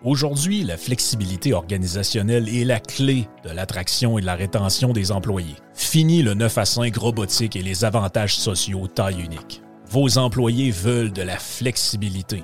Aujourd'hui, 0.04 0.64
la 0.64 0.76
flexibilité 0.76 1.54
organisationnelle 1.54 2.50
est 2.50 2.66
la 2.66 2.82
clé 2.82 3.30
de 3.46 3.50
l'attraction 3.50 4.18
et 4.18 4.22
de 4.22 4.26
la 4.26 4.36
rétention 4.36 4.92
des 4.92 5.14
employés. 5.14 5.56
Fini 5.74 6.24
le 6.24 6.34
9 6.34 6.58
à 6.58 6.66
5 6.66 6.94
robotique 6.98 7.56
et 7.56 7.62
les 7.62 7.86
avantages 7.86 8.36
sociaux 8.36 8.88
taille 8.88 9.22
unique. 9.22 9.62
Vos 9.90 10.18
employés 10.18 10.72
veulent 10.72 11.14
de 11.14 11.22
la 11.22 11.38
flexibilité. 11.38 12.44